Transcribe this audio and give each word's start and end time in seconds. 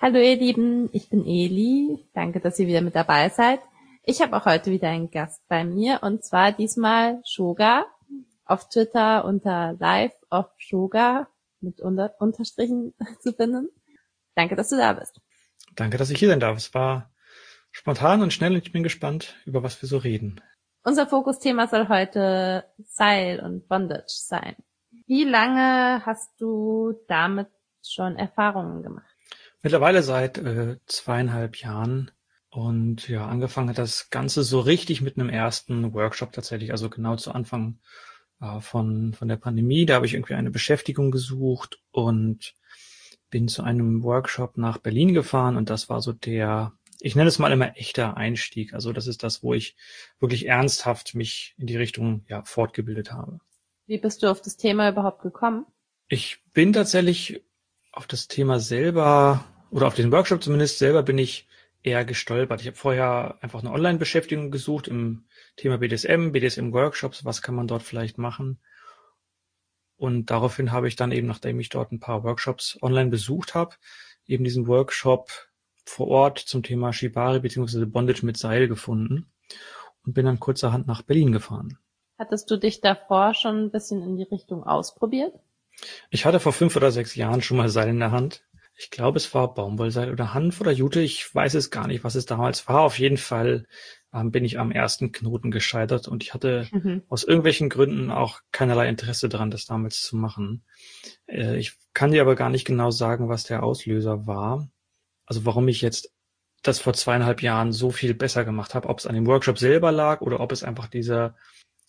Hallo 0.00 0.20
ihr 0.20 0.36
Lieben, 0.36 0.88
ich 0.92 1.10
bin 1.10 1.26
Eli. 1.26 2.08
Danke, 2.14 2.38
dass 2.38 2.56
ihr 2.60 2.68
wieder 2.68 2.82
mit 2.82 2.94
dabei 2.94 3.30
seid. 3.30 3.58
Ich 4.04 4.22
habe 4.22 4.36
auch 4.36 4.46
heute 4.46 4.70
wieder 4.70 4.88
einen 4.90 5.10
Gast 5.10 5.42
bei 5.48 5.64
mir 5.64 6.04
und 6.04 6.24
zwar 6.24 6.52
diesmal 6.52 7.20
Shoga. 7.26 7.84
Auf 8.44 8.68
Twitter 8.68 9.24
unter 9.24 9.74
Live 9.80 10.12
of 10.30 10.46
Shoga 10.56 11.26
mit 11.60 11.80
unter 11.80 12.14
Unterstrichen 12.20 12.94
zu 13.20 13.32
finden. 13.32 13.70
Danke, 14.36 14.54
dass 14.54 14.68
du 14.68 14.76
da 14.76 14.92
bist. 14.92 15.20
Danke, 15.74 15.98
dass 15.98 16.10
ich 16.10 16.18
hier 16.20 16.28
sein 16.28 16.38
darf. 16.38 16.56
Es 16.56 16.72
war 16.74 17.10
spontan 17.72 18.22
und 18.22 18.32
schnell 18.32 18.52
und 18.52 18.64
ich 18.64 18.72
bin 18.72 18.84
gespannt, 18.84 19.34
über 19.46 19.64
was 19.64 19.82
wir 19.82 19.88
so 19.88 19.98
reden. 19.98 20.40
Unser 20.84 21.08
Fokusthema 21.08 21.66
soll 21.66 21.88
heute 21.88 22.64
Seil 22.84 23.40
und 23.40 23.66
Bondage 23.66 24.04
sein. 24.06 24.54
Wie 25.08 25.24
lange 25.24 26.06
hast 26.06 26.40
du 26.40 26.94
damit 27.08 27.48
schon 27.82 28.14
Erfahrungen 28.14 28.84
gemacht? 28.84 29.07
Mittlerweile 29.62 30.02
seit 30.02 30.38
äh, 30.38 30.76
zweieinhalb 30.86 31.56
Jahren. 31.56 32.10
Und 32.50 33.08
ja, 33.08 33.26
angefangen 33.26 33.68
hat 33.68 33.78
das 33.78 34.10
Ganze 34.10 34.42
so 34.42 34.60
richtig 34.60 35.00
mit 35.00 35.18
einem 35.18 35.28
ersten 35.28 35.92
Workshop 35.92 36.32
tatsächlich, 36.32 36.70
also 36.70 36.88
genau 36.88 37.16
zu 37.16 37.32
Anfang 37.32 37.78
äh, 38.40 38.60
von, 38.60 39.12
von 39.14 39.28
der 39.28 39.36
Pandemie. 39.36 39.84
Da 39.84 39.94
habe 39.94 40.06
ich 40.06 40.14
irgendwie 40.14 40.34
eine 40.34 40.50
Beschäftigung 40.50 41.10
gesucht 41.10 41.80
und 41.90 42.54
bin 43.30 43.48
zu 43.48 43.62
einem 43.62 44.02
Workshop 44.02 44.56
nach 44.56 44.78
Berlin 44.78 45.12
gefahren 45.12 45.56
und 45.56 45.68
das 45.68 45.88
war 45.90 46.00
so 46.00 46.12
der, 46.12 46.72
ich 47.00 47.14
nenne 47.14 47.28
es 47.28 47.38
mal 47.38 47.52
immer 47.52 47.76
echter 47.76 48.16
Einstieg. 48.16 48.72
Also 48.72 48.92
das 48.92 49.06
ist 49.06 49.22
das, 49.22 49.42
wo 49.42 49.52
ich 49.52 49.76
wirklich 50.18 50.46
ernsthaft 50.46 51.14
mich 51.14 51.54
in 51.58 51.66
die 51.66 51.76
Richtung 51.76 52.24
ja, 52.28 52.42
fortgebildet 52.44 53.12
habe. 53.12 53.40
Wie 53.86 53.98
bist 53.98 54.22
du 54.22 54.30
auf 54.30 54.40
das 54.40 54.56
Thema 54.56 54.88
überhaupt 54.88 55.22
gekommen? 55.22 55.66
Ich 56.08 56.42
bin 56.54 56.72
tatsächlich 56.72 57.42
auf 57.92 58.06
das 58.06 58.28
Thema 58.28 58.60
selber 58.60 59.44
oder 59.70 59.86
auf 59.86 59.94
den 59.94 60.12
Workshop 60.12 60.42
zumindest 60.42 60.78
selber 60.78 61.02
bin 61.02 61.18
ich 61.18 61.46
eher 61.82 62.04
gestolpert. 62.04 62.60
Ich 62.60 62.66
habe 62.66 62.76
vorher 62.76 63.38
einfach 63.40 63.60
eine 63.60 63.72
Online-Beschäftigung 63.72 64.50
gesucht 64.50 64.88
im 64.88 65.24
Thema 65.56 65.78
BDSM, 65.78 66.32
BDSM-Workshops, 66.32 67.24
was 67.24 67.42
kann 67.42 67.54
man 67.54 67.66
dort 67.66 67.82
vielleicht 67.82 68.18
machen. 68.18 68.58
Und 69.96 70.26
daraufhin 70.30 70.72
habe 70.72 70.88
ich 70.88 70.96
dann 70.96 71.12
eben, 71.12 71.26
nachdem 71.26 71.58
ich 71.60 71.68
dort 71.68 71.92
ein 71.92 72.00
paar 72.00 72.22
Workshops 72.24 72.78
online 72.82 73.10
besucht 73.10 73.54
habe, 73.54 73.74
eben 74.26 74.44
diesen 74.44 74.66
Workshop 74.68 75.30
vor 75.84 76.08
Ort 76.08 76.38
zum 76.38 76.62
Thema 76.62 76.92
Shibari 76.92 77.40
bzw. 77.40 77.84
Bondage 77.86 78.24
mit 78.24 78.36
Seil 78.36 78.68
gefunden 78.68 79.26
und 80.04 80.12
bin 80.12 80.26
dann 80.26 80.38
kurzerhand 80.38 80.86
nach 80.86 81.02
Berlin 81.02 81.32
gefahren. 81.32 81.78
Hattest 82.18 82.50
du 82.50 82.56
dich 82.56 82.80
davor 82.80 83.34
schon 83.34 83.64
ein 83.64 83.70
bisschen 83.70 84.02
in 84.02 84.16
die 84.16 84.24
Richtung 84.24 84.64
ausprobiert? 84.64 85.34
Ich 86.10 86.24
hatte 86.24 86.40
vor 86.40 86.52
fünf 86.52 86.74
oder 86.76 86.90
sechs 86.90 87.14
Jahren 87.14 87.42
schon 87.42 87.56
mal 87.56 87.68
Seil 87.68 87.88
in 87.88 88.00
der 88.00 88.10
Hand. 88.10 88.44
Ich 88.80 88.90
glaube, 88.90 89.16
es 89.16 89.34
war 89.34 89.54
Baumwollseil 89.54 90.12
oder 90.12 90.34
Hanf 90.34 90.60
oder 90.60 90.70
Jute. 90.70 91.00
Ich 91.00 91.34
weiß 91.34 91.54
es 91.54 91.70
gar 91.70 91.88
nicht, 91.88 92.04
was 92.04 92.14
es 92.14 92.26
damals 92.26 92.68
war. 92.68 92.82
Auf 92.82 93.00
jeden 93.00 93.16
Fall 93.16 93.66
ähm, 94.14 94.30
bin 94.30 94.44
ich 94.44 94.60
am 94.60 94.70
ersten 94.70 95.10
Knoten 95.10 95.50
gescheitert 95.50 96.06
und 96.06 96.22
ich 96.22 96.32
hatte 96.32 96.68
mhm. 96.70 97.02
aus 97.08 97.24
irgendwelchen 97.24 97.70
Gründen 97.70 98.12
auch 98.12 98.40
keinerlei 98.52 98.88
Interesse 98.88 99.28
daran, 99.28 99.50
das 99.50 99.66
damals 99.66 100.00
zu 100.00 100.16
machen. 100.16 100.62
Äh, 101.26 101.58
ich 101.58 101.76
kann 101.92 102.12
dir 102.12 102.22
aber 102.22 102.36
gar 102.36 102.50
nicht 102.50 102.64
genau 102.64 102.92
sagen, 102.92 103.28
was 103.28 103.42
der 103.42 103.64
Auslöser 103.64 104.28
war. 104.28 104.70
Also 105.26 105.44
warum 105.44 105.66
ich 105.66 105.82
jetzt 105.82 106.12
das 106.62 106.78
vor 106.78 106.94
zweieinhalb 106.94 107.42
Jahren 107.42 107.72
so 107.72 107.90
viel 107.90 108.14
besser 108.14 108.44
gemacht 108.44 108.76
habe, 108.76 108.88
ob 108.88 109.00
es 109.00 109.06
an 109.06 109.16
dem 109.16 109.26
Workshop 109.26 109.58
selber 109.58 109.90
lag 109.90 110.20
oder 110.20 110.38
ob 110.38 110.52
es 110.52 110.62
einfach 110.62 110.86
dieser, 110.86 111.34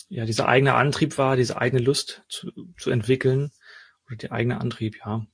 ja, 0.08 0.26
dieser 0.26 0.48
eigene 0.48 0.73
Antrieb 0.73 1.20
war, 1.20 1.36
diese 1.36 1.62
eigene 1.62 1.84
Lust 1.84 2.23
zu, 2.30 2.52
zu 2.80 2.90
entwickeln 2.90 3.52
oder 4.08 4.16
der 4.16 4.32
eigene 4.32 4.60
Antrieb, 4.60 4.98
ja, 5.06 5.28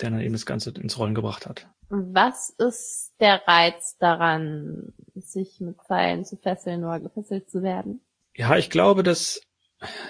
der 0.00 0.10
dann 0.10 0.20
eben 0.20 0.32
das 0.32 0.46
Ganze 0.46 0.70
ins 0.70 0.98
Rollen 0.98 1.14
gebracht 1.14 1.46
hat. 1.46 1.68
Was 1.88 2.50
ist 2.50 3.12
der 3.20 3.42
Reiz 3.46 3.96
daran, 3.98 4.92
sich 5.14 5.60
mit 5.60 5.76
Seilen 5.86 6.24
zu 6.24 6.36
fesseln 6.36 6.84
oder 6.84 7.00
gefesselt 7.00 7.50
zu 7.50 7.62
werden? 7.62 8.00
Ja, 8.34 8.56
ich 8.56 8.70
glaube, 8.70 9.02
dass 9.02 9.40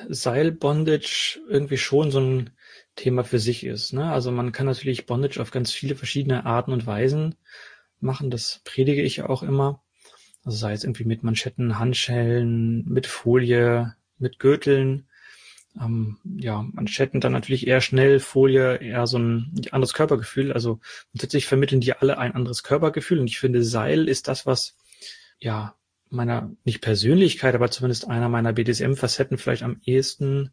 Seilbondage 0.09 1.41
irgendwie 1.49 1.77
schon 1.77 2.11
so 2.11 2.21
ein 2.21 2.51
Thema 2.97 3.25
für 3.25 3.39
sich 3.39 3.65
ist. 3.65 3.93
Ne? 3.93 4.11
Also 4.11 4.31
man 4.31 4.53
kann 4.53 4.67
natürlich 4.67 5.07
Bondage 5.07 5.41
auf 5.41 5.51
ganz 5.51 5.73
viele 5.73 5.97
verschiedene 5.97 6.47
Arten 6.47 6.73
und 6.73 6.87
Weisen 6.87 7.35
machen. 8.01 8.31
Das 8.31 8.61
predige 8.65 9.03
ich 9.03 9.23
auch 9.23 9.43
immer. 9.43 9.83
Also 10.45 10.59
sei 10.59 10.73
es 10.73 10.85
irgendwie 10.85 11.05
mit 11.05 11.23
Manschetten, 11.23 11.79
Handschellen, 11.79 12.85
mit 12.85 13.07
Folie, 13.07 13.95
mit 14.19 14.39
Gürteln 14.39 15.09
ähm, 15.81 16.19
ja, 16.25 16.63
Manschetten 16.73 17.21
dann 17.21 17.33
natürlich 17.33 17.67
eher 17.67 17.81
schnell, 17.81 18.21
Folie 18.21 18.77
eher 18.77 19.07
so 19.07 19.19
ein 19.19 19.53
anderes 19.71 19.95
Körpergefühl. 19.95 20.53
Also 20.53 20.81
tatsächlich 21.17 21.47
vermitteln 21.47 21.81
die 21.81 21.95
alle 21.95 22.19
ein 22.19 22.35
anderes 22.35 22.63
Körpergefühl. 22.63 23.19
Und 23.19 23.27
ich 23.27 23.39
finde, 23.39 23.63
Seil 23.63 24.09
ist 24.09 24.29
das, 24.29 24.47
was 24.47 24.77
ja 25.39 25.75
meiner, 26.11 26.53
nicht 26.65 26.81
Persönlichkeit, 26.81 27.55
aber 27.55 27.71
zumindest 27.71 28.09
einer 28.09 28.29
meiner 28.29 28.53
BDSM-Facetten 28.53 29.39
vielleicht 29.39 29.63
am 29.63 29.81
ehesten 29.85 30.53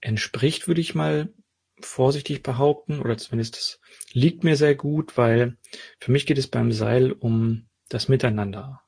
entspricht, 0.00 0.66
würde 0.66 0.80
ich 0.80 0.94
mal 0.94 1.32
vorsichtig 1.80 2.42
behaupten. 2.42 3.00
Oder 3.00 3.18
zumindest 3.18 3.56
das 3.56 3.80
liegt 4.12 4.44
mir 4.44 4.56
sehr 4.56 4.74
gut, 4.74 5.16
weil 5.18 5.58
für 6.00 6.10
mich 6.10 6.26
geht 6.26 6.38
es 6.38 6.48
beim 6.48 6.72
Seil 6.72 7.12
um 7.12 7.66
das 7.88 8.08
Miteinander. 8.08 8.80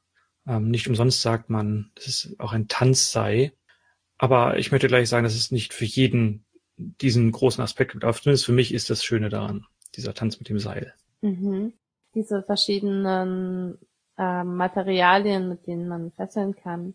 Ähm, 0.47 0.71
nicht 0.71 0.89
umsonst 0.89 1.21
sagt 1.21 1.51
man, 1.51 1.91
dass 1.95 2.07
es 2.07 2.37
auch 2.39 2.53
ein 2.53 2.69
Tanz 2.69 3.13
sei. 3.13 3.53
Aber 4.19 4.59
ich 4.59 4.73
möchte 4.73 4.89
gleich 4.89 5.09
sagen, 5.09 5.25
dass 5.25 5.35
es 5.35 5.51
nicht 5.51 5.75
für 5.75 5.85
jeden 5.85 6.45
diesen 6.77 7.33
großen 7.33 7.63
Aspekt 7.63 7.93
gibt. 7.93 8.05
Aber 8.05 8.15
zumindest 8.15 8.45
für 8.45 8.53
mich 8.53 8.73
ist 8.73 8.91
das 8.91 9.05
Schöne 9.05 9.29
daran, 9.29 9.67
dieser 9.95 10.15
Tanz 10.15 10.39
mit 10.39 10.49
dem 10.49 10.59
Seil. 10.59 10.95
Mhm. 11.23 11.73
Diese 12.15 12.43
verschiedenen 12.43 13.79
äh, 14.19 14.45
Materialien, 14.45 15.49
mit 15.49 15.67
denen 15.67 15.89
man 15.89 16.13
fesseln 16.13 16.55
kann. 16.57 16.95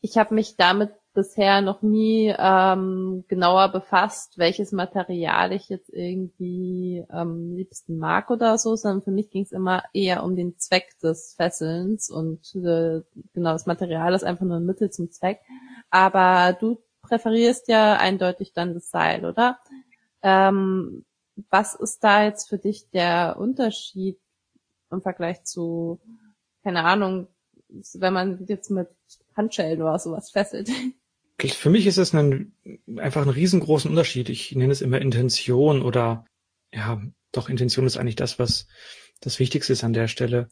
Ich 0.00 0.16
habe 0.16 0.34
mich 0.34 0.56
damit 0.56 0.90
bisher 1.14 1.62
noch 1.62 1.82
nie 1.82 2.34
ähm, 2.38 3.24
genauer 3.28 3.70
befasst, 3.70 4.38
welches 4.38 4.72
Material 4.72 5.52
ich 5.52 5.68
jetzt 5.68 5.90
irgendwie 5.92 7.04
am 7.08 7.54
liebsten 7.54 7.98
mag 7.98 8.30
oder 8.30 8.56
so, 8.58 8.76
sondern 8.76 9.02
für 9.02 9.10
mich 9.10 9.30
ging 9.30 9.42
es 9.42 9.52
immer 9.52 9.82
eher 9.92 10.22
um 10.22 10.36
den 10.36 10.58
Zweck 10.58 10.98
des 11.02 11.34
Fesselns 11.36 12.10
und 12.10 12.54
äh, 12.54 13.02
genau 13.34 13.52
das 13.52 13.66
Material 13.66 14.14
ist 14.14 14.24
einfach 14.24 14.44
nur 14.44 14.58
ein 14.58 14.66
Mittel 14.66 14.90
zum 14.90 15.10
Zweck. 15.10 15.40
Aber 15.90 16.56
du 16.58 16.82
präferierst 17.02 17.68
ja 17.68 17.94
eindeutig 17.94 18.52
dann 18.52 18.74
das 18.74 18.90
Seil, 18.90 19.24
oder? 19.24 19.58
Ähm, 20.22 21.04
was 21.50 21.74
ist 21.74 22.02
da 22.04 22.24
jetzt 22.24 22.48
für 22.48 22.58
dich 22.58 22.90
der 22.90 23.36
Unterschied 23.38 24.18
im 24.90 25.02
Vergleich 25.02 25.44
zu, 25.44 26.00
keine 26.62 26.84
Ahnung, 26.84 27.28
wenn 27.94 28.12
man 28.12 28.44
jetzt 28.46 28.70
mit 28.70 28.88
Handschellen 29.36 29.82
oder 29.82 29.98
sowas 29.98 30.30
fesselt? 30.30 30.70
Für 31.40 31.70
mich 31.70 31.86
ist 31.86 31.98
es 31.98 32.14
ein, 32.14 32.52
einfach 32.96 33.22
ein 33.22 33.28
riesengroßen 33.28 33.90
Unterschied. 33.90 34.28
Ich 34.28 34.54
nenne 34.54 34.72
es 34.72 34.80
immer 34.80 35.00
Intention 35.00 35.82
oder 35.82 36.24
ja, 36.72 37.00
doch 37.32 37.48
Intention 37.48 37.86
ist 37.86 37.96
eigentlich 37.96 38.16
das, 38.16 38.38
was 38.38 38.66
das 39.20 39.38
Wichtigste 39.38 39.72
ist 39.72 39.84
an 39.84 39.92
der 39.92 40.08
Stelle. 40.08 40.48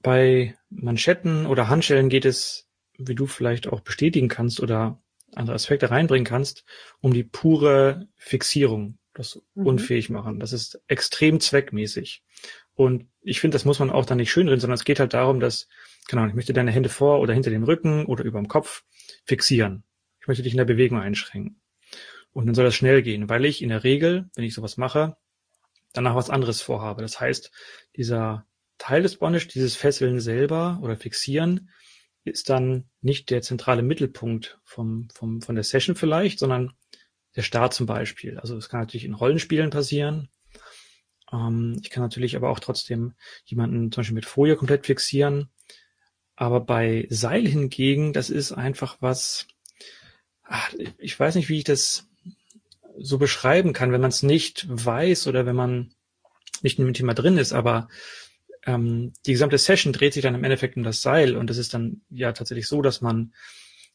Bei 0.00 0.56
Manschetten 0.70 1.46
oder 1.46 1.68
Handschellen 1.68 2.08
geht 2.08 2.24
es 2.24 2.68
wie 2.98 3.14
du 3.14 3.26
vielleicht 3.26 3.68
auch 3.68 3.80
bestätigen 3.80 4.28
kannst 4.28 4.60
oder 4.60 5.00
andere 5.34 5.54
Aspekte 5.54 5.90
reinbringen 5.90 6.26
kannst, 6.26 6.64
um 7.00 7.14
die 7.14 7.22
pure 7.22 8.08
Fixierung, 8.16 8.98
das 9.14 9.40
mhm. 9.54 9.66
unfähig 9.66 10.10
machen. 10.10 10.40
Das 10.40 10.52
ist 10.52 10.82
extrem 10.88 11.40
zweckmäßig. 11.40 12.22
Und 12.74 13.08
ich 13.22 13.40
finde, 13.40 13.54
das 13.54 13.64
muss 13.64 13.78
man 13.78 13.90
auch 13.90 14.04
dann 14.04 14.18
nicht 14.18 14.30
schönreden, 14.30 14.60
sondern 14.60 14.76
es 14.76 14.84
geht 14.84 15.00
halt 15.00 15.14
darum, 15.14 15.40
dass, 15.40 15.68
genau, 16.08 16.26
ich 16.26 16.34
möchte 16.34 16.52
deine 16.52 16.70
Hände 16.70 16.88
vor 16.88 17.20
oder 17.20 17.34
hinter 17.34 17.50
dem 17.50 17.64
Rücken 17.64 18.04
oder 18.06 18.24
über 18.24 18.38
dem 18.38 18.48
Kopf 18.48 18.84
fixieren. 19.24 19.84
Ich 20.28 20.30
möchte 20.30 20.42
dich 20.42 20.52
in 20.52 20.58
der 20.58 20.66
Bewegung 20.66 21.00
einschränken. 21.00 21.58
Und 22.34 22.44
dann 22.44 22.54
soll 22.54 22.66
das 22.66 22.74
schnell 22.74 23.00
gehen, 23.00 23.30
weil 23.30 23.46
ich 23.46 23.62
in 23.62 23.70
der 23.70 23.82
Regel, 23.82 24.28
wenn 24.34 24.44
ich 24.44 24.52
sowas 24.52 24.76
mache, 24.76 25.16
danach 25.94 26.16
was 26.16 26.28
anderes 26.28 26.60
vorhabe. 26.60 27.00
Das 27.00 27.18
heißt, 27.18 27.50
dieser 27.96 28.44
Teil 28.76 29.00
des 29.00 29.16
Bondage, 29.16 29.48
dieses 29.48 29.74
Fesseln 29.74 30.20
selber 30.20 30.80
oder 30.82 30.98
Fixieren, 30.98 31.70
ist 32.24 32.50
dann 32.50 32.90
nicht 33.00 33.30
der 33.30 33.40
zentrale 33.40 33.80
Mittelpunkt 33.80 34.60
vom, 34.64 35.08
vom, 35.14 35.40
von 35.40 35.54
der 35.54 35.64
Session 35.64 35.96
vielleicht, 35.96 36.40
sondern 36.40 36.74
der 37.34 37.40
Start 37.40 37.72
zum 37.72 37.86
Beispiel. 37.86 38.38
Also 38.38 38.54
es 38.58 38.68
kann 38.68 38.80
natürlich 38.80 39.06
in 39.06 39.14
Rollenspielen 39.14 39.70
passieren. 39.70 40.28
Ähm, 41.32 41.80
ich 41.82 41.88
kann 41.88 42.02
natürlich 42.02 42.36
aber 42.36 42.50
auch 42.50 42.60
trotzdem 42.60 43.14
jemanden 43.46 43.90
zum 43.92 44.02
Beispiel 44.02 44.14
mit 44.14 44.26
Folie 44.26 44.56
komplett 44.56 44.84
fixieren. 44.84 45.48
Aber 46.36 46.60
bei 46.60 47.06
Seil 47.08 47.48
hingegen, 47.48 48.12
das 48.12 48.28
ist 48.28 48.52
einfach 48.52 48.98
was, 49.00 49.48
ach, 50.48 50.72
ich 50.98 51.18
weiß 51.18 51.34
nicht, 51.34 51.48
wie 51.48 51.58
ich 51.58 51.64
das 51.64 52.08
so 52.98 53.18
beschreiben 53.18 53.72
kann, 53.72 53.92
wenn 53.92 54.00
man 54.00 54.10
es 54.10 54.22
nicht 54.22 54.66
weiß 54.68 55.28
oder 55.28 55.46
wenn 55.46 55.54
man 55.56 55.92
nicht 56.62 56.78
in 56.78 56.84
dem 56.84 56.94
Thema 56.94 57.14
drin 57.14 57.38
ist, 57.38 57.52
aber 57.52 57.88
ähm, 58.66 59.12
die 59.26 59.32
gesamte 59.32 59.58
Session 59.58 59.92
dreht 59.92 60.14
sich 60.14 60.22
dann 60.22 60.34
im 60.34 60.42
Endeffekt 60.42 60.76
um 60.76 60.82
das 60.82 61.02
Seil 61.02 61.36
und 61.36 61.50
es 61.50 61.58
ist 61.58 61.74
dann 61.74 62.02
ja 62.10 62.32
tatsächlich 62.32 62.66
so, 62.66 62.82
dass 62.82 63.00
man, 63.00 63.32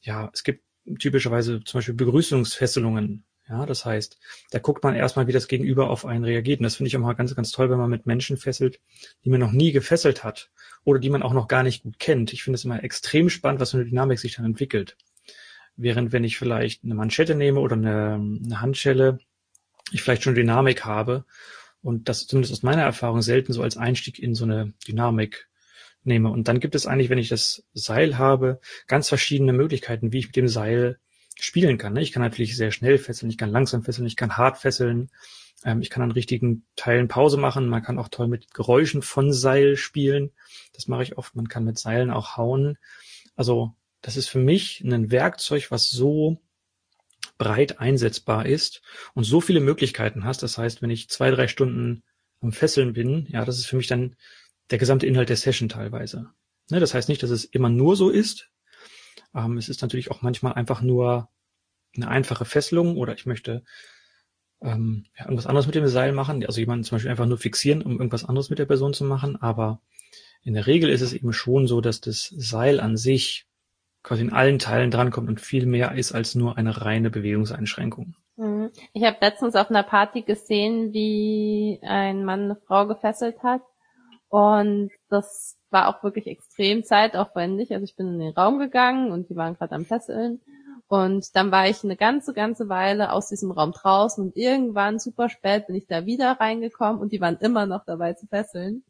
ja, 0.01 0.29
es 0.33 0.43
gibt 0.43 0.63
typischerweise 0.99 1.63
zum 1.63 1.79
Beispiel 1.79 1.95
Begrüßungsfesselungen, 1.95 3.25
Ja, 3.49 3.65
das 3.65 3.83
heißt, 3.83 4.17
da 4.51 4.59
guckt 4.59 4.83
man 4.83 4.95
erstmal, 4.95 5.27
wie 5.27 5.33
das 5.33 5.47
Gegenüber 5.49 5.89
auf 5.89 6.05
einen 6.05 6.23
reagiert. 6.23 6.59
Und 6.59 6.63
das 6.63 6.75
finde 6.77 6.87
ich 6.87 6.95
auch 6.95 7.01
mal 7.01 7.13
ganz, 7.13 7.35
ganz 7.35 7.51
toll, 7.51 7.69
wenn 7.69 7.77
man 7.77 7.89
mit 7.89 8.05
Menschen 8.05 8.37
fesselt, 8.37 8.79
die 9.25 9.29
man 9.29 9.39
noch 9.39 9.51
nie 9.51 9.71
gefesselt 9.73 10.23
hat 10.23 10.49
oder 10.85 10.99
die 10.99 11.09
man 11.09 11.23
auch 11.23 11.33
noch 11.33 11.47
gar 11.47 11.63
nicht 11.63 11.83
gut 11.83 11.99
kennt. 11.99 12.31
Ich 12.31 12.43
finde 12.43 12.55
es 12.55 12.65
immer 12.65 12.83
extrem 12.83 13.29
spannend, 13.29 13.59
was 13.59 13.71
für 13.71 13.77
eine 13.77 13.85
Dynamik 13.85 14.19
sich 14.19 14.35
dann 14.35 14.45
entwickelt. 14.45 14.97
Während 15.75 16.11
wenn 16.11 16.23
ich 16.23 16.37
vielleicht 16.37 16.83
eine 16.83 16.95
Manschette 16.95 17.35
nehme 17.35 17.59
oder 17.59 17.75
eine, 17.75 18.13
eine 18.13 18.61
Handschelle, 18.61 19.19
ich 19.91 20.01
vielleicht 20.01 20.23
schon 20.23 20.35
Dynamik 20.35 20.85
habe 20.85 21.25
und 21.81 22.09
das 22.09 22.27
zumindest 22.27 22.53
aus 22.53 22.63
meiner 22.63 22.83
Erfahrung 22.83 23.21
selten 23.21 23.53
so 23.53 23.61
als 23.61 23.77
Einstieg 23.77 24.19
in 24.19 24.35
so 24.35 24.45
eine 24.45 24.73
Dynamik 24.87 25.49
nehme. 26.03 26.29
Und 26.29 26.47
dann 26.47 26.59
gibt 26.59 26.75
es 26.75 26.85
eigentlich, 26.85 27.09
wenn 27.09 27.17
ich 27.17 27.29
das 27.29 27.63
Seil 27.73 28.17
habe, 28.17 28.59
ganz 28.87 29.09
verschiedene 29.09 29.53
Möglichkeiten, 29.53 30.11
wie 30.11 30.19
ich 30.19 30.27
mit 30.27 30.35
dem 30.35 30.47
Seil 30.47 30.99
spielen 31.35 31.77
kann. 31.77 31.93
Ne? 31.93 32.01
Ich 32.01 32.11
kann 32.11 32.21
natürlich 32.21 32.55
sehr 32.55 32.71
schnell 32.71 32.97
fesseln, 32.97 33.29
ich 33.29 33.37
kann 33.37 33.51
langsam 33.51 33.83
fesseln, 33.83 34.07
ich 34.07 34.15
kann 34.15 34.37
hart 34.37 34.57
fesseln, 34.57 35.09
ähm, 35.65 35.81
ich 35.81 35.89
kann 35.89 36.03
an 36.03 36.11
richtigen 36.11 36.65
Teilen 36.75 37.07
Pause 37.07 37.37
machen, 37.37 37.67
man 37.67 37.83
kann 37.83 37.99
auch 37.99 38.09
toll 38.09 38.27
mit 38.27 38.53
Geräuschen 38.53 39.01
von 39.01 39.33
Seil 39.33 39.75
spielen. 39.75 40.31
Das 40.73 40.87
mache 40.87 41.03
ich 41.03 41.17
oft, 41.17 41.35
man 41.35 41.47
kann 41.47 41.65
mit 41.65 41.77
Seilen 41.77 42.11
auch 42.11 42.37
hauen. 42.37 42.77
Also 43.35 43.73
das 44.03 44.17
ist 44.17 44.27
für 44.27 44.39
mich 44.39 44.81
ein 44.81 45.09
Werkzeug, 45.09 45.71
was 45.71 45.89
so 45.89 46.39
breit 47.37 47.79
einsetzbar 47.79 48.45
ist 48.45 48.81
und 49.15 49.23
so 49.23 49.41
viele 49.41 49.61
Möglichkeiten 49.61 50.25
hast. 50.25 50.43
Das 50.43 50.57
heißt, 50.57 50.81
wenn 50.81 50.91
ich 50.91 51.09
zwei, 51.09 51.31
drei 51.31 51.47
Stunden 51.47 52.03
am 52.41 52.51
Fesseln 52.51 52.93
bin, 52.93 53.25
ja, 53.29 53.43
das 53.45 53.57
ist 53.57 53.65
für 53.65 53.77
mich 53.77 53.87
dann 53.87 54.15
der 54.69 54.77
gesamte 54.77 55.07
Inhalt 55.07 55.29
der 55.29 55.37
Session 55.37 55.69
teilweise. 55.69 56.29
Ne, 56.69 56.79
das 56.79 56.93
heißt 56.93 57.09
nicht, 57.09 57.23
dass 57.23 57.29
es 57.29 57.45
immer 57.45 57.69
nur 57.69 57.95
so 57.95 58.09
ist, 58.09 58.49
ähm, 59.33 59.57
es 59.57 59.69
ist 59.69 59.81
natürlich 59.81 60.11
auch 60.11 60.21
manchmal 60.21 60.53
einfach 60.53 60.81
nur 60.81 61.29
eine 61.95 62.09
einfache 62.09 62.45
Fesselung 62.45 62.97
oder 62.97 63.13
ich 63.13 63.25
möchte 63.25 63.63
ähm, 64.61 65.05
ja, 65.17 65.25
irgendwas 65.25 65.47
anderes 65.47 65.65
mit 65.65 65.75
dem 65.75 65.87
Seil 65.87 66.11
machen. 66.11 66.45
Also 66.45 66.59
jemanden 66.59 66.83
zum 66.83 66.97
Beispiel 66.97 67.11
einfach 67.11 67.25
nur 67.25 67.37
fixieren, 67.37 67.81
um 67.81 67.93
irgendwas 67.93 68.25
anderes 68.25 68.49
mit 68.49 68.59
der 68.59 68.65
Person 68.65 68.93
zu 68.93 69.05
machen. 69.05 69.35
Aber 69.41 69.81
in 70.43 70.53
der 70.53 70.67
Regel 70.67 70.89
ist 70.89 71.01
es 71.01 71.13
eben 71.13 71.31
schon 71.31 71.67
so, 71.67 71.79
dass 71.81 72.01
das 72.01 72.33
Seil 72.35 72.79
an 72.79 72.97
sich 72.97 73.47
quasi 74.03 74.21
in 74.21 74.33
allen 74.33 74.59
Teilen 74.59 74.91
drankommt 74.91 75.29
und 75.29 75.41
viel 75.41 75.65
mehr 75.65 75.93
ist 75.93 76.11
als 76.13 76.35
nur 76.35 76.57
eine 76.57 76.81
reine 76.81 77.09
Bewegungseinschränkung. 77.09 78.15
Mhm. 78.35 78.71
Ich 78.93 79.03
habe 79.03 79.17
letztens 79.21 79.55
auf 79.55 79.69
einer 79.69 79.83
Party 79.83 80.21
gesehen, 80.21 80.93
wie 80.93 81.79
ein 81.83 82.25
Mann 82.25 82.43
eine 82.43 82.55
Frau 82.67 82.85
gefesselt 82.87 83.41
hat. 83.43 83.61
Und 84.27 84.91
das 85.09 85.57
war 85.69 85.87
auch 85.87 86.03
wirklich 86.03 86.27
extrem 86.27 86.83
zeitaufwendig. 86.83 87.71
Also 87.71 87.83
ich 87.83 87.95
bin 87.95 88.07
in 88.07 88.19
den 88.19 88.33
Raum 88.33 88.59
gegangen 88.59 89.11
und 89.11 89.29
die 89.29 89.35
waren 89.35 89.55
gerade 89.55 89.75
am 89.75 89.85
Fesseln. 89.85 90.41
Und 90.87 91.35
dann 91.35 91.51
war 91.51 91.67
ich 91.67 91.83
eine 91.83 91.95
ganze, 91.95 92.33
ganze 92.33 92.67
Weile 92.67 93.13
aus 93.13 93.29
diesem 93.29 93.51
Raum 93.51 93.71
draußen 93.71 94.23
und 94.23 94.35
irgendwann 94.35 94.99
super 94.99 95.29
spät 95.29 95.67
bin 95.67 95.75
ich 95.75 95.87
da 95.87 96.05
wieder 96.05 96.39
reingekommen 96.39 97.01
und 97.01 97.11
die 97.11 97.21
waren 97.21 97.37
immer 97.37 97.65
noch 97.65 97.85
dabei 97.85 98.13
zu 98.13 98.27
fesseln. 98.27 98.83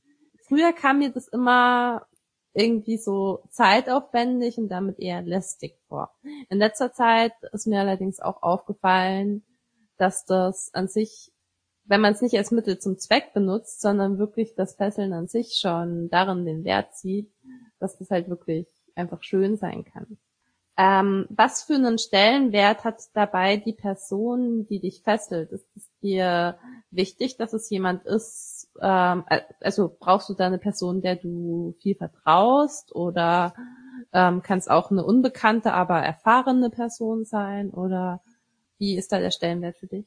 Früher 0.48 0.74
kam 0.74 1.00
mir 1.00 1.12
das 1.12 1.28
immer 1.28 2.06
irgendwie 2.54 2.98
so 2.98 3.44
zeitaufwendig 3.50 4.58
und 4.58 4.70
damit 4.70 5.00
eher 5.00 5.22
lästig 5.22 5.78
vor. 5.88 6.14
In 6.50 6.60
letzter 6.60 6.94
Zeit 6.94 7.34
ist 7.52 7.68
mir 7.68 7.80
allerdings 7.80 8.20
auch 8.20 8.44
aufgefallen, 8.44 9.44
dass 9.98 10.26
das 10.26 10.74
an 10.74 10.88
sich 10.88 11.34
wenn 11.86 12.02
man 12.02 12.14
es 12.14 12.22
nicht 12.22 12.38
als 12.38 12.52
Mittel 12.52 12.80
zum 12.80 12.98
Zweck 12.98 13.34
benutzt, 13.34 13.82
sondern 13.82 14.18
wirklich 14.18 14.56
das 14.56 14.76
Fesseln 14.76 15.14
an 15.14 15.28
sich 15.28 15.58
schon 15.60 16.10
darin 16.10 16.46
den 16.46 16.64
Wert 16.64 16.96
sieht, 16.96 17.32
dass 17.80 17.98
das 17.98 18.10
halt 18.10 18.30
wirklich 18.30 18.68
einfach 18.96 19.24
schön 19.24 19.58
sein 19.58 19.84
kann. 19.84 20.18
Ähm, 20.76 21.28
was 21.30 21.64
für 21.64 21.76
einen 21.76 22.00
Stellenwert 22.00 22.84
hat 22.84 23.04
dabei 23.14 23.58
die 23.58 23.74
Person, 23.74 24.66
die 24.66 24.80
dich 24.80 25.02
fesselt? 25.04 25.52
Ist 25.52 25.68
es 25.76 25.90
dir 26.02 26.58
wichtig, 26.90 27.38
dass 27.38 27.54
es 27.54 27.70
jemand 27.70 28.06
ist, 28.06 28.53
ähm, 28.82 29.24
also 29.60 29.96
brauchst 30.00 30.30
du 30.30 30.34
da 30.34 30.48
eine 30.48 30.58
Person, 30.58 31.02
der 31.02 31.16
du 31.16 31.76
viel 31.82 31.96
vertraust 31.96 32.94
oder 32.94 33.54
ähm, 34.12 34.42
kann 34.42 34.60
es 34.60 34.68
auch 34.68 34.92
eine 34.92 35.04
unbekannte, 35.04 35.74
aber 35.74 36.00
erfahrene 36.00 36.70
Person 36.70 37.26
sein 37.26 37.70
oder 37.70 38.22
wie 38.78 38.98
ist 38.98 39.12
da 39.12 39.20
der 39.20 39.32
Stellenwert 39.32 39.78
für 39.78 39.88
dich? 39.88 40.06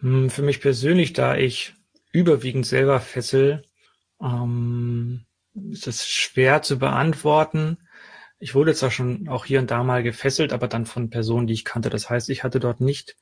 Hm, 0.00 0.30
für 0.30 0.42
mich 0.42 0.60
persönlich, 0.60 1.12
da 1.12 1.36
ich 1.36 1.74
überwiegend 2.12 2.66
selber 2.66 3.00
fessel, 3.00 3.64
ähm, 4.22 5.24
ist 5.70 5.86
das 5.86 6.06
schwer 6.06 6.62
zu 6.62 6.78
beantworten. 6.78 7.78
Ich 8.38 8.54
wurde 8.54 8.74
zwar 8.74 8.90
schon 8.90 9.28
auch 9.28 9.44
hier 9.44 9.58
und 9.58 9.70
da 9.70 9.82
mal 9.82 10.02
gefesselt, 10.02 10.52
aber 10.52 10.68
dann 10.68 10.86
von 10.86 11.10
Personen, 11.10 11.46
die 11.46 11.54
ich 11.54 11.64
kannte. 11.64 11.90
Das 11.90 12.08
heißt, 12.08 12.30
ich 12.30 12.44
hatte 12.44 12.60
dort 12.60 12.80
nicht 12.80 13.16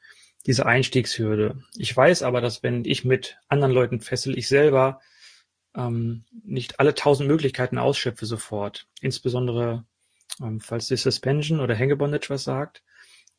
diese 0.46 0.66
Einstiegshürde. 0.66 1.62
Ich 1.76 1.94
weiß 1.96 2.22
aber, 2.22 2.40
dass 2.40 2.62
wenn 2.62 2.84
ich 2.84 3.04
mit 3.04 3.38
anderen 3.48 3.72
Leuten 3.72 4.00
fessel, 4.00 4.38
ich 4.38 4.48
selber 4.48 5.00
ähm, 5.74 6.24
nicht 6.44 6.80
alle 6.80 6.94
tausend 6.94 7.28
Möglichkeiten 7.28 7.78
ausschöpfe 7.78 8.26
sofort. 8.26 8.86
Insbesondere, 9.00 9.84
ähm, 10.40 10.60
falls 10.60 10.86
die 10.86 10.96
Suspension 10.96 11.60
oder 11.60 11.74
Hängebondage 11.74 12.30
was 12.30 12.44
sagt. 12.44 12.82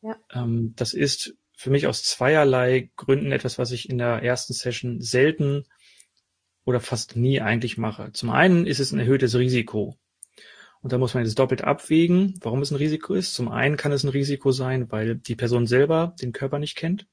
Ja. 0.02 0.16
Ähm, 0.32 0.74
das 0.76 0.94
ist 0.94 1.34
für 1.56 1.70
mich 1.70 1.86
aus 1.86 2.04
zweierlei 2.04 2.90
Gründen 2.96 3.32
etwas, 3.32 3.58
was 3.58 3.72
ich 3.72 3.88
in 3.88 3.98
der 3.98 4.22
ersten 4.22 4.52
Session 4.52 5.00
selten 5.00 5.64
oder 6.64 6.80
fast 6.80 7.16
nie 7.16 7.40
eigentlich 7.40 7.78
mache. 7.78 8.12
Zum 8.12 8.30
einen 8.30 8.66
ist 8.66 8.78
es 8.78 8.92
ein 8.92 9.00
erhöhtes 9.00 9.34
Risiko. 9.34 9.96
Und 10.80 10.92
da 10.92 10.98
muss 10.98 11.14
man 11.14 11.24
jetzt 11.24 11.38
doppelt 11.38 11.62
abwägen, 11.62 12.34
warum 12.40 12.62
es 12.62 12.70
ein 12.70 12.76
Risiko 12.76 13.14
ist. 13.14 13.34
Zum 13.34 13.48
einen 13.48 13.76
kann 13.76 13.92
es 13.92 14.04
ein 14.04 14.10
Risiko 14.10 14.52
sein, 14.52 14.90
weil 14.90 15.16
die 15.16 15.34
Person 15.34 15.66
selber 15.66 16.14
den 16.20 16.32
Körper 16.32 16.58
nicht 16.58 16.76
kennt. 16.76 17.06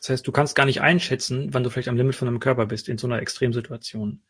Das 0.00 0.10
heißt, 0.10 0.26
du 0.26 0.32
kannst 0.32 0.56
gar 0.56 0.66
nicht 0.66 0.80
einschätzen, 0.80 1.54
wann 1.54 1.62
du 1.62 1.70
vielleicht 1.70 1.88
am 1.88 1.96
Limit 1.96 2.16
von 2.16 2.26
deinem 2.26 2.40
Körper 2.40 2.66
bist 2.66 2.88
in 2.88 2.98
so 2.98 3.06
einer 3.06 3.20
Extremsituation. 3.20 4.22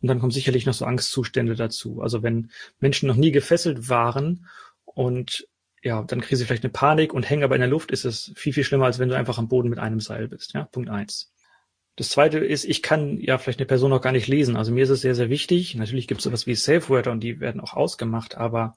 Und 0.00 0.08
dann 0.08 0.18
kommen 0.18 0.32
sicherlich 0.32 0.66
noch 0.66 0.74
so 0.74 0.84
Angstzustände 0.84 1.54
dazu. 1.54 2.02
Also 2.02 2.22
wenn 2.22 2.50
Menschen 2.80 3.06
noch 3.06 3.16
nie 3.16 3.32
gefesselt 3.32 3.88
waren 3.88 4.46
und 4.84 5.48
ja, 5.82 6.02
dann 6.02 6.20
kriegen 6.20 6.36
sie 6.36 6.46
vielleicht 6.46 6.64
eine 6.64 6.72
Panik 6.72 7.12
und 7.12 7.28
hängen 7.28 7.44
aber 7.44 7.54
in 7.54 7.60
der 7.60 7.68
Luft, 7.68 7.90
ist 7.90 8.04
es 8.04 8.32
viel, 8.34 8.54
viel 8.54 8.64
schlimmer, 8.64 8.86
als 8.86 8.98
wenn 8.98 9.10
du 9.10 9.16
einfach 9.16 9.38
am 9.38 9.48
Boden 9.48 9.68
mit 9.68 9.78
einem 9.78 10.00
Seil 10.00 10.28
bist. 10.28 10.54
Ja, 10.54 10.64
Punkt 10.64 10.88
eins. 10.88 11.33
Das 11.96 12.08
zweite 12.08 12.38
ist, 12.38 12.64
ich 12.64 12.82
kann 12.82 13.20
ja 13.20 13.38
vielleicht 13.38 13.60
eine 13.60 13.66
Person 13.66 13.92
auch 13.92 14.00
gar 14.00 14.12
nicht 14.12 14.26
lesen. 14.26 14.56
Also 14.56 14.72
mir 14.72 14.82
ist 14.82 14.90
es 14.90 15.00
sehr, 15.00 15.14
sehr 15.14 15.30
wichtig. 15.30 15.74
Natürlich 15.76 16.08
gibt 16.08 16.20
es 16.20 16.24
sowas 16.24 16.46
wie 16.46 16.54
Safe-Wörter 16.54 17.12
und 17.12 17.20
die 17.20 17.40
werden 17.40 17.60
auch 17.60 17.74
ausgemacht, 17.74 18.36
aber 18.36 18.76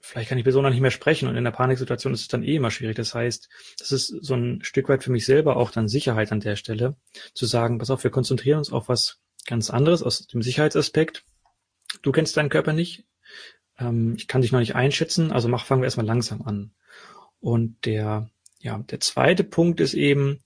vielleicht 0.00 0.30
kann 0.30 0.38
die 0.38 0.44
Person 0.44 0.64
auch 0.64 0.70
nicht 0.70 0.80
mehr 0.80 0.90
sprechen 0.90 1.28
und 1.28 1.36
in 1.36 1.44
der 1.44 1.50
Paniksituation 1.50 2.14
ist 2.14 2.22
es 2.22 2.28
dann 2.28 2.42
eh 2.42 2.56
immer 2.56 2.70
schwierig. 2.70 2.96
Das 2.96 3.14
heißt, 3.14 3.48
das 3.78 3.92
ist 3.92 4.08
so 4.08 4.34
ein 4.34 4.64
Stück 4.64 4.88
weit 4.88 5.04
für 5.04 5.12
mich 5.12 5.26
selber 5.26 5.56
auch 5.56 5.70
dann 5.70 5.88
Sicherheit 5.88 6.32
an 6.32 6.40
der 6.40 6.56
Stelle, 6.56 6.96
zu 7.34 7.44
sagen, 7.44 7.78
pass 7.78 7.90
auf, 7.90 8.02
wir 8.02 8.10
konzentrieren 8.10 8.58
uns 8.58 8.72
auf 8.72 8.88
was 8.88 9.20
ganz 9.46 9.68
anderes 9.68 10.02
aus 10.02 10.26
dem 10.26 10.42
Sicherheitsaspekt. 10.42 11.24
Du 12.02 12.12
kennst 12.12 12.36
deinen 12.36 12.48
Körper 12.48 12.72
nicht, 12.72 13.04
ähm, 13.78 14.14
ich 14.16 14.28
kann 14.28 14.40
dich 14.40 14.52
noch 14.52 14.60
nicht 14.60 14.74
einschätzen, 14.74 15.32
also 15.32 15.48
mach, 15.48 15.66
fangen 15.66 15.82
wir 15.82 15.86
erstmal 15.86 16.06
langsam 16.06 16.42
an. 16.42 16.72
Und 17.40 17.84
der, 17.84 18.30
ja, 18.58 18.78
der 18.78 19.00
zweite 19.00 19.44
Punkt 19.44 19.80
ist 19.80 19.94
eben, 19.94 20.40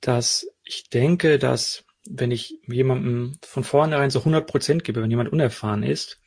dass 0.00 0.46
ich 0.64 0.88
denke, 0.88 1.38
dass 1.38 1.84
wenn 2.06 2.30
ich 2.30 2.58
jemandem 2.66 3.38
von 3.42 3.64
vornherein 3.64 4.10
so 4.10 4.18
100 4.20 4.46
Prozent 4.46 4.84
gebe, 4.84 5.02
wenn 5.02 5.10
jemand 5.10 5.32
unerfahren 5.32 5.82
ist, 5.82 6.20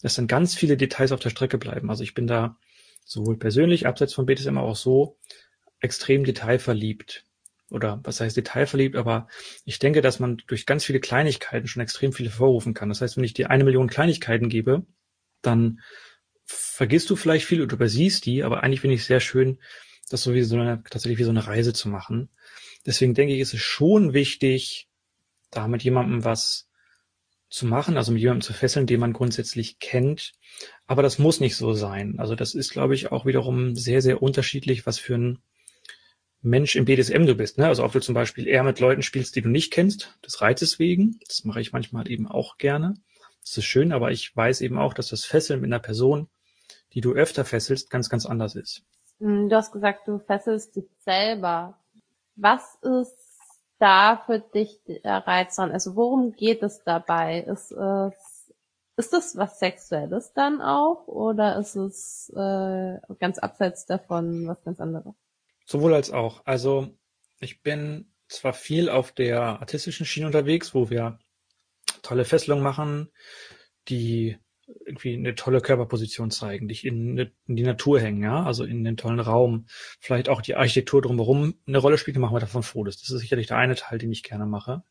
dass 0.00 0.14
dann 0.14 0.26
ganz 0.26 0.54
viele 0.54 0.76
Details 0.76 1.12
auf 1.12 1.20
der 1.20 1.30
Strecke 1.30 1.58
bleiben. 1.58 1.90
Also 1.90 2.02
ich 2.02 2.14
bin 2.14 2.26
da 2.26 2.58
sowohl 3.04 3.38
persönlich, 3.38 3.86
abseits 3.86 4.14
von 4.14 4.26
BDSM 4.26 4.58
auch 4.58 4.76
so 4.76 5.18
extrem 5.80 6.24
detailverliebt. 6.24 7.24
Oder 7.70 8.00
was 8.04 8.20
heißt 8.20 8.36
detailverliebt, 8.36 8.94
aber 8.94 9.26
ich 9.64 9.78
denke, 9.78 10.00
dass 10.02 10.20
man 10.20 10.36
durch 10.46 10.66
ganz 10.66 10.84
viele 10.84 11.00
Kleinigkeiten 11.00 11.66
schon 11.66 11.82
extrem 11.82 12.12
viele 12.12 12.30
vorrufen 12.30 12.74
kann. 12.74 12.88
Das 12.88 13.00
heißt, 13.00 13.16
wenn 13.16 13.24
ich 13.24 13.34
dir 13.34 13.50
eine 13.50 13.64
Million 13.64 13.88
Kleinigkeiten 13.88 14.48
gebe, 14.48 14.86
dann 15.42 15.80
vergisst 16.44 17.10
du 17.10 17.16
vielleicht 17.16 17.46
viel 17.46 17.62
oder 17.62 17.74
übersiehst 17.74 18.26
die, 18.26 18.44
aber 18.44 18.62
eigentlich 18.62 18.80
finde 18.80 18.94
ich 18.94 19.00
es 19.00 19.06
sehr 19.06 19.20
schön, 19.20 19.58
das 20.10 20.22
so 20.22 20.34
wie 20.34 20.42
so 20.42 20.56
eine, 20.56 20.82
tatsächlich 20.84 21.18
wie 21.18 21.24
so 21.24 21.30
eine 21.30 21.46
Reise 21.46 21.72
zu 21.72 21.88
machen. 21.88 22.28
Deswegen 22.86 23.14
denke 23.14 23.34
ich, 23.34 23.40
ist 23.40 23.54
es 23.54 23.60
schon 23.60 24.12
wichtig, 24.12 24.88
da 25.50 25.68
mit 25.68 25.82
jemandem 25.82 26.24
was 26.24 26.68
zu 27.48 27.66
machen, 27.66 27.96
also 27.96 28.12
mit 28.12 28.20
jemandem 28.20 28.42
zu 28.42 28.52
fesseln, 28.52 28.86
den 28.86 29.00
man 29.00 29.12
grundsätzlich 29.12 29.78
kennt. 29.78 30.32
Aber 30.86 31.02
das 31.02 31.18
muss 31.18 31.40
nicht 31.40 31.56
so 31.56 31.72
sein. 31.72 32.18
Also 32.18 32.34
das 32.34 32.54
ist, 32.54 32.70
glaube 32.70 32.94
ich, 32.94 33.12
auch 33.12 33.26
wiederum 33.26 33.76
sehr, 33.76 34.02
sehr 34.02 34.22
unterschiedlich, 34.22 34.86
was 34.86 34.98
für 34.98 35.14
ein 35.14 35.38
Mensch 36.42 36.76
im 36.76 36.84
BDSM 36.84 37.24
du 37.26 37.34
bist. 37.34 37.56
Ne? 37.56 37.66
Also 37.66 37.84
ob 37.84 37.92
du 37.92 38.00
zum 38.00 38.14
Beispiel 38.14 38.46
eher 38.46 38.64
mit 38.64 38.80
Leuten 38.80 39.02
spielst, 39.02 39.34
die 39.36 39.42
du 39.42 39.48
nicht 39.48 39.72
kennst, 39.72 40.18
des 40.24 40.42
Reizes 40.42 40.78
wegen. 40.78 41.18
Das 41.26 41.44
mache 41.44 41.60
ich 41.60 41.72
manchmal 41.72 42.10
eben 42.10 42.28
auch 42.28 42.58
gerne. 42.58 42.94
Das 43.40 43.56
ist 43.56 43.64
schön, 43.64 43.92
aber 43.92 44.10
ich 44.10 44.34
weiß 44.36 44.60
eben 44.60 44.78
auch, 44.78 44.92
dass 44.92 45.08
das 45.08 45.24
Fesseln 45.24 45.60
mit 45.60 45.68
einer 45.68 45.78
Person, 45.78 46.28
die 46.92 47.00
du 47.00 47.12
öfter 47.12 47.44
fesselst, 47.44 47.88
ganz, 47.88 48.08
ganz 48.08 48.26
anders 48.26 48.56
ist. 48.56 48.82
Hm, 49.20 49.48
du 49.48 49.56
hast 49.56 49.72
gesagt, 49.72 50.08
du 50.08 50.18
fesselst 50.18 50.76
dich 50.76 50.86
selber. 50.98 51.78
Was 52.36 52.76
ist 52.82 53.16
da 53.78 54.22
für 54.26 54.40
dich 54.40 54.80
der 54.86 55.26
Reiz 55.26 55.56
dran? 55.56 55.72
Also 55.72 55.96
worum 55.96 56.32
geht 56.32 56.62
es 56.62 56.82
dabei? 56.84 57.40
Ist 57.40 57.72
es, 57.72 58.52
ist 58.96 59.12
das 59.12 59.36
was 59.36 59.58
Sexuelles 59.58 60.32
dann 60.32 60.60
auch 60.60 61.06
oder 61.06 61.58
ist 61.58 61.76
es 61.76 62.32
äh, 62.34 62.98
ganz 63.18 63.38
abseits 63.38 63.86
davon 63.86 64.46
was 64.46 64.62
ganz 64.64 64.80
anderes? 64.80 65.14
Sowohl 65.66 65.94
als 65.94 66.10
auch. 66.10 66.42
Also 66.44 66.88
ich 67.40 67.62
bin 67.62 68.12
zwar 68.28 68.52
viel 68.52 68.88
auf 68.88 69.12
der 69.12 69.40
artistischen 69.60 70.06
Schiene 70.06 70.26
unterwegs, 70.26 70.74
wo 70.74 70.90
wir 70.90 71.18
tolle 72.02 72.24
Fesselungen 72.24 72.64
machen, 72.64 73.10
die 73.88 74.38
irgendwie 74.86 75.14
eine 75.14 75.34
tolle 75.34 75.60
Körperposition 75.60 76.30
zeigen, 76.30 76.68
dich 76.68 76.84
in, 76.84 77.18
in, 77.18 77.56
die 77.56 77.62
Natur 77.62 78.00
hängen, 78.00 78.22
ja, 78.22 78.42
also 78.42 78.64
in 78.64 78.84
den 78.84 78.96
tollen 78.96 79.20
Raum, 79.20 79.66
vielleicht 80.00 80.28
auch 80.28 80.42
die 80.42 80.56
Architektur 80.56 81.02
drumherum 81.02 81.54
eine 81.66 81.78
Rolle 81.78 81.98
spielt, 81.98 82.16
dann 82.16 82.22
machen 82.22 82.34
wir 82.34 82.40
davon 82.40 82.62
Fotos. 82.62 83.00
Das 83.00 83.10
ist 83.10 83.20
sicherlich 83.20 83.46
der 83.46 83.58
eine 83.58 83.74
Teil, 83.74 83.98
den 83.98 84.12
ich 84.12 84.22
gerne 84.22 84.46
mache. 84.46 84.82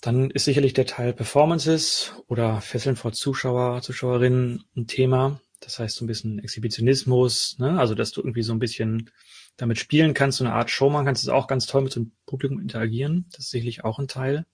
Dann 0.00 0.30
ist 0.30 0.44
sicherlich 0.44 0.74
der 0.74 0.86
Teil 0.86 1.12
Performances 1.12 2.14
oder 2.28 2.60
Fesseln 2.60 2.96
vor 2.96 3.12
Zuschauer, 3.12 3.82
Zuschauerinnen 3.82 4.64
ein 4.76 4.86
Thema. 4.86 5.40
Das 5.60 5.80
heißt 5.80 5.96
so 5.96 6.04
ein 6.04 6.08
bisschen 6.08 6.38
Exhibitionismus, 6.38 7.56
ne? 7.58 7.78
also 7.80 7.96
dass 7.96 8.12
du 8.12 8.20
irgendwie 8.20 8.42
so 8.42 8.52
ein 8.52 8.60
bisschen 8.60 9.10
damit 9.56 9.78
spielen 9.78 10.14
kannst, 10.14 10.38
so 10.38 10.44
eine 10.44 10.54
Art 10.54 10.70
Show 10.70 10.88
machen 10.88 11.06
kannst, 11.06 11.24
ist 11.24 11.30
auch 11.30 11.48
ganz 11.48 11.66
toll 11.66 11.82
mit 11.82 11.92
so 11.92 12.00
einem 12.00 12.12
Publikum 12.26 12.60
interagieren. 12.60 13.26
Das 13.32 13.46
ist 13.46 13.50
sicherlich 13.50 13.84
auch 13.84 13.98
ein 13.98 14.06
Teil. 14.06 14.46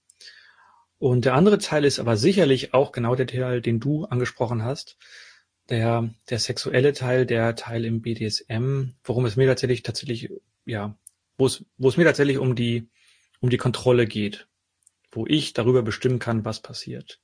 Und 1.04 1.26
der 1.26 1.34
andere 1.34 1.58
Teil 1.58 1.84
ist 1.84 1.98
aber 1.98 2.16
sicherlich 2.16 2.72
auch 2.72 2.90
genau 2.90 3.14
der 3.14 3.26
Teil, 3.26 3.60
den 3.60 3.78
du 3.78 4.06
angesprochen 4.06 4.62
hast. 4.62 4.96
Der, 5.68 6.08
der 6.30 6.38
sexuelle 6.38 6.94
Teil, 6.94 7.26
der 7.26 7.54
Teil 7.56 7.84
im 7.84 8.00
BDSM, 8.00 8.92
worum 9.04 9.26
es 9.26 9.36
mir 9.36 9.46
tatsächlich, 9.46 9.82
tatsächlich, 9.82 10.30
ja, 10.64 10.96
wo 11.36 11.44
es, 11.44 11.62
wo 11.76 11.90
es 11.90 11.98
mir 11.98 12.04
tatsächlich 12.04 12.38
um 12.38 12.56
die, 12.56 12.88
um 13.40 13.50
die 13.50 13.58
Kontrolle 13.58 14.06
geht. 14.06 14.48
Wo 15.12 15.26
ich 15.26 15.52
darüber 15.52 15.82
bestimmen 15.82 16.20
kann, 16.20 16.46
was 16.46 16.60
passiert. 16.60 17.20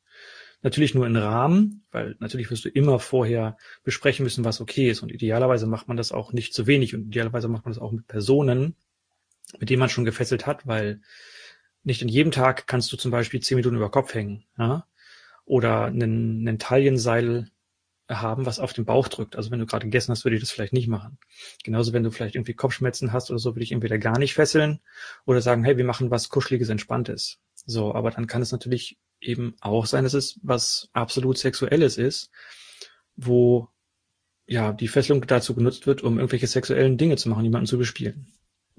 Natürlich 0.60 0.94
nur 0.94 1.06
in 1.06 1.16
Rahmen, 1.16 1.86
weil 1.90 2.16
natürlich 2.18 2.50
wirst 2.50 2.66
du 2.66 2.68
immer 2.68 2.98
vorher 2.98 3.56
besprechen 3.82 4.24
müssen, 4.24 4.44
was 4.44 4.60
okay 4.60 4.90
ist. 4.90 5.00
Und 5.00 5.10
idealerweise 5.10 5.66
macht 5.66 5.88
man 5.88 5.96
das 5.96 6.12
auch 6.12 6.34
nicht 6.34 6.52
zu 6.52 6.66
wenig. 6.66 6.94
Und 6.94 7.06
idealerweise 7.06 7.48
macht 7.48 7.64
man 7.64 7.72
das 7.72 7.80
auch 7.80 7.92
mit 7.92 8.06
Personen, 8.08 8.76
mit 9.58 9.70
denen 9.70 9.80
man 9.80 9.88
schon 9.88 10.04
gefesselt 10.04 10.46
hat, 10.46 10.66
weil 10.66 11.00
nicht 11.82 12.02
in 12.02 12.08
jedem 12.08 12.32
Tag 12.32 12.66
kannst 12.66 12.92
du 12.92 12.96
zum 12.96 13.10
Beispiel 13.10 13.40
zehn 13.40 13.56
Minuten 13.56 13.76
über 13.76 13.90
Kopf 13.90 14.14
hängen, 14.14 14.44
ja? 14.58 14.86
Oder 15.44 15.86
einen, 15.86 16.46
einen 16.46 16.58
Taillenseil 16.58 17.50
haben, 18.08 18.46
was 18.46 18.58
auf 18.58 18.72
den 18.72 18.84
Bauch 18.84 19.08
drückt. 19.08 19.36
Also 19.36 19.50
wenn 19.50 19.58
du 19.58 19.66
gerade 19.66 19.86
gegessen 19.86 20.10
hast, 20.10 20.24
würde 20.24 20.36
ich 20.36 20.42
das 20.42 20.50
vielleicht 20.50 20.72
nicht 20.72 20.88
machen. 20.88 21.18
Genauso 21.64 21.92
wenn 21.92 22.02
du 22.02 22.10
vielleicht 22.10 22.34
irgendwie 22.34 22.54
Kopfschmerzen 22.54 23.12
hast 23.12 23.30
oder 23.30 23.38
so, 23.38 23.54
würde 23.54 23.62
ich 23.62 23.72
entweder 23.72 23.98
gar 23.98 24.18
nicht 24.18 24.34
fesseln 24.34 24.80
oder 25.26 25.40
sagen, 25.40 25.64
hey, 25.64 25.76
wir 25.76 25.84
machen 25.84 26.10
was 26.10 26.28
Kuscheliges, 26.28 26.68
Entspanntes. 26.68 27.38
So, 27.54 27.94
aber 27.94 28.10
dann 28.10 28.26
kann 28.26 28.42
es 28.42 28.52
natürlich 28.52 28.98
eben 29.20 29.54
auch 29.60 29.86
sein, 29.86 30.04
dass 30.04 30.14
es 30.14 30.40
was 30.42 30.88
absolut 30.92 31.38
Sexuelles 31.38 31.98
ist, 31.98 32.30
wo 33.16 33.68
ja 34.46 34.72
die 34.72 34.88
Fesselung 34.88 35.26
dazu 35.26 35.54
genutzt 35.54 35.86
wird, 35.86 36.02
um 36.02 36.18
irgendwelche 36.18 36.46
sexuellen 36.46 36.96
Dinge 36.96 37.16
zu 37.16 37.28
machen, 37.28 37.44
jemanden 37.44 37.66
zu 37.66 37.78
bespielen. 37.78 38.26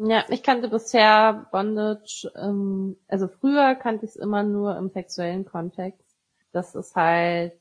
Ja, 0.03 0.25
ich 0.29 0.41
kannte 0.41 0.67
bisher 0.67 1.47
Bondage, 1.51 2.31
ähm, 2.35 2.97
also 3.07 3.27
früher 3.27 3.75
kannte 3.75 4.05
ich 4.05 4.11
es 4.11 4.15
immer 4.15 4.41
nur 4.41 4.75
im 4.75 4.89
sexuellen 4.89 5.45
Kontext. 5.45 6.03
Das 6.51 6.73
ist 6.73 6.95
halt 6.95 7.53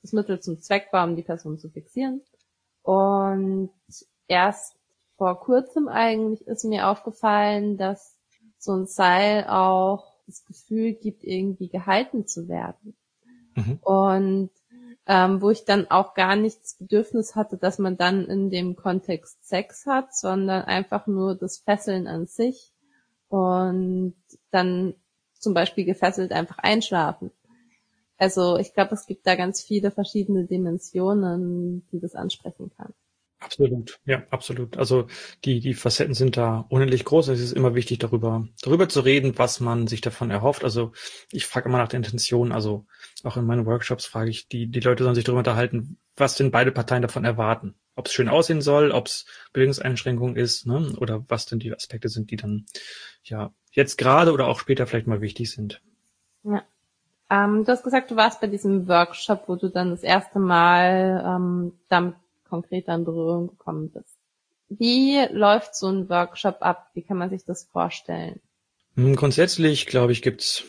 das 0.00 0.12
Mittel 0.12 0.40
zum 0.40 0.60
Zweck 0.60 0.88
war, 0.90 1.06
um 1.06 1.16
die 1.16 1.22
Person 1.22 1.58
zu 1.58 1.68
fixieren. 1.68 2.22
Und 2.82 3.70
erst 4.26 4.74
vor 5.18 5.38
kurzem 5.38 5.86
eigentlich 5.88 6.46
ist 6.46 6.64
mir 6.64 6.88
aufgefallen, 6.88 7.76
dass 7.76 8.16
so 8.58 8.72
ein 8.72 8.86
Seil 8.86 9.46
auch 9.48 10.14
das 10.26 10.44
Gefühl 10.46 10.94
gibt, 10.94 11.24
irgendwie 11.24 11.68
gehalten 11.68 12.26
zu 12.26 12.48
werden. 12.48 12.96
Mhm. 13.54 13.78
Und 13.82 14.50
ähm, 15.06 15.42
wo 15.42 15.50
ich 15.50 15.64
dann 15.64 15.90
auch 15.90 16.14
gar 16.14 16.36
nicht 16.36 16.62
das 16.62 16.74
Bedürfnis 16.74 17.34
hatte, 17.34 17.56
dass 17.56 17.78
man 17.78 17.96
dann 17.96 18.26
in 18.26 18.50
dem 18.50 18.76
Kontext 18.76 19.44
Sex 19.46 19.86
hat, 19.86 20.14
sondern 20.14 20.62
einfach 20.62 21.06
nur 21.06 21.34
das 21.34 21.58
Fesseln 21.58 22.06
an 22.06 22.26
sich 22.26 22.72
und 23.28 24.14
dann 24.50 24.94
zum 25.32 25.54
Beispiel 25.54 25.84
gefesselt 25.84 26.32
einfach 26.32 26.58
einschlafen. 26.58 27.32
Also 28.16 28.56
ich 28.58 28.72
glaube, 28.72 28.94
es 28.94 29.06
gibt 29.06 29.26
da 29.26 29.34
ganz 29.34 29.60
viele 29.60 29.90
verschiedene 29.90 30.44
Dimensionen, 30.44 31.84
die 31.90 31.98
das 31.98 32.14
ansprechen 32.14 32.70
kann. 32.76 32.94
Absolut, 33.42 33.98
ja, 34.04 34.22
absolut. 34.30 34.76
Also 34.76 35.08
die, 35.44 35.58
die 35.58 35.74
Facetten 35.74 36.14
sind 36.14 36.36
da 36.36 36.64
unendlich 36.68 37.04
groß. 37.04 37.28
Es 37.28 37.40
ist 37.40 37.52
immer 37.52 37.74
wichtig, 37.74 37.98
darüber, 37.98 38.46
darüber 38.62 38.88
zu 38.88 39.00
reden, 39.00 39.36
was 39.36 39.58
man 39.58 39.88
sich 39.88 40.00
davon 40.00 40.30
erhofft. 40.30 40.62
Also 40.62 40.92
ich 41.32 41.46
frage 41.46 41.68
immer 41.68 41.78
nach 41.78 41.88
der 41.88 41.98
Intention. 41.98 42.52
Also 42.52 42.86
auch 43.24 43.36
in 43.36 43.44
meinen 43.44 43.66
Workshops 43.66 44.06
frage 44.06 44.30
ich, 44.30 44.48
die, 44.48 44.68
die 44.68 44.80
Leute 44.80 45.02
sollen 45.02 45.16
sich 45.16 45.24
darüber 45.24 45.40
unterhalten, 45.40 45.98
was 46.16 46.36
denn 46.36 46.52
beide 46.52 46.70
Parteien 46.70 47.02
davon 47.02 47.24
erwarten. 47.24 47.74
Ob 47.96 48.06
es 48.06 48.12
schön 48.12 48.28
aussehen 48.28 48.62
soll, 48.62 48.92
ob 48.92 49.06
es 49.08 49.26
Bewegungseinschränkung 49.52 50.36
ist, 50.36 50.66
ne? 50.66 50.94
oder 50.98 51.24
was 51.28 51.46
denn 51.46 51.58
die 51.58 51.74
Aspekte 51.74 52.08
sind, 52.08 52.30
die 52.30 52.36
dann 52.36 52.66
ja 53.24 53.52
jetzt 53.72 53.98
gerade 53.98 54.32
oder 54.32 54.46
auch 54.46 54.60
später 54.60 54.86
vielleicht 54.86 55.08
mal 55.08 55.20
wichtig 55.20 55.50
sind. 55.50 55.82
Ja. 56.44 56.62
Ähm, 57.28 57.64
du 57.64 57.72
hast 57.72 57.82
gesagt, 57.82 58.10
du 58.10 58.16
warst 58.16 58.40
bei 58.40 58.46
diesem 58.46 58.88
Workshop, 58.88 59.44
wo 59.48 59.56
du 59.56 59.68
dann 59.68 59.90
das 59.90 60.02
erste 60.02 60.38
Mal 60.38 61.24
ähm, 61.26 61.72
damit 61.88 62.14
konkreter 62.52 62.94
in 62.94 63.06
Berührung 63.06 63.48
gekommen 63.48 63.90
bist. 63.90 64.18
Wie 64.68 65.18
läuft 65.30 65.74
so 65.74 65.88
ein 65.88 66.10
Workshop 66.10 66.58
ab? 66.60 66.90
Wie 66.92 67.02
kann 67.02 67.16
man 67.16 67.30
sich 67.30 67.46
das 67.46 67.64
vorstellen? 67.64 68.40
Hm, 68.94 69.16
grundsätzlich, 69.16 69.86
glaube 69.86 70.12
ich, 70.12 70.20
gibt's 70.20 70.64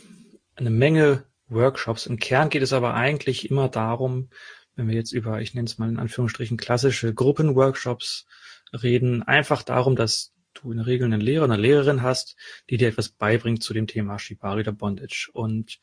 eine 0.56 0.70
Menge 0.70 1.26
Workshops. 1.50 2.06
Im 2.06 2.20
Kern 2.20 2.50
geht 2.50 2.62
es 2.62 2.72
aber 2.72 2.94
eigentlich 2.94 3.50
immer 3.50 3.68
darum, 3.68 4.30
wenn 4.78 4.88
wir 4.88 4.96
jetzt 4.96 5.12
über, 5.12 5.42
ich 5.42 5.54
nenne 5.54 5.66
es 5.66 5.78
mal 5.78 5.90
in 5.90 6.00
Anführungsstrichen, 6.00 6.56
klassische 6.56 7.14
Gruppenworkshops 7.14 8.26
reden, 8.72 9.22
einfach 9.22 9.62
darum, 9.62 9.98
dass 9.98 10.32
du 10.54 10.72
in 10.72 10.78
der 10.78 10.88
Regel 10.88 11.06
einen 11.06 11.20
Lehrer, 11.20 11.44
eine 11.44 11.58
Lehrerin 11.58 12.02
hast, 12.02 12.38
die 12.70 12.78
dir 12.78 12.88
etwas 12.88 13.10
beibringt 13.10 13.62
zu 13.62 13.74
dem 13.74 13.88
Thema 13.88 14.20
Shibari 14.20 14.62
oder 14.62 14.72
Bondage. 14.72 15.30
Und 15.34 15.80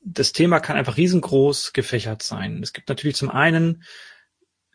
das 0.00 0.32
Thema 0.32 0.58
kann 0.58 0.76
einfach 0.76 0.96
riesengroß 0.96 1.72
gefächert 1.72 2.22
sein. 2.22 2.60
Es 2.62 2.72
gibt 2.72 2.88
natürlich 2.88 3.16
zum 3.16 3.30
einen 3.30 3.84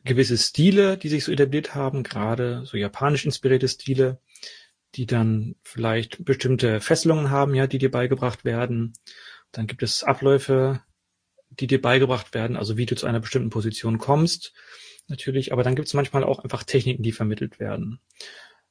gewisse 0.03 0.37
Stile, 0.37 0.97
die 0.97 1.09
sich 1.09 1.23
so 1.23 1.31
etabliert 1.31 1.75
haben, 1.75 2.03
gerade 2.03 2.65
so 2.65 2.77
japanisch 2.77 3.25
inspirierte 3.25 3.67
Stile, 3.67 4.19
die 4.95 5.05
dann 5.05 5.55
vielleicht 5.63 6.23
bestimmte 6.25 6.81
Fesselungen 6.81 7.29
haben, 7.29 7.53
ja, 7.53 7.67
die 7.67 7.77
dir 7.77 7.91
beigebracht 7.91 8.45
werden. 8.45 8.93
Dann 9.51 9.67
gibt 9.67 9.83
es 9.83 10.03
Abläufe, 10.03 10.81
die 11.49 11.67
dir 11.67 11.81
beigebracht 11.81 12.33
werden, 12.33 12.57
also 12.57 12.77
wie 12.77 12.85
du 12.85 12.95
zu 12.95 13.07
einer 13.07 13.19
bestimmten 13.19 13.49
Position 13.49 13.97
kommst, 13.97 14.53
natürlich, 15.07 15.51
aber 15.51 15.63
dann 15.63 15.75
gibt 15.75 15.87
es 15.87 15.93
manchmal 15.93 16.23
auch 16.23 16.39
einfach 16.39 16.63
Techniken, 16.63 17.03
die 17.03 17.11
vermittelt 17.11 17.59
werden. 17.59 17.99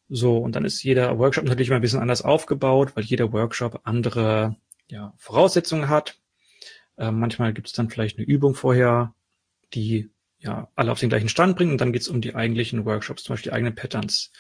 So, 0.09 0.39
und 0.39 0.57
dann 0.57 0.65
ist 0.65 0.83
jeder 0.83 1.19
Workshop 1.19 1.45
natürlich 1.45 1.69
immer 1.69 1.77
ein 1.77 1.83
bisschen 1.83 2.01
anders 2.01 2.23
aufgebaut, 2.23 2.93
weil 2.95 3.05
jeder 3.05 3.33
Workshop 3.33 3.81
andere 3.85 4.57
ja, 4.89 5.13
Voraussetzungen 5.19 5.89
hat. 5.89 6.19
Äh, 6.97 7.11
manchmal 7.11 7.53
gibt 7.53 7.67
es 7.67 7.75
dann 7.75 7.91
vielleicht 7.91 8.17
eine 8.17 8.27
Übung 8.27 8.55
vorher, 8.55 9.15
die 9.75 10.11
ja, 10.41 10.71
alle 10.77 10.93
auf 10.93 11.01
den 11.01 11.09
gleichen 11.09 11.29
Stand 11.29 11.57
bringen 11.57 11.73
und 11.73 11.81
dann 11.81 11.93
geht's 11.93 12.09
um 12.09 12.21
die 12.21 12.35
eigentlichen 12.35 12.85
Workshops, 12.85 13.25
zum 13.25 13.35
Beispiel 13.35 13.51
die 13.51 13.57
eigenen 13.57 13.75
Patterns. 13.75 14.33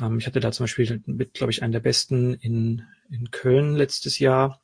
Ähm, 0.00 0.18
ich 0.18 0.26
hatte 0.26 0.40
da 0.40 0.50
zum 0.52 0.64
Beispiel 0.64 1.02
mit, 1.06 1.34
glaube 1.34 1.52
ich, 1.52 1.62
einen 1.62 1.72
der 1.72 1.80
besten 1.80 2.34
in, 2.34 2.82
in 3.10 3.30
Köln 3.30 3.76
letztes 3.76 4.18
Jahr 4.18 4.60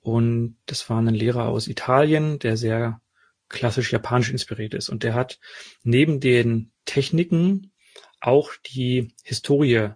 und 0.00 0.56
das 0.66 0.88
war 0.90 1.00
ein 1.00 1.14
Lehrer 1.14 1.48
aus 1.48 1.68
Italien, 1.68 2.38
der 2.38 2.56
sehr 2.56 3.00
klassisch 3.48 3.92
japanisch 3.92 4.30
inspiriert 4.30 4.74
ist 4.74 4.88
und 4.88 5.02
der 5.02 5.14
hat 5.14 5.38
neben 5.82 6.20
den 6.20 6.72
Techniken 6.84 7.72
auch 8.20 8.52
die 8.66 9.14
Historie 9.24 9.90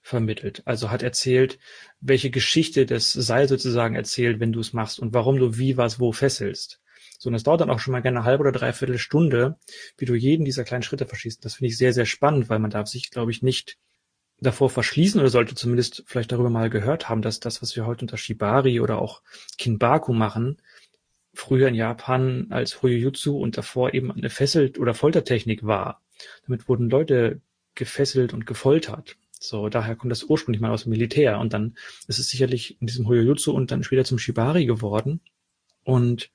vermittelt. 0.00 0.62
Also 0.66 0.90
hat 0.90 1.02
erzählt, 1.02 1.58
welche 2.00 2.30
Geschichte 2.30 2.86
das 2.86 3.12
Seil 3.12 3.48
sozusagen 3.48 3.94
erzählt, 3.94 4.38
wenn 4.38 4.52
du 4.52 4.60
es 4.60 4.72
machst 4.72 4.98
und 4.98 5.14
warum 5.14 5.38
du 5.38 5.56
wie 5.56 5.76
was 5.76 5.98
wo 5.98 6.12
fesselst. 6.12 6.80
So, 7.24 7.30
und 7.30 7.34
es 7.36 7.42
dauert 7.42 7.62
dann 7.62 7.70
auch 7.70 7.78
schon 7.78 7.92
mal 7.92 8.02
gerne 8.02 8.18
eine 8.18 8.26
halbe 8.26 8.42
oder 8.42 8.52
dreiviertel 8.52 8.98
Stunde, 8.98 9.56
wie 9.96 10.04
du 10.04 10.14
jeden 10.14 10.44
dieser 10.44 10.62
kleinen 10.62 10.82
Schritte 10.82 11.06
verschießt. 11.06 11.42
Das 11.42 11.54
finde 11.54 11.68
ich 11.68 11.78
sehr, 11.78 11.94
sehr 11.94 12.04
spannend, 12.04 12.50
weil 12.50 12.58
man 12.58 12.70
darf 12.70 12.86
sich, 12.86 13.10
glaube 13.10 13.30
ich, 13.30 13.40
nicht 13.40 13.78
davor 14.40 14.68
verschließen 14.68 15.18
oder 15.18 15.30
sollte 15.30 15.54
zumindest 15.54 16.04
vielleicht 16.04 16.32
darüber 16.32 16.50
mal 16.50 16.68
gehört 16.68 17.08
haben, 17.08 17.22
dass 17.22 17.40
das, 17.40 17.62
was 17.62 17.76
wir 17.76 17.86
heute 17.86 18.04
unter 18.04 18.18
Shibari 18.18 18.78
oder 18.78 18.98
auch 18.98 19.22
Kinbaku 19.56 20.12
machen, 20.12 20.60
früher 21.32 21.68
in 21.68 21.74
Japan 21.74 22.48
als 22.50 22.82
Hoyojutsu 22.82 23.38
und 23.38 23.56
davor 23.56 23.94
eben 23.94 24.12
eine 24.12 24.28
Fessel- 24.28 24.74
oder 24.78 24.92
Foltertechnik 24.92 25.64
war. 25.64 26.02
Damit 26.46 26.68
wurden 26.68 26.90
Leute 26.90 27.40
gefesselt 27.74 28.34
und 28.34 28.44
gefoltert. 28.44 29.16
So, 29.40 29.70
daher 29.70 29.96
kommt 29.96 30.10
das 30.10 30.24
ursprünglich 30.24 30.60
mal 30.60 30.72
aus 30.72 30.82
dem 30.82 30.90
Militär 30.90 31.38
und 31.38 31.54
dann 31.54 31.74
ist 32.06 32.18
es 32.18 32.28
sicherlich 32.28 32.78
in 32.82 32.86
diesem 32.86 33.08
Hoyojutsu 33.08 33.50
und 33.50 33.70
dann 33.70 33.82
später 33.82 34.04
zum 34.04 34.18
Shibari 34.18 34.66
geworden. 34.66 35.22
Und 35.84 36.30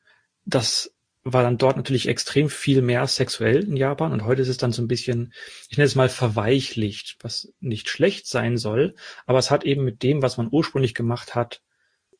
das 0.49 0.93
war 1.23 1.43
dann 1.43 1.57
dort 1.57 1.77
natürlich 1.77 2.07
extrem 2.07 2.49
viel 2.49 2.81
mehr 2.81 3.05
sexuell 3.05 3.63
in 3.63 3.75
Japan 3.75 4.13
und 4.13 4.25
heute 4.25 4.41
ist 4.41 4.47
es 4.47 4.57
dann 4.57 4.71
so 4.71 4.81
ein 4.81 4.87
bisschen, 4.87 5.33
ich 5.69 5.77
nenne 5.77 5.85
es 5.85 5.95
mal 5.95 6.09
verweichlicht, 6.09 7.17
was 7.21 7.53
nicht 7.59 7.89
schlecht 7.89 8.27
sein 8.27 8.57
soll, 8.57 8.95
aber 9.25 9.37
es 9.39 9.51
hat 9.51 9.63
eben 9.63 9.83
mit 9.83 10.01
dem, 10.01 10.21
was 10.21 10.37
man 10.37 10.49
ursprünglich 10.51 10.95
gemacht 10.95 11.35
hat, 11.35 11.61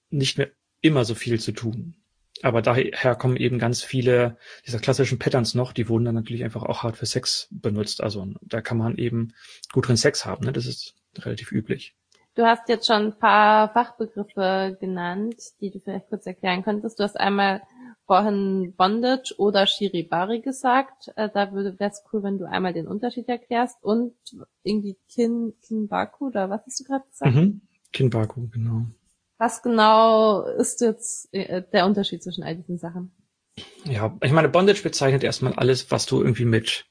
nicht 0.10 0.38
mehr 0.38 0.50
immer 0.82 1.06
so 1.06 1.16
viel 1.16 1.40
zu 1.40 1.52
tun. 1.52 1.96
Aber 2.42 2.62
daher 2.62 3.16
kommen 3.16 3.36
eben 3.36 3.60
ganz 3.60 3.84
viele 3.84 4.38
dieser 4.66 4.80
klassischen 4.80 5.20
Patterns 5.20 5.56
noch, 5.56 5.74
die 5.74 5.90
wurden 5.90 6.06
dann 6.06 6.16
natürlich 6.16 6.44
einfach 6.44 6.64
auch 6.64 6.84
hart 6.84 6.96
für 6.96 7.06
Sex 7.06 7.50
benutzt. 7.52 8.02
Also 8.02 8.28
da 8.42 8.62
kann 8.62 8.78
man 8.78 8.98
eben 8.98 9.34
gut 9.74 9.88
drin 9.88 9.98
Sex 9.98 10.26
haben. 10.26 10.46
Ne? 10.46 10.54
Das 10.54 10.66
ist 10.66 10.96
relativ 11.18 11.52
üblich. 11.52 11.96
Du 12.36 12.46
hast 12.46 12.70
jetzt 12.70 12.88
schon 12.88 13.08
ein 13.08 13.20
paar 13.20 13.74
Fachbegriffe 13.74 14.78
genannt, 14.80 15.36
die 15.60 15.72
du 15.72 15.80
vielleicht 15.80 16.08
kurz 16.08 16.26
erklären 16.26 16.64
könntest. 16.64 16.98
Du 16.98 17.04
hast 17.04 17.20
einmal 17.20 17.62
vorhin 18.06 18.74
Bondage 18.76 19.36
oder 19.38 19.68
Shiribari 19.68 20.42
gesagt. 20.42 21.12
Äh, 21.16 21.30
da 21.34 21.54
wäre 21.54 21.76
es 21.80 22.04
cool, 22.12 22.24
wenn 22.24 22.38
du 22.38 22.46
einmal 22.46 22.74
den 22.74 22.88
Unterschied 22.88 23.28
erklärst 23.30 23.84
und 23.84 24.14
irgendwie 24.64 24.98
Kin, 25.10 25.54
Kinbaku 25.62 26.28
oder 26.28 26.50
was 26.50 26.66
hast 26.66 26.80
du 26.80 26.84
gerade 26.86 27.06
gesagt? 27.10 27.36
Mhm. 27.36 27.62
Kinbaku, 27.92 28.48
genau. 28.50 28.86
Was 29.38 29.62
genau 29.62 30.44
ist 30.44 30.82
jetzt 30.82 31.34
äh, 31.34 31.64
der 31.72 31.86
Unterschied 31.86 32.22
zwischen 32.24 32.44
all 32.44 32.56
diesen 32.56 32.78
Sachen? 32.78 33.12
Ja, 33.86 34.16
ich 34.22 34.32
meine, 34.32 34.50
Bondage 34.50 34.84
bezeichnet 34.84 35.24
erstmal 35.24 35.54
alles, 35.54 35.92
was 35.92 36.06
du 36.06 36.22
irgendwie 36.22 36.46
mit 36.46 36.86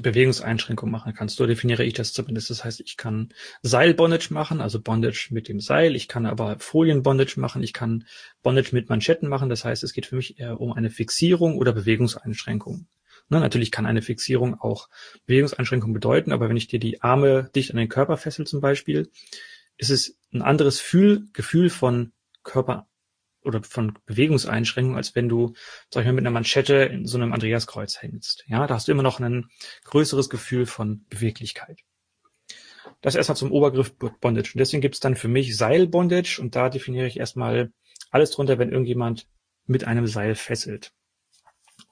Bewegungseinschränkungen 0.00 0.92
machen 0.92 1.14
kannst. 1.14 1.36
So 1.36 1.46
definiere 1.46 1.84
ich 1.84 1.94
das 1.94 2.12
zumindest. 2.12 2.50
Das 2.50 2.64
heißt, 2.64 2.80
ich 2.80 2.96
kann 2.96 3.30
Seil-Bondage 3.62 4.32
machen, 4.32 4.60
also 4.60 4.80
Bondage 4.80 5.28
mit 5.30 5.48
dem 5.48 5.60
Seil. 5.60 5.96
Ich 5.96 6.08
kann 6.08 6.26
aber 6.26 6.58
Folien-Bondage 6.58 7.40
machen. 7.40 7.62
Ich 7.62 7.72
kann 7.72 8.04
Bondage 8.42 8.70
mit 8.72 8.88
Manschetten 8.88 9.28
machen. 9.28 9.48
Das 9.48 9.64
heißt, 9.64 9.82
es 9.84 9.92
geht 9.92 10.06
für 10.06 10.16
mich 10.16 10.38
eher 10.38 10.60
um 10.60 10.72
eine 10.72 10.90
Fixierung 10.90 11.56
oder 11.56 11.72
Bewegungseinschränkung. 11.72 12.86
Ne, 13.28 13.40
natürlich 13.40 13.72
kann 13.72 13.86
eine 13.86 14.02
Fixierung 14.02 14.60
auch 14.60 14.88
Bewegungseinschränkung 15.26 15.92
bedeuten, 15.92 16.30
aber 16.30 16.48
wenn 16.48 16.56
ich 16.56 16.68
dir 16.68 16.78
die 16.78 17.02
Arme 17.02 17.50
dicht 17.56 17.72
an 17.72 17.76
den 17.76 17.88
Körper 17.88 18.16
fessel 18.16 18.46
zum 18.46 18.60
Beispiel, 18.60 19.10
ist 19.76 19.90
es 19.90 20.16
ein 20.32 20.42
anderes 20.42 20.78
Gefühl, 20.78 21.26
Gefühl 21.32 21.70
von 21.70 22.12
Körper 22.44 22.86
oder 23.46 23.62
von 23.62 23.96
Bewegungseinschränkungen, 24.06 24.96
als 24.96 25.14
wenn 25.14 25.28
du, 25.28 25.54
sag 25.90 26.02
ich 26.02 26.06
mal, 26.06 26.12
mit 26.12 26.22
einer 26.22 26.32
Manschette 26.32 26.74
in 26.74 27.06
so 27.06 27.16
einem 27.16 27.32
Andreaskreuz 27.32 28.02
hängst. 28.02 28.44
Ja, 28.48 28.66
da 28.66 28.74
hast 28.74 28.88
du 28.88 28.92
immer 28.92 29.02
noch 29.02 29.20
ein 29.20 29.46
größeres 29.84 30.28
Gefühl 30.28 30.66
von 30.66 31.04
Beweglichkeit. 31.08 31.80
Das 33.00 33.14
erstmal 33.14 33.36
zum 33.36 33.52
Obergriff 33.52 33.94
Bondage. 33.96 34.52
Und 34.54 34.58
deswegen 34.58 34.80
gibt 34.80 34.96
es 34.96 35.00
dann 35.00 35.16
für 35.16 35.28
mich 35.28 35.56
Seilbondage 35.56 36.40
und 36.40 36.56
da 36.56 36.68
definiere 36.68 37.06
ich 37.06 37.18
erstmal 37.18 37.72
alles 38.10 38.30
drunter, 38.32 38.58
wenn 38.58 38.72
irgendjemand 38.72 39.28
mit 39.66 39.84
einem 39.84 40.06
Seil 40.06 40.34
fesselt. 40.34 40.92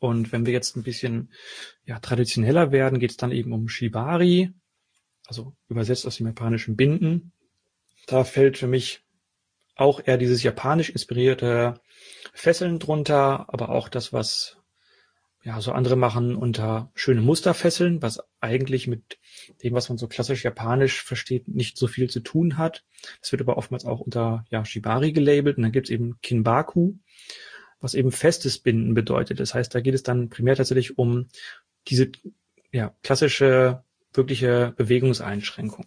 Und 0.01 0.33
wenn 0.33 0.47
wir 0.47 0.53
jetzt 0.53 0.77
ein 0.77 0.83
bisschen 0.83 1.33
ja, 1.85 1.99
traditioneller 1.99 2.73
werden, 2.73 2.99
geht 2.99 3.13
es 3.13 3.17
dann 3.17 3.33
eben 3.33 3.53
um 3.53 3.69
Shibari, 3.69 4.53
also 5.27 5.55
übersetzt 5.69 6.07
aus 6.07 6.17
dem 6.17 6.27
japanischen 6.27 6.77
Binden. 6.77 7.33
Da 8.07 8.25
fällt 8.25 8.59
für 8.59 8.67
mich 8.67 9.04
auch 9.77 10.01
eher 10.05 10.19
dieses 10.19 10.43
japanisch 10.43 10.91
inspirierte 10.91 11.81
Fesseln 12.33 12.79
drunter, 12.79 13.47
aber 13.53 13.71
auch 13.71 13.89
das, 13.89 14.13
was 14.13 14.59
ja 15.43 15.61
so 15.61 15.73
andere 15.73 15.97
machen 15.97 16.37
unter 16.37 16.91
schöne 16.95 17.21
Musterfesseln, 17.21 18.01
was 18.01 18.21
eigentlich 18.41 18.87
mit 18.87 19.19
dem, 19.63 19.75
was 19.75 19.89
man 19.89 19.99
so 19.99 20.09
klassisch 20.09 20.43
japanisch 20.43 21.03
versteht, 21.03 21.49
nicht 21.49 21.77
so 21.77 21.87
viel 21.87 22.09
zu 22.09 22.21
tun 22.21 22.57
hat. 22.57 22.85
Das 23.21 23.31
wird 23.31 23.43
aber 23.43 23.59
oftmals 23.59 23.85
auch 23.85 24.01
unter 24.01 24.47
ja, 24.51 24.65
Shibari 24.65 25.13
gelabelt 25.13 25.59
und 25.59 25.65
dann 25.65 25.73
gibt 25.73 25.89
es 25.89 25.91
eben 25.91 26.19
Kinbaku, 26.23 26.95
was 27.81 27.95
eben 27.95 28.11
festes 28.11 28.59
Binden 28.59 28.95
bedeutet. 28.95 29.39
Das 29.39 29.55
heißt, 29.55 29.75
da 29.75 29.81
geht 29.81 29.95
es 29.95 30.03
dann 30.03 30.31
primär 30.31 30.57
tatsächlich 30.57 30.99
um 30.99 31.29
diese 31.89 32.11
ja, 32.73 32.95
klassische, 33.03 33.85
wirkliche 34.15 34.73
Bewegungseinschränkung. 34.77 35.87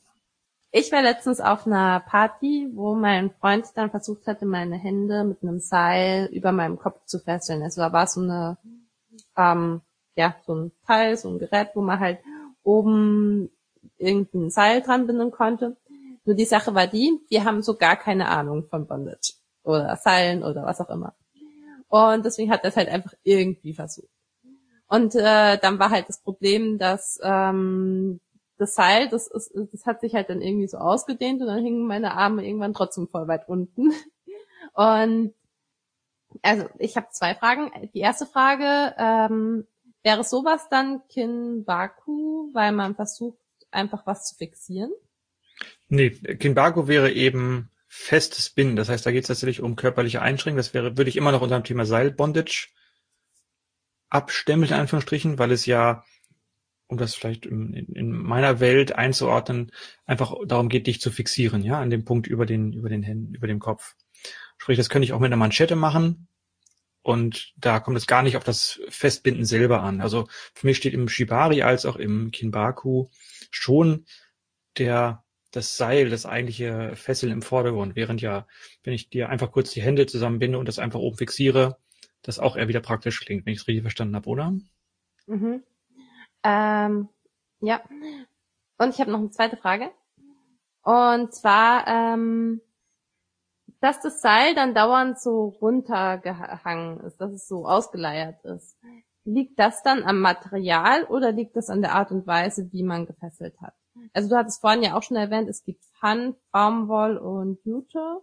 Ich 0.79 0.91
war 0.91 1.01
letztens 1.01 1.41
auf 1.41 1.65
einer 1.65 2.01
Party, 2.01 2.69
wo 2.71 2.93
mein 2.93 3.31
Freund 3.31 3.65
dann 3.73 3.89
versucht 3.89 4.27
hatte, 4.27 4.45
meine 4.45 4.77
Hände 4.77 5.23
mit 5.23 5.41
einem 5.41 5.59
Seil 5.59 6.29
über 6.31 6.51
meinem 6.51 6.77
Kopf 6.77 7.03
zu 7.05 7.17
fesseln. 7.17 7.63
Also 7.63 7.81
da 7.81 7.91
war 7.93 8.05
so 8.05 8.21
eine, 8.21 8.59
ähm, 9.35 9.81
ja, 10.15 10.35
so 10.45 10.53
ein 10.53 10.71
Teil, 10.85 11.17
so 11.17 11.29
ein 11.29 11.39
Gerät, 11.39 11.69
wo 11.73 11.81
man 11.81 11.99
halt 11.99 12.19
oben 12.61 13.49
irgendein 13.97 14.51
Seil 14.51 14.83
dran 14.83 15.07
binden 15.07 15.31
konnte. 15.31 15.77
Nur 16.25 16.35
die 16.35 16.45
Sache 16.45 16.75
war 16.75 16.85
die, 16.85 17.21
wir 17.27 17.43
haben 17.43 17.63
so 17.63 17.75
gar 17.75 17.95
keine 17.95 18.27
Ahnung 18.27 18.67
von 18.69 18.85
Bondage 18.85 19.33
oder 19.63 19.95
Seilen 19.95 20.43
oder 20.43 20.63
was 20.63 20.79
auch 20.79 20.91
immer. 20.91 21.15
Und 21.87 22.23
deswegen 22.23 22.51
hat 22.51 22.63
er 22.63 22.69
es 22.69 22.77
halt 22.77 22.89
einfach 22.89 23.15
irgendwie 23.23 23.73
versucht. 23.73 24.11
Und 24.87 25.15
äh, 25.15 25.57
dann 25.57 25.79
war 25.79 25.89
halt 25.89 26.07
das 26.07 26.21
Problem, 26.21 26.77
dass 26.77 27.19
ähm, 27.23 28.19
das 28.57 28.75
Seil, 28.75 29.09
das 29.09 29.27
ist, 29.27 29.51
das 29.71 29.85
hat 29.85 30.01
sich 30.01 30.15
halt 30.15 30.29
dann 30.29 30.41
irgendwie 30.41 30.67
so 30.67 30.77
ausgedehnt 30.77 31.41
und 31.41 31.47
dann 31.47 31.63
hingen 31.63 31.85
meine 31.87 32.13
Arme 32.13 32.45
irgendwann 32.45 32.73
trotzdem 32.73 33.07
voll 33.07 33.27
weit 33.27 33.47
unten. 33.47 33.93
Und 34.73 35.33
also 36.41 36.67
ich 36.77 36.97
habe 36.97 37.07
zwei 37.11 37.35
Fragen. 37.35 37.71
Die 37.93 37.99
erste 37.99 38.25
Frage, 38.25 38.95
ähm, 38.97 39.65
wäre 40.03 40.23
sowas 40.23 40.67
dann 40.69 41.01
Kinbaku, 41.09 42.53
weil 42.53 42.71
man 42.71 42.95
versucht, 42.95 43.39
einfach 43.71 44.05
was 44.05 44.25
zu 44.25 44.35
fixieren? 44.35 44.91
Nee, 45.87 46.11
Kinbaku 46.11 46.87
wäre 46.87 47.11
eben 47.11 47.71
festes 47.87 48.49
Binden. 48.49 48.75
Das 48.75 48.89
heißt, 48.89 49.05
da 49.05 49.11
geht 49.11 49.23
es 49.23 49.27
tatsächlich 49.27 49.61
um 49.61 49.75
körperliche 49.75 50.21
Einschränkungen. 50.21 50.57
Das 50.57 50.73
wäre, 50.73 50.97
würde 50.97 51.09
ich 51.09 51.15
immer 51.15 51.31
noch 51.31 51.41
unter 51.41 51.59
dem 51.59 51.63
Thema 51.63 51.85
Seilbondage 51.85 52.69
abstemmen, 54.09 54.67
in 54.67 54.75
Anführungsstrichen, 54.75 55.39
weil 55.39 55.51
es 55.51 55.65
ja 55.65 56.03
um 56.87 56.97
das 56.97 57.15
vielleicht 57.15 57.45
in, 57.45 57.73
in, 57.73 58.11
meiner 58.11 58.59
Welt 58.59 58.93
einzuordnen, 58.93 59.71
einfach 60.05 60.33
darum 60.45 60.69
geht, 60.69 60.87
dich 60.87 61.01
zu 61.01 61.11
fixieren, 61.11 61.63
ja, 61.63 61.79
an 61.79 61.89
dem 61.89 62.05
Punkt 62.05 62.27
über 62.27 62.45
den, 62.45 62.73
über 62.73 62.89
den 62.89 63.03
Händen, 63.03 63.33
über 63.33 63.47
dem 63.47 63.59
Kopf. 63.59 63.95
Sprich, 64.57 64.77
das 64.77 64.89
könnte 64.89 65.05
ich 65.05 65.13
auch 65.13 65.19
mit 65.19 65.27
einer 65.27 65.37
Manschette 65.37 65.75
machen. 65.75 66.27
Und 67.01 67.53
da 67.55 67.79
kommt 67.79 67.95
es 67.95 68.07
gar 68.07 68.21
nicht 68.21 68.35
auf 68.35 68.43
das 68.43 68.81
Festbinden 68.89 69.45
selber 69.45 69.81
an. 69.81 70.01
Also 70.01 70.27
für 70.53 70.67
mich 70.67 70.77
steht 70.77 70.93
im 70.93 71.07
Shibari 71.07 71.61
als 71.61 71.85
auch 71.85 71.95
im 71.95 72.31
Kinbaku 72.31 73.07
schon 73.49 74.05
der, 74.77 75.23
das 75.51 75.77
Seil, 75.77 76.09
das 76.09 76.25
eigentliche 76.25 76.95
Fesseln 76.95 77.31
im 77.31 77.41
Vordergrund. 77.41 77.95
Während 77.95 78.21
ja, 78.21 78.45
wenn 78.83 78.93
ich 78.93 79.09
dir 79.09 79.29
einfach 79.29 79.51
kurz 79.51 79.71
die 79.71 79.81
Hände 79.81 80.05
zusammenbinde 80.05 80.57
und 80.57 80.67
das 80.67 80.79
einfach 80.79 80.99
oben 80.99 81.17
fixiere, 81.17 81.77
das 82.23 82.39
auch 82.39 82.57
eher 82.57 82.67
wieder 82.67 82.81
praktisch 82.81 83.21
klingt, 83.21 83.45
wenn 83.45 83.53
ich 83.53 83.59
es 83.59 83.67
richtig 83.67 83.83
verstanden 83.83 84.15
habe, 84.15 84.27
oder? 84.29 84.53
Mhm. 85.27 85.63
Ähm, 86.47 87.09
ja. 87.59 87.81
Und 88.77 88.89
ich 88.89 89.01
habe 89.01 89.11
noch 89.11 89.19
eine 89.19 89.31
zweite 89.31 89.57
Frage. 89.57 89.91
Und 90.83 91.33
zwar, 91.33 91.85
ähm, 91.87 92.61
dass 93.81 93.99
das 93.99 94.21
Seil 94.21 94.55
dann 94.55 94.73
dauernd 94.73 95.19
so 95.19 95.49
runtergehangen 95.61 97.01
ist, 97.01 97.19
dass 97.19 97.31
es 97.31 97.47
so 97.47 97.67
ausgeleiert 97.67 98.43
ist. 98.45 98.77
Liegt 99.25 99.59
das 99.59 99.83
dann 99.83 100.03
am 100.03 100.21
Material 100.21 101.03
oder 101.03 101.33
liegt 101.33 101.57
das 101.57 101.69
an 101.69 101.81
der 101.81 101.93
Art 101.93 102.11
und 102.11 102.25
Weise, 102.25 102.71
wie 102.71 102.83
man 102.83 103.05
gefesselt 103.05 103.59
hat? 103.61 103.73
Also 104.13 104.29
du 104.29 104.37
hattest 104.37 104.61
vorhin 104.61 104.83
ja 104.83 104.95
auch 104.95 105.03
schon 105.03 105.17
erwähnt, 105.17 105.49
es 105.49 105.63
gibt 105.63 105.83
Hanf, 106.01 106.37
Baumwoll 106.51 107.17
und 107.17 107.59
Jute. 107.65 108.21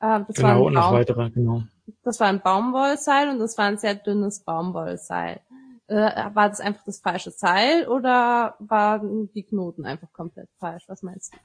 Äh, 0.00 0.20
genau, 0.32 0.66
und 0.66 0.74
noch 0.74 0.92
weitere, 0.92 1.30
genau. 1.30 1.62
Das 2.04 2.20
war 2.20 2.28
ein 2.28 2.40
Baumwollseil 2.40 3.30
und 3.30 3.40
das 3.40 3.58
war 3.58 3.64
ein 3.64 3.78
sehr 3.78 3.96
dünnes 3.96 4.44
Baumwollseil. 4.44 5.40
Äh, 5.88 5.94
war 6.34 6.48
das 6.48 6.60
einfach 6.60 6.84
das 6.84 7.00
falsche 7.00 7.30
Seil 7.30 7.88
oder 7.88 8.56
waren 8.58 9.32
die 9.32 9.42
Knoten 9.42 9.84
einfach 9.84 10.12
komplett 10.12 10.48
falsch? 10.58 10.84
Was 10.86 11.02
meinst 11.02 11.34
du? 11.34 11.38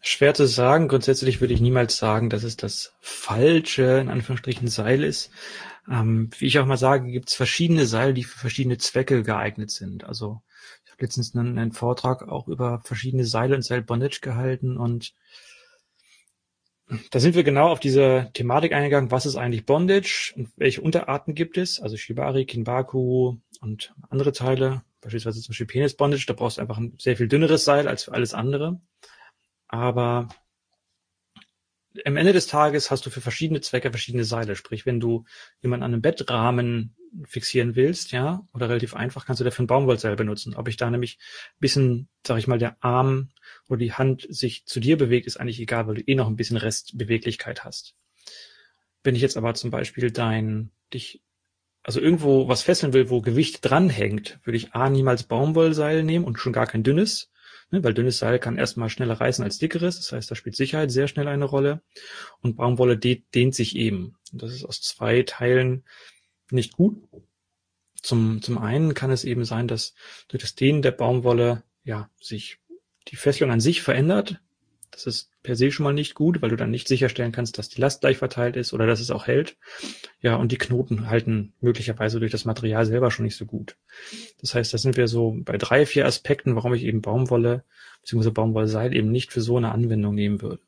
Schwer 0.00 0.34
zu 0.34 0.46
sagen. 0.46 0.88
Grundsätzlich 0.88 1.40
würde 1.40 1.54
ich 1.54 1.60
niemals 1.60 1.96
sagen, 1.96 2.30
dass 2.30 2.44
es 2.44 2.56
das 2.56 2.94
falsche, 3.00 3.98
in 3.98 4.10
Anführungsstrichen, 4.10 4.68
Seil 4.68 5.02
ist. 5.02 5.30
Ähm, 5.90 6.30
wie 6.38 6.46
ich 6.46 6.58
auch 6.58 6.66
mal 6.66 6.76
sage, 6.76 7.10
gibt 7.10 7.30
es 7.30 7.34
verschiedene 7.34 7.86
Seile, 7.86 8.14
die 8.14 8.24
für 8.24 8.38
verschiedene 8.38 8.78
Zwecke 8.78 9.22
geeignet 9.22 9.70
sind. 9.70 10.04
Also 10.04 10.42
ich 10.84 10.92
habe 10.92 11.02
letztens 11.02 11.34
einen, 11.34 11.58
einen, 11.58 11.72
Vortrag 11.72 12.28
auch 12.28 12.48
über 12.48 12.80
verschiedene 12.84 13.24
Seile 13.24 13.56
und 13.56 13.62
Seilbondage 13.62 14.20
gehalten 14.20 14.76
und 14.76 15.14
da 17.10 17.20
sind 17.20 17.34
wir 17.34 17.44
genau 17.44 17.68
auf 17.68 17.80
diese 17.80 18.30
Thematik 18.34 18.72
eingegangen, 18.72 19.10
was 19.10 19.26
ist 19.26 19.36
eigentlich 19.36 19.66
Bondage 19.66 20.32
und 20.36 20.48
welche 20.56 20.80
Unterarten 20.80 21.34
gibt 21.34 21.58
es, 21.58 21.80
also 21.80 21.96
Shibari, 21.96 22.46
Kinbaku 22.46 23.36
und 23.60 23.94
andere 24.08 24.32
Teile, 24.32 24.82
beispielsweise 25.00 25.40
zum 25.40 25.52
Beispiel 25.52 25.66
Penis 25.66 25.96
Bondage, 25.96 26.24
da 26.26 26.32
brauchst 26.32 26.56
du 26.56 26.62
einfach 26.62 26.78
ein 26.78 26.94
sehr 26.98 27.16
viel 27.16 27.28
dünneres 27.28 27.64
Seil 27.64 27.88
als 27.88 28.04
für 28.04 28.12
alles 28.12 28.34
andere. 28.34 28.80
Aber 29.68 30.28
am 32.04 32.16
Ende 32.16 32.32
des 32.32 32.46
Tages 32.46 32.90
hast 32.90 33.06
du 33.06 33.10
für 33.10 33.20
verschiedene 33.20 33.60
Zwecke 33.60 33.90
verschiedene 33.90 34.24
Seile. 34.24 34.56
Sprich, 34.56 34.86
wenn 34.86 35.00
du 35.00 35.24
jemanden 35.60 35.84
an 35.84 35.92
einem 35.92 36.02
Bettrahmen 36.02 36.94
fixieren 37.24 37.76
willst, 37.76 38.12
ja, 38.12 38.46
oder 38.52 38.68
relativ 38.68 38.94
einfach, 38.94 39.26
kannst 39.26 39.40
du 39.40 39.44
dafür 39.44 39.64
ein 39.64 39.68
Baumwollseil 39.68 40.16
benutzen. 40.16 40.54
Ob 40.54 40.68
ich 40.68 40.76
da 40.76 40.90
nämlich 40.90 41.18
ein 41.18 41.60
bisschen, 41.60 42.08
sag 42.26 42.38
ich 42.38 42.46
mal, 42.46 42.58
der 42.58 42.76
Arm 42.80 43.30
oder 43.68 43.78
die 43.78 43.92
Hand 43.92 44.26
sich 44.28 44.66
zu 44.66 44.80
dir 44.80 44.96
bewegt, 44.98 45.26
ist 45.26 45.38
eigentlich 45.38 45.60
egal, 45.60 45.86
weil 45.86 45.96
du 45.96 46.02
eh 46.02 46.14
noch 46.14 46.28
ein 46.28 46.36
bisschen 46.36 46.56
Restbeweglichkeit 46.56 47.64
hast. 47.64 47.94
Wenn 49.02 49.14
ich 49.14 49.22
jetzt 49.22 49.36
aber 49.36 49.54
zum 49.54 49.70
Beispiel 49.70 50.10
dein, 50.10 50.70
dich, 50.92 51.22
also 51.82 52.00
irgendwo 52.00 52.48
was 52.48 52.62
fesseln 52.62 52.92
will, 52.92 53.08
wo 53.08 53.22
Gewicht 53.22 53.60
dranhängt, 53.62 54.38
würde 54.44 54.56
ich 54.56 54.74
A 54.74 54.90
niemals 54.90 55.22
Baumwollseil 55.22 56.02
nehmen 56.02 56.24
und 56.24 56.38
schon 56.38 56.52
gar 56.52 56.66
kein 56.66 56.82
dünnes, 56.82 57.30
ne, 57.30 57.37
weil 57.70 57.94
dünnes 57.94 58.18
Seil 58.18 58.38
kann 58.38 58.56
erstmal 58.56 58.88
schneller 58.88 59.20
reißen 59.20 59.44
als 59.44 59.58
dickeres, 59.58 59.96
das 59.96 60.12
heißt, 60.12 60.30
da 60.30 60.34
spielt 60.34 60.56
Sicherheit 60.56 60.90
sehr 60.90 61.08
schnell 61.08 61.28
eine 61.28 61.44
Rolle 61.44 61.82
und 62.40 62.56
Baumwolle 62.56 62.96
dehnt 62.96 63.54
sich 63.54 63.76
eben. 63.76 64.16
Das 64.32 64.52
ist 64.52 64.64
aus 64.64 64.80
zwei 64.80 65.22
Teilen 65.22 65.84
nicht 66.50 66.72
gut. 66.72 67.02
Zum, 68.00 68.40
zum 68.42 68.58
einen 68.58 68.94
kann 68.94 69.10
es 69.10 69.24
eben 69.24 69.44
sein, 69.44 69.68
dass 69.68 69.94
durch 70.28 70.42
das 70.42 70.54
Dehnen 70.54 70.82
der 70.82 70.92
Baumwolle 70.92 71.64
ja 71.84 72.10
sich 72.20 72.58
die 73.08 73.16
Fesselung 73.16 73.50
an 73.50 73.60
sich 73.60 73.82
verändert. 73.82 74.40
Das 74.90 75.06
ist 75.06 75.30
per 75.42 75.54
se 75.54 75.70
schon 75.70 75.84
mal 75.84 75.92
nicht 75.92 76.14
gut, 76.14 76.42
weil 76.42 76.50
du 76.50 76.56
dann 76.56 76.70
nicht 76.70 76.88
sicherstellen 76.88 77.32
kannst, 77.32 77.58
dass 77.58 77.68
die 77.68 77.80
Last 77.80 78.00
gleich 78.00 78.18
verteilt 78.18 78.56
ist 78.56 78.72
oder 78.72 78.86
dass 78.86 79.00
es 79.00 79.10
auch 79.10 79.26
hält. 79.26 79.56
Ja, 80.20 80.36
und 80.36 80.52
die 80.52 80.58
Knoten 80.58 81.08
halten 81.08 81.52
möglicherweise 81.60 82.20
durch 82.20 82.32
das 82.32 82.44
Material 82.44 82.84
selber 82.86 83.10
schon 83.10 83.24
nicht 83.24 83.36
so 83.36 83.46
gut. 83.46 83.76
Das 84.40 84.54
heißt, 84.54 84.72
da 84.72 84.78
sind 84.78 84.96
wir 84.96 85.08
so 85.08 85.36
bei 85.44 85.56
drei, 85.56 85.86
vier 85.86 86.06
Aspekten, 86.06 86.56
warum 86.56 86.74
ich 86.74 86.84
eben 86.84 87.02
Baumwolle 87.02 87.64
bzw. 88.02 88.30
Baumwollseil 88.30 88.94
eben 88.94 89.10
nicht 89.10 89.32
für 89.32 89.40
so 89.40 89.56
eine 89.56 89.72
Anwendung 89.72 90.14
nehmen 90.14 90.42
würde. 90.42 90.62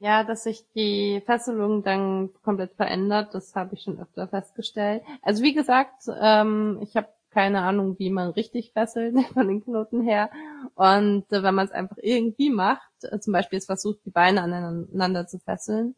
Ja, 0.00 0.24
dass 0.24 0.44
sich 0.44 0.66
die 0.74 1.22
Fesselung 1.24 1.82
dann 1.82 2.30
komplett 2.42 2.74
verändert, 2.74 3.34
das 3.34 3.54
habe 3.54 3.74
ich 3.74 3.82
schon 3.82 3.98
öfter 3.98 4.28
festgestellt. 4.28 5.02
Also 5.22 5.42
wie 5.42 5.54
gesagt, 5.54 6.02
ähm, 6.20 6.78
ich 6.82 6.96
habe 6.96 7.08
keine 7.34 7.62
Ahnung, 7.62 7.98
wie 7.98 8.10
man 8.10 8.30
richtig 8.30 8.72
fesselt 8.72 9.14
von 9.34 9.48
den 9.48 9.62
Knoten 9.62 10.02
her. 10.02 10.30
Und 10.74 11.30
äh, 11.32 11.42
wenn 11.42 11.54
man 11.54 11.66
es 11.66 11.72
einfach 11.72 11.98
irgendwie 12.00 12.50
macht, 12.50 12.88
äh, 13.02 13.18
zum 13.18 13.32
Beispiel 13.32 13.58
es 13.58 13.66
versucht, 13.66 13.98
die 14.06 14.10
Beine 14.10 14.42
aneinander 14.42 15.26
zu 15.26 15.38
fesseln, 15.38 15.94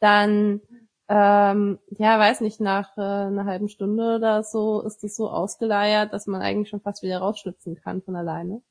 dann 0.00 0.60
ähm, 1.08 1.78
ja, 1.98 2.18
weiß 2.18 2.40
nicht, 2.40 2.60
nach 2.60 2.96
äh, 2.96 3.00
einer 3.00 3.44
halben 3.44 3.68
Stunde 3.68 4.16
oder 4.16 4.42
so 4.42 4.82
ist 4.82 5.04
es 5.04 5.16
so 5.16 5.28
ausgeleiert, 5.28 6.12
dass 6.12 6.26
man 6.26 6.40
eigentlich 6.40 6.70
schon 6.70 6.80
fast 6.80 7.02
wieder 7.02 7.18
rausschlüpfen 7.18 7.76
kann 7.76 8.02
von 8.02 8.16
alleine. 8.16 8.62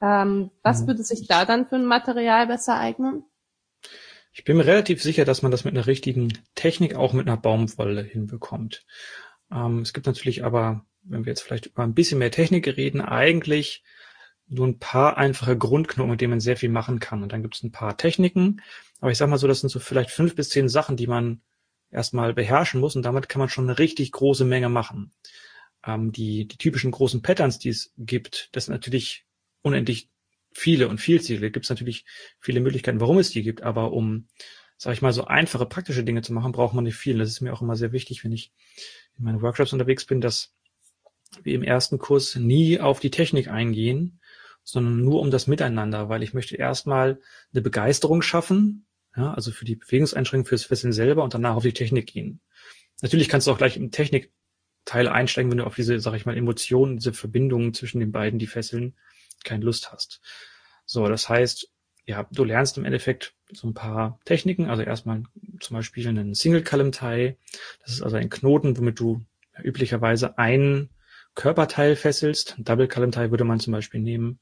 Ähm, 0.00 0.50
was 0.62 0.82
mhm. 0.82 0.86
würde 0.86 1.02
sich 1.02 1.26
da 1.26 1.44
dann 1.44 1.66
für 1.66 1.76
ein 1.76 1.84
Material 1.84 2.46
besser 2.46 2.78
eignen? 2.78 3.24
Ich 4.32 4.44
bin 4.44 4.56
mir 4.56 4.66
relativ 4.66 5.02
sicher, 5.02 5.24
dass 5.24 5.42
man 5.42 5.50
das 5.50 5.64
mit 5.64 5.74
einer 5.74 5.86
richtigen 5.86 6.32
Technik 6.54 6.94
auch 6.94 7.12
mit 7.12 7.28
einer 7.28 7.36
Baumwolle 7.36 8.02
hinbekommt. 8.02 8.84
Ähm, 9.52 9.80
es 9.80 9.92
gibt 9.92 10.06
natürlich 10.06 10.44
aber 10.44 10.86
wenn 11.04 11.24
wir 11.24 11.30
jetzt 11.30 11.42
vielleicht 11.42 11.66
über 11.66 11.82
ein 11.82 11.94
bisschen 11.94 12.18
mehr 12.18 12.30
Technik 12.30 12.66
reden, 12.66 13.00
eigentlich 13.00 13.82
nur 14.46 14.66
ein 14.66 14.78
paar 14.78 15.16
einfache 15.16 15.56
Grundknoten, 15.56 16.10
mit 16.10 16.20
denen 16.20 16.30
man 16.30 16.40
sehr 16.40 16.56
viel 16.56 16.68
machen 16.68 17.00
kann. 17.00 17.22
Und 17.22 17.32
dann 17.32 17.42
gibt 17.42 17.56
es 17.56 17.62
ein 17.62 17.72
paar 17.72 17.96
Techniken. 17.96 18.60
Aber 19.00 19.10
ich 19.10 19.18
sag 19.18 19.28
mal 19.28 19.38
so, 19.38 19.48
das 19.48 19.60
sind 19.60 19.70
so 19.70 19.78
vielleicht 19.78 20.10
fünf 20.10 20.34
bis 20.34 20.50
zehn 20.50 20.68
Sachen, 20.68 20.96
die 20.96 21.06
man 21.06 21.40
erstmal 21.90 22.34
beherrschen 22.34 22.80
muss. 22.80 22.96
Und 22.96 23.02
damit 23.02 23.28
kann 23.28 23.40
man 23.40 23.48
schon 23.48 23.68
eine 23.68 23.78
richtig 23.78 24.12
große 24.12 24.44
Menge 24.44 24.68
machen. 24.68 25.12
Ähm, 25.84 26.12
die, 26.12 26.46
die 26.46 26.58
typischen 26.58 26.90
großen 26.90 27.22
Patterns, 27.22 27.58
die 27.58 27.70
es 27.70 27.92
gibt, 27.96 28.50
das 28.52 28.66
sind 28.66 28.74
natürlich 28.74 29.24
unendlich 29.62 30.10
viele 30.52 30.88
und 30.88 30.98
vielzählige. 30.98 31.50
Gibt 31.50 31.66
es 31.66 31.70
natürlich 31.70 32.04
viele 32.38 32.60
Möglichkeiten, 32.60 33.00
warum 33.00 33.18
es 33.18 33.30
die 33.30 33.42
gibt. 33.42 33.62
Aber 33.62 33.92
um, 33.92 34.28
sag 34.76 34.92
ich 34.92 35.02
mal, 35.02 35.12
so 35.12 35.24
einfache 35.24 35.66
praktische 35.66 36.04
Dinge 36.04 36.22
zu 36.22 36.32
machen, 36.32 36.52
braucht 36.52 36.74
man 36.74 36.84
nicht 36.84 36.96
viel. 36.96 37.18
Das 37.18 37.30
ist 37.30 37.40
mir 37.40 37.52
auch 37.52 37.62
immer 37.62 37.76
sehr 37.76 37.92
wichtig, 37.92 38.24
wenn 38.24 38.32
ich 38.32 38.52
in 39.16 39.24
meinen 39.24 39.42
Workshops 39.42 39.72
unterwegs 39.72 40.04
bin, 40.04 40.20
dass 40.20 40.53
wie 41.42 41.54
im 41.54 41.62
ersten 41.62 41.98
Kurs 41.98 42.36
nie 42.36 42.80
auf 42.80 43.00
die 43.00 43.10
Technik 43.10 43.48
eingehen, 43.48 44.20
sondern 44.62 45.02
nur 45.02 45.20
um 45.20 45.30
das 45.30 45.46
Miteinander, 45.46 46.08
weil 46.08 46.22
ich 46.22 46.34
möchte 46.34 46.56
erstmal 46.56 47.20
eine 47.52 47.62
Begeisterung 47.62 48.22
schaffen, 48.22 48.86
ja, 49.16 49.32
also 49.34 49.50
für 49.50 49.64
die 49.64 49.76
Bewegungseinschränkung 49.76 50.46
fürs 50.46 50.64
Fesseln 50.64 50.92
selber 50.92 51.22
und 51.22 51.34
danach 51.34 51.56
auf 51.56 51.62
die 51.62 51.72
Technik 51.72 52.06
gehen. 52.06 52.40
Natürlich 53.02 53.28
kannst 53.28 53.46
du 53.46 53.52
auch 53.52 53.58
gleich 53.58 53.76
im 53.76 53.90
Technikteil 53.90 55.08
einsteigen, 55.08 55.50
wenn 55.50 55.58
du 55.58 55.66
auf 55.66 55.74
diese, 55.74 56.00
sag 56.00 56.14
ich 56.14 56.26
mal, 56.26 56.36
Emotionen, 56.36 56.96
diese 56.96 57.12
Verbindungen 57.12 57.74
zwischen 57.74 58.00
den 58.00 58.12
beiden, 58.12 58.38
die 58.38 58.46
fesseln, 58.46 58.94
keine 59.44 59.64
Lust 59.64 59.92
hast. 59.92 60.20
So, 60.86 61.06
das 61.08 61.28
heißt, 61.28 61.70
ja, 62.06 62.26
du 62.32 62.44
lernst 62.44 62.76
im 62.76 62.84
Endeffekt 62.84 63.34
so 63.52 63.66
ein 63.66 63.74
paar 63.74 64.18
Techniken, 64.24 64.68
also 64.68 64.82
erstmal 64.82 65.22
zum 65.60 65.76
Beispiel 65.76 66.06
einen 66.08 66.34
Single 66.34 66.62
Column 66.62 66.92
Tie. 66.92 67.36
Das 67.82 67.92
ist 67.92 68.02
also 68.02 68.16
ein 68.16 68.30
Knoten, 68.30 68.76
womit 68.76 69.00
du 69.00 69.22
üblicherweise 69.62 70.38
einen 70.38 70.90
Körperteil 71.34 71.96
fesselst. 71.96 72.56
Double 72.58 72.88
Tie 72.88 73.30
würde 73.30 73.44
man 73.44 73.60
zum 73.60 73.72
Beispiel 73.72 74.00
nehmen, 74.00 74.38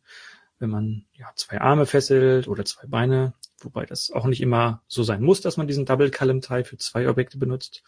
wenn 0.58 0.70
man 0.70 1.06
ja 1.14 1.32
zwei 1.34 1.60
Arme 1.60 1.86
fesselt 1.86 2.48
oder 2.48 2.64
zwei 2.64 2.86
Beine, 2.86 3.34
wobei 3.58 3.86
das 3.86 4.10
auch 4.10 4.26
nicht 4.26 4.40
immer 4.40 4.82
so 4.86 5.02
sein 5.02 5.22
muss, 5.22 5.40
dass 5.40 5.56
man 5.56 5.66
diesen 5.66 5.86
Double 5.86 6.10
Tie 6.10 6.64
für 6.64 6.76
zwei 6.76 7.08
Objekte 7.08 7.38
benutzt. 7.38 7.82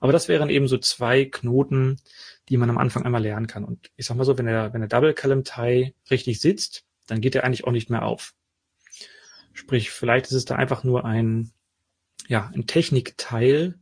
Aber 0.00 0.12
das 0.12 0.28
wären 0.28 0.50
eben 0.50 0.66
so 0.66 0.78
zwei 0.78 1.26
Knoten, 1.26 2.00
die 2.48 2.56
man 2.56 2.68
am 2.70 2.78
Anfang 2.78 3.04
einmal 3.04 3.22
lernen 3.22 3.46
kann. 3.46 3.64
Und 3.64 3.90
ich 3.96 4.06
sag 4.06 4.16
mal 4.16 4.24
so, 4.24 4.36
wenn 4.36 4.46
der, 4.46 4.72
wenn 4.72 4.80
der 4.80 4.88
Double 4.88 5.14
Tie 5.14 5.94
richtig 6.10 6.40
sitzt, 6.40 6.84
dann 7.06 7.20
geht 7.20 7.34
er 7.34 7.44
eigentlich 7.44 7.64
auch 7.64 7.72
nicht 7.72 7.88
mehr 7.88 8.04
auf. 8.04 8.34
Sprich, 9.52 9.90
vielleicht 9.90 10.26
ist 10.26 10.32
es 10.32 10.44
da 10.44 10.56
einfach 10.56 10.82
nur 10.82 11.04
ein, 11.04 11.52
ja, 12.26 12.50
ein 12.54 12.66
Technikteil, 12.66 13.78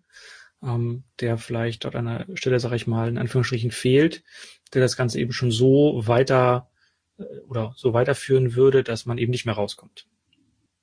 ähm, 0.62 1.04
der 1.20 1.38
vielleicht 1.38 1.84
dort 1.84 1.96
an 1.96 2.06
der 2.06 2.36
Stelle, 2.36 2.60
sage 2.60 2.76
ich 2.76 2.86
mal, 2.86 3.08
in 3.08 3.18
Anführungsstrichen 3.18 3.70
fehlt, 3.70 4.22
der 4.74 4.82
das 4.82 4.96
Ganze 4.96 5.20
eben 5.20 5.32
schon 5.32 5.50
so 5.50 6.06
weiter 6.06 6.70
äh, 7.18 7.24
oder 7.48 7.72
so 7.76 7.92
weiterführen 7.92 8.54
würde, 8.54 8.82
dass 8.82 9.06
man 9.06 9.18
eben 9.18 9.30
nicht 9.30 9.46
mehr 9.46 9.54
rauskommt. 9.54 10.06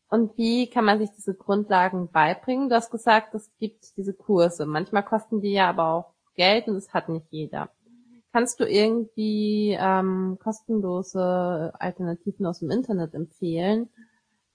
Und 0.10 0.38
wie 0.38 0.70
kann 0.70 0.86
man 0.86 1.00
sich 1.00 1.10
diese 1.12 1.36
Grundlagen 1.36 2.10
beibringen? 2.10 2.70
Du 2.70 2.76
hast 2.76 2.92
gesagt, 2.92 3.36
es 3.36 3.52
gibt 3.60 3.98
diese 3.98 4.14
Kurse. 4.14 4.66
Manchmal 4.66 5.04
kosten 5.04 5.42
die 5.42 5.52
ja 5.52 5.70
aber 5.70 5.94
auch 5.94 6.14
Geld 6.36 6.68
und 6.68 6.76
es 6.78 6.94
hat 6.94 7.10
nicht 7.10 7.26
jeder. 7.30 7.70
Kannst 8.32 8.60
du 8.60 8.66
irgendwie 8.66 9.76
ähm, 9.80 10.38
kostenlose 10.42 11.74
Alternativen 11.78 12.46
aus 12.46 12.60
dem 12.60 12.72
Internet 12.72 13.14
empfehlen, 13.16 13.90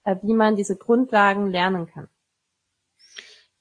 äh, 0.05 0.15
wie 0.23 0.33
man 0.33 0.55
diese 0.55 0.77
Grundlagen 0.77 1.47
lernen 1.47 1.87
kann? 1.87 2.07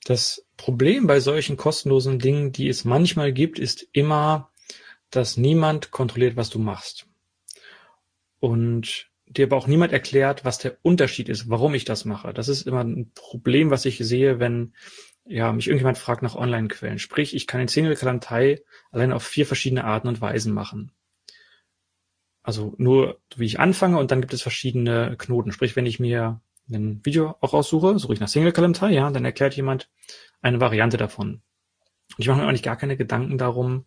Das 0.05 0.45
Problem 0.57 1.07
bei 1.07 1.21
solchen 1.21 1.57
kostenlosen 1.57 2.19
Dingen, 2.19 2.53
die 2.53 2.69
es 2.69 2.85
manchmal 2.85 3.33
gibt, 3.33 3.59
ist 3.59 3.87
immer, 3.93 4.51
dass 5.11 5.37
niemand 5.37 5.91
kontrolliert, 5.91 6.37
was 6.37 6.51
du 6.51 6.59
machst. 6.59 7.07
Und 8.41 9.11
dir 9.27 9.47
aber 9.47 9.57
auch 9.57 9.67
niemand 9.67 9.93
erklärt, 9.93 10.45
was 10.45 10.59
der 10.59 10.77
Unterschied 10.83 11.29
ist, 11.29 11.49
warum 11.49 11.75
ich 11.75 11.85
das 11.85 12.05
mache. 12.05 12.35
Das 12.35 12.49
ist 12.49 12.67
immer 12.67 12.83
ein 12.83 13.13
Problem, 13.15 13.71
was 13.71 13.85
ich 13.85 13.99
sehe, 13.99 14.41
wenn 14.41 14.75
ja, 15.25 15.53
mich 15.53 15.69
irgendjemand 15.69 15.99
fragt 15.99 16.23
nach 16.23 16.35
Online-Quellen. 16.35 16.99
Sprich, 16.99 17.35
ich 17.35 17.47
kann 17.47 17.61
den 17.61 17.69
Single-Kalantei 17.69 18.63
allein 18.91 19.13
auf 19.13 19.23
vier 19.23 19.47
verschiedene 19.47 19.85
Arten 19.85 20.09
und 20.09 20.21
Weisen 20.21 20.53
machen. 20.53 20.91
Also 22.43 22.75
nur, 22.77 23.21
wie 23.37 23.47
ich 23.47 23.61
anfange 23.61 23.99
und 23.99 24.11
dann 24.11 24.21
gibt 24.21 24.35
es 24.35 24.43
verschiedene 24.43 25.17
Knoten. 25.17 25.53
Sprich, 25.53 25.77
wenn 25.77 25.87
ich 25.87 26.01
mir 26.01 26.41
ein 26.71 27.05
Video 27.05 27.37
auch 27.41 27.55
aussuche, 27.55 27.99
suche 27.99 28.15
ich 28.15 28.21
nach 28.21 28.29
Single 28.29 28.53
Kalender, 28.53 28.89
ja, 28.89 29.11
dann 29.11 29.25
erklärt 29.25 29.55
jemand 29.55 29.91
eine 30.41 30.61
Variante 30.61 30.97
davon. 30.97 31.43
Und 32.17 32.19
ich 32.19 32.29
mache 32.29 32.41
mir 32.41 32.47
eigentlich 32.47 32.63
gar 32.63 32.77
keine 32.77 32.97
Gedanken 32.97 33.39
darum, 33.39 33.87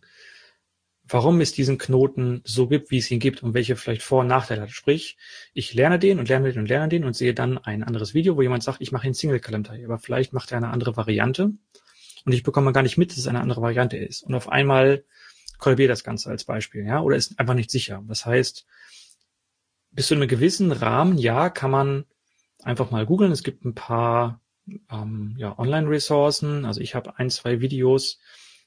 warum 1.08 1.40
es 1.40 1.52
diesen 1.52 1.78
Knoten 1.78 2.42
so 2.44 2.66
gibt, 2.66 2.90
wie 2.90 2.98
es 2.98 3.10
ihn 3.10 3.20
gibt 3.20 3.42
und 3.42 3.54
welche 3.54 3.76
vielleicht 3.76 4.02
Vor- 4.02 4.20
und 4.20 4.26
Nachteile 4.26 4.62
hat. 4.62 4.70
Sprich, 4.70 5.16
ich 5.54 5.72
lerne 5.74 5.98
den 5.98 6.18
und 6.18 6.28
lerne 6.28 6.52
den 6.52 6.60
und 6.60 6.68
lerne 6.68 6.88
den 6.88 7.04
und 7.04 7.14
sehe 7.14 7.34
dann 7.34 7.58
ein 7.58 7.84
anderes 7.84 8.14
Video, 8.14 8.36
wo 8.36 8.42
jemand 8.42 8.62
sagt, 8.62 8.80
ich 8.80 8.92
mache 8.92 9.04
einen 9.04 9.14
Single 9.14 9.40
Kalender, 9.40 9.76
aber 9.84 9.98
vielleicht 9.98 10.32
macht 10.32 10.50
er 10.50 10.58
eine 10.58 10.68
andere 10.68 10.96
Variante 10.96 11.52
und 12.24 12.32
ich 12.32 12.42
bekomme 12.42 12.72
gar 12.72 12.82
nicht 12.82 12.98
mit, 12.98 13.10
dass 13.10 13.18
es 13.18 13.28
eine 13.28 13.40
andere 13.40 13.62
Variante 13.62 13.96
ist. 13.96 14.22
Und 14.22 14.34
auf 14.34 14.48
einmal 14.48 15.04
kollabiert 15.58 15.90
das 15.90 16.04
Ganze 16.04 16.28
als 16.28 16.44
Beispiel, 16.44 16.84
ja, 16.84 17.00
oder 17.00 17.16
ist 17.16 17.38
einfach 17.38 17.54
nicht 17.54 17.70
sicher. 17.70 18.02
Das 18.08 18.26
heißt, 18.26 18.66
bis 19.92 20.08
zu 20.08 20.14
einem 20.14 20.28
gewissen 20.28 20.72
Rahmen, 20.72 21.18
ja, 21.18 21.50
kann 21.50 21.70
man 21.70 22.04
einfach 22.66 22.90
mal 22.90 23.06
googeln. 23.06 23.32
Es 23.32 23.42
gibt 23.42 23.64
ein 23.64 23.74
paar 23.74 24.40
ähm, 24.90 25.34
ja, 25.38 25.58
Online-Ressourcen. 25.58 26.64
Also 26.64 26.80
ich 26.80 26.94
habe 26.94 27.18
ein, 27.18 27.30
zwei 27.30 27.60
Videos 27.60 28.18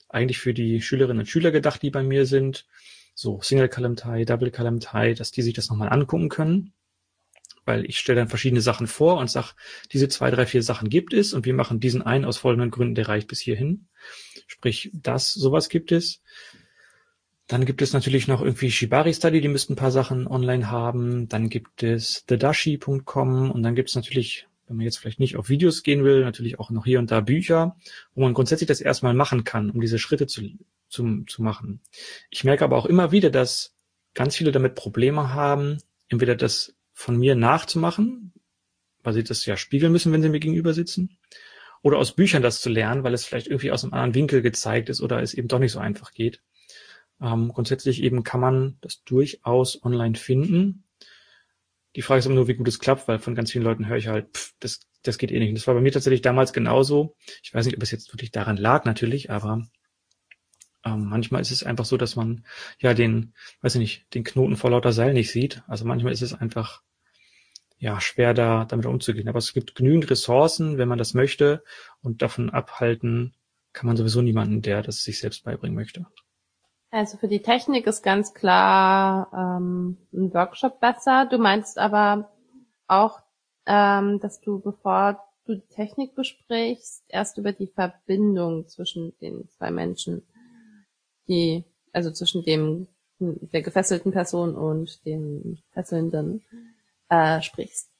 eigentlich 0.07 0.39
für 0.39 0.53
die 0.53 0.81
Schülerinnen 0.81 1.19
und 1.19 1.27
Schüler 1.27 1.51
gedacht, 1.51 1.81
die 1.81 1.91
bei 1.91 2.01
mir 2.01 2.25
sind. 2.25 2.65
So 3.13 3.41
Single 3.41 3.69
Tie, 3.69 4.25
Double 4.25 4.51
Tie, 4.51 5.13
dass 5.13 5.31
die 5.31 5.41
sich 5.41 5.53
das 5.53 5.69
nochmal 5.69 5.89
angucken 5.89 6.29
können. 6.29 6.73
Weil 7.65 7.85
ich 7.85 7.99
stelle 7.99 8.19
dann 8.19 8.29
verschiedene 8.29 8.61
Sachen 8.61 8.87
vor 8.87 9.17
und 9.17 9.29
sag, 9.29 9.53
diese 9.91 10.07
zwei, 10.07 10.31
drei, 10.31 10.45
vier 10.45 10.63
Sachen 10.63 10.89
gibt 10.89 11.13
es 11.13 11.33
und 11.33 11.45
wir 11.45 11.53
machen 11.53 11.79
diesen 11.79 12.01
einen 12.01 12.25
aus 12.25 12.37
folgenden 12.37 12.71
Gründen, 12.71 12.95
der 12.95 13.09
reicht 13.09 13.27
bis 13.27 13.41
hierhin. 13.41 13.87
Sprich, 14.47 14.89
das, 14.93 15.33
sowas 15.33 15.69
gibt 15.69 15.91
es. 15.91 16.21
Dann 17.49 17.65
gibt 17.65 17.81
es 17.81 17.93
natürlich 17.93 18.27
noch 18.27 18.43
irgendwie 18.43 18.69
Shibari 18.69 19.11
Study, 19.11 19.41
die 19.41 19.47
müssten 19.47 19.73
ein 19.73 19.75
paar 19.75 19.89
Sachen 19.89 20.27
online 20.27 20.69
haben. 20.69 21.27
Dann 21.29 21.49
gibt 21.49 21.81
es 21.81 22.23
thedashi.com 22.27 23.49
und 23.49 23.63
dann 23.63 23.73
gibt 23.73 23.89
es 23.89 23.95
natürlich, 23.95 24.47
wenn 24.67 24.77
man 24.77 24.85
jetzt 24.85 24.97
vielleicht 24.97 25.19
nicht 25.19 25.35
auf 25.35 25.49
Videos 25.49 25.81
gehen 25.81 26.03
will, 26.03 26.23
natürlich 26.23 26.59
auch 26.59 26.69
noch 26.69 26.85
hier 26.85 26.99
und 26.99 27.09
da 27.09 27.21
Bücher, 27.21 27.75
wo 28.13 28.21
man 28.21 28.35
grundsätzlich 28.35 28.67
das 28.67 28.81
erstmal 28.81 29.15
machen 29.15 29.45
kann, 29.45 29.71
um 29.71 29.81
diese 29.81 29.97
Schritte 29.97 30.27
zu, 30.27 30.43
zu, 30.89 31.23
zu 31.25 31.41
machen. 31.41 31.81
Ich 32.29 32.43
merke 32.43 32.63
aber 32.63 32.77
auch 32.77 32.85
immer 32.85 33.11
wieder, 33.11 33.31
dass 33.31 33.73
ganz 34.13 34.35
viele 34.35 34.51
damit 34.51 34.75
Probleme 34.75 35.33
haben, 35.33 35.79
entweder 36.07 36.35
das 36.35 36.75
von 36.93 37.17
mir 37.17 37.33
nachzumachen, 37.33 38.31
weil 39.01 39.13
sie 39.13 39.23
das 39.23 39.47
ja 39.47 39.57
spiegeln 39.57 39.91
müssen, 39.91 40.13
wenn 40.13 40.21
sie 40.21 40.29
mir 40.29 40.39
gegenüber 40.39 40.75
sitzen, 40.75 41.17
oder 41.81 41.97
aus 41.97 42.15
Büchern 42.15 42.43
das 42.43 42.61
zu 42.61 42.69
lernen, 42.69 43.03
weil 43.03 43.15
es 43.15 43.25
vielleicht 43.25 43.47
irgendwie 43.47 43.71
aus 43.71 43.83
einem 43.83 43.93
anderen 43.93 44.13
Winkel 44.13 44.43
gezeigt 44.43 44.89
ist 44.89 45.01
oder 45.01 45.23
es 45.23 45.33
eben 45.33 45.47
doch 45.47 45.57
nicht 45.57 45.71
so 45.71 45.79
einfach 45.79 46.11
geht. 46.11 46.43
Ähm, 47.21 47.49
grundsätzlich 47.49 48.03
eben 48.03 48.23
kann 48.23 48.41
man 48.41 48.77
das 48.81 49.03
durchaus 49.03 49.83
online 49.83 50.15
finden. 50.15 50.83
Die 51.95 52.01
Frage 52.01 52.19
ist 52.19 52.25
immer 52.25 52.35
nur, 52.35 52.47
wie 52.47 52.55
gut 52.55 52.67
es 52.67 52.79
klappt, 52.79 53.07
weil 53.07 53.19
von 53.19 53.35
ganz 53.35 53.51
vielen 53.51 53.63
Leuten 53.63 53.87
höre 53.87 53.97
ich 53.97 54.07
halt, 54.07 54.35
pff, 54.37 54.53
das, 54.59 54.81
das 55.03 55.17
geht 55.17 55.31
eh 55.31 55.39
nicht. 55.39 55.49
Und 55.49 55.55
das 55.57 55.67
war 55.67 55.73
bei 55.75 55.81
mir 55.81 55.91
tatsächlich 55.91 56.21
damals 56.21 56.53
genauso. 56.53 57.15
Ich 57.43 57.53
weiß 57.53 57.65
nicht, 57.65 57.77
ob 57.77 57.83
es 57.83 57.91
jetzt 57.91 58.13
wirklich 58.13 58.31
daran 58.31 58.57
lag 58.57 58.85
natürlich, 58.85 59.31
aber 59.31 59.67
Ähm, 60.85 61.05
manchmal 61.09 61.41
ist 61.41 61.51
es 61.51 61.63
einfach 61.63 61.85
so, 61.85 61.97
dass 61.97 62.15
man 62.15 62.45
ja 62.79 62.93
den, 62.93 63.33
weiß 63.61 63.75
ich 63.75 63.79
nicht, 63.79 64.13
den 64.13 64.23
Knoten 64.23 64.55
vor 64.57 64.71
lauter 64.71 64.93
Seil 64.93 65.13
nicht 65.13 65.31
sieht. 65.31 65.63
Also 65.67 65.85
manchmal 65.85 66.13
ist 66.13 66.21
es 66.21 66.33
einfach 66.33 66.81
ja 67.79 67.99
schwer 68.01 68.33
da 68.33 68.65
damit 68.65 68.85
umzugehen. 68.85 69.29
Aber 69.29 69.39
es 69.39 69.53
gibt 69.53 69.75
genügend 69.75 70.09
Ressourcen, 70.09 70.77
wenn 70.77 70.87
man 70.89 70.97
das 70.97 71.13
möchte 71.13 71.63
und 72.01 72.21
davon 72.21 72.49
abhalten 72.49 73.35
kann 73.73 73.87
man 73.87 73.97
sowieso 73.97 74.21
niemanden, 74.21 74.61
der 74.61 74.81
das 74.81 75.03
sich 75.03 75.19
selbst 75.19 75.43
beibringen 75.43 75.75
möchte. 75.75 76.05
Also 76.91 77.17
für 77.17 77.27
die 77.27 77.41
Technik 77.41 77.85
ist 77.85 78.01
ganz 78.01 78.33
klar 78.33 79.29
ähm, 79.33 79.97
ein 80.11 80.33
Workshop 80.33 80.79
besser. 80.79 81.27
Du 81.29 81.37
meinst 81.37 81.77
aber 81.77 82.31
auch, 82.87 83.19
ähm, 83.67 84.19
dass 84.19 84.41
du, 84.41 84.59
bevor 84.59 85.23
du 85.45 85.55
die 85.55 85.67
Technik 85.67 86.15
besprichst, 86.15 87.03
erst 87.07 87.37
über 87.37 87.51
die 87.51 87.67
Verbindung 87.67 88.67
zwischen 88.67 89.13
den 89.19 89.47
zwei 89.49 89.69
Menschen, 89.69 90.23
die, 91.27 91.63
also 91.93 92.11
zwischen 92.11 92.43
dem 92.43 92.87
der 93.19 93.61
gefesselten 93.61 94.11
Person 94.11 94.55
und 94.55 95.05
dem 95.05 95.57
Fesselnden 95.73 96.41
äh, 97.09 97.41
sprichst. 97.41 97.91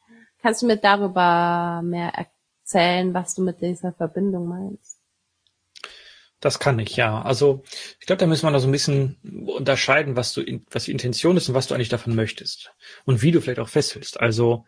Kannst 0.42 0.62
du 0.62 0.68
mir 0.68 0.78
darüber 0.78 1.82
mehr 1.84 2.14
erzählen, 2.16 3.14
was 3.14 3.36
du 3.36 3.44
mit 3.44 3.62
dieser 3.62 3.92
Verbindung 3.92 4.48
meinst? 4.48 4.99
Das 6.40 6.60
kann 6.60 6.80
ich, 6.80 6.96
ja. 6.96 7.22
Also 7.22 7.64
ich 8.00 8.06
glaube, 8.06 8.20
da 8.20 8.26
müssen 8.26 8.46
wir 8.46 8.52
noch 8.52 8.60
so 8.60 8.68
ein 8.68 8.72
bisschen 8.72 9.18
unterscheiden, 9.46 10.16
was 10.16 10.34
du, 10.34 10.44
was 10.72 10.86
die 10.86 10.92
Intention 10.92 11.36
ist 11.36 11.50
und 11.50 11.56
was 11.56 11.68
du 11.68 11.76
eigentlich 11.76 11.90
davon 11.90 12.16
möchtest. 12.16 12.72
Und 13.06 13.22
wie 13.22 13.32
du 13.32 13.42
vielleicht 13.42 13.60
auch 13.60 13.68
festhältst. 13.68 14.20
Also 14.20 14.66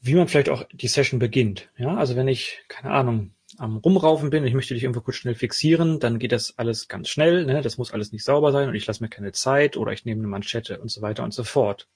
wie 0.00 0.14
man 0.14 0.28
vielleicht 0.28 0.50
auch 0.50 0.64
die 0.72 0.88
Session 0.88 1.18
beginnt. 1.18 1.70
Ja, 1.76 1.96
also 1.96 2.14
wenn 2.14 2.28
ich, 2.28 2.60
keine 2.68 2.92
Ahnung, 2.92 3.34
am 3.56 3.78
Rumraufen 3.78 4.30
bin, 4.30 4.44
ich 4.44 4.54
möchte 4.54 4.74
dich 4.74 4.84
irgendwo 4.84 5.00
kurz 5.00 5.16
schnell 5.16 5.34
fixieren, 5.34 5.98
dann 5.98 6.18
geht 6.18 6.32
das 6.32 6.58
alles 6.58 6.86
ganz 6.88 7.08
schnell, 7.08 7.46
ne? 7.46 7.62
das 7.62 7.78
muss 7.78 7.92
alles 7.92 8.12
nicht 8.12 8.24
sauber 8.24 8.52
sein 8.52 8.68
und 8.68 8.74
ich 8.74 8.86
lasse 8.86 9.02
mir 9.02 9.08
keine 9.08 9.32
Zeit 9.32 9.76
oder 9.76 9.92
ich 9.92 10.04
nehme 10.04 10.20
eine 10.20 10.28
Manschette 10.28 10.78
und 10.78 10.90
so 10.90 11.00
weiter 11.00 11.24
und 11.24 11.32
so 11.32 11.44
fort. 11.44 11.88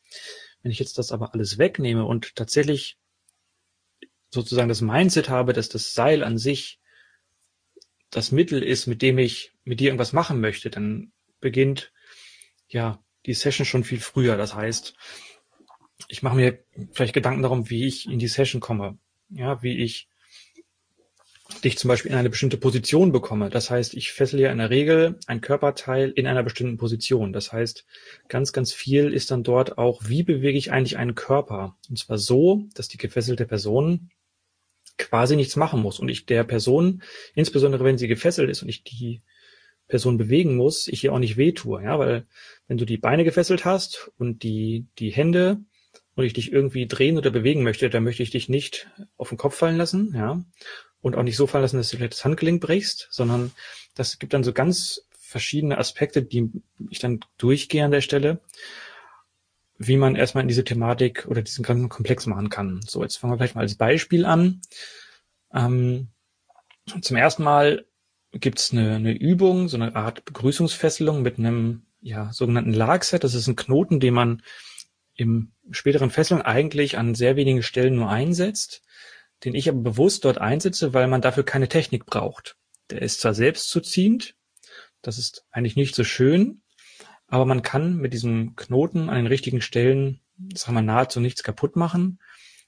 Wenn 0.62 0.72
ich 0.72 0.78
jetzt 0.78 0.98
das 0.98 1.12
aber 1.12 1.34
alles 1.34 1.58
wegnehme 1.58 2.04
und 2.04 2.34
tatsächlich 2.34 2.96
sozusagen 4.30 4.68
das 4.68 4.80
Mindset 4.80 5.28
habe, 5.28 5.52
dass 5.52 5.68
das 5.68 5.94
Seil 5.94 6.24
an 6.24 6.38
sich 6.38 6.80
das 8.12 8.30
Mittel 8.30 8.62
ist, 8.62 8.86
mit 8.86 9.02
dem 9.02 9.18
ich 9.18 9.52
mit 9.64 9.80
dir 9.80 9.86
irgendwas 9.86 10.12
machen 10.12 10.40
möchte, 10.40 10.70
dann 10.70 11.12
beginnt 11.40 11.92
ja 12.68 13.02
die 13.26 13.34
Session 13.34 13.66
schon 13.66 13.84
viel 13.84 14.00
früher. 14.00 14.36
Das 14.36 14.54
heißt, 14.54 14.94
ich 16.08 16.22
mache 16.22 16.36
mir 16.36 16.64
vielleicht 16.92 17.14
Gedanken 17.14 17.42
darum, 17.42 17.70
wie 17.70 17.86
ich 17.86 18.06
in 18.06 18.18
die 18.18 18.28
Session 18.28 18.60
komme, 18.60 18.98
ja, 19.30 19.62
wie 19.62 19.82
ich 19.82 20.08
dich 21.64 21.78
zum 21.78 21.88
Beispiel 21.88 22.10
in 22.10 22.16
eine 22.16 22.30
bestimmte 22.30 22.56
Position 22.56 23.12
bekomme. 23.12 23.50
Das 23.50 23.70
heißt, 23.70 23.94
ich 23.94 24.12
fessel 24.12 24.40
ja 24.40 24.50
in 24.50 24.58
der 24.58 24.70
Regel 24.70 25.18
ein 25.26 25.40
Körperteil 25.40 26.10
in 26.10 26.26
einer 26.26 26.42
bestimmten 26.42 26.76
Position. 26.76 27.32
Das 27.32 27.52
heißt, 27.52 27.86
ganz, 28.28 28.52
ganz 28.52 28.72
viel 28.72 29.12
ist 29.12 29.30
dann 29.30 29.42
dort 29.42 29.78
auch, 29.78 30.02
wie 30.04 30.22
bewege 30.22 30.58
ich 30.58 30.72
eigentlich 30.72 30.96
einen 30.96 31.14
Körper? 31.14 31.76
Und 31.88 31.98
zwar 31.98 32.18
so, 32.18 32.64
dass 32.74 32.88
die 32.88 32.98
gefesselte 32.98 33.46
Person 33.46 34.10
quasi 35.02 35.36
nichts 35.36 35.56
machen 35.56 35.80
muss. 35.80 35.98
Und 35.98 36.08
ich 36.08 36.26
der 36.26 36.44
Person, 36.44 37.02
insbesondere 37.34 37.84
wenn 37.84 37.98
sie 37.98 38.08
gefesselt 38.08 38.50
ist 38.50 38.62
und 38.62 38.68
ich 38.68 38.82
die 38.84 39.22
Person 39.88 40.16
bewegen 40.16 40.56
muss, 40.56 40.88
ich 40.88 41.04
ihr 41.04 41.12
auch 41.12 41.18
nicht 41.18 41.36
wehtue, 41.36 41.82
ja, 41.82 41.98
weil 41.98 42.26
wenn 42.66 42.78
du 42.78 42.86
die 42.86 42.96
Beine 42.96 43.24
gefesselt 43.24 43.64
hast 43.64 44.10
und 44.16 44.42
die, 44.42 44.86
die 44.98 45.10
Hände 45.10 45.58
und 46.14 46.24
ich 46.24 46.32
dich 46.32 46.52
irgendwie 46.52 46.86
drehen 46.86 47.18
oder 47.18 47.30
bewegen 47.30 47.62
möchte, 47.62 47.90
dann 47.90 48.04
möchte 48.04 48.22
ich 48.22 48.30
dich 48.30 48.48
nicht 48.48 48.88
auf 49.16 49.28
den 49.28 49.38
Kopf 49.38 49.56
fallen 49.56 49.76
lassen, 49.76 50.14
ja, 50.14 50.42
und 51.00 51.16
auch 51.16 51.22
nicht 51.22 51.36
so 51.36 51.46
fallen 51.46 51.62
lassen, 51.62 51.76
dass 51.76 51.90
du 51.90 51.96
vielleicht 51.96 52.14
das 52.14 52.24
Handgelenk 52.24 52.62
brichst, 52.62 53.08
sondern 53.10 53.52
das 53.94 54.18
gibt 54.18 54.32
dann 54.32 54.44
so 54.44 54.52
ganz 54.52 55.06
verschiedene 55.18 55.78
Aspekte, 55.78 56.22
die 56.22 56.50
ich 56.90 57.00
dann 57.00 57.20
durchgehe 57.38 57.84
an 57.84 57.90
der 57.90 58.02
Stelle 58.02 58.40
wie 59.86 59.96
man 59.96 60.16
erstmal 60.16 60.42
in 60.42 60.48
diese 60.48 60.64
Thematik 60.64 61.26
oder 61.28 61.42
diesen 61.42 61.64
ganzen 61.64 61.88
Komplex 61.88 62.26
machen 62.26 62.48
kann. 62.48 62.80
So, 62.86 63.02
jetzt 63.02 63.16
fangen 63.16 63.32
wir 63.32 63.38
vielleicht 63.38 63.54
mal 63.54 63.62
als 63.62 63.76
Beispiel 63.76 64.24
an. 64.24 64.62
Ähm, 65.52 66.08
zum 67.00 67.16
ersten 67.16 67.42
Mal 67.42 67.84
gibt 68.32 68.58
es 68.58 68.72
eine, 68.72 68.96
eine 68.96 69.12
Übung, 69.12 69.68
so 69.68 69.76
eine 69.76 69.94
Art 69.94 70.24
Begrüßungsfesselung 70.24 71.22
mit 71.22 71.38
einem 71.38 71.86
ja, 72.00 72.32
sogenannten 72.32 72.72
Lagset. 72.72 73.24
Das 73.24 73.34
ist 73.34 73.46
ein 73.46 73.56
Knoten, 73.56 74.00
den 74.00 74.14
man 74.14 74.42
im 75.14 75.52
späteren 75.70 76.10
Fesseln 76.10 76.42
eigentlich 76.42 76.98
an 76.98 77.14
sehr 77.14 77.36
wenigen 77.36 77.62
Stellen 77.62 77.96
nur 77.96 78.08
einsetzt, 78.08 78.82
den 79.44 79.54
ich 79.54 79.68
aber 79.68 79.80
bewusst 79.80 80.24
dort 80.24 80.38
einsetze, 80.38 80.94
weil 80.94 81.08
man 81.08 81.20
dafür 81.20 81.44
keine 81.44 81.68
Technik 81.68 82.06
braucht. 82.06 82.56
Der 82.90 83.02
ist 83.02 83.20
zwar 83.20 83.34
selbstzuziehend, 83.34 84.34
das 85.02 85.18
ist 85.18 85.44
eigentlich 85.50 85.76
nicht 85.76 85.94
so 85.94 86.04
schön, 86.04 86.61
aber 87.32 87.46
man 87.46 87.62
kann 87.62 87.96
mit 87.96 88.12
diesem 88.12 88.56
Knoten 88.56 89.08
an 89.08 89.16
den 89.16 89.26
richtigen 89.26 89.62
Stellen, 89.62 90.20
sagen 90.52 90.76
wir, 90.76 90.82
nahezu 90.82 91.18
nichts 91.18 91.42
kaputt 91.42 91.76
machen, 91.76 92.18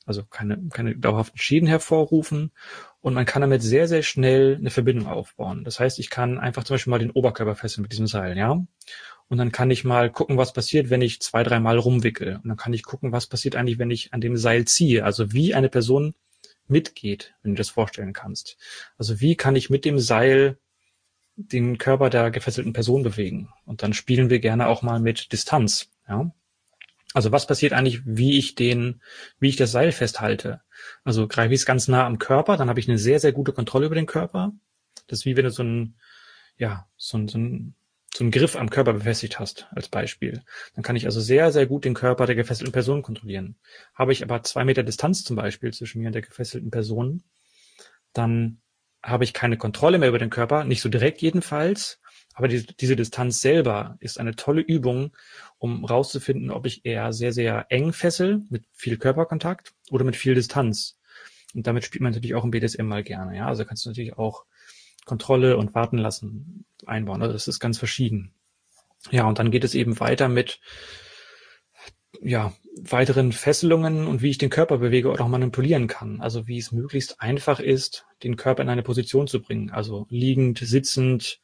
also 0.07 0.25
keine, 0.25 0.59
keine 0.73 0.97
dauerhaften 0.97 1.37
Schäden 1.37 1.69
hervorrufen 1.69 2.51
und 3.03 3.13
man 3.13 3.27
kann 3.27 3.43
damit 3.43 3.61
sehr, 3.61 3.89
sehr 3.89 4.03
schnell 4.03 4.57
eine 4.57 4.71
Verbindung 4.71 5.07
aufbauen. 5.07 5.65
Das 5.65 5.81
heißt, 5.81 5.99
ich 5.99 6.09
kann 6.09 6.39
einfach 6.39 6.65
zum 6.65 6.75
Beispiel 6.75 6.93
mal 6.93 6.99
den 6.99 7.11
Oberkörper 7.11 7.57
fesseln 7.57 7.83
mit 7.83 7.93
diesem 7.93 8.07
Seil, 8.07 8.39
ja. 8.39 8.65
Und 9.29 9.37
dann 9.37 9.53
kann 9.53 9.71
ich 9.71 9.85
mal 9.85 10.11
gucken, 10.11 10.39
was 10.39 10.55
passiert, 10.55 10.89
wenn 10.89 11.03
ich 11.03 11.21
zwei, 11.21 11.43
dreimal 11.43 11.77
rumwickel. 11.77 12.37
Und 12.37 12.49
dann 12.49 12.57
kann 12.57 12.73
ich 12.73 12.85
gucken, 12.85 13.13
was 13.13 13.27
passiert 13.27 13.57
eigentlich, 13.57 13.79
wenn 13.79 13.91
ich 13.91 14.15
an 14.15 14.23
dem 14.23 14.39
Seil 14.39 14.65
ziehe. 14.65 15.05
Also 15.05 15.35
wie 15.35 15.55
eine 15.55 15.69
Person 15.69 16.15
mitgeht, 16.69 17.35
wenn 17.43 17.53
du 17.53 17.59
das 17.59 17.69
vorstellen 17.69 18.15
kannst. 18.15 18.57
Also 18.97 19.21
wie 19.21 19.37
kann 19.37 19.57
ich 19.57 19.69
mit 19.69 19.85
dem 19.85 19.99
Seil 19.99 20.57
den 21.37 21.79
Körper 21.79 22.11
der 22.11 22.31
gefesselten 22.31 22.73
Person 22.73 23.03
bewegen. 23.03 23.49
Und 23.65 23.83
dann 23.83 23.93
spielen 23.93 24.31
wir 24.31 24.39
gerne 24.39 24.69
auch 24.69 24.83
mal 24.83 25.01
mit 25.01 25.33
Distanz. 25.33 25.91
Ja? 26.09 26.31
Also 27.13 27.33
was 27.33 27.47
passiert 27.47 27.73
eigentlich, 27.73 28.03
wie 28.05 28.39
ich 28.39 28.55
den, 28.55 29.01
wie 29.39 29.49
ich 29.49 29.57
das 29.57 29.73
Seil 29.73 29.93
festhalte? 29.93 30.61
Also 31.05 31.29
greife 31.29 31.55
ich 31.55 31.61
es 31.61 31.67
ganz 31.67 31.89
nah 31.89 32.07
am 32.07 32.19
Körper, 32.19 32.57
dann 32.57 32.69
habe 32.69 32.81
ich 32.81 32.89
eine 32.89 32.99
sehr, 32.99 33.21
sehr 33.21 33.33
gute 33.33 33.53
Kontrolle 33.53 33.87
über 33.87 33.95
den 33.95 34.07
Körper. 34.07 34.53
Das 35.07 35.21
ist 35.21 35.25
wie 35.25 35.37
wenn 35.37 35.45
du 35.45 35.51
so 35.51 35.63
ein, 35.63 35.95
ja, 36.57 36.89
so 36.97 37.19
ein, 37.19 37.29
so 37.29 37.39
ein, 37.39 37.75
so 38.15 38.25
ein 38.25 38.31
Griff 38.31 38.57
am 38.57 38.71
Körper 38.71 38.93
befestigt 38.93 39.39
hast, 39.39 39.69
als 39.73 39.89
Beispiel. 39.89 40.43
Dann 40.75 40.85
kann 40.85 40.97
ich 40.97 41.07
also 41.07 41.21
sehr, 41.21 41.51
sehr 41.53 41.67
gut 41.67 41.85
den 41.85 41.95
Körper 41.95 42.27
der 42.27 42.37
gefesselten 42.37 42.73
Person 42.73 43.03
kontrollieren. 43.03 43.57
Habe 43.95 44.13
ich 44.13 44.23
aber 44.23 44.43
zwei 44.45 44.65
Meter 44.65 44.83
Distanz 44.83 45.25
zum 45.25 45.37
Beispiel 45.37 45.73
zwischen 45.73 46.01
mir 46.01 46.09
und 46.09 46.15
der 46.15 46.23
gefesselten 46.23 46.71
Person, 46.71 47.25
dann 48.13 48.61
habe 49.05 49.25
ich 49.25 49.33
keine 49.33 49.57
Kontrolle 49.57 49.99
mehr 49.99 50.09
über 50.09 50.19
den 50.19 50.31
Körper, 50.31 50.65
nicht 50.65 50.81
so 50.81 50.89
direkt 50.89 51.21
jedenfalls, 51.23 52.01
aber 52.35 52.49
die, 52.49 52.67
diese 52.67 52.97
Distanz 52.97 53.41
selber 53.41 53.97
ist 54.01 54.19
eine 54.19 54.35
tolle 54.35 54.61
Übung, 54.61 55.17
um 55.59 55.85
rauszufinden, 55.85 56.51
ob 56.51 56.67
ich 56.67 56.85
eher 56.85 57.13
sehr, 57.13 57.33
sehr 57.33 57.67
eng 57.69 57.93
fessel, 57.93 58.43
mit 58.51 58.65
viel 58.73 58.97
Körperkontakt 58.97 59.73
oder 59.91 60.05
mit 60.05 60.17
viel 60.17 60.35
Distanz. 60.35 60.99
Und 61.55 61.67
damit 61.67 61.85
spielt 61.85 62.03
man 62.03 62.13
natürlich 62.13 62.35
auch 62.35 62.45
im 62.45 62.51
BDSM 62.51 62.87
mal 62.87 63.05
gerne. 63.05 63.37
Ja, 63.37 63.47
also 63.47 63.65
kannst 63.65 63.85
du 63.85 63.91
natürlich 63.91 64.19
auch 64.19 64.45
Kontrolle 65.05 65.57
und 65.57 65.75
Warten 65.75 65.99
lassen 65.99 66.65
einbauen. 66.87 67.23
Also 67.23 67.33
das 67.33 67.47
ist 67.47 67.61
ganz 67.61 67.79
verschieden. 67.79 68.35
Ja, 69.11 69.29
und 69.29 69.39
dann 69.39 69.51
geht 69.51 69.65
es 69.65 69.75
eben 69.75 70.01
weiter 70.01 70.29
mit 70.29 70.61
ja, 72.23 72.53
weiteren 72.77 73.33
Fesselungen 73.33 74.07
und 74.07 74.23
wie 74.23 74.31
ich 74.31 74.39
den 74.39 74.51
Körper 74.51 74.79
bewege 74.79 75.11
oder 75.11 75.25
auch 75.25 75.29
manipulieren 75.29 75.87
kann. 75.87 76.21
Also 76.21 76.47
wie 76.47 76.59
es 76.59 76.73
möglichst 76.73 77.21
einfach 77.21 77.61
ist, 77.61 78.07
den 78.23 78.37
Körper 78.37 78.63
in 78.63 78.69
eine 78.69 78.83
Position 78.83 79.27
zu 79.27 79.41
bringen. 79.41 79.71
Also 79.71 80.07
liegend, 80.11 80.59
sitzend, 80.59 81.41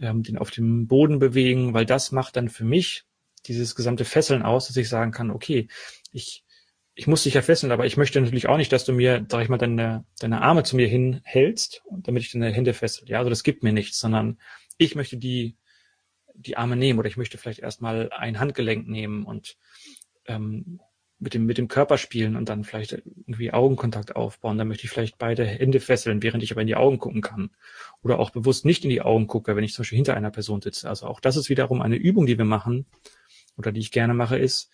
ähm, 0.00 0.22
den 0.22 0.38
auf 0.38 0.50
dem 0.50 0.86
Boden 0.86 1.18
bewegen, 1.18 1.74
weil 1.74 1.86
das 1.86 2.12
macht 2.12 2.36
dann 2.36 2.48
für 2.48 2.64
mich 2.64 3.04
dieses 3.46 3.74
gesamte 3.74 4.04
Fesseln 4.04 4.42
aus, 4.42 4.68
dass 4.68 4.76
ich 4.76 4.88
sagen 4.88 5.12
kann, 5.12 5.30
okay, 5.30 5.68
ich, 6.12 6.44
ich 6.94 7.06
muss 7.06 7.22
dich 7.22 7.34
ja 7.34 7.42
fesseln, 7.42 7.72
aber 7.72 7.86
ich 7.86 7.96
möchte 7.96 8.20
natürlich 8.20 8.48
auch 8.48 8.56
nicht, 8.56 8.72
dass 8.72 8.84
du 8.84 8.92
mir, 8.92 9.24
sag 9.28 9.42
ich 9.42 9.48
mal, 9.48 9.58
deine, 9.58 10.04
deine 10.18 10.42
Arme 10.42 10.62
zu 10.62 10.76
mir 10.76 10.86
hinhältst, 10.86 11.82
damit 11.90 12.22
ich 12.22 12.32
deine 12.32 12.52
Hände 12.52 12.74
fessel. 12.74 13.08
Ja, 13.08 13.18
also 13.18 13.30
das 13.30 13.42
gibt 13.42 13.62
mir 13.62 13.72
nichts, 13.72 13.98
sondern 13.98 14.38
ich 14.76 14.94
möchte 14.94 15.16
die, 15.16 15.56
die 16.34 16.56
Arme 16.56 16.76
nehmen 16.76 16.98
oder 16.98 17.08
ich 17.08 17.16
möchte 17.16 17.38
vielleicht 17.38 17.60
erstmal 17.60 18.10
ein 18.12 18.38
Handgelenk 18.38 18.88
nehmen 18.88 19.24
und 19.24 19.56
ähm, 20.30 20.80
mit 21.18 21.34
dem, 21.34 21.44
mit 21.44 21.58
dem 21.58 21.68
Körper 21.68 21.98
spielen 21.98 22.34
und 22.34 22.48
dann 22.48 22.64
vielleicht 22.64 22.92
irgendwie 22.92 23.52
Augenkontakt 23.52 24.16
aufbauen. 24.16 24.56
Dann 24.56 24.68
möchte 24.68 24.84
ich 24.84 24.90
vielleicht 24.90 25.18
beide 25.18 25.44
Hände 25.44 25.78
fesseln, 25.78 26.22
während 26.22 26.42
ich 26.42 26.50
aber 26.50 26.62
in 26.62 26.66
die 26.66 26.76
Augen 26.76 26.98
gucken 26.98 27.20
kann. 27.20 27.50
Oder 28.02 28.18
auch 28.18 28.30
bewusst 28.30 28.64
nicht 28.64 28.84
in 28.84 28.90
die 28.90 29.02
Augen 29.02 29.26
gucke, 29.26 29.54
wenn 29.54 29.64
ich 29.64 29.74
zum 29.74 29.82
Beispiel 29.82 29.96
hinter 29.96 30.14
einer 30.14 30.30
Person 30.30 30.62
sitze. 30.62 30.88
Also 30.88 31.06
auch 31.06 31.20
das 31.20 31.36
ist 31.36 31.50
wiederum 31.50 31.82
eine 31.82 31.96
Übung, 31.96 32.24
die 32.24 32.38
wir 32.38 32.46
machen 32.46 32.86
oder 33.58 33.70
die 33.70 33.80
ich 33.80 33.92
gerne 33.92 34.14
mache, 34.14 34.38
ist 34.38 34.70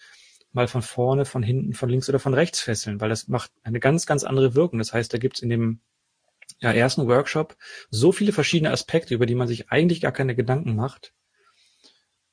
mal 0.52 0.68
von 0.68 0.82
vorne, 0.82 1.24
von 1.24 1.42
hinten, 1.42 1.72
von 1.74 1.88
links 1.88 2.08
oder 2.08 2.20
von 2.20 2.32
rechts 2.32 2.60
fesseln, 2.60 3.00
weil 3.00 3.08
das 3.08 3.26
macht 3.26 3.50
eine 3.64 3.80
ganz, 3.80 4.06
ganz 4.06 4.22
andere 4.22 4.54
Wirkung. 4.54 4.78
Das 4.78 4.92
heißt, 4.92 5.12
da 5.12 5.18
gibt's 5.18 5.40
in 5.40 5.50
dem 5.50 5.80
ja, 6.60 6.72
ersten 6.72 7.08
Workshop 7.08 7.56
so 7.90 8.12
viele 8.12 8.32
verschiedene 8.32 8.70
Aspekte, 8.70 9.14
über 9.14 9.26
die 9.26 9.34
man 9.34 9.48
sich 9.48 9.70
eigentlich 9.70 10.00
gar 10.00 10.12
keine 10.12 10.36
Gedanken 10.36 10.76
macht, 10.76 11.12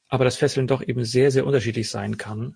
aber 0.08 0.24
das 0.24 0.38
Fesseln 0.38 0.68
doch 0.68 0.82
eben 0.82 1.04
sehr, 1.04 1.32
sehr 1.32 1.46
unterschiedlich 1.46 1.90
sein 1.90 2.18
kann. 2.18 2.56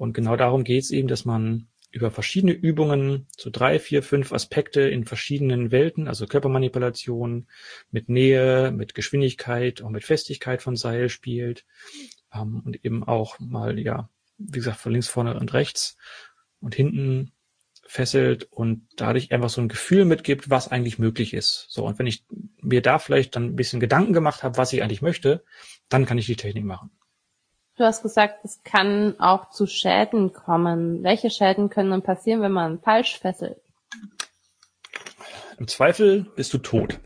Und 0.00 0.14
genau 0.14 0.34
darum 0.34 0.64
geht 0.64 0.82
es 0.82 0.92
eben, 0.92 1.08
dass 1.08 1.26
man 1.26 1.68
über 1.90 2.10
verschiedene 2.10 2.52
Übungen, 2.52 3.26
so 3.36 3.50
drei, 3.52 3.78
vier, 3.78 4.02
fünf 4.02 4.32
Aspekte 4.32 4.80
in 4.80 5.04
verschiedenen 5.04 5.72
Welten, 5.72 6.08
also 6.08 6.26
Körpermanipulation 6.26 7.46
mit 7.90 8.08
Nähe, 8.08 8.72
mit 8.72 8.94
Geschwindigkeit, 8.94 9.82
auch 9.82 9.90
mit 9.90 10.02
Festigkeit 10.02 10.62
von 10.62 10.74
Seil 10.74 11.10
spielt 11.10 11.66
ähm, 12.32 12.62
und 12.64 12.82
eben 12.82 13.04
auch 13.04 13.38
mal, 13.40 13.78
ja, 13.78 14.08
wie 14.38 14.60
gesagt, 14.60 14.80
von 14.80 14.92
links, 14.92 15.08
vorne 15.08 15.38
und 15.38 15.52
rechts 15.52 15.98
und 16.62 16.74
hinten 16.74 17.32
fesselt 17.86 18.44
und 18.50 18.88
dadurch 18.96 19.32
einfach 19.32 19.50
so 19.50 19.60
ein 19.60 19.68
Gefühl 19.68 20.06
mitgibt, 20.06 20.48
was 20.48 20.68
eigentlich 20.68 20.98
möglich 20.98 21.34
ist. 21.34 21.66
So, 21.68 21.84
und 21.84 21.98
wenn 21.98 22.06
ich 22.06 22.24
mir 22.62 22.80
da 22.80 22.98
vielleicht 22.98 23.36
dann 23.36 23.48
ein 23.48 23.56
bisschen 23.56 23.80
Gedanken 23.80 24.14
gemacht 24.14 24.44
habe, 24.44 24.56
was 24.56 24.72
ich 24.72 24.82
eigentlich 24.82 25.02
möchte, 25.02 25.44
dann 25.90 26.06
kann 26.06 26.16
ich 26.16 26.24
die 26.24 26.36
Technik 26.36 26.64
machen. 26.64 26.90
Du 27.80 27.86
hast 27.86 28.02
gesagt, 28.02 28.44
es 28.44 28.62
kann 28.62 29.18
auch 29.20 29.48
zu 29.48 29.66
Schäden 29.66 30.34
kommen. 30.34 31.02
Welche 31.02 31.30
Schäden 31.30 31.70
können 31.70 31.88
dann 31.88 32.02
passieren, 32.02 32.42
wenn 32.42 32.52
man 32.52 32.78
falsch 32.78 33.18
fesselt? 33.18 33.56
Im 35.58 35.66
Zweifel 35.66 36.26
bist 36.36 36.52
du 36.52 36.58
tot. 36.58 37.00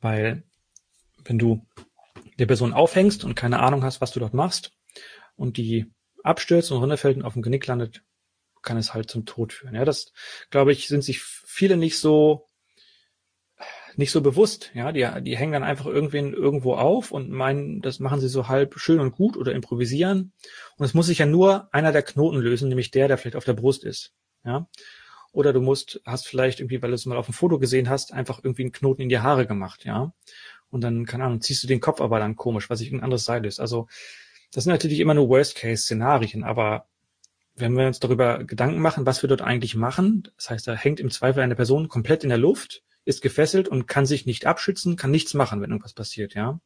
Weil 0.00 0.42
wenn 1.22 1.38
du 1.38 1.64
der 2.40 2.46
Person 2.46 2.72
aufhängst 2.72 3.22
und 3.22 3.36
keine 3.36 3.60
Ahnung 3.60 3.84
hast, 3.84 4.00
was 4.00 4.10
du 4.10 4.18
dort 4.18 4.34
machst 4.34 4.72
und 5.36 5.56
die 5.56 5.86
abstürzt 6.24 6.72
und 6.72 6.80
runterfällt 6.80 7.18
und 7.18 7.24
auf 7.24 7.34
dem 7.34 7.42
Genick 7.42 7.64
landet, 7.68 8.02
kann 8.62 8.78
es 8.78 8.92
halt 8.92 9.08
zum 9.08 9.24
Tod 9.24 9.52
führen. 9.52 9.76
Ja, 9.76 9.84
das, 9.84 10.12
glaube 10.50 10.72
ich, 10.72 10.88
sind 10.88 11.04
sich 11.04 11.22
viele 11.22 11.76
nicht 11.76 12.00
so 12.00 12.45
nicht 13.98 14.10
so 14.10 14.20
bewusst. 14.20 14.70
Ja, 14.74 14.92
die, 14.92 15.08
die 15.22 15.36
hängen 15.36 15.52
dann 15.52 15.64
einfach 15.64 15.86
irgendwen 15.86 16.32
irgendwo 16.32 16.74
auf 16.74 17.10
und 17.10 17.30
meinen, 17.30 17.80
das 17.80 17.98
machen 18.00 18.20
sie 18.20 18.28
so 18.28 18.48
halb 18.48 18.78
schön 18.78 19.00
und 19.00 19.12
gut 19.12 19.36
oder 19.36 19.52
improvisieren. 19.52 20.32
Und 20.76 20.84
es 20.84 20.94
muss 20.94 21.06
sich 21.06 21.18
ja 21.18 21.26
nur 21.26 21.68
einer 21.72 21.92
der 21.92 22.02
Knoten 22.02 22.38
lösen, 22.38 22.68
nämlich 22.68 22.90
der, 22.90 23.08
der 23.08 23.18
vielleicht 23.18 23.36
auf 23.36 23.44
der 23.44 23.54
Brust 23.54 23.84
ist. 23.84 24.12
Ja. 24.44 24.68
Oder 25.32 25.52
du 25.52 25.60
musst, 25.60 26.00
hast 26.06 26.26
vielleicht 26.26 26.60
irgendwie, 26.60 26.80
weil 26.82 26.90
du 26.90 26.94
es 26.94 27.06
mal 27.06 27.18
auf 27.18 27.26
dem 27.26 27.34
Foto 27.34 27.58
gesehen 27.58 27.88
hast, 27.88 28.12
einfach 28.12 28.42
irgendwie 28.42 28.62
einen 28.62 28.72
Knoten 28.72 29.02
in 29.02 29.08
die 29.08 29.18
Haare 29.18 29.46
gemacht, 29.46 29.84
ja. 29.84 30.12
Und 30.70 30.82
dann, 30.82 31.06
keine 31.06 31.24
Ahnung, 31.24 31.40
ziehst 31.40 31.62
du 31.62 31.66
den 31.66 31.80
Kopf 31.80 32.00
aber 32.00 32.18
dann 32.18 32.36
komisch, 32.36 32.68
weil 32.68 32.76
sich 32.76 32.90
ein 32.90 33.02
anderes 33.02 33.24
Seil 33.24 33.44
ist. 33.44 33.60
Also, 33.60 33.86
das 34.52 34.64
sind 34.64 34.72
natürlich 34.72 35.00
immer 35.00 35.14
nur 35.14 35.28
Worst-Case-Szenarien, 35.28 36.44
aber 36.44 36.86
wenn 37.54 37.72
wir 37.74 37.86
uns 37.86 38.00
darüber 38.00 38.44
Gedanken 38.44 38.80
machen, 38.80 39.06
was 39.06 39.22
wir 39.22 39.28
dort 39.28 39.42
eigentlich 39.42 39.74
machen, 39.74 40.28
das 40.36 40.50
heißt, 40.50 40.68
da 40.68 40.74
hängt 40.74 41.00
im 41.00 41.10
Zweifel 41.10 41.42
eine 41.42 41.54
Person 41.54 41.88
komplett 41.88 42.22
in 42.22 42.28
der 42.28 42.38
Luft, 42.38 42.82
ist 43.06 43.22
gefesselt 43.22 43.68
und 43.68 43.86
kann 43.86 44.04
sich 44.04 44.26
nicht 44.26 44.44
abschützen, 44.44 44.96
kann 44.96 45.10
nichts 45.10 45.32
machen, 45.32 45.62
wenn 45.62 45.70
irgendwas 45.70 45.94
passiert, 45.94 46.34
ja. 46.34 46.60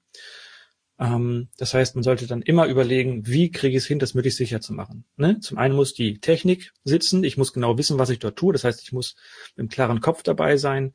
Ähm, 0.99 1.49
das 1.57 1.73
heißt, 1.75 1.95
man 1.95 2.03
sollte 2.03 2.27
dann 2.27 2.43
immer 2.43 2.67
überlegen, 2.67 3.27
wie 3.27 3.53
kriege 3.53 3.77
ich 3.77 3.85
es 3.85 3.87
hin, 3.87 4.01
das 4.01 4.15
möglichst 4.15 4.39
sicher 4.39 4.61
zu 4.61 4.73
machen. 4.73 5.05
Ne? 5.17 5.39
Zum 5.41 5.57
einen 5.59 5.77
muss 5.77 5.95
die 5.95 6.19
Technik 6.19 6.73
sitzen, 6.83 7.23
ich 7.23 7.37
muss 7.37 7.53
genau 7.53 7.79
wissen, 7.79 7.99
was 7.99 8.11
ich 8.11 8.19
dort 8.19 8.37
tue, 8.37 8.53
das 8.53 8.65
heißt, 8.65 8.83
ich 8.83 8.93
muss 8.93 9.15
mit 9.55 9.61
einem 9.61 9.69
klaren 9.69 10.01
Kopf 10.01 10.23
dabei 10.23 10.57
sein 10.57 10.95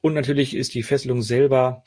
und 0.00 0.14
natürlich 0.14 0.54
ist 0.54 0.74
die 0.74 0.82
Fesselung 0.82 1.20
selber 1.22 1.84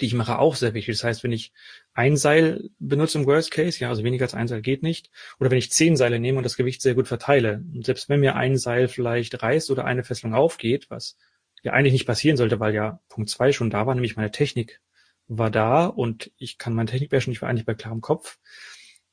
die 0.00 0.06
ich 0.06 0.14
mache, 0.14 0.38
auch 0.38 0.56
sehr 0.56 0.74
wichtig. 0.74 0.96
Das 0.96 1.04
heißt, 1.04 1.24
wenn 1.24 1.32
ich 1.32 1.52
ein 1.92 2.16
Seil 2.16 2.70
benutze 2.78 3.18
im 3.18 3.26
Worst 3.26 3.50
Case, 3.50 3.78
ja, 3.80 3.88
also 3.88 4.02
weniger 4.02 4.24
als 4.24 4.34
ein 4.34 4.48
Seil 4.48 4.62
geht 4.62 4.82
nicht, 4.82 5.10
oder 5.38 5.50
wenn 5.50 5.58
ich 5.58 5.70
zehn 5.70 5.96
Seile 5.96 6.18
nehme 6.18 6.38
und 6.38 6.44
das 6.44 6.56
Gewicht 6.56 6.82
sehr 6.82 6.94
gut 6.94 7.08
verteile, 7.08 7.62
und 7.74 7.84
selbst 7.84 8.08
wenn 8.08 8.20
mir 8.20 8.34
ein 8.36 8.56
Seil 8.56 8.88
vielleicht 8.88 9.42
reißt 9.42 9.70
oder 9.70 9.84
eine 9.84 10.04
Fesselung 10.04 10.34
aufgeht, 10.34 10.86
was 10.88 11.16
ja 11.64 11.72
eigentlich 11.72 11.94
nicht 11.94 12.06
passieren 12.06 12.36
sollte, 12.36 12.60
weil 12.60 12.74
ja 12.74 13.00
Punkt 13.08 13.30
zwei 13.30 13.52
schon 13.52 13.70
da 13.70 13.86
war, 13.86 13.94
nämlich 13.94 14.16
meine 14.16 14.30
Technik 14.30 14.80
war 15.26 15.50
da 15.50 15.86
und 15.86 16.30
ich 16.36 16.58
kann 16.58 16.74
meine 16.74 16.90
Technik 16.90 17.10
bashen, 17.10 17.32
ich 17.32 17.42
war 17.42 17.48
eigentlich 17.48 17.64
bei 17.64 17.74
klarem 17.74 18.02
Kopf, 18.02 18.38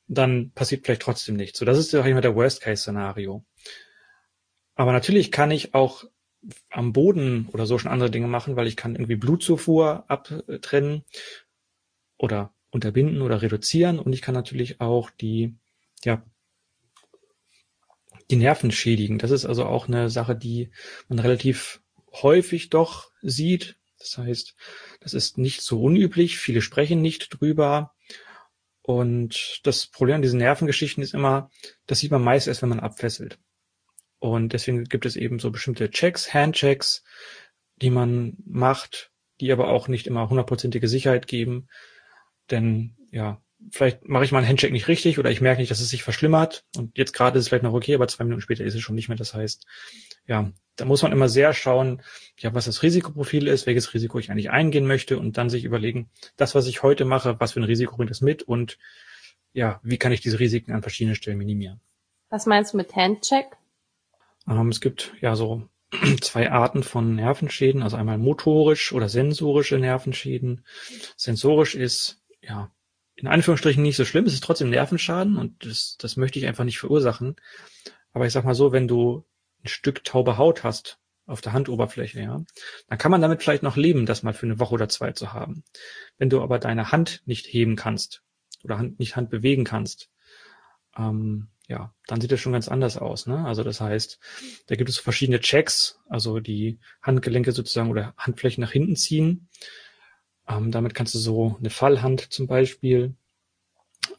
dann 0.06 0.52
passiert 0.52 0.84
vielleicht 0.84 1.02
trotzdem 1.02 1.36
nichts. 1.36 1.58
So, 1.58 1.64
das 1.64 1.78
ist 1.78 1.92
ja 1.92 2.04
immer 2.04 2.20
der 2.20 2.36
Worst-Case-Szenario. 2.36 3.44
Aber 4.74 4.92
natürlich 4.92 5.32
kann 5.32 5.50
ich 5.50 5.74
auch 5.74 6.04
am 6.70 6.92
Boden 6.92 7.48
oder 7.52 7.66
so 7.66 7.78
schon 7.78 7.90
andere 7.90 8.10
Dinge 8.10 8.26
machen, 8.26 8.56
weil 8.56 8.66
ich 8.66 8.76
kann 8.76 8.94
irgendwie 8.94 9.16
Blutzufuhr 9.16 10.04
abtrennen 10.08 11.04
oder 12.18 12.52
unterbinden 12.70 13.22
oder 13.22 13.42
reduzieren 13.42 13.98
und 13.98 14.12
ich 14.12 14.22
kann 14.22 14.34
natürlich 14.34 14.80
auch 14.80 15.10
die, 15.10 15.54
ja, 16.04 16.22
die 18.30 18.36
Nerven 18.36 18.72
schädigen. 18.72 19.18
Das 19.18 19.30
ist 19.30 19.44
also 19.44 19.66
auch 19.66 19.88
eine 19.88 20.08
Sache, 20.08 20.34
die 20.34 20.70
man 21.08 21.18
relativ 21.18 21.81
häufig 22.12 22.70
doch 22.70 23.10
sieht. 23.22 23.76
Das 23.98 24.18
heißt, 24.18 24.54
das 25.00 25.14
ist 25.14 25.38
nicht 25.38 25.62
so 25.62 25.82
unüblich. 25.82 26.38
Viele 26.38 26.60
sprechen 26.60 27.00
nicht 27.00 27.40
drüber. 27.40 27.92
Und 28.82 29.60
das 29.62 29.86
Problem 29.86 30.16
an 30.16 30.22
diesen 30.22 30.38
Nervengeschichten 30.38 31.02
ist 31.02 31.14
immer, 31.14 31.50
das 31.86 32.00
sieht 32.00 32.10
man 32.10 32.22
meist 32.22 32.48
erst, 32.48 32.62
wenn 32.62 32.68
man 32.68 32.80
abfesselt. 32.80 33.38
Und 34.18 34.52
deswegen 34.52 34.84
gibt 34.84 35.06
es 35.06 35.16
eben 35.16 35.38
so 35.38 35.50
bestimmte 35.50 35.90
Checks, 35.90 36.34
Handchecks, 36.34 37.04
die 37.76 37.90
man 37.90 38.36
macht, 38.44 39.10
die 39.40 39.52
aber 39.52 39.68
auch 39.68 39.88
nicht 39.88 40.06
immer 40.06 40.28
hundertprozentige 40.28 40.88
Sicherheit 40.88 41.26
geben. 41.26 41.68
Denn 42.50 42.96
ja, 43.10 43.42
vielleicht 43.70 44.08
mache 44.08 44.24
ich 44.24 44.32
mal 44.32 44.38
einen 44.38 44.48
Handcheck 44.48 44.72
nicht 44.72 44.88
richtig 44.88 45.18
oder 45.18 45.30
ich 45.30 45.40
merke 45.40 45.60
nicht, 45.60 45.70
dass 45.70 45.80
es 45.80 45.88
sich 45.88 46.02
verschlimmert. 46.02 46.64
Und 46.76 46.96
jetzt 46.98 47.12
gerade 47.12 47.38
ist 47.38 47.44
es 47.44 47.48
vielleicht 47.48 47.64
noch 47.64 47.74
okay, 47.74 47.94
aber 47.94 48.08
zwei 48.08 48.24
Minuten 48.24 48.42
später 48.42 48.64
ist 48.64 48.74
es 48.74 48.80
schon 48.80 48.94
nicht 48.94 49.08
mehr. 49.08 49.18
Das 49.18 49.34
heißt, 49.34 49.66
ja, 50.26 50.52
da 50.76 50.84
muss 50.84 51.02
man 51.02 51.12
immer 51.12 51.28
sehr 51.28 51.52
schauen, 51.52 52.02
ja, 52.38 52.54
was 52.54 52.64
das 52.64 52.82
Risikoprofil 52.82 53.46
ist, 53.46 53.66
welches 53.66 53.92
Risiko 53.94 54.18
ich 54.18 54.30
eigentlich 54.30 54.50
eingehen 54.50 54.86
möchte 54.86 55.18
und 55.18 55.36
dann 55.36 55.50
sich 55.50 55.64
überlegen, 55.64 56.10
das, 56.36 56.54
was 56.54 56.66
ich 56.66 56.82
heute 56.82 57.04
mache, 57.04 57.38
was 57.40 57.52
für 57.52 57.60
ein 57.60 57.64
Risiko 57.64 57.96
bringt 57.96 58.10
es 58.10 58.20
mit 58.20 58.42
und 58.42 58.78
ja, 59.52 59.80
wie 59.82 59.98
kann 59.98 60.12
ich 60.12 60.20
diese 60.20 60.38
Risiken 60.38 60.72
an 60.72 60.82
verschiedenen 60.82 61.14
Stellen 61.14 61.38
minimieren. 61.38 61.80
Was 62.30 62.46
meinst 62.46 62.72
du 62.72 62.78
mit 62.78 62.96
Handcheck? 62.96 63.46
Ähm, 64.48 64.68
es 64.68 64.80
gibt 64.80 65.12
ja 65.20 65.36
so 65.36 65.68
zwei 66.22 66.50
Arten 66.50 66.82
von 66.82 67.14
Nervenschäden, 67.14 67.82
also 67.82 67.96
einmal 67.96 68.16
motorisch 68.16 68.92
oder 68.92 69.10
sensorische 69.10 69.78
Nervenschäden. 69.78 70.64
Sensorisch 71.16 71.74
ist 71.74 72.22
ja 72.40 72.72
in 73.14 73.28
Anführungsstrichen 73.28 73.82
nicht 73.82 73.96
so 73.96 74.06
schlimm, 74.06 74.24
es 74.24 74.32
ist 74.32 74.42
trotzdem 74.42 74.70
Nervenschaden 74.70 75.36
und 75.36 75.66
das, 75.66 75.96
das 75.98 76.16
möchte 76.16 76.38
ich 76.38 76.46
einfach 76.46 76.64
nicht 76.64 76.78
verursachen. 76.78 77.36
Aber 78.12 78.26
ich 78.26 78.32
sag 78.32 78.44
mal 78.44 78.54
so, 78.54 78.72
wenn 78.72 78.88
du 78.88 79.24
ein 79.64 79.68
Stück 79.68 80.04
taube 80.04 80.38
Haut 80.38 80.64
hast 80.64 80.98
auf 81.26 81.40
der 81.40 81.52
Handoberfläche, 81.52 82.20
ja, 82.20 82.42
dann 82.88 82.98
kann 82.98 83.10
man 83.10 83.20
damit 83.20 83.42
vielleicht 83.42 83.62
noch 83.62 83.76
leben, 83.76 84.06
das 84.06 84.22
mal 84.22 84.34
für 84.34 84.46
eine 84.46 84.58
Woche 84.58 84.74
oder 84.74 84.88
zwei 84.88 85.12
zu 85.12 85.32
haben. 85.32 85.62
Wenn 86.18 86.30
du 86.30 86.42
aber 86.42 86.58
deine 86.58 86.90
Hand 86.92 87.22
nicht 87.26 87.46
heben 87.46 87.76
kannst 87.76 88.22
oder 88.64 88.78
Hand, 88.78 88.98
nicht 88.98 89.16
Hand 89.16 89.30
bewegen 89.30 89.64
kannst, 89.64 90.10
ähm, 90.96 91.48
ja, 91.68 91.94
dann 92.06 92.20
sieht 92.20 92.32
das 92.32 92.40
schon 92.40 92.52
ganz 92.52 92.68
anders 92.68 92.96
aus. 92.96 93.26
Ne? 93.26 93.44
Also 93.46 93.62
das 93.62 93.80
heißt, 93.80 94.18
da 94.66 94.74
gibt 94.74 94.90
es 94.90 94.98
verschiedene 94.98 95.40
Checks, 95.40 96.00
also 96.08 96.40
die 96.40 96.78
Handgelenke 97.00 97.52
sozusagen 97.52 97.90
oder 97.90 98.14
Handflächen 98.16 98.60
nach 98.60 98.72
hinten 98.72 98.96
ziehen. 98.96 99.48
Ähm, 100.48 100.70
damit 100.70 100.94
kannst 100.94 101.14
du 101.14 101.18
so 101.18 101.56
eine 101.58 101.70
Fallhand 101.70 102.32
zum 102.32 102.46
Beispiel 102.46 103.14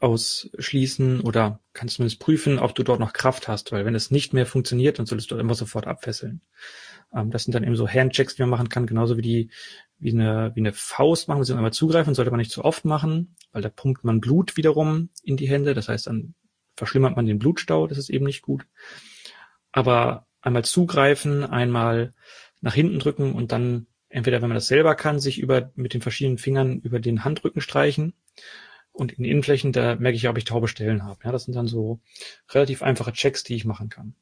ausschließen 0.00 1.20
oder 1.20 1.60
kannst 1.72 1.96
zumindest 1.96 2.20
prüfen, 2.20 2.58
ob 2.58 2.74
du 2.74 2.82
dort 2.82 3.00
noch 3.00 3.12
Kraft 3.12 3.48
hast, 3.48 3.72
weil 3.72 3.84
wenn 3.84 3.94
es 3.94 4.10
nicht 4.10 4.32
mehr 4.32 4.46
funktioniert, 4.46 4.98
dann 4.98 5.06
solltest 5.06 5.30
du 5.30 5.36
immer 5.36 5.54
sofort 5.54 5.86
abfesseln. 5.86 6.40
Ähm, 7.14 7.30
das 7.30 7.44
sind 7.44 7.54
dann 7.54 7.64
eben 7.64 7.76
so 7.76 7.88
Handchecks, 7.88 8.34
die 8.34 8.42
man 8.42 8.50
machen 8.50 8.68
kann, 8.68 8.86
genauso 8.86 9.16
wie 9.16 9.22
die 9.22 9.50
wie 9.98 10.12
eine 10.12 10.52
wie 10.54 10.60
eine 10.60 10.72
Faust 10.72 11.28
machen, 11.28 11.44
sie 11.44 11.54
einmal 11.54 11.72
zugreifen, 11.72 12.14
sollte 12.14 12.30
man 12.30 12.38
nicht 12.38 12.50
zu 12.50 12.64
oft 12.64 12.84
machen, 12.84 13.36
weil 13.52 13.62
da 13.62 13.68
pumpt 13.68 14.04
man 14.04 14.20
Blut 14.20 14.56
wiederum 14.56 15.10
in 15.22 15.36
die 15.36 15.48
Hände, 15.48 15.74
das 15.74 15.88
heißt 15.88 16.06
dann 16.06 16.34
verschlimmert 16.76 17.16
man 17.16 17.26
den 17.26 17.38
Blutstau, 17.38 17.86
das 17.86 17.98
ist 17.98 18.10
eben 18.10 18.24
nicht 18.24 18.42
gut. 18.42 18.66
Aber 19.70 20.26
einmal 20.40 20.64
zugreifen, 20.64 21.44
einmal 21.44 22.14
nach 22.60 22.74
hinten 22.74 22.98
drücken 22.98 23.34
und 23.34 23.52
dann 23.52 23.86
entweder, 24.08 24.42
wenn 24.42 24.48
man 24.48 24.56
das 24.56 24.66
selber 24.66 24.94
kann, 24.94 25.20
sich 25.20 25.38
über 25.38 25.72
mit 25.74 25.94
den 25.94 26.02
verschiedenen 26.02 26.38
Fingern 26.38 26.80
über 26.80 27.00
den 27.00 27.24
Handrücken 27.24 27.60
streichen 27.60 28.14
und 28.94 29.12
in 29.18 29.24
Innenflächen, 29.24 29.72
da 29.72 29.96
merke 29.96 30.16
ich 30.16 30.22
ja, 30.22 30.30
ob 30.30 30.38
ich 30.38 30.44
taube 30.44 30.68
Stellen 30.68 31.04
habe. 31.04 31.18
Ja, 31.24 31.32
das 31.32 31.44
sind 31.44 31.54
dann 31.54 31.66
so 31.66 31.98
relativ 32.50 32.82
einfache 32.82 33.12
Checks, 33.12 33.42
die 33.42 33.56
ich 33.56 33.64
machen 33.64 33.88
kann. 33.88 34.14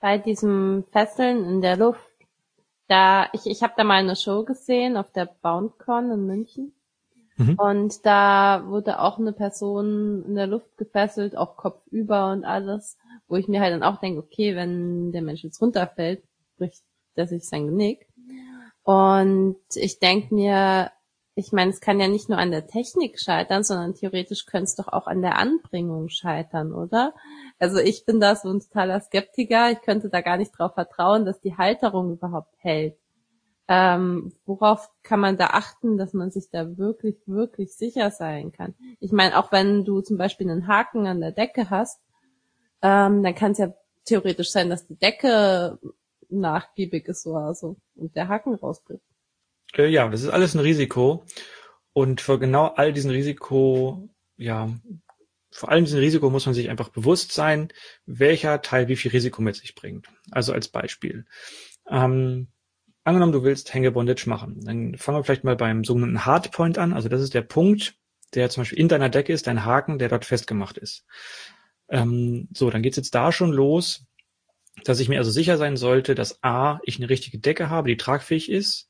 Bei 0.00 0.18
diesem 0.18 0.84
Fesseln 0.92 1.44
in 1.46 1.60
der 1.62 1.76
Luft, 1.76 2.00
da 2.88 3.28
ich 3.32 3.46
ich 3.46 3.62
habe 3.62 3.74
da 3.76 3.84
mal 3.84 3.94
eine 3.94 4.16
Show 4.16 4.44
gesehen 4.44 4.96
auf 4.96 5.10
der 5.12 5.26
BoundCon 5.26 6.10
in 6.10 6.26
München. 6.26 6.72
Mhm. 7.36 7.54
Und 7.54 8.04
da 8.04 8.64
wurde 8.66 9.00
auch 9.00 9.18
eine 9.18 9.32
Person 9.32 10.24
in 10.26 10.34
der 10.34 10.46
Luft 10.46 10.76
gefesselt, 10.76 11.36
auch 11.36 11.56
kopfüber 11.56 12.32
und 12.32 12.44
alles, 12.44 12.98
wo 13.28 13.36
ich 13.36 13.48
mir 13.48 13.60
halt 13.60 13.72
dann 13.72 13.82
auch 13.82 13.98
denke, 13.98 14.20
okay, 14.20 14.54
wenn 14.56 15.10
der 15.12 15.22
Mensch 15.22 15.42
jetzt 15.42 15.60
runterfällt, 15.62 16.22
bricht 16.58 16.82
der 17.16 17.26
sich 17.26 17.48
sein 17.48 17.66
Genick. 17.66 18.06
Und 18.82 19.56
ich 19.74 19.98
denke 20.00 20.34
mir, 20.34 20.90
ich 21.40 21.52
meine, 21.52 21.70
es 21.70 21.80
kann 21.80 21.98
ja 21.98 22.06
nicht 22.06 22.28
nur 22.28 22.36
an 22.36 22.50
der 22.50 22.66
Technik 22.66 23.18
scheitern, 23.18 23.64
sondern 23.64 23.94
theoretisch 23.94 24.44
könnte 24.44 24.64
es 24.64 24.74
doch 24.76 24.88
auch 24.88 25.06
an 25.06 25.22
der 25.22 25.38
Anbringung 25.38 26.10
scheitern, 26.10 26.74
oder? 26.74 27.14
Also 27.58 27.78
ich 27.78 28.04
bin 28.04 28.20
da 28.20 28.36
so 28.36 28.50
ein 28.50 28.60
totaler 28.60 29.00
Skeptiker. 29.00 29.70
Ich 29.70 29.80
könnte 29.80 30.10
da 30.10 30.20
gar 30.20 30.36
nicht 30.36 30.52
drauf 30.52 30.74
vertrauen, 30.74 31.24
dass 31.24 31.40
die 31.40 31.56
Halterung 31.56 32.12
überhaupt 32.12 32.54
hält. 32.58 32.98
Ähm, 33.68 34.34
worauf 34.44 34.90
kann 35.02 35.20
man 35.20 35.38
da 35.38 35.46
achten, 35.46 35.96
dass 35.96 36.12
man 36.12 36.30
sich 36.30 36.50
da 36.50 36.76
wirklich, 36.76 37.16
wirklich 37.26 37.74
sicher 37.74 38.10
sein 38.10 38.52
kann? 38.52 38.74
Ich 38.98 39.12
meine, 39.12 39.38
auch 39.38 39.50
wenn 39.50 39.84
du 39.84 40.02
zum 40.02 40.18
Beispiel 40.18 40.50
einen 40.50 40.66
Haken 40.66 41.06
an 41.06 41.20
der 41.20 41.32
Decke 41.32 41.70
hast, 41.70 42.02
ähm, 42.82 43.22
dann 43.22 43.34
kann 43.34 43.52
es 43.52 43.58
ja 43.58 43.72
theoretisch 44.04 44.50
sein, 44.50 44.68
dass 44.68 44.86
die 44.86 44.98
Decke 44.98 45.78
nachgiebig 46.28 47.08
ist 47.08 47.22
so 47.22 47.76
und 47.94 48.14
der 48.14 48.28
Haken 48.28 48.54
rausbricht. 48.54 49.04
Äh, 49.76 49.88
ja, 49.88 50.08
das 50.08 50.22
ist 50.22 50.28
alles 50.28 50.54
ein 50.54 50.60
Risiko. 50.60 51.24
Und 51.92 52.20
für 52.20 52.38
genau 52.38 52.66
all 52.66 52.92
diesen 52.92 53.10
Risiko, 53.10 54.08
ja, 54.36 54.70
vor 55.50 55.70
allem 55.70 55.84
diesem 55.84 55.98
Risiko 55.98 56.30
muss 56.30 56.46
man 56.46 56.54
sich 56.54 56.70
einfach 56.70 56.90
bewusst 56.90 57.32
sein, 57.32 57.72
welcher 58.06 58.62
Teil 58.62 58.88
wie 58.88 58.96
viel 58.96 59.10
Risiko 59.10 59.42
mit 59.42 59.56
sich 59.56 59.74
bringt. 59.74 60.06
Also 60.30 60.52
als 60.52 60.68
Beispiel. 60.68 61.26
Ähm, 61.88 62.48
angenommen, 63.02 63.32
du 63.32 63.42
willst 63.42 63.74
Hänge 63.74 63.90
Bondage 63.90 64.28
machen. 64.28 64.60
Dann 64.64 64.96
fangen 64.96 65.18
wir 65.18 65.24
vielleicht 65.24 65.44
mal 65.44 65.56
beim 65.56 65.84
sogenannten 65.84 66.24
Hardpoint 66.24 66.78
an. 66.78 66.92
Also 66.92 67.08
das 67.08 67.20
ist 67.20 67.34
der 67.34 67.42
Punkt, 67.42 67.96
der 68.34 68.48
zum 68.50 68.60
Beispiel 68.60 68.78
in 68.78 68.88
deiner 68.88 69.08
Decke 69.08 69.32
ist, 69.32 69.46
dein 69.46 69.64
Haken, 69.64 69.98
der 69.98 70.08
dort 70.08 70.24
festgemacht 70.24 70.78
ist. 70.78 71.04
Ähm, 71.88 72.48
so, 72.54 72.70
dann 72.70 72.82
geht's 72.82 72.96
jetzt 72.96 73.14
da 73.14 73.32
schon 73.32 73.50
los, 73.50 74.04
dass 74.84 75.00
ich 75.00 75.08
mir 75.08 75.18
also 75.18 75.32
sicher 75.32 75.56
sein 75.56 75.76
sollte, 75.76 76.14
dass 76.14 76.42
A, 76.44 76.78
ich 76.84 76.98
eine 76.98 77.08
richtige 77.08 77.38
Decke 77.38 77.68
habe, 77.68 77.88
die 77.88 77.96
tragfähig 77.96 78.48
ist, 78.50 78.89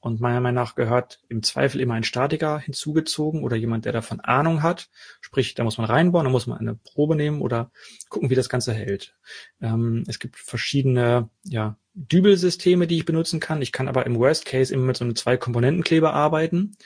und 0.00 0.20
meiner 0.20 0.40
Meinung 0.40 0.62
nach 0.62 0.74
gehört 0.76 1.20
im 1.28 1.42
Zweifel 1.42 1.80
immer 1.80 1.94
ein 1.94 2.04
Statiker 2.04 2.58
hinzugezogen 2.58 3.42
oder 3.42 3.56
jemand, 3.56 3.84
der 3.84 3.92
davon 3.92 4.20
Ahnung 4.20 4.62
hat. 4.62 4.90
Sprich, 5.20 5.54
da 5.54 5.64
muss 5.64 5.78
man 5.78 5.86
reinbauen, 5.86 6.24
da 6.24 6.30
muss 6.30 6.46
man 6.46 6.58
eine 6.58 6.76
Probe 6.76 7.16
nehmen 7.16 7.40
oder 7.40 7.72
gucken, 8.08 8.30
wie 8.30 8.36
das 8.36 8.48
Ganze 8.48 8.72
hält. 8.72 9.16
Ähm, 9.60 10.04
es 10.06 10.20
gibt 10.20 10.36
verschiedene 10.36 11.28
ja, 11.42 11.76
Dübelsysteme, 11.94 12.86
die 12.86 12.98
ich 12.98 13.06
benutzen 13.06 13.40
kann. 13.40 13.60
Ich 13.60 13.72
kann 13.72 13.88
aber 13.88 14.06
im 14.06 14.16
Worst 14.16 14.46
Case 14.46 14.72
immer 14.72 14.84
mit 14.84 14.96
so 14.96 15.04
einem 15.04 15.16
Zwei-Komponenten-Kleber 15.16 16.12
arbeiten 16.12 16.76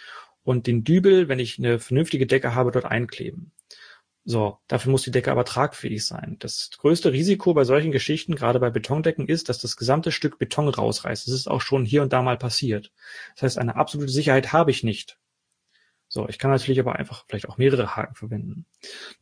und 0.43 0.67
den 0.67 0.83
Dübel, 0.83 1.29
wenn 1.29 1.39
ich 1.39 1.59
eine 1.59 1.79
vernünftige 1.79 2.27
Decke 2.27 2.55
habe, 2.55 2.71
dort 2.71 2.87
einkleben. 2.87 3.53
So, 4.25 4.59
dafür 4.69 4.93
muss 4.93 5.03
die 5.03 5.11
Decke 5.11 5.33
aber 5.33 5.45
tragfähig 5.45 6.05
sein. 6.05 6.37
Das 6.39 6.71
größte 6.79 7.13
Risiko 7.13 7.55
bei 7.55 7.65
solchen 7.65 7.91
Geschichten, 7.91 8.37
gerade 8.37 8.61
bei 8.61 8.71
Betondecken, 8.71 9.27
ist, 9.27 9.49
dass 9.49 9.59
das 9.59 9.77
gesamte 9.77 10.13
Stück 10.13 10.39
Beton 10.39 10.69
rausreißt. 10.69 11.27
Das 11.27 11.35
ist 11.35 11.49
auch 11.49 11.61
schon 11.61 11.85
hier 11.85 12.03
und 12.03 12.13
da 12.13 12.23
mal 12.23 12.39
passiert. 12.39 12.93
Das 13.35 13.43
heißt, 13.43 13.59
eine 13.59 13.75
absolute 13.75 14.13
Sicherheit 14.13 14.53
habe 14.53 14.71
ich 14.71 14.85
nicht. 14.85 15.19
So, 16.07 16.29
ich 16.29 16.39
kann 16.39 16.51
natürlich 16.51 16.79
aber 16.79 16.97
einfach 16.97 17.25
vielleicht 17.27 17.49
auch 17.49 17.59
mehrere 17.59 17.97
Haken 17.97 18.15
verwenden. 18.15 18.67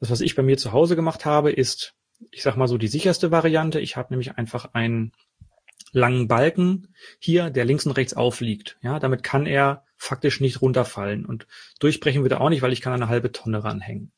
Das, 0.01 0.11
was 0.11 0.21
ich 0.21 0.35
bei 0.35 0.43
mir 0.43 0.59
zu 0.59 0.73
Hause 0.73 0.97
gemacht 0.97 1.25
habe, 1.25 1.51
ist, 1.51 1.95
ich 2.31 2.43
sag 2.43 2.57
mal 2.57 2.69
so, 2.69 2.77
die 2.77 2.89
sicherste 2.89 3.31
Variante. 3.31 3.81
Ich 3.81 3.97
habe 3.97 4.13
nämlich 4.13 4.37
einfach 4.37 4.75
einen 4.75 5.13
langen 5.93 6.29
Balken 6.29 6.95
hier, 7.19 7.49
der 7.51 7.65
links 7.65 7.87
und 7.87 7.93
rechts 7.93 8.15
aufliegt. 8.15 8.77
Ja, 8.83 8.99
damit 8.99 9.23
kann 9.23 9.47
er 9.47 9.85
faktisch 9.97 10.41
nicht 10.41 10.61
runterfallen 10.61 11.25
und 11.25 11.47
durchbrechen 11.79 12.23
wird 12.23 12.33
er 12.33 12.41
auch 12.41 12.49
nicht, 12.51 12.63
weil 12.63 12.73
ich 12.73 12.81
kann 12.81 12.93
eine 12.93 13.09
halbe 13.09 13.33
Tonne 13.33 13.65
ranhängen. 13.65 14.13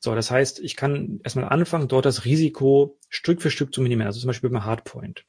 So, 0.00 0.14
das 0.14 0.30
heißt, 0.30 0.60
ich 0.60 0.76
kann 0.76 1.20
erstmal 1.22 1.50
anfangen, 1.50 1.86
dort 1.86 2.06
das 2.06 2.24
Risiko 2.24 2.98
Stück 3.10 3.42
für 3.42 3.50
Stück 3.50 3.74
zu 3.74 3.82
minimieren, 3.82 4.06
also 4.06 4.18
zum 4.18 4.28
Beispiel 4.28 4.48
beim 4.48 4.64
Hardpoint. 4.64 5.26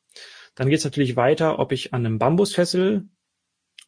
Dann 0.55 0.69
geht 0.69 0.79
es 0.79 0.85
natürlich 0.85 1.17
weiter, 1.17 1.59
ob 1.59 1.73
ich 1.73 1.93
an 1.93 2.05
einem 2.05 2.19
Bambus 2.19 2.55
fessel 2.55 3.09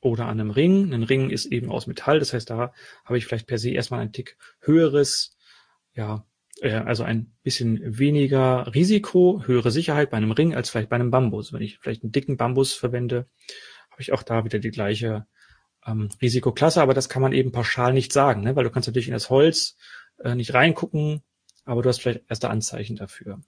oder 0.01 0.25
an 0.25 0.39
einem 0.39 0.51
Ring. 0.51 0.93
Ein 0.93 1.03
Ring 1.03 1.29
ist 1.29 1.45
eben 1.45 1.71
aus 1.71 1.87
Metall, 1.87 2.19
das 2.19 2.33
heißt, 2.33 2.49
da 2.49 2.73
habe 3.05 3.17
ich 3.17 3.25
vielleicht 3.25 3.47
per 3.47 3.57
se 3.57 3.71
erstmal 3.71 4.01
ein 4.01 4.11
Tick 4.11 4.37
höheres, 4.59 5.37
ja, 5.93 6.25
äh, 6.59 6.73
also 6.73 7.03
ein 7.03 7.33
bisschen 7.43 7.79
weniger 7.97 8.73
Risiko, 8.73 9.41
höhere 9.45 9.71
Sicherheit 9.71 10.09
bei 10.09 10.17
einem 10.17 10.31
Ring 10.31 10.53
als 10.53 10.69
vielleicht 10.69 10.89
bei 10.89 10.97
einem 10.97 11.11
Bambus. 11.11 11.53
Wenn 11.53 11.61
ich 11.61 11.79
vielleicht 11.79 12.03
einen 12.03 12.11
dicken 12.11 12.35
Bambus 12.35 12.73
verwende, 12.73 13.27
habe 13.89 14.01
ich 14.01 14.11
auch 14.11 14.23
da 14.23 14.43
wieder 14.43 14.59
die 14.59 14.71
gleiche 14.71 15.27
ähm, 15.85 16.09
Risikoklasse, 16.21 16.81
aber 16.81 16.93
das 16.93 17.07
kann 17.07 17.21
man 17.21 17.33
eben 17.33 17.53
pauschal 17.53 17.93
nicht 17.93 18.11
sagen, 18.11 18.41
ne? 18.41 18.55
weil 18.55 18.63
du 18.65 18.69
kannst 18.69 18.87
natürlich 18.87 19.07
in 19.07 19.13
das 19.13 19.29
Holz 19.29 19.77
äh, 20.19 20.35
nicht 20.35 20.53
reingucken, 20.53 21.23
aber 21.65 21.81
du 21.81 21.89
hast 21.89 22.01
vielleicht 22.01 22.23
erste 22.29 22.49
Anzeichen 22.49 22.95
dafür. 22.95 23.41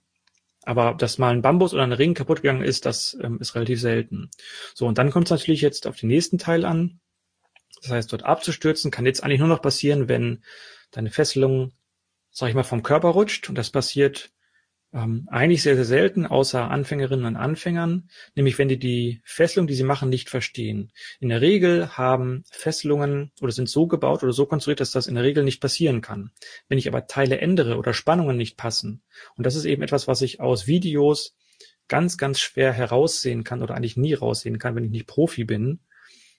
Aber 0.62 0.94
dass 0.94 1.18
mal 1.18 1.32
ein 1.32 1.42
Bambus 1.42 1.74
oder 1.74 1.84
ein 1.84 1.92
Ring 1.92 2.14
kaputt 2.14 2.42
gegangen 2.42 2.64
ist, 2.64 2.86
das 2.86 3.16
ähm, 3.22 3.38
ist 3.40 3.54
relativ 3.54 3.80
selten. 3.80 4.30
So, 4.74 4.86
und 4.86 4.98
dann 4.98 5.10
kommt 5.10 5.26
es 5.26 5.30
natürlich 5.30 5.60
jetzt 5.60 5.86
auf 5.86 5.96
den 5.96 6.08
nächsten 6.08 6.38
Teil 6.38 6.64
an. 6.64 7.00
Das 7.82 7.90
heißt, 7.92 8.12
dort 8.12 8.24
abzustürzen 8.24 8.90
kann 8.90 9.06
jetzt 9.06 9.22
eigentlich 9.22 9.38
nur 9.38 9.48
noch 9.48 9.62
passieren, 9.62 10.08
wenn 10.08 10.42
deine 10.90 11.10
Fesselung, 11.10 11.72
sag 12.30 12.48
ich 12.48 12.54
mal, 12.54 12.64
vom 12.64 12.82
Körper 12.82 13.10
rutscht. 13.10 13.48
Und 13.48 13.56
das 13.56 13.70
passiert 13.70 14.32
ähm, 14.96 15.28
eigentlich 15.30 15.62
sehr, 15.62 15.76
sehr 15.76 15.84
selten, 15.84 16.24
außer 16.24 16.70
Anfängerinnen 16.70 17.26
und 17.26 17.36
Anfängern, 17.36 18.08
nämlich 18.34 18.58
wenn 18.58 18.68
die 18.68 18.78
die 18.78 19.20
Fesselung, 19.24 19.66
die 19.66 19.74
sie 19.74 19.84
machen, 19.84 20.08
nicht 20.08 20.30
verstehen. 20.30 20.90
In 21.20 21.28
der 21.28 21.42
Regel 21.42 21.90
haben 21.98 22.44
Fesselungen 22.50 23.30
oder 23.42 23.52
sind 23.52 23.68
so 23.68 23.86
gebaut 23.86 24.22
oder 24.22 24.32
so 24.32 24.46
konstruiert, 24.46 24.80
dass 24.80 24.92
das 24.92 25.06
in 25.06 25.14
der 25.14 25.24
Regel 25.24 25.44
nicht 25.44 25.60
passieren 25.60 26.00
kann. 26.00 26.30
Wenn 26.68 26.78
ich 26.78 26.88
aber 26.88 27.06
Teile 27.06 27.38
ändere 27.38 27.76
oder 27.76 27.92
Spannungen 27.92 28.38
nicht 28.38 28.56
passen, 28.56 29.02
und 29.36 29.44
das 29.44 29.54
ist 29.54 29.66
eben 29.66 29.82
etwas, 29.82 30.08
was 30.08 30.22
ich 30.22 30.40
aus 30.40 30.66
Videos 30.66 31.36
ganz, 31.88 32.16
ganz 32.16 32.40
schwer 32.40 32.72
heraussehen 32.72 33.44
kann 33.44 33.62
oder 33.62 33.74
eigentlich 33.74 33.98
nie 33.98 34.14
raussehen 34.14 34.58
kann, 34.58 34.74
wenn 34.76 34.84
ich 34.84 34.90
nicht 34.90 35.06
Profi 35.06 35.44
bin. 35.44 35.80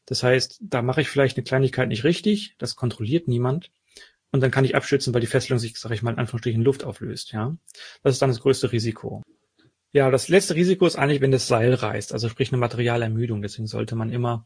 Das 0.08 0.24
heißt, 0.24 0.62
da 0.62 0.82
mache 0.82 1.02
ich 1.02 1.10
vielleicht 1.10 1.38
eine 1.38 1.44
Kleinigkeit 1.44 1.90
nicht 1.90 2.04
richtig, 2.04 2.56
das 2.58 2.76
kontrolliert 2.76 3.28
niemand 3.28 3.70
und 4.32 4.42
dann 4.42 4.52
kann 4.52 4.66
ich 4.66 4.76
abstürzen, 4.76 5.14
weil 5.14 5.22
die 5.22 5.28
Fesselung 5.28 5.60
sich, 5.60 5.78
sage 5.78 5.96
ich 5.96 6.04
mal, 6.04 6.12
in 6.12 6.20
Anführungsstrichen 6.20 6.62
Luft 6.62 6.84
auflöst. 6.84 7.32
Ja, 7.32 7.56
Das 8.04 8.14
ist 8.14 8.22
dann 8.22 8.30
das 8.30 8.42
größte 8.42 8.72
Risiko. 8.72 9.24
Ja, 9.94 10.12
das 10.12 10.28
letzte 10.28 10.56
Risiko 10.56 10.86
ist 10.86 10.98
eigentlich, 10.98 11.22
wenn 11.22 11.32
das 11.32 11.48
Seil 11.48 11.74
reißt, 11.74 12.14
also 12.14 12.28
sprich 12.30 12.52
eine 12.52 12.60
Materialermüdung. 12.60 13.42
Deswegen 13.42 13.68
sollte 13.68 13.96
man 13.96 14.12
immer, 14.12 14.46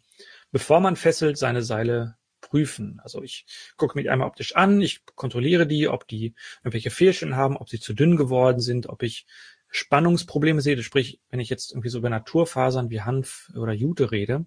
bevor 0.51 0.79
man 0.79 0.95
fesselt, 0.95 1.37
seine 1.37 1.63
Seile 1.63 2.15
prüfen. 2.41 2.99
Also 3.03 3.23
ich 3.23 3.45
gucke 3.77 3.97
mich 3.97 4.09
einmal 4.09 4.27
optisch 4.27 4.55
an, 4.55 4.81
ich 4.81 5.03
kontrolliere 5.15 5.67
die, 5.67 5.87
ob 5.87 6.07
die 6.07 6.35
irgendwelche 6.63 6.91
Fehlstellen 6.91 7.35
haben, 7.35 7.57
ob 7.57 7.69
sie 7.69 7.79
zu 7.79 7.93
dünn 7.93 8.17
geworden 8.17 8.59
sind, 8.59 8.87
ob 8.87 9.03
ich 9.03 9.25
Spannungsprobleme 9.73 10.61
sehe, 10.61 10.81
sprich, 10.83 11.21
wenn 11.29 11.39
ich 11.39 11.49
jetzt 11.49 11.71
irgendwie 11.71 11.87
so 11.87 11.97
über 11.97 12.09
Naturfasern 12.09 12.89
wie 12.89 13.01
Hanf 13.01 13.49
oder 13.55 13.71
Jute 13.71 14.11
rede, 14.11 14.45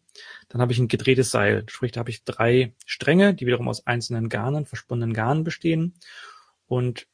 dann 0.49 0.61
habe 0.61 0.73
ich 0.73 0.79
ein 0.79 0.89
gedrehtes 0.89 1.31
Seil. 1.31 1.65
Sprich, 1.69 1.93
da 1.93 2.01
habe 2.01 2.11
ich 2.11 2.25
drei 2.25 2.75
Stränge, 2.85 3.33
die 3.33 3.47
wiederum 3.47 3.69
aus 3.69 3.87
einzelnen 3.87 4.29
Garnen, 4.29 4.67
versponnenen 4.67 5.15
Garnen 5.15 5.43
bestehen. 5.43 5.95
Und 6.67 7.07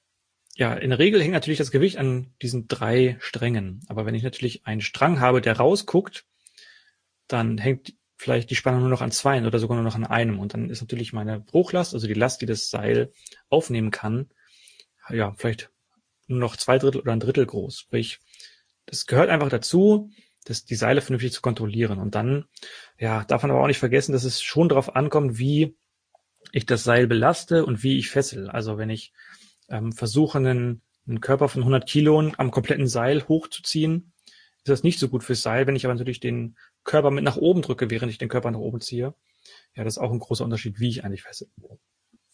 ja, 0.56 0.74
in 0.74 0.90
der 0.90 0.98
Regel 0.98 1.22
hängt 1.22 1.32
natürlich 1.32 1.58
das 1.58 1.70
Gewicht 1.70 1.98
an 1.98 2.34
diesen 2.42 2.66
drei 2.66 3.16
Strängen. 3.20 3.80
Aber 3.86 4.06
wenn 4.06 4.16
ich 4.16 4.24
natürlich 4.24 4.66
einen 4.66 4.80
Strang 4.80 5.20
habe, 5.20 5.40
der 5.40 5.56
rausguckt, 5.56 6.26
dann 7.28 7.58
hängt 7.58 7.94
vielleicht 8.16 8.50
die 8.50 8.56
Spannung 8.56 8.80
nur 8.80 8.90
noch 8.90 9.02
an 9.02 9.12
zwei 9.12 9.40
oder 9.46 9.60
sogar 9.60 9.76
nur 9.76 9.84
noch 9.84 9.94
an 9.94 10.04
einem. 10.04 10.40
Und 10.40 10.52
dann 10.52 10.68
ist 10.68 10.80
natürlich 10.80 11.12
meine 11.12 11.38
Bruchlast, 11.38 11.94
also 11.94 12.08
die 12.08 12.14
Last, 12.14 12.42
die 12.42 12.46
das 12.46 12.70
Seil 12.70 13.12
aufnehmen 13.48 13.92
kann, 13.92 14.30
ja, 15.08 15.32
vielleicht 15.36 15.70
nur 16.30 16.38
noch 16.38 16.56
zwei 16.56 16.78
Drittel 16.78 17.00
oder 17.00 17.12
ein 17.12 17.20
Drittel 17.20 17.46
groß. 17.46 17.80
Sprich, 17.80 18.20
das 18.86 19.06
gehört 19.06 19.30
einfach 19.30 19.48
dazu, 19.48 20.10
das, 20.44 20.64
die 20.64 20.74
Seile 20.74 21.00
vernünftig 21.00 21.32
zu 21.32 21.42
kontrollieren. 21.42 21.98
Und 21.98 22.14
dann, 22.14 22.46
ja, 22.98 23.24
darf 23.24 23.42
man 23.42 23.50
aber 23.50 23.62
auch 23.62 23.66
nicht 23.66 23.78
vergessen, 23.78 24.12
dass 24.12 24.24
es 24.24 24.42
schon 24.42 24.68
darauf 24.68 24.96
ankommt, 24.96 25.38
wie 25.38 25.76
ich 26.52 26.66
das 26.66 26.84
Seil 26.84 27.06
belaste 27.06 27.66
und 27.66 27.82
wie 27.82 27.98
ich 27.98 28.08
fessel. 28.08 28.48
Also 28.48 28.78
wenn 28.78 28.90
ich 28.90 29.12
ähm, 29.68 29.92
versuche, 29.92 30.38
einen, 30.38 30.82
einen 31.06 31.20
Körper 31.20 31.48
von 31.48 31.62
100 31.62 31.88
Kilo 31.88 32.18
am 32.36 32.50
kompletten 32.50 32.86
Seil 32.86 33.26
hochzuziehen, 33.28 34.12
ist 34.58 34.68
das 34.68 34.82
nicht 34.82 34.98
so 34.98 35.08
gut 35.08 35.22
fürs 35.22 35.42
Seil. 35.42 35.66
Wenn 35.66 35.76
ich 35.76 35.84
aber 35.84 35.94
natürlich 35.94 36.20
den 36.20 36.56
Körper 36.84 37.10
mit 37.10 37.24
nach 37.24 37.36
oben 37.36 37.62
drücke, 37.62 37.90
während 37.90 38.10
ich 38.10 38.18
den 38.18 38.28
Körper 38.28 38.50
nach 38.50 38.58
oben 38.58 38.80
ziehe, 38.80 39.14
ja, 39.74 39.84
das 39.84 39.94
ist 39.94 39.98
auch 39.98 40.12
ein 40.12 40.18
großer 40.18 40.44
Unterschied, 40.44 40.80
wie 40.80 40.88
ich 40.88 41.04
eigentlich 41.04 41.22
fessel. 41.22 41.48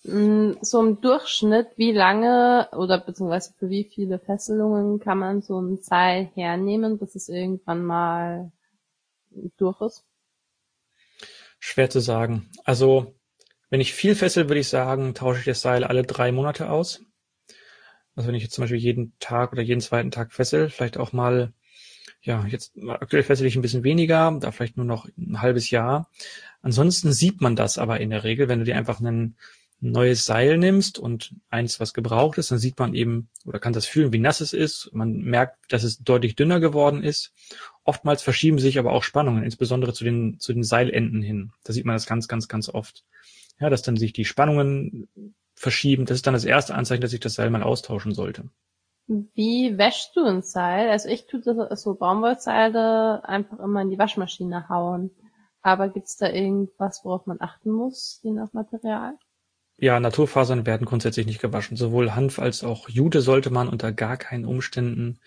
Mm, 0.06 0.58
so 0.60 0.80
im 0.80 1.00
Durchschnitt, 1.00 1.68
wie 1.76 1.90
lange 1.90 2.68
oder 2.72 2.98
beziehungsweise 3.00 3.52
für 3.58 3.68
wie 3.70 3.84
viele 3.84 4.20
Fesselungen 4.20 5.00
kann 5.00 5.18
man 5.18 5.42
so 5.42 5.60
ein 5.60 5.78
Seil 5.82 6.30
hernehmen, 6.34 6.98
bis 6.98 7.16
es 7.16 7.28
irgendwann 7.28 7.84
mal 7.84 8.52
durch 9.56 9.80
ist? 9.80 10.04
Schwer 11.58 11.90
zu 11.90 11.98
sagen. 11.98 12.48
Also, 12.64 13.16
wenn 13.68 13.80
ich 13.80 13.94
viel 13.94 14.14
fessel, 14.14 14.48
würde 14.48 14.60
ich 14.60 14.68
sagen, 14.68 15.14
tausche 15.14 15.40
ich 15.40 15.46
das 15.46 15.62
Seil 15.62 15.82
alle 15.82 16.04
drei 16.04 16.30
Monate 16.30 16.70
aus. 16.70 17.02
Also 18.14 18.28
wenn 18.28 18.36
ich 18.36 18.44
jetzt 18.44 18.54
zum 18.54 18.62
Beispiel 18.62 18.78
jeden 18.78 19.12
Tag 19.18 19.52
oder 19.52 19.62
jeden 19.62 19.80
zweiten 19.80 20.12
Tag 20.12 20.32
fessel, 20.32 20.70
vielleicht 20.70 20.98
auch 20.98 21.12
mal, 21.12 21.52
ja, 22.22 22.46
jetzt 22.46 22.78
aktuell 22.88 23.24
fessel 23.24 23.46
ich 23.46 23.56
ein 23.56 23.62
bisschen 23.62 23.84
weniger, 23.84 24.38
da 24.40 24.52
vielleicht 24.52 24.76
nur 24.76 24.86
noch 24.86 25.08
ein 25.18 25.42
halbes 25.42 25.70
Jahr. 25.70 26.08
Ansonsten 26.62 27.12
sieht 27.12 27.40
man 27.40 27.56
das 27.56 27.76
aber 27.76 28.00
in 28.00 28.10
der 28.10 28.24
Regel, 28.24 28.48
wenn 28.48 28.60
du 28.60 28.64
dir 28.64 28.76
einfach 28.76 29.00
einen 29.00 29.36
neues 29.80 30.24
Seil 30.24 30.56
nimmst 30.58 30.98
und 30.98 31.34
eins, 31.50 31.80
was 31.80 31.92
gebraucht 31.92 32.38
ist, 32.38 32.50
dann 32.50 32.58
sieht 32.58 32.78
man 32.78 32.94
eben 32.94 33.28
oder 33.44 33.58
kann 33.58 33.72
das 33.72 33.86
fühlen, 33.86 34.12
wie 34.12 34.18
nass 34.18 34.40
es 34.40 34.52
ist. 34.52 34.90
Man 34.92 35.18
merkt, 35.18 35.72
dass 35.72 35.84
es 35.84 35.98
deutlich 35.98 36.34
dünner 36.34 36.60
geworden 36.60 37.02
ist. 37.02 37.32
Oftmals 37.84 38.22
verschieben 38.22 38.58
sich 38.58 38.78
aber 38.78 38.92
auch 38.92 39.02
Spannungen, 39.02 39.44
insbesondere 39.44 39.92
zu 39.92 40.04
den, 40.04 40.40
zu 40.40 40.52
den 40.52 40.64
Seilenden 40.64 41.22
hin. 41.22 41.52
Da 41.64 41.72
sieht 41.72 41.84
man 41.84 41.94
das 41.94 42.06
ganz, 42.06 42.26
ganz, 42.26 42.48
ganz 42.48 42.68
oft. 42.68 43.04
Ja, 43.60 43.70
dass 43.70 43.82
dann 43.82 43.96
sich 43.96 44.12
die 44.12 44.24
Spannungen 44.24 45.08
verschieben. 45.54 46.04
Das 46.04 46.16
ist 46.16 46.26
dann 46.26 46.34
das 46.34 46.44
erste 46.44 46.74
Anzeichen, 46.74 47.02
dass 47.02 47.12
ich 47.12 47.20
das 47.20 47.34
Seil 47.34 47.50
mal 47.50 47.62
austauschen 47.62 48.14
sollte. 48.14 48.44
Wie 49.06 49.78
wäschst 49.78 50.16
du 50.16 50.24
ein 50.24 50.42
Seil? 50.42 50.90
Also 50.90 51.08
ich 51.08 51.26
tue 51.26 51.40
das 51.40 51.82
so 51.82 51.94
Baumwollseile 51.94 53.26
einfach 53.28 53.58
immer 53.60 53.82
in 53.82 53.90
die 53.90 53.98
Waschmaschine 53.98 54.68
hauen. 54.68 55.10
Aber 55.62 55.88
gibt's 55.88 56.16
da 56.16 56.28
irgendwas, 56.28 57.04
worauf 57.04 57.26
man 57.26 57.40
achten 57.40 57.70
muss, 57.72 58.20
je 58.22 58.32
nach 58.32 58.52
Material? 58.52 59.14
Ja, 59.78 60.00
Naturfasern 60.00 60.64
werden 60.64 60.86
grundsätzlich 60.86 61.26
nicht 61.26 61.40
gewaschen. 61.40 61.76
Sowohl 61.76 62.14
Hanf 62.14 62.38
als 62.38 62.64
auch 62.64 62.88
Jute 62.88 63.20
sollte 63.20 63.50
man 63.50 63.68
unter 63.68 63.92
gar 63.92 64.16
keinen 64.16 64.46
Umständen 64.46 65.20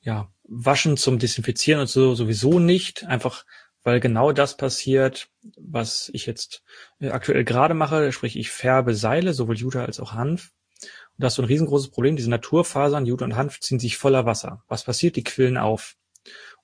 ja, 0.00 0.32
Waschen 0.44 0.96
zum 0.96 1.18
Desinfizieren 1.18 1.80
und 1.80 1.88
so 1.88 2.14
sowieso 2.14 2.58
nicht, 2.58 3.04
einfach 3.04 3.44
weil 3.84 4.00
genau 4.00 4.32
das 4.32 4.56
passiert, 4.56 5.30
was 5.56 6.10
ich 6.12 6.26
jetzt 6.26 6.62
äh, 7.00 7.10
aktuell 7.10 7.44
gerade 7.44 7.74
mache, 7.74 8.12
sprich 8.12 8.36
ich 8.36 8.50
färbe 8.50 8.94
Seile, 8.94 9.34
sowohl 9.34 9.56
Jute 9.56 9.80
als 9.80 10.00
auch 10.00 10.12
Hanf. 10.12 10.52
Und 10.82 11.24
das 11.24 11.32
ist 11.32 11.36
so 11.36 11.42
ein 11.42 11.48
riesengroßes 11.48 11.90
Problem, 11.90 12.16
diese 12.16 12.30
Naturfasern, 12.30 13.06
Jute 13.06 13.24
und 13.24 13.36
Hanf 13.36 13.60
ziehen 13.60 13.78
sich 13.78 13.96
voller 13.96 14.26
Wasser. 14.26 14.62
Was 14.68 14.84
passiert? 14.84 15.16
Die 15.16 15.24
quillen 15.24 15.56
auf. 15.56 15.96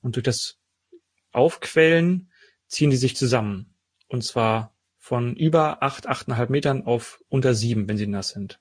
Und 0.01 0.17
durch 0.17 0.25
das 0.25 0.59
Aufquellen 1.33 2.31
ziehen 2.69 2.91
die 2.91 2.97
sich 2.97 3.17
zusammen. 3.17 3.75
Und 4.09 4.23
zwar 4.23 4.74
von 5.05 5.37
über 5.37 5.83
acht, 5.83 6.07
achteinhalb 6.07 6.49
Metern 6.49 6.87
auf 6.87 7.23
unter 7.29 7.53
sieben, 7.53 7.87
wenn 7.89 7.99
sie 7.99 8.07
nass 8.07 8.31
sind. 8.31 8.59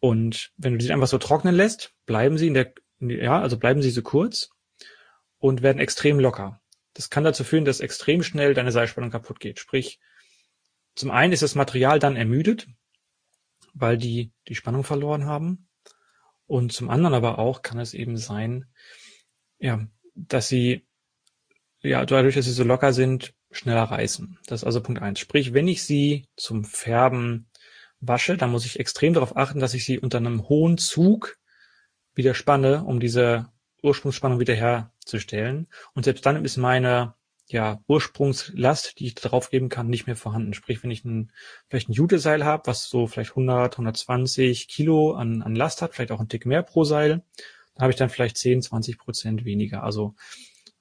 Und 0.00 0.52
wenn 0.56 0.72
du 0.72 0.78
die 0.78 0.92
einfach 0.92 1.06
so 1.06 1.16
trocknen 1.16 1.54
lässt, 1.54 1.94
bleiben 2.06 2.36
sie 2.38 2.48
in 2.48 2.54
der, 2.54 2.74
ja, 2.98 3.40
also 3.40 3.56
bleiben 3.56 3.80
sie 3.80 3.92
so 3.92 4.02
kurz 4.02 4.50
und 5.38 5.62
werden 5.62 5.78
extrem 5.78 6.18
locker. 6.18 6.60
Das 6.94 7.08
kann 7.08 7.22
dazu 7.22 7.44
führen, 7.44 7.64
dass 7.64 7.78
extrem 7.78 8.24
schnell 8.24 8.52
deine 8.52 8.72
Seilspannung 8.72 9.12
kaputt 9.12 9.38
geht. 9.38 9.60
Sprich, 9.60 10.00
zum 10.96 11.12
einen 11.12 11.32
ist 11.32 11.44
das 11.44 11.54
Material 11.54 12.00
dann 12.00 12.16
ermüdet, 12.16 12.66
weil 13.74 13.96
die 13.96 14.32
die 14.48 14.56
Spannung 14.56 14.82
verloren 14.82 15.26
haben. 15.26 15.68
Und 16.48 16.72
zum 16.72 16.90
anderen 16.90 17.14
aber 17.14 17.38
auch 17.38 17.62
kann 17.62 17.78
es 17.78 17.94
eben 17.94 18.16
sein, 18.16 18.66
ja, 19.60 19.86
dass 20.16 20.48
sie, 20.48 20.84
ja, 21.80 22.04
dadurch, 22.04 22.34
dass 22.34 22.46
sie 22.46 22.50
so 22.50 22.64
locker 22.64 22.92
sind, 22.92 23.37
schneller 23.58 23.84
reißen. 23.84 24.38
Das 24.46 24.60
ist 24.62 24.64
also 24.64 24.80
Punkt 24.80 25.02
eins. 25.02 25.18
Sprich, 25.18 25.52
wenn 25.52 25.68
ich 25.68 25.82
sie 25.82 26.26
zum 26.36 26.64
Färben 26.64 27.50
wasche, 28.00 28.36
dann 28.36 28.50
muss 28.50 28.64
ich 28.64 28.78
extrem 28.78 29.12
darauf 29.12 29.36
achten, 29.36 29.60
dass 29.60 29.74
ich 29.74 29.84
sie 29.84 29.98
unter 29.98 30.18
einem 30.18 30.48
hohen 30.48 30.78
Zug 30.78 31.38
wieder 32.14 32.34
spanne, 32.34 32.84
um 32.84 33.00
diese 33.00 33.48
Ursprungsspannung 33.82 34.40
wieder 34.40 34.54
herzustellen. 34.54 35.68
Und 35.94 36.04
selbst 36.04 36.24
dann 36.26 36.44
ist 36.44 36.56
meine 36.56 37.14
ja, 37.50 37.80
Ursprungslast, 37.88 38.98
die 38.98 39.06
ich 39.06 39.14
drauf 39.14 39.50
geben 39.50 39.68
kann, 39.68 39.88
nicht 39.88 40.06
mehr 40.06 40.16
vorhanden. 40.16 40.52
Sprich, 40.52 40.82
wenn 40.82 40.90
ich 40.90 41.04
ein, 41.04 41.32
vielleicht 41.68 41.88
ein 41.88 41.94
Juteseil 41.94 42.44
habe, 42.44 42.66
was 42.66 42.88
so 42.88 43.06
vielleicht 43.06 43.30
100, 43.30 43.74
120 43.74 44.68
Kilo 44.68 45.12
an, 45.12 45.42
an 45.42 45.56
Last 45.56 45.80
hat, 45.80 45.94
vielleicht 45.94 46.12
auch 46.12 46.20
ein 46.20 46.28
Tick 46.28 46.44
mehr 46.44 46.62
pro 46.62 46.84
Seil, 46.84 47.22
dann 47.74 47.82
habe 47.82 47.90
ich 47.90 47.96
dann 47.96 48.10
vielleicht 48.10 48.36
10, 48.36 48.62
20 48.62 48.98
Prozent 48.98 49.44
weniger. 49.44 49.82
Also 49.82 50.14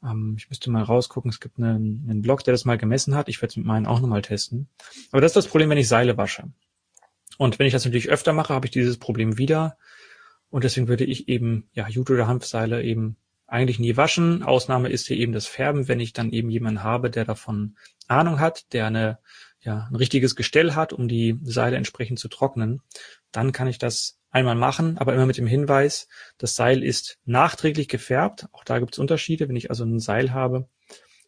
ähm, 0.03 0.35
ich 0.37 0.49
müsste 0.49 0.69
mal 0.69 0.83
rausgucken, 0.83 1.29
es 1.29 1.39
gibt 1.39 1.57
einen, 1.57 2.05
einen 2.09 2.21
Blog, 2.21 2.43
der 2.43 2.53
das 2.53 2.65
mal 2.65 2.77
gemessen 2.77 3.15
hat. 3.15 3.29
Ich 3.29 3.41
werde 3.41 3.51
es 3.51 3.57
mit 3.57 3.65
meinen 3.65 3.85
auch 3.85 3.99
nochmal 3.99 4.21
testen. 4.21 4.67
Aber 5.11 5.21
das 5.21 5.31
ist 5.31 5.37
das 5.37 5.47
Problem, 5.47 5.69
wenn 5.69 5.77
ich 5.77 5.87
Seile 5.87 6.17
wasche. 6.17 6.51
Und 7.37 7.59
wenn 7.59 7.67
ich 7.67 7.73
das 7.73 7.85
natürlich 7.85 8.09
öfter 8.09 8.33
mache, 8.33 8.53
habe 8.53 8.65
ich 8.65 8.71
dieses 8.71 8.97
Problem 8.97 9.37
wieder. 9.37 9.77
Und 10.49 10.63
deswegen 10.63 10.87
würde 10.87 11.03
ich 11.03 11.27
eben, 11.27 11.69
ja, 11.73 11.87
Jute 11.87 12.13
oder 12.13 12.27
Hanfseile 12.27 12.83
eben 12.83 13.17
eigentlich 13.47 13.79
nie 13.79 13.95
waschen. 13.95 14.43
Ausnahme 14.43 14.89
ist 14.89 15.07
hier 15.07 15.17
eben 15.17 15.33
das 15.33 15.45
Färben, 15.45 15.87
wenn 15.87 15.99
ich 15.99 16.13
dann 16.13 16.31
eben 16.31 16.49
jemanden 16.49 16.83
habe, 16.83 17.09
der 17.09 17.25
davon 17.25 17.77
Ahnung 18.07 18.39
hat, 18.39 18.73
der 18.73 18.87
eine, 18.87 19.19
ja, 19.61 19.87
ein 19.89 19.95
richtiges 19.95 20.35
Gestell 20.35 20.73
hat, 20.75 20.93
um 20.93 21.07
die 21.07 21.39
Seile 21.43 21.77
entsprechend 21.77 22.19
zu 22.19 22.27
trocknen, 22.27 22.81
dann 23.31 23.51
kann 23.51 23.67
ich 23.67 23.77
das 23.77 24.16
einmal 24.29 24.55
machen, 24.55 24.97
aber 24.97 25.13
immer 25.13 25.25
mit 25.25 25.37
dem 25.37 25.47
Hinweis, 25.47 26.07
das 26.37 26.55
Seil 26.55 26.83
ist 26.83 27.17
nachträglich 27.25 27.87
gefärbt. 27.87 28.47
Auch 28.51 28.63
da 28.63 28.79
gibt 28.79 28.93
es 28.93 28.99
Unterschiede. 28.99 29.47
Wenn 29.47 29.55
ich 29.55 29.69
also 29.69 29.83
ein 29.83 29.99
Seil 29.99 30.33
habe, 30.33 30.67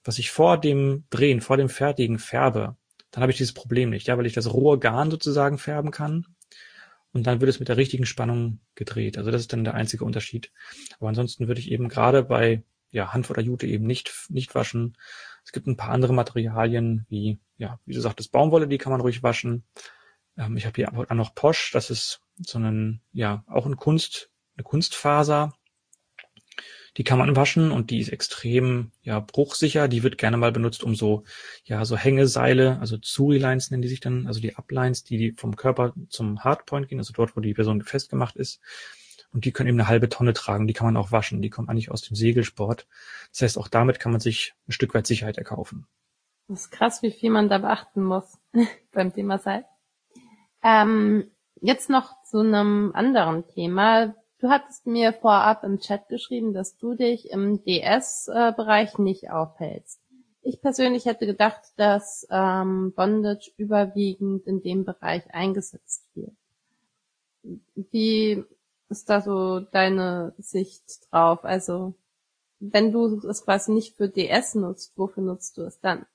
was 0.03 0.19
ich 0.19 0.31
vor 0.31 0.59
dem 0.59 1.05
Drehen, 1.09 1.41
vor 1.41 1.57
dem 1.57 1.69
Fertigen 1.69 2.19
färbe, 2.19 2.75
dann 3.11 3.21
habe 3.21 3.31
ich 3.31 3.37
dieses 3.37 3.53
Problem 3.53 3.89
nicht, 3.89 4.07
ja, 4.07 4.17
weil 4.17 4.25
ich 4.25 4.33
das 4.33 4.53
rohe 4.53 4.77
Garn 4.77 5.09
sozusagen 5.09 5.57
färben 5.57 5.91
kann 5.91 6.25
und 7.11 7.25
dann 7.25 7.41
wird 7.41 7.49
es 7.49 7.59
mit 7.59 7.69
der 7.69 7.77
richtigen 7.77 8.05
Spannung 8.05 8.59
gedreht. 8.75 9.17
Also 9.17 9.31
das 9.31 9.41
ist 9.41 9.53
dann 9.53 9.63
der 9.63 9.73
einzige 9.73 10.05
Unterschied. 10.05 10.51
Aber 10.99 11.09
ansonsten 11.09 11.47
würde 11.47 11.59
ich 11.59 11.71
eben 11.71 11.89
gerade 11.89 12.23
bei 12.23 12.63
ja, 12.91 13.13
Hanf 13.13 13.29
oder 13.29 13.41
Jute 13.41 13.67
eben 13.67 13.85
nicht, 13.85 14.27
nicht 14.29 14.53
waschen. 14.55 14.97
Es 15.43 15.51
gibt 15.51 15.67
ein 15.67 15.77
paar 15.77 15.89
andere 15.89 16.13
Materialien, 16.13 17.05
wie, 17.09 17.39
ja, 17.57 17.79
wie 17.85 17.93
du 17.93 18.01
sagtest, 18.01 18.31
Baumwolle, 18.31 18.67
die 18.67 18.77
kann 18.77 18.91
man 18.91 19.01
ruhig 19.01 19.23
waschen. 19.23 19.63
Ähm, 20.37 20.57
ich 20.57 20.65
habe 20.65 20.75
hier 20.75 20.93
auch 20.93 21.15
noch 21.15 21.35
Posch, 21.35 21.71
das 21.71 21.89
ist 21.89 22.21
so 22.39 22.59
ein, 22.59 23.01
ja, 23.11 23.43
auch 23.47 23.65
ein 23.65 23.75
Kunst, 23.75 24.29
eine 24.55 24.63
Kunstfaser. 24.63 25.53
Die 26.97 27.03
kann 27.03 27.19
man 27.19 27.35
waschen 27.35 27.71
und 27.71 27.91
die 27.91 27.99
ist 27.99 28.09
extrem 28.09 28.91
ja 29.01 29.19
bruchsicher. 29.19 29.87
Die 29.87 30.03
wird 30.03 30.17
gerne 30.17 30.37
mal 30.37 30.51
benutzt, 30.51 30.83
um 30.83 30.95
so 30.95 31.23
ja 31.63 31.85
so 31.85 31.95
Hängeseile, 31.95 32.79
also 32.79 32.97
Zuri-Lines 32.97 33.71
nennen 33.71 33.83
die 33.83 33.87
sich 33.87 33.99
dann, 33.99 34.27
also 34.27 34.41
die 34.41 34.55
Uplines, 34.55 35.03
die 35.03 35.33
vom 35.37 35.55
Körper 35.55 35.93
zum 36.09 36.43
Hardpoint 36.43 36.87
gehen, 36.87 36.97
also 36.97 37.13
dort, 37.13 37.37
wo 37.37 37.41
die 37.41 37.53
Person 37.53 37.83
festgemacht 37.83 38.35
ist. 38.35 38.59
Und 39.31 39.45
die 39.45 39.51
können 39.51 39.69
eben 39.69 39.79
eine 39.79 39.87
halbe 39.87 40.09
Tonne 40.09 40.33
tragen. 40.33 40.65
Die 40.65 40.73
kann 40.73 40.87
man 40.87 40.97
auch 40.97 41.11
waschen. 41.11 41.41
Die 41.41 41.51
kommen 41.51 41.69
eigentlich 41.69 41.91
aus 41.91 42.01
dem 42.01 42.15
Segelsport. 42.15 42.87
Das 43.31 43.41
heißt, 43.43 43.57
auch 43.59 43.67
damit 43.67 43.99
kann 43.99 44.11
man 44.11 44.21
sich 44.21 44.55
ein 44.67 44.71
Stück 44.71 44.95
weit 44.95 45.05
Sicherheit 45.05 45.37
erkaufen. 45.37 45.85
Das 46.47 46.61
ist 46.61 46.71
krass, 46.71 47.03
wie 47.03 47.11
viel 47.11 47.29
man 47.29 47.47
da 47.47 47.59
beachten 47.59 48.03
muss 48.03 48.39
beim 48.91 49.13
Thema 49.13 49.37
Seil. 49.37 49.65
Ähm, 50.63 51.29
jetzt 51.61 51.89
noch 51.89 52.23
zu 52.23 52.39
einem 52.39 52.91
anderen 52.93 53.47
Thema. 53.47 54.15
Du 54.39 54.49
hattest 54.49 54.87
mir 54.87 55.13
vorab 55.13 55.63
im 55.63 55.79
Chat 55.79 56.07
geschrieben, 56.07 56.53
dass 56.53 56.77
du 56.77 56.93
dich 56.93 57.29
im 57.31 57.63
DS-Bereich 57.63 58.97
nicht 58.97 59.31
aufhältst. 59.31 59.99
Ich 60.41 60.61
persönlich 60.61 61.05
hätte 61.05 61.25
gedacht, 61.25 61.61
dass 61.75 62.25
ähm, 62.29 62.93
Bondage 62.95 63.51
überwiegend 63.57 64.47
in 64.47 64.61
dem 64.61 64.85
Bereich 64.85 65.23
eingesetzt 65.33 66.05
wird. 66.15 66.31
Wie 67.75 68.43
ist 68.87 69.09
da 69.09 69.21
so 69.21 69.59
deine 69.59 70.33
Sicht 70.37 71.11
drauf? 71.11 71.43
Also, 71.43 71.93
wenn 72.59 72.91
du 72.91 73.19
es 73.27 73.43
quasi 73.43 73.71
nicht 73.71 73.97
für 73.97 74.09
DS 74.09 74.55
nutzt, 74.55 74.97
wofür 74.97 75.23
nutzt 75.23 75.57
du 75.57 75.63
es 75.63 75.79
dann? 75.79 76.05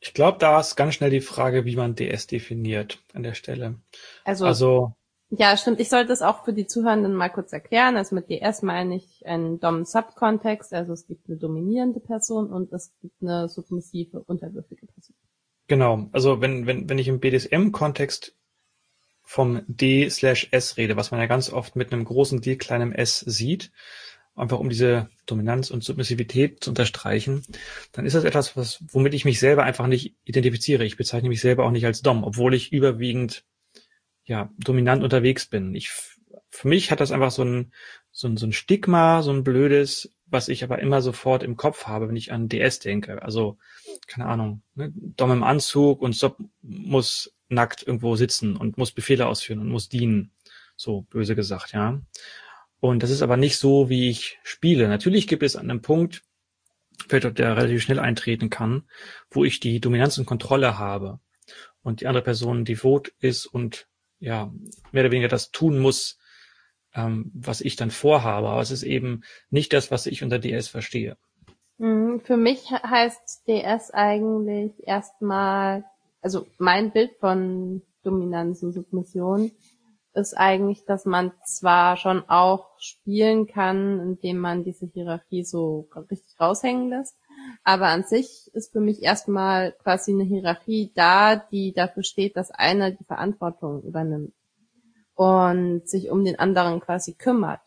Ich 0.00 0.14
glaube, 0.14 0.38
da 0.38 0.60
ist 0.60 0.76
ganz 0.76 0.94
schnell 0.94 1.10
die 1.10 1.20
Frage, 1.20 1.64
wie 1.64 1.76
man 1.76 1.94
DS 1.94 2.26
definiert 2.26 3.02
an 3.14 3.22
der 3.22 3.34
Stelle. 3.34 3.76
Also, 4.24 4.46
also 4.46 4.96
ja, 5.30 5.56
stimmt. 5.56 5.80
Ich 5.80 5.88
sollte 5.88 6.12
es 6.12 6.22
auch 6.22 6.44
für 6.44 6.52
die 6.52 6.66
Zuhörenden 6.66 7.14
mal 7.14 7.28
kurz 7.28 7.52
erklären. 7.52 7.96
Also 7.96 8.14
mit 8.14 8.30
DS 8.30 8.62
meine 8.62 8.96
ich 8.96 9.26
einen 9.26 9.58
Dom-Sub-Kontext. 9.58 10.72
Also 10.72 10.92
es 10.92 11.06
gibt 11.08 11.28
eine 11.28 11.36
dominierende 11.36 11.98
Person 11.98 12.52
und 12.52 12.72
es 12.72 12.92
gibt 13.02 13.20
eine 13.20 13.48
submissive, 13.48 14.20
unterwürfige 14.20 14.86
Person. 14.86 15.16
Genau. 15.66 16.08
Also 16.12 16.40
wenn, 16.40 16.66
wenn, 16.66 16.88
wenn 16.88 16.98
ich 16.98 17.08
im 17.08 17.18
BDSM-Kontext 17.18 18.36
vom 19.24 19.62
D 19.66 20.08
slash 20.08 20.48
S 20.52 20.76
rede, 20.76 20.96
was 20.96 21.10
man 21.10 21.18
ja 21.18 21.26
ganz 21.26 21.52
oft 21.52 21.74
mit 21.74 21.92
einem 21.92 22.04
großen 22.04 22.40
D 22.40 22.56
kleinem 22.56 22.92
S 22.92 23.18
sieht, 23.18 23.72
einfach 24.36 24.58
um 24.58 24.68
diese 24.68 25.08
Dominanz 25.24 25.70
und 25.70 25.82
Submissivität 25.82 26.62
zu 26.62 26.70
unterstreichen, 26.70 27.42
dann 27.92 28.06
ist 28.06 28.14
das 28.14 28.24
etwas, 28.24 28.56
was, 28.56 28.84
womit 28.92 29.14
ich 29.14 29.24
mich 29.24 29.40
selber 29.40 29.64
einfach 29.64 29.86
nicht 29.86 30.14
identifiziere. 30.24 30.84
Ich 30.84 30.96
bezeichne 30.96 31.28
mich 31.28 31.40
selber 31.40 31.64
auch 31.64 31.70
nicht 31.70 31.86
als 31.86 32.02
Dom, 32.02 32.22
obwohl 32.22 32.54
ich 32.54 32.72
überwiegend 32.72 33.44
ja, 34.24 34.50
dominant 34.58 35.02
unterwegs 35.02 35.46
bin. 35.46 35.74
Ich, 35.74 35.90
für 36.50 36.68
mich 36.68 36.90
hat 36.90 37.00
das 37.00 37.12
einfach 37.12 37.30
so 37.30 37.44
ein, 37.44 37.72
so 38.12 38.28
ein, 38.28 38.36
so 38.36 38.46
ein 38.46 38.52
Stigma, 38.52 39.22
so 39.22 39.32
ein 39.32 39.44
blödes, 39.44 40.12
was 40.26 40.48
ich 40.48 40.64
aber 40.64 40.80
immer 40.80 41.00
sofort 41.00 41.42
im 41.42 41.56
Kopf 41.56 41.86
habe, 41.86 42.08
wenn 42.08 42.16
ich 42.16 42.32
an 42.32 42.48
DS 42.48 42.80
denke. 42.80 43.22
Also, 43.22 43.58
keine 44.06 44.26
Ahnung, 44.26 44.62
ne, 44.74 44.92
Dom 44.94 45.30
im 45.30 45.42
Anzug 45.42 46.02
und 46.02 46.14
Sub 46.14 46.38
muss 46.62 47.32
nackt 47.48 47.86
irgendwo 47.86 48.16
sitzen 48.16 48.56
und 48.56 48.76
muss 48.76 48.92
Befehle 48.92 49.26
ausführen 49.26 49.60
und 49.60 49.68
muss 49.68 49.88
dienen. 49.88 50.32
So 50.76 51.02
böse 51.02 51.36
gesagt, 51.36 51.72
ja. 51.72 52.00
Und 52.80 53.02
das 53.02 53.10
ist 53.10 53.22
aber 53.22 53.36
nicht 53.36 53.56
so, 53.56 53.88
wie 53.88 54.10
ich 54.10 54.38
spiele. 54.42 54.88
Natürlich 54.88 55.26
gibt 55.26 55.42
es 55.42 55.56
an 55.56 55.70
einem 55.70 55.82
Punkt, 55.82 56.22
vielleicht 57.08 57.38
der 57.38 57.56
relativ 57.56 57.82
schnell 57.82 57.98
eintreten 57.98 58.50
kann, 58.50 58.88
wo 59.30 59.44
ich 59.44 59.60
die 59.60 59.80
Dominanz 59.80 60.18
und 60.18 60.26
Kontrolle 60.26 60.78
habe 60.78 61.20
und 61.82 62.00
die 62.00 62.06
andere 62.06 62.24
Person 62.24 62.64
devot 62.64 63.12
ist 63.20 63.46
und 63.46 63.88
ja, 64.18 64.52
mehr 64.92 65.04
oder 65.04 65.12
weniger 65.12 65.28
das 65.28 65.50
tun 65.50 65.78
muss, 65.78 66.18
ähm, 66.94 67.30
was 67.34 67.60
ich 67.60 67.76
dann 67.76 67.90
vorhabe. 67.90 68.48
Aber 68.48 68.60
es 68.60 68.70
ist 68.70 68.82
eben 68.82 69.22
nicht 69.50 69.72
das, 69.72 69.90
was 69.90 70.06
ich 70.06 70.22
unter 70.22 70.38
DS 70.38 70.68
verstehe. 70.68 71.16
Mhm, 71.78 72.20
für 72.20 72.36
mich 72.36 72.70
heißt 72.70 73.46
DS 73.46 73.90
eigentlich 73.90 74.72
erstmal, 74.86 75.84
also 76.22 76.46
mein 76.58 76.92
Bild 76.92 77.12
von 77.20 77.82
Dominanz 78.02 78.62
und 78.62 78.72
Submission 78.72 79.50
ist 80.16 80.34
eigentlich, 80.34 80.84
dass 80.86 81.04
man 81.04 81.32
zwar 81.44 81.96
schon 81.96 82.28
auch 82.28 82.70
spielen 82.78 83.46
kann, 83.46 84.00
indem 84.00 84.38
man 84.38 84.64
diese 84.64 84.86
Hierarchie 84.86 85.44
so 85.44 85.88
richtig 86.10 86.40
raushängen 86.40 86.88
lässt, 86.88 87.16
aber 87.64 87.88
an 87.88 88.04
sich 88.04 88.50
ist 88.54 88.72
für 88.72 88.80
mich 88.80 89.02
erstmal 89.02 89.72
quasi 89.72 90.12
eine 90.12 90.24
Hierarchie 90.24 90.90
da, 90.94 91.36
die 91.36 91.72
dafür 91.72 92.02
steht, 92.02 92.36
dass 92.36 92.50
einer 92.50 92.90
die 92.90 93.04
Verantwortung 93.04 93.82
übernimmt 93.82 94.32
und 95.14 95.88
sich 95.88 96.10
um 96.10 96.24
den 96.24 96.38
anderen 96.38 96.80
quasi 96.80 97.12
kümmert. 97.14 97.60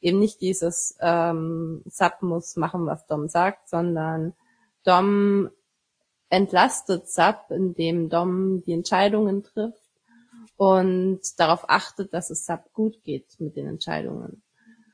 Eben 0.00 0.20
nicht 0.20 0.40
dieses 0.40 0.96
ähm, 1.00 1.82
Sub 1.86 2.22
muss 2.22 2.56
machen, 2.56 2.86
was 2.86 3.06
Dom 3.06 3.28
sagt, 3.28 3.68
sondern 3.68 4.34
Dom 4.84 5.50
entlastet 6.30 7.08
Sub, 7.08 7.46
indem 7.50 8.08
Dom 8.08 8.62
die 8.64 8.72
Entscheidungen 8.72 9.42
trifft 9.42 9.87
und 10.58 11.20
darauf 11.38 11.70
achtet, 11.70 12.12
dass 12.12 12.30
es 12.30 12.44
Sub 12.44 12.72
gut 12.72 13.04
geht 13.04 13.38
mit 13.38 13.56
den 13.56 13.68
Entscheidungen. 13.68 14.42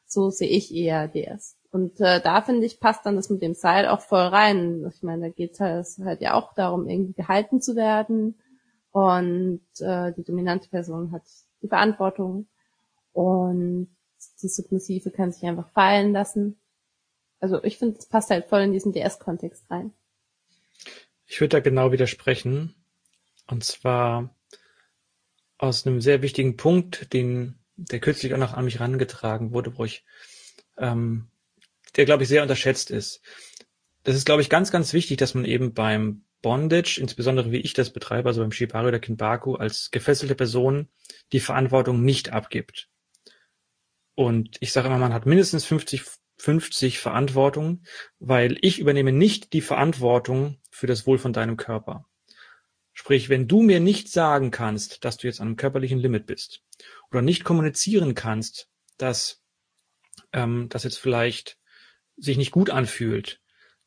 So 0.04 0.28
sehe 0.28 0.48
ich 0.48 0.72
eher 0.74 1.08
DS. 1.08 1.56
Und 1.70 2.00
äh, 2.00 2.20
da 2.20 2.42
finde 2.42 2.66
ich, 2.66 2.80
passt 2.80 3.06
dann 3.06 3.16
das 3.16 3.30
mit 3.30 3.40
dem 3.40 3.54
Seil 3.54 3.88
auch 3.88 4.02
voll 4.02 4.20
rein. 4.20 4.86
Ich 4.94 5.02
meine, 5.02 5.22
da 5.22 5.28
geht 5.30 5.58
halt, 5.58 5.86
halt 6.04 6.20
ja 6.20 6.34
auch 6.34 6.52
darum, 6.52 6.86
irgendwie 6.86 7.14
gehalten 7.14 7.62
zu 7.62 7.76
werden. 7.76 8.38
Und 8.92 9.62
äh, 9.78 10.12
die 10.12 10.22
dominante 10.22 10.68
Person 10.68 11.12
hat 11.12 11.22
die 11.62 11.68
Verantwortung. 11.68 12.46
Und 13.14 13.88
die 14.42 14.48
Submissive 14.48 15.10
kann 15.10 15.32
sich 15.32 15.46
einfach 15.46 15.70
fallen 15.70 16.12
lassen. 16.12 16.60
Also 17.40 17.64
ich 17.64 17.78
finde, 17.78 17.98
es 17.98 18.06
passt 18.06 18.28
halt 18.28 18.44
voll 18.44 18.60
in 18.60 18.72
diesen 18.72 18.92
DS-Kontext 18.92 19.70
rein. 19.70 19.94
Ich 21.26 21.40
würde 21.40 21.56
da 21.56 21.60
genau 21.60 21.90
widersprechen. 21.90 22.74
Und 23.46 23.64
zwar 23.64 24.28
aus 25.64 25.86
einem 25.86 26.00
sehr 26.00 26.22
wichtigen 26.22 26.56
Punkt, 26.56 27.12
den 27.12 27.58
der 27.76 28.00
kürzlich 28.00 28.32
auch 28.34 28.38
noch 28.38 28.54
an 28.54 28.64
mich 28.64 28.78
herangetragen 28.78 29.52
wurde, 29.52 29.76
wo 29.76 29.84
ich 29.84 30.04
ähm, 30.78 31.28
der, 31.96 32.04
glaube 32.04 32.22
ich, 32.22 32.28
sehr 32.28 32.42
unterschätzt 32.42 32.90
ist. 32.90 33.20
Das 34.02 34.16
ist, 34.16 34.26
glaube 34.26 34.42
ich, 34.42 34.50
ganz, 34.50 34.70
ganz 34.70 34.92
wichtig, 34.92 35.16
dass 35.18 35.34
man 35.34 35.44
eben 35.44 35.74
beim 35.74 36.24
Bondage, 36.42 36.98
insbesondere 37.00 37.52
wie 37.52 37.60
ich 37.60 37.72
das 37.72 37.90
betreibe, 37.90 38.28
also 38.28 38.42
beim 38.42 38.52
Shibari 38.52 38.88
oder 38.88 38.98
Kinbaku, 38.98 39.54
als 39.54 39.90
gefesselte 39.90 40.34
Person 40.34 40.88
die 41.32 41.40
Verantwortung 41.40 42.02
nicht 42.02 42.32
abgibt. 42.32 42.88
Und 44.14 44.56
ich 44.60 44.72
sage 44.72 44.88
immer, 44.88 44.98
man 44.98 45.14
hat 45.14 45.26
mindestens 45.26 45.64
50, 45.64 46.02
50 46.36 46.98
Verantwortung, 46.98 47.82
weil 48.18 48.58
ich 48.60 48.78
übernehme 48.78 49.12
nicht 49.12 49.52
die 49.52 49.62
Verantwortung 49.62 50.58
für 50.70 50.86
das 50.86 51.06
Wohl 51.06 51.18
von 51.18 51.32
deinem 51.32 51.56
Körper. 51.56 52.06
Sprich, 52.94 53.28
wenn 53.28 53.48
du 53.48 53.62
mir 53.62 53.80
nicht 53.80 54.08
sagen 54.08 54.50
kannst, 54.50 55.04
dass 55.04 55.16
du 55.16 55.26
jetzt 55.26 55.40
an 55.40 55.48
einem 55.48 55.56
körperlichen 55.56 55.98
Limit 55.98 56.26
bist 56.26 56.62
oder 57.10 57.22
nicht 57.22 57.44
kommunizieren 57.44 58.14
kannst, 58.14 58.68
dass 58.96 59.42
ähm, 60.32 60.68
das 60.70 60.84
jetzt 60.84 60.98
vielleicht 60.98 61.58
sich 62.16 62.38
nicht 62.38 62.52
gut 62.52 62.70
anfühlt, 62.70 63.40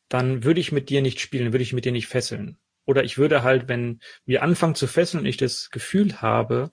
dann 0.10 0.44
würde 0.44 0.60
ich 0.60 0.72
mit 0.72 0.90
dir 0.90 1.02
nicht 1.02 1.20
spielen, 1.20 1.54
würde 1.54 1.64
ich 1.64 1.74
mit 1.74 1.86
dir 1.86 1.94
nicht 1.94 2.08
fesseln. 2.08 2.58
Oder 2.86 3.04
ich 3.04 3.18
würde 3.18 3.44
halt, 3.44 3.68
wenn 3.68 4.02
wir 4.26 4.44
anfangen 4.44 4.76
zu 4.76 4.88
fesseln 4.88 5.22
und 5.22 5.26
ich 5.26 5.38
das 5.38 5.70
Gefühl 5.72 6.22
habe, 6.22 6.72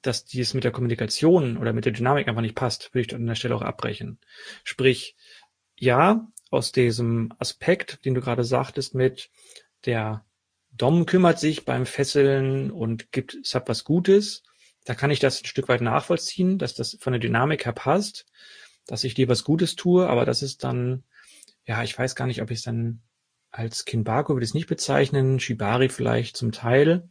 dass 0.00 0.24
dies 0.24 0.54
mit 0.54 0.64
der 0.64 0.72
Kommunikation 0.72 1.56
oder 1.56 1.72
mit 1.72 1.84
der 1.84 1.92
Dynamik 1.92 2.28
einfach 2.28 2.42
nicht 2.42 2.56
passt, 2.56 2.92
würde 2.92 3.06
ich 3.06 3.14
an 3.14 3.26
der 3.26 3.36
Stelle 3.36 3.54
auch 3.54 3.62
abbrechen. 3.62 4.18
Sprich, 4.64 5.16
ja, 5.76 6.28
aus 6.50 6.72
diesem 6.72 7.32
Aspekt, 7.38 8.04
den 8.04 8.14
du 8.14 8.20
gerade 8.20 8.44
sagtest, 8.44 8.94
mit 8.94 9.30
der 9.84 10.24
Dom 10.72 11.06
kümmert 11.06 11.38
sich 11.38 11.64
beim 11.64 11.86
Fesseln 11.86 12.70
und 12.70 13.12
gibt 13.12 13.38
Sub 13.42 13.68
was 13.68 13.84
Gutes, 13.84 14.42
da 14.84 14.94
kann 14.94 15.10
ich 15.10 15.20
das 15.20 15.42
ein 15.42 15.46
Stück 15.46 15.68
weit 15.68 15.80
nachvollziehen, 15.80 16.58
dass 16.58 16.74
das 16.74 16.96
von 17.00 17.12
der 17.12 17.20
Dynamik 17.20 17.66
her 17.66 17.72
passt 17.72 18.26
dass 18.86 19.04
ich 19.04 19.14
dir 19.14 19.28
was 19.28 19.44
Gutes 19.44 19.76
tue, 19.76 20.08
aber 20.08 20.24
das 20.24 20.42
ist 20.42 20.64
dann, 20.64 21.04
ja, 21.64 21.82
ich 21.82 21.96
weiß 21.98 22.14
gar 22.14 22.26
nicht, 22.26 22.42
ob 22.42 22.50
ich 22.50 22.58
es 22.58 22.64
dann 22.64 23.02
als 23.50 23.84
Kinbaku 23.84 24.34
würde 24.34 24.44
es 24.44 24.54
nicht 24.54 24.66
bezeichnen, 24.66 25.38
Shibari 25.38 25.88
vielleicht 25.88 26.36
zum 26.36 26.52
Teil. 26.52 27.08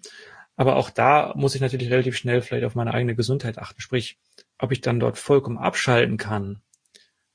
Aber 0.55 0.76
auch 0.76 0.89
da 0.89 1.34
muss 1.36 1.55
ich 1.55 1.62
natürlich 1.62 1.91
relativ 1.91 2.18
schnell 2.18 2.41
vielleicht 2.41 2.66
auf 2.66 2.76
meine 2.76 2.93
eigene 2.93 3.16
Gesundheit 3.16 3.57
achten. 3.57 3.80
Sprich, 3.80 4.20
ob 4.57 4.72
ich 4.72 4.82
dann 4.82 4.99
dort 4.99 5.18
vollkommen 5.18 5.57
abschalten 5.57 6.18
kann. 6.18 6.62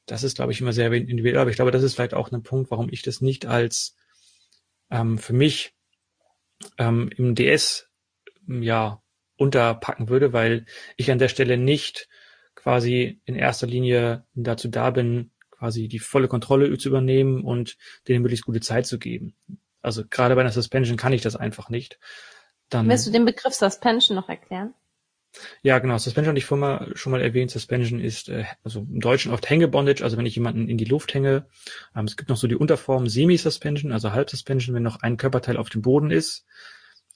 Das 0.07 0.23
ist, 0.23 0.37
glaube 0.37 0.53
ich, 0.53 0.61
immer 0.61 0.73
sehr 0.73 0.93
individuell. 0.93 1.39
Aber 1.39 1.51
ich 1.51 1.57
glaube, 1.57 1.71
das 1.71 1.83
ist 1.83 1.95
vielleicht 1.95 2.15
auch 2.15 2.31
ein 2.31 2.43
Punkt, 2.43 2.71
warum 2.71 2.89
ich 2.91 3.03
das 3.03 3.21
nicht 3.21 3.47
als 3.47 3.97
ähm, 4.91 5.19
für 5.19 5.33
mich 5.33 5.76
ähm, 6.79 7.11
im 7.17 7.35
DS 7.35 7.89
ja 8.47 9.03
unterpacken 9.37 10.09
würde, 10.09 10.33
weil 10.33 10.67
ich 10.97 11.11
an 11.11 11.19
der 11.19 11.29
Stelle 11.29 11.57
nicht 11.57 12.09
quasi 12.55 13.21
in 13.25 13.37
erster 13.37 13.67
Linie 13.67 14.25
dazu 14.35 14.69
da 14.69 14.91
bin, 14.91 15.31
quasi 15.51 15.89
die 15.89 15.99
volle 15.99 16.29
Kontrolle 16.29 16.77
zu 16.79 16.89
übernehmen 16.89 17.45
und 17.45 17.77
denen 18.09 18.23
möglichst 18.23 18.47
gute 18.47 18.61
Zeit 18.61 18.87
zu 18.87 18.99
geben. 18.99 19.35
Also 19.83 20.05
gerade 20.09 20.35
bei 20.35 20.41
einer 20.41 20.53
Suspension 20.53 20.97
kann 20.97 21.13
ich 21.13 21.23
das 21.23 21.37
einfach 21.37 21.69
nicht. 21.69 21.99
Dann, 22.69 22.89
Willst 22.89 23.07
du 23.07 23.13
den 23.13 23.25
Begriff 23.25 23.55
Suspension 23.55 24.17
noch 24.17 24.29
erklären? 24.29 24.75
Ja, 25.63 25.79
genau. 25.79 25.99
Suspension 25.99 26.31
hatte 26.31 26.39
ich 26.39 26.47
vorhin 26.47 26.95
schon 26.95 27.13
mal 27.13 27.21
erwähnt. 27.21 27.51
Suspension 27.51 28.01
ist 28.01 28.29
äh, 28.29 28.45
also 28.65 28.81
im 28.81 29.01
Deutschen 29.01 29.33
oft 29.33 29.49
Hängebondage, 29.49 30.03
also 30.03 30.17
wenn 30.17 30.27
ich 30.27 30.35
jemanden 30.35 30.69
in 30.69 30.79
die 30.79 30.85
Luft 30.85 31.15
hänge. 31.15 31.47
Ähm, 31.95 32.07
es 32.07 32.17
gibt 32.17 32.29
noch 32.31 32.37
so 32.37 32.47
die 32.47 32.57
Unterform 32.57 33.09
Semi-Suspension, 33.09 33.93
also 33.93 34.13
Halbsuspension, 34.13 34.75
wenn 34.75 34.83
noch 34.83 35.01
ein 35.01 35.17
Körperteil 35.17 35.57
auf 35.57 35.69
dem 35.69 35.83
Boden 35.83 36.11
ist. 36.11 36.47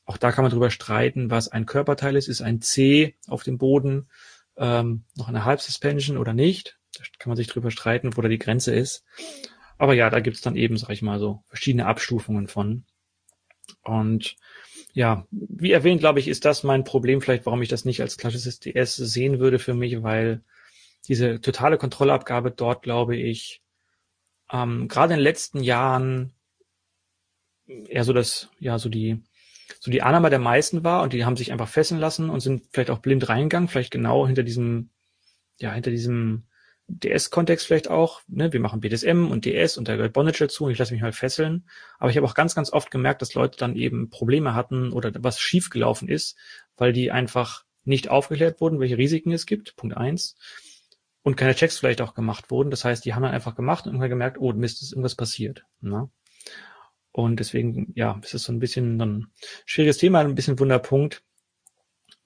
Auch 0.05 0.17
da 0.17 0.33
kann 0.33 0.43
man 0.43 0.53
drüber 0.53 0.71
streiten, 0.71 1.31
was 1.31 1.49
ein 1.49 1.67
Körperteil 1.67 2.17
ist. 2.17 2.29
Ist 2.29 2.43
ein 2.43 2.61
C 2.61 3.17
auf 3.29 3.43
dem 3.43 3.59
Boden 3.59 4.09
ähm, 4.57 5.05
noch 5.17 5.29
eine 5.29 5.45
Halbsuspension 5.45 6.19
oder 6.19 6.35
nicht. 6.35 6.79
Da 6.97 7.05
kann 7.19 7.31
man 7.31 7.37
sich 7.37 7.47
drüber 7.47 7.71
streiten, 7.71 8.17
wo 8.17 8.21
da 8.21 8.29
die 8.29 8.39
Grenze 8.39 8.75
ist. 8.75 9.05
Aber 9.79 9.95
ja, 9.95 10.11
da 10.11 10.21
gibt's 10.21 10.43
dann 10.43 10.57
eben, 10.57 10.77
sag 10.77 10.91
ich 10.91 11.03
mal, 11.03 11.19
so 11.19 11.43
verschiedene 11.49 11.87
Abstufungen 11.87 12.47
von. 12.47 12.85
Und 13.83 14.37
ja, 14.93 15.27
wie 15.31 15.73
erwähnt, 15.73 16.01
glaube 16.01 16.21
ich, 16.21 16.29
ist 16.29 16.45
das 16.45 16.63
mein 16.63 16.85
Problem 16.85 17.21
vielleicht, 17.21 17.47
warum 17.47 17.63
ich 17.63 17.69
das 17.69 17.85
nicht 17.85 18.01
als 18.01 18.17
klassisches 18.17 18.61
DS 18.61 18.97
sehen 18.97 19.39
würde 19.39 19.59
für 19.59 19.75
mich, 19.75 20.03
weil 20.03 20.43
diese 21.09 21.41
totale 21.41 21.79
Kontrollabgabe 21.79 22.51
dort, 22.51 22.83
glaube 22.83 23.17
ich, 23.17 23.63
ähm, 24.53 24.89
gerade 24.89 25.15
in 25.15 25.19
den 25.19 25.25
letzten 25.25 25.63
Jahren 25.63 26.33
eher 27.67 28.05
so 28.05 28.13
das, 28.13 28.49
ja, 28.59 28.79
so 28.79 28.89
die 28.89 29.23
so 29.79 29.91
die 29.91 30.03
Annahme 30.03 30.31
der 30.31 30.39
meisten 30.39 30.83
war 30.83 31.03
und 31.03 31.13
die 31.13 31.25
haben 31.25 31.37
sich 31.37 31.53
einfach 31.53 31.69
fesseln 31.69 32.01
lassen 32.01 32.29
und 32.29 32.41
sind 32.41 32.67
vielleicht 32.73 32.91
auch 32.91 32.99
blind 32.99 33.29
reingegangen, 33.29 33.69
vielleicht 33.69 33.93
genau 33.93 34.27
hinter 34.27 34.43
diesem, 34.43 34.91
ja, 35.59 35.73
hinter 35.73 35.91
diesem 35.91 36.45
DS-Kontext 36.99 37.67
vielleicht 37.67 37.89
auch, 37.89 38.23
ne, 38.29 38.53
wir 38.53 38.61
machen 38.61 38.81
BDSM 38.81 39.31
und 39.31 39.45
DS 39.45 39.79
und 39.79 39.89
da 39.89 39.97
gehört 39.97 40.13
Bondage 40.13 40.39
dazu 40.41 40.65
und 40.65 40.73
ich 40.73 40.79
lasse 40.79 40.93
mich 40.93 41.03
mal 41.03 41.13
fesseln. 41.13 41.69
Aber 41.99 42.11
ich 42.11 42.17
habe 42.17 42.27
auch 42.27 42.35
ganz, 42.35 42.55
ganz 42.55 42.73
oft 42.73 42.91
gemerkt, 42.91 43.23
dass 43.23 43.35
Leute 43.35 43.59
dann 43.59 43.77
eben 43.77 44.11
Probleme 44.11 44.55
hatten 44.55 44.93
oder 44.93 45.13
was 45.19 45.41
schiefgelaufen 45.41 46.09
ist, 46.09 46.37
weil 46.77 46.93
die 46.93 47.11
einfach 47.11 47.65
nicht 47.85 48.09
aufgeklärt 48.09 48.61
wurden, 48.61 48.81
welche 48.81 48.99
Risiken 48.99 49.33
es 49.33 49.47
gibt, 49.47 49.77
Punkt 49.77 49.97
eins, 49.97 50.37
und 51.23 51.37
keine 51.37 51.55
Checks 51.55 51.79
vielleicht 51.79 52.01
auch 52.01 52.15
gemacht 52.15 52.51
wurden. 52.51 52.71
Das 52.71 52.85
heißt, 52.85 53.05
die 53.05 53.15
haben 53.15 53.23
dann 53.23 53.33
einfach 53.33 53.55
gemacht 53.55 53.85
und 53.85 53.93
irgendwann 53.93 54.11
gemerkt, 54.11 54.39
oh 54.39 54.53
Mist, 54.53 54.83
ist 54.83 54.93
irgendwas 54.93 55.15
passiert. 55.15 55.65
Ne? 55.81 56.11
Und 57.13 57.41
deswegen, 57.41 57.93
ja, 57.95 58.21
es 58.23 58.35
ist 58.35 58.45
so 58.45 58.53
ein 58.53 58.61
bisschen 58.61 59.01
ein 59.01 59.27
schwieriges 59.67 59.99
Thema, 59.99 60.21
ein 60.21 60.35
bisschen 60.35 60.59
Wunderpunkt. 60.59 61.23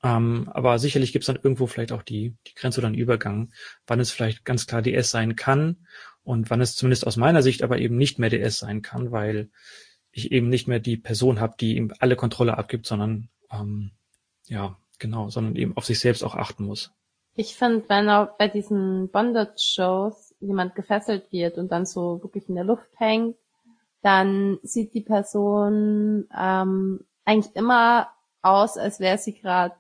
Ähm, 0.04 0.50
aber 0.52 0.78
sicherlich 0.78 1.12
gibt 1.12 1.22
es 1.22 1.26
dann 1.26 1.40
irgendwo 1.42 1.66
vielleicht 1.66 1.90
auch 1.90 2.02
die, 2.02 2.36
die 2.46 2.54
Grenze 2.54 2.80
oder 2.80 2.88
einen 2.88 2.96
Übergang, 2.96 3.52
wann 3.86 4.00
es 4.00 4.10
vielleicht 4.10 4.44
ganz 4.44 4.66
klar 4.66 4.82
DS 4.82 5.10
sein 5.10 5.34
kann 5.34 5.86
und 6.22 6.50
wann 6.50 6.60
es 6.60 6.76
zumindest 6.76 7.06
aus 7.06 7.16
meiner 7.16 7.42
Sicht 7.42 7.62
aber 7.62 7.78
eben 7.78 7.96
nicht 7.96 8.18
mehr 8.18 8.30
DS 8.30 8.58
sein 8.58 8.82
kann, 8.82 9.10
weil 9.10 9.50
ich 10.12 10.30
eben 10.30 10.48
nicht 10.48 10.68
mehr 10.68 10.78
die 10.78 10.96
Person 10.96 11.40
habe, 11.40 11.54
die 11.58 11.76
ihm 11.76 11.92
alle 11.98 12.16
Kontrolle 12.16 12.56
abgibt, 12.58 12.86
sondern 12.86 13.30
ähm, 13.50 13.92
ja, 14.46 14.76
genau, 14.98 15.30
sondern 15.30 15.56
eben 15.56 15.76
auf 15.76 15.86
sich 15.86 15.98
selbst 15.98 16.22
auch 16.22 16.34
achten 16.34 16.64
muss. 16.64 16.92
Ich 17.34 17.56
finde, 17.56 17.84
wenn 17.88 18.08
auch 18.08 18.36
bei 18.38 18.46
diesen 18.46 19.08
Bondage-Shows 19.10 20.36
jemand 20.38 20.76
gefesselt 20.76 21.32
wird 21.32 21.58
und 21.58 21.72
dann 21.72 21.86
so 21.86 22.22
wirklich 22.22 22.48
in 22.48 22.54
der 22.54 22.64
Luft 22.64 22.88
hängt 22.96 23.36
dann 24.04 24.58
sieht 24.62 24.92
die 24.92 25.00
Person 25.00 26.28
ähm, 26.38 27.06
eigentlich 27.24 27.56
immer 27.56 28.08
aus, 28.42 28.76
als 28.76 29.00
wäre 29.00 29.16
sie 29.16 29.32
gerade 29.32 29.74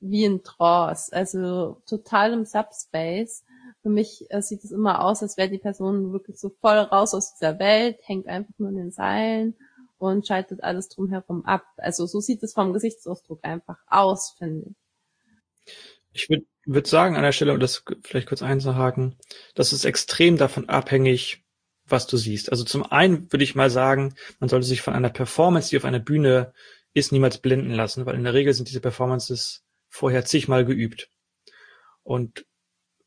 wie 0.00 0.24
in 0.24 0.42
Trance, 0.42 1.12
also 1.12 1.82
total 1.86 2.32
im 2.32 2.44
Subspace. 2.44 3.44
Für 3.82 3.88
mich 3.88 4.26
äh, 4.30 4.42
sieht 4.42 4.64
es 4.64 4.70
immer 4.70 5.04
aus, 5.04 5.22
als 5.22 5.36
wäre 5.36 5.48
die 5.48 5.58
Person 5.58 6.12
wirklich 6.12 6.38
so 6.38 6.50
voll 6.60 6.78
raus 6.78 7.14
aus 7.14 7.34
dieser 7.34 7.58
Welt, 7.58 7.98
hängt 8.02 8.26
einfach 8.26 8.52
nur 8.58 8.70
in 8.70 8.76
den 8.76 8.90
Seilen 8.90 9.56
und 9.98 10.26
schaltet 10.26 10.62
alles 10.62 10.88
drumherum 10.88 11.44
ab. 11.44 11.64
Also 11.76 12.06
so 12.06 12.20
sieht 12.20 12.42
es 12.42 12.52
vom 12.52 12.72
Gesichtsausdruck 12.72 13.40
einfach 13.42 13.78
aus, 13.86 14.34
finde 14.38 14.70
ich. 14.70 15.74
Ich 16.12 16.28
würde 16.28 16.46
würd 16.66 16.86
sagen 16.86 17.16
an 17.16 17.22
der 17.22 17.32
Stelle, 17.32 17.52
um 17.52 17.60
das 17.60 17.84
vielleicht 18.02 18.28
kurz 18.28 18.42
einzuhaken, 18.42 19.16
das 19.54 19.72
ist 19.72 19.84
extrem 19.84 20.36
davon 20.36 20.68
abhängig, 20.68 21.44
was 21.86 22.06
du 22.06 22.16
siehst. 22.16 22.50
Also 22.50 22.64
zum 22.64 22.82
einen 22.84 23.30
würde 23.32 23.44
ich 23.44 23.54
mal 23.54 23.70
sagen, 23.70 24.14
man 24.40 24.48
sollte 24.48 24.66
sich 24.66 24.82
von 24.82 24.94
einer 24.94 25.10
Performance, 25.10 25.70
die 25.70 25.76
auf 25.76 25.84
einer 25.84 26.00
Bühne 26.00 26.52
ist, 26.92 27.12
niemals 27.12 27.38
blenden 27.38 27.72
lassen, 27.72 28.06
weil 28.06 28.16
in 28.16 28.24
der 28.24 28.34
Regel 28.34 28.52
sind 28.52 28.68
diese 28.68 28.80
Performances 28.80 29.65
vorher 29.96 30.24
zigmal 30.24 30.64
geübt. 30.64 31.10
Und 32.02 32.46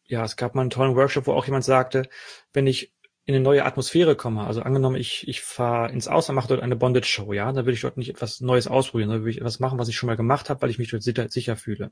ja, 0.05 0.25
es 0.25 0.35
gab 0.35 0.55
mal 0.55 0.61
einen 0.61 0.71
tollen 0.71 0.95
Workshop, 0.95 1.27
wo 1.27 1.33
auch 1.33 1.45
jemand 1.45 1.63
sagte, 1.63 2.09
wenn 2.51 2.67
ich 2.67 2.91
in 3.25 3.35
eine 3.35 3.43
neue 3.43 3.63
Atmosphäre 3.63 4.15
komme, 4.15 4.43
also 4.47 4.63
angenommen, 4.63 4.95
ich, 4.95 5.27
ich 5.27 5.41
fahre 5.41 5.91
ins 5.91 6.07
Ausland, 6.07 6.35
mache 6.35 6.47
dort 6.47 6.63
eine 6.63 6.75
Bondage-Show, 6.75 7.31
ja, 7.31 7.45
dann 7.51 7.65
würde 7.65 7.73
ich 7.73 7.81
dort 7.81 7.95
nicht 7.95 8.09
etwas 8.09 8.41
Neues 8.41 8.65
ausprobieren, 8.67 9.11
dann 9.11 9.19
würde 9.19 9.29
ich 9.29 9.37
etwas 9.37 9.59
machen, 9.59 9.77
was 9.77 9.87
ich 9.87 9.95
schon 9.95 10.07
mal 10.07 10.17
gemacht 10.17 10.49
habe, 10.49 10.63
weil 10.63 10.71
ich 10.71 10.79
mich 10.79 10.89
dort 10.89 11.03
sicher, 11.03 11.29
sicher 11.29 11.55
fühle. 11.55 11.91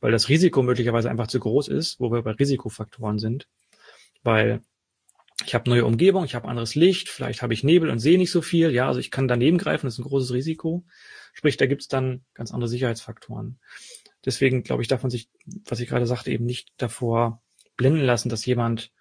Weil 0.00 0.10
das 0.10 0.28
Risiko 0.28 0.64
möglicherweise 0.64 1.08
einfach 1.08 1.28
zu 1.28 1.38
groß 1.38 1.68
ist, 1.68 2.00
wo 2.00 2.10
wir 2.10 2.22
bei 2.22 2.32
Risikofaktoren 2.32 3.20
sind. 3.20 3.46
Weil 4.24 4.64
ich 5.46 5.54
habe 5.54 5.70
neue 5.70 5.84
Umgebung, 5.84 6.24
ich 6.24 6.34
habe 6.34 6.48
anderes 6.48 6.74
Licht, 6.74 7.08
vielleicht 7.08 7.42
habe 7.42 7.54
ich 7.54 7.62
Nebel 7.62 7.88
und 7.88 8.00
sehe 8.00 8.18
nicht 8.18 8.32
so 8.32 8.42
viel. 8.42 8.72
Ja, 8.72 8.88
also 8.88 8.98
ich 8.98 9.12
kann 9.12 9.28
daneben 9.28 9.58
greifen, 9.58 9.86
das 9.86 9.94
ist 9.94 10.00
ein 10.00 10.08
großes 10.08 10.32
Risiko. 10.32 10.84
Sprich, 11.34 11.56
da 11.56 11.66
gibt's 11.66 11.86
dann 11.86 12.24
ganz 12.34 12.52
andere 12.52 12.68
Sicherheitsfaktoren. 12.68 13.60
Deswegen 14.24 14.62
glaube 14.62 14.82
ich, 14.82 14.88
darf 14.88 15.02
man 15.02 15.10
sich, 15.10 15.28
was 15.66 15.80
ich 15.80 15.88
gerade 15.88 16.06
sagte, 16.06 16.30
eben 16.30 16.44
nicht 16.44 16.72
davor 16.76 17.42
blenden 17.76 18.04
lassen, 18.04 18.28
dass 18.28 18.46
jemand 18.46 18.92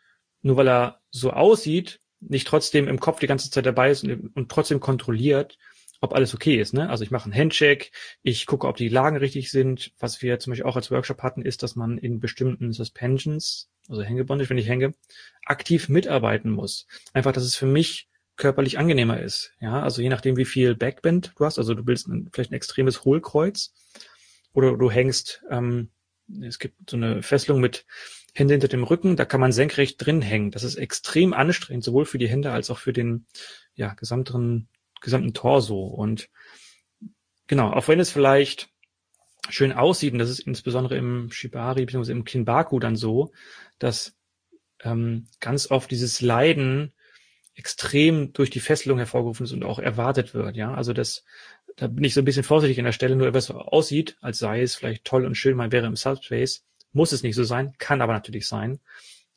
nur 0.41 0.57
weil 0.57 0.67
er 0.67 1.01
so 1.09 1.32
aussieht, 1.32 2.01
nicht 2.19 2.47
trotzdem 2.47 2.88
im 2.88 2.99
Kopf 2.99 3.19
die 3.19 3.28
ganze 3.28 3.49
Zeit 3.49 3.65
dabei 3.65 3.91
ist 3.91 4.03
und, 4.03 4.36
und 4.36 4.51
trotzdem 4.51 4.80
kontrolliert, 4.80 5.57
ob 6.01 6.13
alles 6.13 6.34
okay 6.34 6.59
ist. 6.59 6.74
Ne? 6.74 6.89
Also 6.89 7.03
ich 7.03 7.11
mache 7.11 7.26
einen 7.26 7.34
Handcheck, 7.34 7.91
ich 8.21 8.45
gucke, 8.45 8.67
ob 8.67 8.76
die 8.76 8.89
Lagen 8.89 9.17
richtig 9.17 9.51
sind. 9.51 9.93
Was 9.99 10.21
wir 10.21 10.38
zum 10.39 10.51
Beispiel 10.51 10.65
auch 10.65 10.76
als 10.76 10.91
Workshop 10.91 11.24
hatten, 11.24 11.41
ist, 11.41 11.63
dass 11.63 11.76
man 11.76 11.97
in 11.97 12.19
bestimmten 12.19 12.74
Suspensions, 12.74 13.69
also 13.88 14.01
Hängebondage, 14.01 14.49
wenn 14.49 14.57
ich 14.57 14.67
hänge, 14.67 14.93
aktiv 15.45 15.88
mitarbeiten 15.88 16.51
muss. 16.51 16.88
Einfach, 17.13 17.32
dass 17.32 17.43
es 17.43 17.55
für 17.55 17.65
mich 17.65 18.09
körperlich 18.36 18.78
angenehmer 18.80 19.21
ist. 19.21 19.53
Ja, 19.61 19.82
also 19.82 20.01
je 20.01 20.09
nachdem, 20.09 20.36
wie 20.36 20.45
viel 20.45 20.76
Backbend 20.76 21.34
du 21.38 21.45
hast, 21.45 21.57
also 21.57 21.74
du 21.74 21.88
willst 21.88 22.07
ein, 22.07 22.30
vielleicht 22.34 22.51
ein 22.51 22.55
extremes 22.55 23.05
Hohlkreuz 23.05 23.74
oder 24.54 24.78
du 24.78 24.89
hängst, 24.89 25.43
ähm, 25.49 25.89
es 26.41 26.60
gibt 26.60 26.89
so 26.89 26.97
eine 26.97 27.22
Fesselung 27.22 27.60
mit 27.60 27.86
Hände 28.34 28.54
hinter 28.56 28.68
dem 28.68 28.84
Rücken, 28.84 29.16
da 29.16 29.26
kann 29.26 29.41
man 29.41 29.51
senkrecht 29.51 30.04
drin 30.04 30.22
hängen. 30.22 30.51
Das 30.51 30.64
ist 30.64 30.76
extrem 30.76 31.34
anstrengend, 31.34 31.84
sowohl 31.84 32.06
für 32.06 32.18
die 32.18 32.30
Hände 32.30 32.51
als 32.51 32.70
auch 32.72 32.80
für 32.80 32.93
den 32.93 33.26
ja, 33.76 33.93
gesamten, 33.93 34.70
gesamten 35.01 35.34
Torso. 35.34 35.84
Und 35.84 36.30
genau, 37.47 37.72
auch 37.72 37.88
wenn 37.88 37.99
es 37.99 38.12
vielleicht 38.12 38.70
schön 39.49 39.74
aussieht, 39.74 40.14
und 40.14 40.20
das 40.20 40.30
ist 40.30 40.39
insbesondere 40.39 40.97
im 40.97 41.32
Shibari 41.32 41.86
bzw. 41.86 42.12
im 42.12 42.24
Kinbaku 42.24 42.80
dann 42.80 42.95
so, 42.95 43.32
dass 43.78 44.16
ähm, 44.84 45.28
ganz 45.39 45.70
oft 45.70 45.91
dieses 45.91 46.22
Leiden 46.22 46.93
extrem 47.56 48.34
durch 48.34 48.49
die 48.49 48.60
Fesselung 48.60 48.97
hervorgerufen 48.97 49.45
ist 49.45 49.51
und 49.51 49.64
auch 49.64 49.80
erwartet 49.80 50.34
wird. 50.34 50.56
Ja, 50.56 50.74
also 50.74 50.93
das, 50.93 51.24
da 51.76 51.88
bin 51.88 52.03
ich 52.03 52.13
so 52.13 52.21
ein 52.21 52.26
bisschen 52.26 52.43
vorsichtig 52.43 52.80
an 52.80 52.86
der 52.86 52.91
Stelle, 52.91 53.15
nur 53.15 53.34
was 53.34 53.51
aussieht, 53.51 54.17
als 54.21 54.39
sei 54.39 54.61
es 54.61 54.76
vielleicht 54.76 55.05
toll 55.05 55.26
und 55.26 55.36
schön, 55.36 55.57
man 55.57 55.71
wäre 55.71 55.88
im 55.88 55.95
Subspace, 55.95 56.63
muss 56.91 57.11
es 57.11 57.24
nicht 57.24 57.36
so 57.36 57.43
sein, 57.43 57.74
kann 57.78 58.01
aber 58.01 58.13
natürlich 58.13 58.47
sein. 58.47 58.80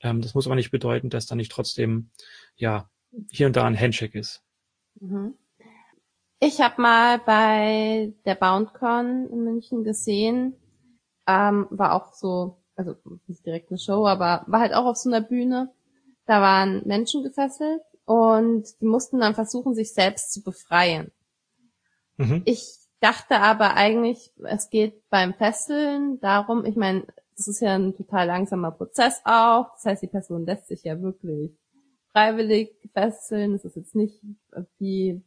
Ähm, 0.01 0.21
das 0.21 0.35
muss 0.35 0.47
aber 0.47 0.57
nicht 0.57 0.71
bedeuten, 0.71 1.11
dass 1.11 1.27
da 1.27 1.35
nicht 1.35 1.53
trotzdem, 1.53 2.11
ja, 2.57 2.91
hier 3.31 3.47
und 3.47 3.57
da 3.57 3.65
ein 3.65 3.79
Handshake 3.79 4.19
ist. 4.19 4.43
Mhm. 5.01 5.35
Ich 6.39 6.61
habe 6.61 6.83
mal 6.83 7.19
bei 7.19 8.13
der 8.27 8.35
BoundCon 8.35 9.29
in 9.31 9.45
München 9.45 9.85
gesehen, 9.85 10.55
ähm, 11.27 11.67
war 11.71 11.95
auch 11.95 12.13
so, 12.13 12.59
also 12.77 12.95
nicht 13.27 13.45
direkt 13.47 13.71
eine 13.71 13.79
Show, 13.79 14.07
aber 14.07 14.45
war 14.47 14.61
halt 14.61 14.75
auch 14.75 14.85
auf 14.85 14.97
so 14.97 15.09
einer 15.09 15.23
Bühne. 15.23 15.73
Da 16.27 16.43
waren 16.43 16.83
Menschen 16.87 17.23
gefesselt 17.23 17.81
und 18.05 18.67
die 18.81 18.87
mussten 18.87 19.19
dann 19.19 19.35
versuchen, 19.35 19.75
sich 19.75 19.95
selbst 19.95 20.33
zu 20.33 20.43
befreien. 20.43 21.11
Mhm. 22.17 22.43
Ich 22.45 22.79
dachte 23.01 23.41
aber 23.41 23.75
eigentlich, 23.75 24.33
es 24.45 24.71
geht 24.71 25.09
beim 25.11 25.35
Fesseln 25.35 26.19
darum, 26.21 26.65
ich 26.65 26.77
meine, 26.77 27.05
das 27.37 27.49
ist 27.49 27.61
ja 27.61 27.75
ein 27.75 27.95
total 27.95 28.27
langsamer 28.27 28.71
Prozess 28.71 29.21
auch. 29.25 29.73
Das 29.75 29.85
heißt, 29.85 30.03
die 30.03 30.09
Person 30.09 30.47
lässt 30.47 30.69
sich 30.69 30.85
ja 30.85 31.01
wirklich 31.01 31.53
freiwillig 32.13 32.75
fesseln. 32.95 33.53
Das 33.53 33.65
ist 33.65 33.77
jetzt 33.77 33.95
nicht 33.95 34.23
wie, 34.79 35.23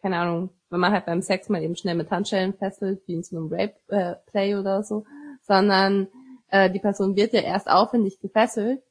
keine 0.00 0.18
Ahnung, 0.18 0.50
wenn 0.70 0.80
man 0.80 0.92
halt 0.92 1.04
beim 1.04 1.20
Sex 1.20 1.50
mal 1.50 1.62
eben 1.62 1.76
schnell 1.76 1.94
mit 1.94 2.10
Handschellen 2.10 2.54
fesselt, 2.54 3.02
wie 3.06 3.14
in 3.14 3.22
so 3.22 3.36
einem 3.36 3.52
Rape-Play 3.52 4.52
äh, 4.52 4.56
oder 4.56 4.82
so, 4.82 5.04
sondern 5.42 6.08
äh, 6.48 6.70
die 6.70 6.80
Person 6.80 7.16
wird 7.16 7.34
ja 7.34 7.40
erst 7.40 7.68
aufwendig 7.68 8.18
gefesselt. 8.20 8.82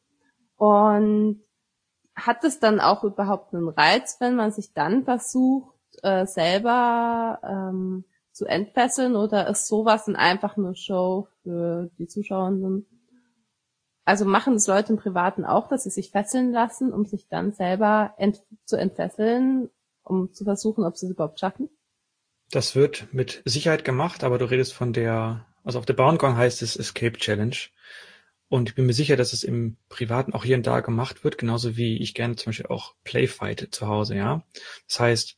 Und 0.58 1.42
hat 2.16 2.44
es 2.44 2.60
dann 2.60 2.80
auch 2.80 3.04
überhaupt 3.04 3.54
einen 3.54 3.70
Reiz, 3.70 4.18
wenn 4.20 4.36
man 4.36 4.52
sich 4.52 4.74
dann 4.74 5.04
versucht, 5.06 5.70
äh, 6.02 6.26
selber 6.26 7.39
ähm, 7.43 8.06
zu 8.32 8.45
entfesseln 8.45 9.16
oder 9.16 9.47
ist 9.47 9.68
sowas 9.68 10.06
dann 10.06 10.16
einfach 10.16 10.58
eine 10.58 10.76
Show 10.76 11.28
für 11.43 11.89
die 11.97 12.08
Zuschauerinnen? 12.08 12.86
Also 14.04 14.26
machen 14.26 14.54
das 14.54 14.68
Leute 14.68 14.93
im 14.93 14.99
Privaten 14.99 15.45
auch, 15.45 15.68
dass 15.68 15.84
sie 15.84 15.89
sich 15.89 16.12
fesseln 16.12 16.52
lassen, 16.52 16.91
um 16.91 17.06
sich 17.06 17.28
dann 17.28 17.52
selber 17.52 18.14
ent 18.18 18.41
zu 18.66 18.76
entfesseln, 18.76 19.70
um 20.04 20.34
zu 20.34 20.43
versuchen, 20.43 20.84
ob 20.84 20.97
sie 20.97 21.06
es 21.06 21.12
überhaupt 21.12 21.39
schaffen? 21.39 21.70
Das 22.49 22.76
wird 22.76 23.08
mit 23.14 23.41
Sicherheit 23.45 23.86
gemacht, 23.86 24.24
aber 24.24 24.38
du 24.38 24.49
redest 24.49 24.74
von 24.74 24.91
der, 24.91 25.45
also 25.64 25.80
auf 25.80 25.86
der 25.86 25.93
Boundgong 25.93 26.36
heißt 26.36 26.62
es 26.62 26.76
Escape 26.76 27.18
Challenge. 27.18 27.56
Und 28.49 28.70
ich 28.70 28.76
bin 28.76 28.86
mir 28.86 28.93
sicher, 28.93 29.16
dass 29.16 29.32
es 29.32 29.45
im 29.45 29.78
Privaten 29.88 30.34
auch 30.34 30.43
hier 30.43 30.58
und 30.58 30.68
da 30.68 30.82
gemacht 30.82 31.24
wird, 31.24 31.38
genauso 31.38 31.78
wie 31.78 32.02
ich 32.02 32.14
gerne 32.14 32.36
zum 32.36 32.49
Beispiel 32.49 32.66
auch 32.66 32.95
Playfight 33.06 33.70
zu 33.72 33.88
Hause, 33.88 34.16
ja. 34.16 34.43
Das 34.88 34.99
heißt, 34.99 35.38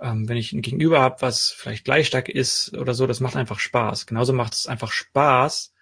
ähm, 0.00 0.28
wenn 0.28 0.36
ich 0.36 0.52
ein 0.52 0.62
Gegenüber 0.62 1.00
habe, 1.00 1.22
was 1.22 1.50
vielleicht 1.50 1.84
gleich 1.84 2.06
stark 2.06 2.28
ist 2.28 2.76
oder 2.76 2.94
so, 2.94 3.06
das 3.06 3.20
macht 3.20 3.36
einfach 3.36 3.58
Spaß. 3.58 4.06
Genauso 4.06 4.32
macht 4.32 4.54
es 4.54 4.66
einfach 4.66 4.92
Spaß, 4.92 5.72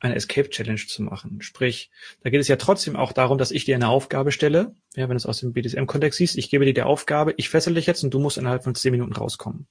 eine 0.00 0.14
Escape 0.14 0.48
Challenge 0.48 0.80
zu 0.86 1.02
machen. 1.02 1.40
Sprich, 1.42 1.90
da 2.22 2.30
geht 2.30 2.40
es 2.40 2.48
ja 2.48 2.56
trotzdem 2.56 2.94
auch 2.94 3.12
darum, 3.12 3.38
dass 3.38 3.50
ich 3.50 3.64
dir 3.64 3.74
eine 3.74 3.88
Aufgabe 3.88 4.30
stelle. 4.30 4.74
Ja, 4.94 5.08
wenn 5.08 5.10
du 5.10 5.16
es 5.16 5.26
aus 5.26 5.40
dem 5.40 5.52
BDSM-Kontext 5.52 6.18
siehst, 6.18 6.36
ich 6.36 6.50
gebe 6.50 6.64
dir 6.64 6.74
die 6.74 6.82
Aufgabe, 6.82 7.34
ich 7.36 7.48
fessel 7.48 7.74
dich 7.74 7.86
jetzt 7.86 8.04
und 8.04 8.14
du 8.14 8.20
musst 8.20 8.38
innerhalb 8.38 8.62
von 8.62 8.74
zehn 8.74 8.92
Minuten 8.92 9.12
rauskommen. 9.12 9.66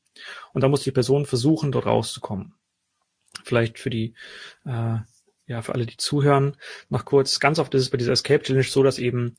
Und 0.54 0.62
da 0.62 0.68
muss 0.68 0.84
die 0.84 0.92
Person 0.92 1.26
versuchen, 1.26 1.72
dort 1.72 1.86
rauszukommen. 1.86 2.54
Vielleicht 3.44 3.80
für 3.80 3.90
die, 3.90 4.16
äh, 4.66 4.98
ja, 5.46 5.62
für 5.62 5.74
alle, 5.74 5.86
die 5.86 5.98
zuhören, 5.98 6.58
noch 6.90 7.06
kurz, 7.06 7.40
ganz 7.40 7.58
oft 7.60 7.74
ist 7.74 7.84
es 7.84 7.90
bei 7.90 7.98
dieser 7.98 8.12
Escape 8.12 8.44
Challenge 8.44 8.66
so, 8.66 8.84
dass 8.84 9.00
eben 9.00 9.38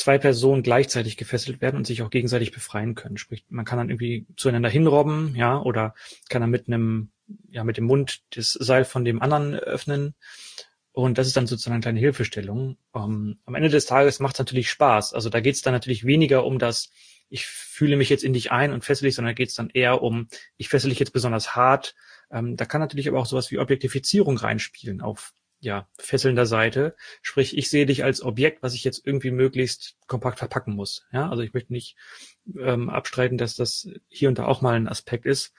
zwei 0.00 0.18
Personen 0.18 0.62
gleichzeitig 0.62 1.18
gefesselt 1.18 1.60
werden 1.60 1.76
und 1.76 1.86
sich 1.86 2.00
auch 2.00 2.10
gegenseitig 2.10 2.52
befreien 2.52 2.94
können. 2.94 3.18
Sprich, 3.18 3.44
man 3.50 3.66
kann 3.66 3.78
dann 3.78 3.90
irgendwie 3.90 4.26
zueinander 4.36 4.70
hinrobben, 4.70 5.34
ja, 5.36 5.60
oder 5.60 5.94
kann 6.30 6.40
dann 6.40 6.50
mit 6.50 6.66
einem, 6.66 7.10
ja, 7.50 7.64
mit 7.64 7.76
dem 7.76 7.84
Mund 7.84 8.22
das 8.30 8.52
Seil 8.52 8.86
von 8.86 9.04
dem 9.04 9.20
anderen 9.20 9.54
öffnen. 9.54 10.14
Und 10.92 11.18
das 11.18 11.26
ist 11.26 11.36
dann 11.36 11.46
sozusagen 11.46 11.74
eine 11.74 11.82
kleine 11.82 12.00
Hilfestellung. 12.00 12.78
Um, 12.92 13.02
ähm, 13.02 13.38
am 13.44 13.54
Ende 13.54 13.68
des 13.68 13.84
Tages 13.84 14.20
macht 14.20 14.34
es 14.34 14.38
natürlich 14.38 14.70
Spaß. 14.70 15.12
Also 15.12 15.28
da 15.28 15.40
geht 15.40 15.54
es 15.54 15.62
dann 15.62 15.74
natürlich 15.74 16.04
weniger 16.04 16.44
um 16.44 16.58
das, 16.58 16.90
ich 17.28 17.46
fühle 17.46 17.96
mich 17.96 18.08
jetzt 18.08 18.24
in 18.24 18.32
dich 18.32 18.50
ein 18.50 18.72
und 18.72 18.84
fessel 18.84 19.04
dich, 19.04 19.14
sondern 19.14 19.34
geht 19.34 19.50
es 19.50 19.54
dann 19.54 19.70
eher 19.70 20.02
um, 20.02 20.28
ich 20.56 20.68
fessel 20.68 20.88
dich 20.88 20.98
jetzt 20.98 21.12
besonders 21.12 21.54
hart. 21.54 21.94
Ähm, 22.32 22.56
da 22.56 22.64
kann 22.64 22.80
natürlich 22.80 23.06
aber 23.06 23.20
auch 23.20 23.26
sowas 23.26 23.50
wie 23.50 23.58
Objektifizierung 23.58 24.38
reinspielen 24.38 25.02
auf 25.02 25.32
ja, 25.60 25.88
fesselnder 25.98 26.46
Seite. 26.46 26.96
Sprich, 27.22 27.56
ich 27.56 27.68
sehe 27.70 27.86
dich 27.86 28.02
als 28.02 28.22
Objekt, 28.22 28.62
was 28.62 28.74
ich 28.74 28.82
jetzt 28.84 29.06
irgendwie 29.06 29.30
möglichst 29.30 29.96
kompakt 30.06 30.38
verpacken 30.38 30.74
muss. 30.74 31.06
Ja, 31.12 31.28
also 31.28 31.42
ich 31.42 31.52
möchte 31.52 31.72
nicht 31.72 31.96
ähm, 32.58 32.88
abstreiten, 32.88 33.38
dass 33.38 33.56
das 33.56 33.88
hier 34.08 34.28
und 34.28 34.38
da 34.38 34.46
auch 34.46 34.62
mal 34.62 34.74
ein 34.74 34.88
Aspekt 34.88 35.26
ist. 35.26 35.52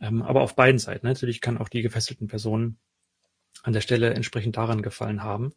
Ähm, 0.00 0.22
aber 0.22 0.42
auf 0.42 0.56
beiden 0.56 0.78
Seiten. 0.78 1.06
Ne? 1.06 1.12
Natürlich 1.12 1.40
kann 1.40 1.58
auch 1.58 1.68
die 1.68 1.82
gefesselten 1.82 2.28
Personen 2.28 2.78
an 3.62 3.72
der 3.72 3.80
Stelle 3.80 4.14
entsprechend 4.14 4.56
daran 4.56 4.82
gefallen 4.82 5.22
haben. 5.22 5.52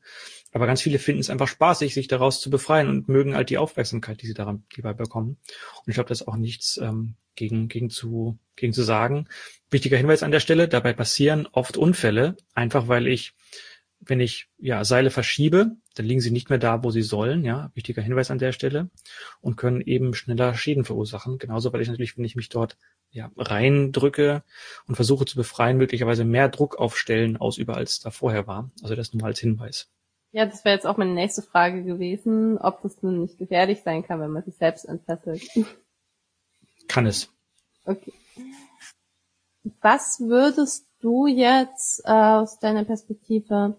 Aber 0.51 0.65
ganz 0.65 0.81
viele 0.81 0.99
finden 0.99 1.21
es 1.21 1.29
einfach 1.29 1.47
spaßig, 1.47 1.93
sich 1.93 2.07
daraus 2.07 2.41
zu 2.41 2.49
befreien 2.49 2.89
und 2.89 3.07
mögen 3.07 3.35
halt 3.35 3.49
die 3.49 3.57
Aufmerksamkeit, 3.57 4.21
die 4.21 4.27
sie 4.27 4.33
daran 4.33 4.65
dabei 4.75 4.93
bekommen. 4.93 5.37
Und 5.77 5.87
ich 5.87 5.93
glaube, 5.93 6.09
das 6.09 6.21
ist 6.21 6.27
auch 6.27 6.35
nichts 6.35 6.77
ähm, 6.77 7.15
gegen, 7.35 7.67
gegen, 7.69 7.89
zu, 7.89 8.37
gegen 8.55 8.73
zu 8.73 8.83
sagen. 8.83 9.27
Wichtiger 9.69 9.97
Hinweis 9.97 10.23
an 10.23 10.31
der 10.31 10.41
Stelle, 10.41 10.67
dabei 10.67 10.93
passieren 10.93 11.47
oft 11.51 11.77
Unfälle, 11.77 12.35
einfach 12.53 12.87
weil 12.87 13.07
ich 13.07 13.33
wenn 14.05 14.19
ich 14.19 14.49
ja 14.57 14.83
Seile 14.83 15.09
verschiebe, 15.09 15.77
dann 15.95 16.05
liegen 16.05 16.21
sie 16.21 16.31
nicht 16.31 16.49
mehr 16.49 16.59
da, 16.59 16.83
wo 16.83 16.91
sie 16.91 17.01
sollen, 17.01 17.43
ja, 17.43 17.71
wichtiger 17.73 18.01
Hinweis 18.01 18.31
an 18.31 18.39
der 18.39 18.51
Stelle, 18.51 18.89
und 19.41 19.57
können 19.57 19.81
eben 19.81 20.13
schneller 20.13 20.53
Schäden 20.55 20.85
verursachen. 20.85 21.37
Genauso, 21.37 21.71
weil 21.71 21.81
ich 21.81 21.87
natürlich, 21.87 22.17
wenn 22.17 22.25
ich 22.25 22.35
mich 22.35 22.49
dort 22.49 22.77
ja, 23.11 23.31
reindrücke 23.37 24.43
und 24.87 24.95
versuche 24.95 25.25
zu 25.25 25.35
befreien, 25.35 25.77
möglicherweise 25.77 26.25
mehr 26.25 26.49
Druck 26.49 26.79
auf 26.79 26.97
Stellen 26.97 27.37
ausübe, 27.37 27.75
als 27.75 27.99
da 27.99 28.09
vorher 28.09 28.47
war. 28.47 28.71
Also 28.81 28.95
das 28.95 29.13
nur 29.13 29.21
mal 29.21 29.27
als 29.27 29.39
Hinweis. 29.39 29.89
Ja, 30.31 30.47
das 30.47 30.65
wäre 30.65 30.75
jetzt 30.75 30.87
auch 30.87 30.97
meine 30.97 31.13
nächste 31.13 31.43
Frage 31.43 31.83
gewesen, 31.83 32.57
ob 32.57 32.81
das 32.81 33.03
nun 33.03 33.21
nicht 33.21 33.37
gefährlich 33.37 33.83
sein 33.83 34.03
kann, 34.03 34.19
wenn 34.19 34.31
man 34.31 34.43
sich 34.43 34.55
selbst 34.55 34.85
entfesselt. 34.85 35.43
Kann 36.87 37.05
es. 37.05 37.31
Okay. 37.85 38.13
Was 39.81 40.19
würdest 40.19 40.87
du 40.99 41.27
jetzt 41.27 42.01
äh, 42.05 42.11
aus 42.11 42.59
deiner 42.59 42.83
Perspektive 42.83 43.77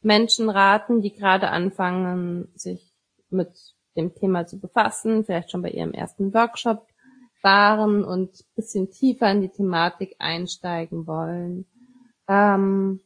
Menschen 0.00 0.48
raten, 0.48 1.00
die 1.00 1.12
gerade 1.12 1.48
anfangen, 1.50 2.48
sich 2.54 2.92
mit 3.30 3.50
dem 3.96 4.14
Thema 4.14 4.46
zu 4.46 4.58
befassen, 4.58 5.24
vielleicht 5.24 5.50
schon 5.50 5.62
bei 5.62 5.70
ihrem 5.70 5.92
ersten 5.92 6.32
Workshop 6.32 6.86
waren 7.42 8.04
und 8.04 8.44
bisschen 8.54 8.90
tiefer 8.90 9.30
in 9.30 9.40
die 9.40 9.48
Thematik 9.48 10.16
einsteigen 10.18 11.06
wollen. 11.06 11.66
Ähm, 12.28 13.00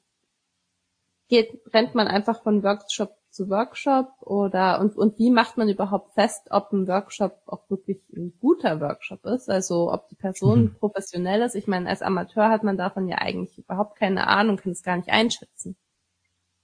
geht, 1.29 1.61
rennt 1.73 1.95
man 1.95 2.09
einfach 2.09 2.43
von 2.43 2.63
Workshop 2.63 3.17
zu 3.31 3.49
Workshop 3.49 4.09
oder 4.21 4.81
und, 4.81 4.95
und 4.97 5.19
wie 5.19 5.31
macht 5.31 5.57
man 5.57 5.69
überhaupt 5.69 6.13
fest, 6.13 6.49
ob 6.51 6.71
ein 6.73 6.87
Workshop 6.87 7.41
auch 7.47 7.69
wirklich 7.71 7.99
ein 8.15 8.35
guter 8.39 8.81
Workshop 8.81 9.25
ist, 9.25 9.49
also 9.49 9.91
ob 9.91 10.09
die 10.09 10.15
Person 10.15 10.65
mhm. 10.65 10.75
professionell 10.75 11.41
ist. 11.41 11.55
Ich 11.55 11.67
meine, 11.67 11.89
als 11.89 12.03
Amateur 12.03 12.51
hat 12.51 12.63
man 12.63 12.77
davon 12.77 13.09
ja 13.09 13.17
eigentlich 13.19 13.59
überhaupt 13.59 13.97
keine 13.99 14.27
Ahnung, 14.27 14.59
kann 14.59 14.73
es 14.73 14.83
gar 14.83 14.97
nicht 14.97 15.09
einschätzen. 15.09 15.77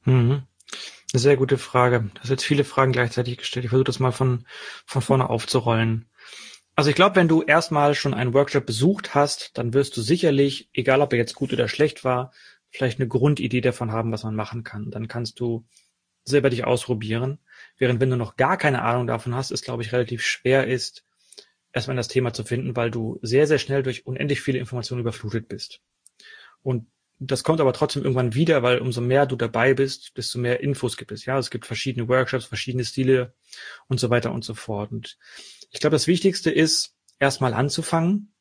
Mhm. 0.08 0.42
Eine 1.12 1.20
sehr 1.20 1.36
gute 1.36 1.58
Frage. 1.58 2.10
Du 2.14 2.20
hast 2.20 2.30
jetzt 2.30 2.44
viele 2.44 2.64
Fragen 2.64 2.92
gleichzeitig 2.92 3.38
gestellt. 3.38 3.64
Ich 3.64 3.70
versuche 3.70 3.84
das 3.84 3.98
mal 3.98 4.12
von, 4.12 4.46
von 4.86 5.02
vorne 5.02 5.28
aufzurollen. 5.28 6.08
Also 6.74 6.90
ich 6.90 6.96
glaube, 6.96 7.16
wenn 7.16 7.28
du 7.28 7.42
erstmal 7.42 7.94
schon 7.94 8.14
einen 8.14 8.34
Workshop 8.34 8.64
besucht 8.64 9.14
hast, 9.14 9.56
dann 9.58 9.74
wirst 9.74 9.96
du 9.96 10.00
sicherlich, 10.00 10.70
egal 10.72 11.00
ob 11.00 11.12
er 11.12 11.18
jetzt 11.18 11.34
gut 11.34 11.52
oder 11.52 11.68
schlecht 11.68 12.04
war, 12.04 12.32
vielleicht 12.70 13.00
eine 13.00 13.08
Grundidee 13.08 13.60
davon 13.60 13.92
haben, 13.92 14.12
was 14.12 14.22
man 14.22 14.34
machen 14.34 14.64
kann. 14.64 14.90
Dann 14.90 15.08
kannst 15.08 15.40
du 15.40 15.66
selber 16.24 16.50
dich 16.50 16.64
ausprobieren. 16.64 17.38
Während 17.76 18.00
wenn 18.00 18.10
du 18.10 18.16
noch 18.16 18.36
gar 18.36 18.56
keine 18.56 18.82
Ahnung 18.82 19.06
davon 19.06 19.34
hast, 19.34 19.50
es 19.50 19.62
glaube 19.62 19.82
ich 19.82 19.92
relativ 19.92 20.24
schwer 20.24 20.66
ist, 20.66 21.04
erstmal 21.72 21.94
in 21.94 21.98
das 21.98 22.08
Thema 22.08 22.32
zu 22.32 22.44
finden, 22.44 22.76
weil 22.76 22.90
du 22.90 23.18
sehr, 23.22 23.46
sehr 23.46 23.58
schnell 23.58 23.82
durch 23.82 24.06
unendlich 24.06 24.40
viele 24.40 24.58
Informationen 24.58 25.00
überflutet 25.00 25.48
bist. 25.48 25.80
Und 26.62 26.86
das 27.20 27.42
kommt 27.42 27.60
aber 27.60 27.72
trotzdem 27.72 28.02
irgendwann 28.02 28.34
wieder, 28.34 28.62
weil 28.62 28.78
umso 28.78 29.00
mehr 29.00 29.26
du 29.26 29.36
dabei 29.36 29.74
bist, 29.74 30.16
desto 30.16 30.38
mehr 30.38 30.60
Infos 30.60 30.96
gibt 30.96 31.12
es. 31.12 31.24
Ja, 31.24 31.38
es 31.38 31.50
gibt 31.50 31.66
verschiedene 31.66 32.08
Workshops, 32.08 32.44
verschiedene 32.44 32.84
Stile 32.84 33.34
und 33.88 33.98
so 33.98 34.10
weiter 34.10 34.32
und 34.32 34.44
so 34.44 34.54
fort. 34.54 34.92
Und 34.92 35.18
ich 35.70 35.80
glaube, 35.80 35.94
das 35.94 36.06
Wichtigste 36.06 36.50
ist, 36.50 36.94
erstmal 37.18 37.54
anzufangen 37.54 38.32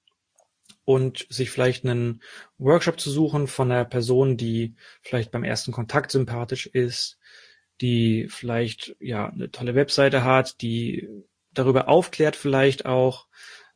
und 0.86 1.26
sich 1.30 1.50
vielleicht 1.50 1.86
einen 1.86 2.22
Workshop 2.58 3.00
zu 3.00 3.10
suchen 3.10 3.48
von 3.48 3.72
einer 3.72 3.86
Person, 3.86 4.38
die 4.38 4.76
vielleicht 5.02 5.32
beim 5.32 5.44
ersten 5.44 5.72
Kontakt 5.72 6.12
sympathisch 6.12 6.68
ist, 6.68 7.18
die 7.82 8.28
vielleicht 8.30 8.96
ja 9.00 9.28
eine 9.28 9.52
tolle 9.52 9.76
Webseite 9.76 10.24
hat, 10.24 10.62
die 10.62 11.10
darüber 11.52 11.90
aufklärt 11.90 12.36
vielleicht 12.36 12.86
auch, 12.86 13.28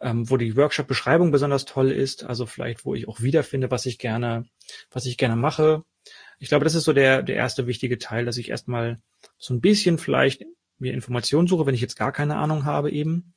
ähm, 0.02 0.30
wo 0.30 0.38
die 0.38 0.56
Workshop-Beschreibung 0.58 1.32
besonders 1.32 1.66
toll 1.66 1.92
ist, 1.92 2.24
also 2.24 2.46
vielleicht, 2.46 2.86
wo 2.86 2.96
ich 2.96 3.08
auch 3.08 3.22
wiederfinde, 3.22 3.72
was 3.72 3.86
ich 3.86 4.00
gerne, 4.00 4.46
was 4.90 5.06
ich 5.06 5.18
gerne 5.18 5.36
mache. 5.36 5.84
Ich 6.40 6.50
glaube, 6.50 6.66
das 6.66 6.76
ist 6.76 6.86
so 6.86 6.94
der, 6.94 7.22
der 7.22 7.36
erste 7.36 7.68
wichtige 7.68 8.00
Teil, 8.00 8.26
dass 8.26 8.38
ich 8.38 8.50
erstmal 8.50 9.00
so 9.38 9.54
ein 9.54 9.62
bisschen 9.62 10.00
vielleicht 10.00 10.46
mir 10.80 10.94
Informationen 10.94 11.48
suche, 11.48 11.68
wenn 11.68 11.76
ich 11.76 11.82
jetzt 11.82 11.96
gar 11.98 12.12
keine 12.12 12.38
Ahnung 12.38 12.66
habe 12.66 12.92
eben 12.92 13.34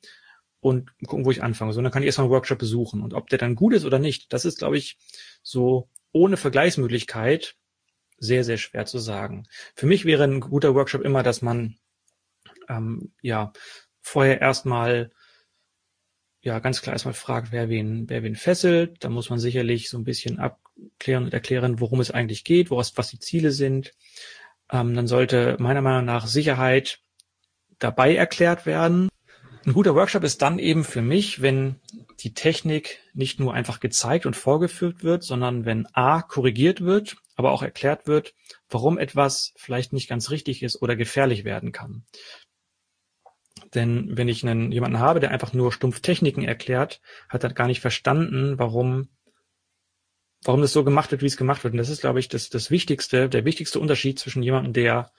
und 0.59 0.91
gucken, 1.05 1.25
wo 1.25 1.31
ich 1.31 1.43
anfange. 1.43 1.73
So, 1.73 1.81
dann 1.81 1.91
kann 1.91 2.01
ich 2.01 2.07
erstmal 2.07 2.25
einen 2.25 2.33
Workshop 2.33 2.57
besuchen 2.57 3.03
und 3.03 3.13
ob 3.13 3.29
der 3.29 3.37
dann 3.37 3.55
gut 3.55 3.73
ist 3.73 3.85
oder 3.85 3.99
nicht, 3.99 4.33
das 4.33 4.45
ist, 4.45 4.57
glaube 4.57 4.77
ich, 4.77 4.97
so 5.43 5.89
ohne 6.11 6.37
Vergleichsmöglichkeit 6.37 7.55
sehr, 8.17 8.43
sehr 8.43 8.57
schwer 8.57 8.85
zu 8.85 8.97
sagen. 8.97 9.45
Für 9.75 9.85
mich 9.85 10.05
wäre 10.05 10.23
ein 10.23 10.39
guter 10.39 10.73
Workshop 10.73 11.01
immer, 11.01 11.21
dass 11.21 11.43
man 11.43 11.75
ähm, 12.69 13.13
ja 13.21 13.53
vorher 14.01 14.41
erstmal 14.41 15.11
ja 16.45 16.59
ganz 16.59 16.81
klar 16.81 16.93
erstmal 16.93 17.15
fragt, 17.15 17.51
wer 17.51 17.69
wen, 17.69 18.07
wer 18.07 18.23
wen 18.23 18.35
fesselt. 18.35 19.03
Da 19.03 19.09
muss 19.09 19.29
man 19.29 19.39
sicherlich 19.39 19.89
so 19.89 19.97
ein 19.97 20.03
bisschen 20.03 20.39
abklären 20.39 21.25
und 21.25 21.33
erklären, 21.33 21.79
worum 21.79 21.99
es 21.99 22.11
eigentlich 22.11 22.43
geht, 22.43 22.69
woraus, 22.69 22.95
was 22.95 23.09
die 23.09 23.19
Ziele 23.19 23.51
sind. 23.51 23.93
Ähm, 24.71 24.95
dann 24.95 25.07
sollte 25.07 25.57
meiner 25.59 25.81
Meinung 25.81 26.05
nach 26.05 26.27
Sicherheit 26.27 26.99
dabei 27.79 28.15
erklärt 28.15 28.65
werden. 28.65 29.09
Ein 29.65 29.73
guter 29.73 29.95
Workshop 29.95 30.23
ist 30.23 30.43
dann 30.43 30.59
eben 30.59 30.83
für 30.83 31.01
mich, 31.01 31.41
wenn 31.41 31.77
die 32.19 32.35
Technik 32.35 32.99
nicht 33.13 33.39
nur 33.39 33.55
einfach 33.55 33.79
gezeigt 33.79 34.27
und 34.27 34.35
vorgeführt 34.35 35.03
wird, 35.03 35.23
sondern 35.23 35.65
wenn 35.65 35.87
A 35.93 36.21
korrigiert 36.21 36.81
wird, 36.81 37.17
aber 37.35 37.51
auch 37.51 37.63
erklärt 37.63 38.05
wird, 38.05 38.35
warum 38.69 38.99
etwas 38.99 39.53
vielleicht 39.55 39.93
nicht 39.93 40.07
ganz 40.07 40.29
richtig 40.29 40.61
ist 40.61 40.79
oder 40.81 40.95
gefährlich 40.95 41.43
werden 41.43 41.71
kann. 41.71 42.05
Denn 43.73 44.17
wenn 44.17 44.27
ich 44.27 44.45
einen, 44.45 44.71
jemanden 44.71 44.99
habe, 44.99 45.19
der 45.19 45.31
einfach 45.31 45.53
nur 45.53 45.71
stumpf 45.71 46.01
Techniken 46.01 46.43
erklärt, 46.43 47.01
hat 47.29 47.43
er 47.43 47.53
gar 47.53 47.67
nicht 47.67 47.81
verstanden, 47.81 48.59
warum, 48.59 49.09
warum 50.43 50.61
das 50.61 50.73
so 50.73 50.83
gemacht 50.83 51.11
wird, 51.11 51.21
wie 51.21 51.27
es 51.27 51.37
gemacht 51.37 51.63
wird. 51.63 51.73
Und 51.73 51.77
das 51.77 51.89
ist, 51.89 52.01
glaube 52.01 52.19
ich, 52.19 52.27
das, 52.27 52.49
das 52.49 52.69
Wichtigste, 52.69 53.29
der 53.29 53.45
wichtigste 53.45 53.79
Unterschied 53.79 54.19
zwischen 54.19 54.43
jemandem, 54.43 54.73
der 54.73 55.11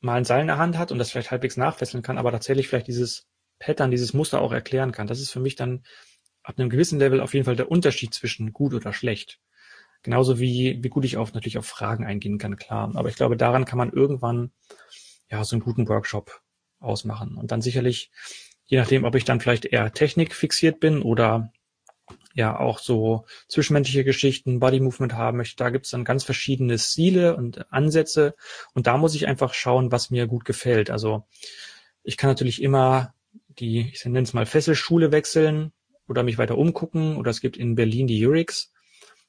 mal 0.00 0.14
ein 0.14 0.24
Seil 0.24 0.42
in 0.42 0.46
der 0.46 0.58
Hand 0.58 0.78
hat 0.78 0.92
und 0.92 0.98
das 0.98 1.10
vielleicht 1.10 1.30
halbwegs 1.30 1.56
nachfesseln 1.56 2.02
kann, 2.02 2.18
aber 2.18 2.30
tatsächlich 2.30 2.68
vielleicht 2.68 2.86
dieses 2.86 3.26
Pattern, 3.58 3.90
dieses 3.90 4.14
Muster 4.14 4.40
auch 4.40 4.52
erklären 4.52 4.92
kann. 4.92 5.08
Das 5.08 5.20
ist 5.20 5.30
für 5.30 5.40
mich 5.40 5.56
dann 5.56 5.82
ab 6.44 6.58
einem 6.58 6.70
gewissen 6.70 7.00
Level 7.00 7.20
auf 7.20 7.34
jeden 7.34 7.44
Fall 7.44 7.56
der 7.56 7.70
Unterschied 7.70 8.14
zwischen 8.14 8.52
gut 8.52 8.72
oder 8.72 8.92
schlecht. 8.92 9.40
Genauso 10.02 10.38
wie, 10.38 10.78
wie 10.80 10.88
gut 10.88 11.04
ich 11.04 11.16
auf, 11.16 11.34
natürlich 11.34 11.58
auf 11.58 11.66
Fragen 11.66 12.06
eingehen 12.06 12.38
kann, 12.38 12.56
klar. 12.56 12.92
Aber 12.94 13.08
ich 13.08 13.16
glaube, 13.16 13.36
daran 13.36 13.64
kann 13.64 13.78
man 13.78 13.92
irgendwann, 13.92 14.52
ja, 15.28 15.42
so 15.42 15.56
einen 15.56 15.62
guten 15.62 15.88
Workshop 15.88 16.40
ausmachen. 16.80 17.36
Und 17.36 17.52
dann 17.52 17.62
sicherlich, 17.62 18.10
je 18.64 18.78
nachdem, 18.78 19.04
ob 19.04 19.14
ich 19.14 19.24
dann 19.24 19.40
vielleicht 19.40 19.64
eher 19.64 19.92
Technik 19.92 20.34
fixiert 20.34 20.80
bin 20.80 21.02
oder 21.02 21.52
ja 22.34 22.58
auch 22.58 22.78
so 22.78 23.26
zwischenmenschliche 23.48 24.04
Geschichten, 24.04 24.60
Body 24.60 24.80
Movement 24.80 25.14
haben 25.14 25.38
möchte, 25.38 25.56
da 25.56 25.70
gibt's 25.70 25.90
dann 25.90 26.04
ganz 26.04 26.24
verschiedene 26.24 26.78
Stile 26.78 27.36
und 27.36 27.72
Ansätze. 27.72 28.34
Und 28.74 28.86
da 28.86 28.96
muss 28.96 29.14
ich 29.14 29.26
einfach 29.26 29.54
schauen, 29.54 29.90
was 29.92 30.10
mir 30.10 30.26
gut 30.26 30.44
gefällt. 30.44 30.90
Also 30.90 31.26
ich 32.02 32.16
kann 32.16 32.30
natürlich 32.30 32.62
immer 32.62 33.14
die, 33.48 33.90
ich 33.92 34.04
nenne 34.04 34.22
es 34.22 34.34
mal 34.34 34.46
Fesselschule 34.46 35.10
wechseln 35.12 35.72
oder 36.06 36.22
mich 36.22 36.38
weiter 36.38 36.56
umgucken. 36.56 37.16
Oder 37.16 37.30
es 37.30 37.40
gibt 37.40 37.56
in 37.56 37.74
Berlin 37.74 38.06
die 38.06 38.24
Urix, 38.24 38.72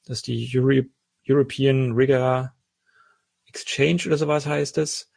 das 0.06 0.18
ist 0.18 0.26
die 0.26 0.50
Euro 0.56 0.82
European 1.28 1.92
Rigger 1.92 2.54
Exchange 3.46 4.02
oder 4.06 4.16
sowas 4.16 4.46
heißt 4.46 4.78
es. 4.78 5.10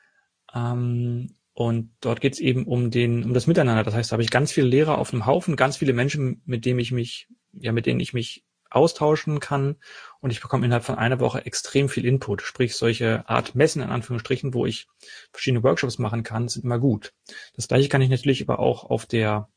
Ähm, 0.54 1.36
und 1.54 1.92
dort 2.02 2.20
geht 2.20 2.34
es 2.34 2.40
eben 2.40 2.66
um 2.66 2.90
den, 2.90 3.24
um 3.24 3.34
das 3.34 3.46
Miteinander. 3.46 3.84
Das 3.84 3.94
heißt, 3.94 4.12
da 4.12 4.14
habe 4.14 4.24
ich 4.24 4.32
ganz 4.32 4.52
viele 4.52 4.68
Lehrer 4.68 4.98
auf 4.98 5.14
einem 5.14 5.28
Haufen, 5.28 5.56
ganz 5.56 5.78
viele 5.78 5.94
Menschen, 5.94 6.42
mit 6.46 6.66
denen 6.66 6.80
ich 6.80 6.92
mich, 6.92 7.28
ja, 7.54 7.72
mit 7.72 7.86
denen 7.86 8.00
ich 8.00 8.14
mich 8.14 8.44
austauschen 8.72 9.40
kann. 9.40 9.76
Und 10.20 10.32
ich 10.32 10.42
bekomme 10.42 10.66
innerhalb 10.66 10.84
von 10.84 10.96
einer 10.96 11.20
Woche 11.20 11.46
extrem 11.46 11.90
viel 11.90 12.06
Input. 12.06 12.42
Sprich, 12.42 12.76
solche 12.76 13.30
Art 13.30 13.54
Messen 13.54 13.84
in 13.84 13.90
Anführungsstrichen, 13.90 14.56
wo 14.56 14.66
ich 14.66 14.88
verschiedene 15.32 15.64
Workshops 15.64 16.00
machen 16.00 16.24
kann, 16.24 16.48
sind 16.48 16.66
immer 16.66 16.80
gut. 16.80 17.14
Das 17.56 17.68
gleiche 17.68 17.88
kann 17.88 18.02
ich 18.02 18.10
natürlich 18.10 18.42
aber 18.42 18.58
auch 18.58 18.86
auf 18.86 19.06
der, 19.06 19.48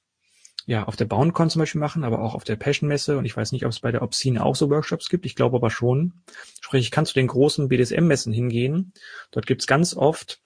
ja, 0.66 0.84
auf 0.84 0.96
der 0.96 1.06
BoundCon 1.06 1.48
zum 1.48 1.60
Beispiel 1.60 1.80
machen, 1.80 2.04
aber 2.04 2.20
auch 2.20 2.34
auf 2.34 2.44
der 2.44 2.56
Passion 2.56 2.88
Messe. 2.88 3.16
Und 3.16 3.24
ich 3.24 3.34
weiß 3.34 3.52
nicht, 3.52 3.64
ob 3.64 3.72
es 3.72 3.80
bei 3.80 3.90
der 3.90 4.02
Obscene 4.02 4.44
auch 4.44 4.54
so 4.54 4.68
Workshops 4.68 5.08
gibt. 5.08 5.24
Ich 5.24 5.34
glaube 5.34 5.56
aber 5.56 5.70
schon. 5.70 6.12
Sprich, 6.60 6.84
ich 6.84 6.90
kann 6.90 7.06
zu 7.06 7.14
den 7.14 7.28
großen 7.28 7.68
BDSM-Messen 7.68 8.34
hingehen. 8.34 8.92
Dort 9.30 9.46
gibt 9.46 9.62
es 9.62 9.66
ganz 9.66 9.96
oft 9.96 10.42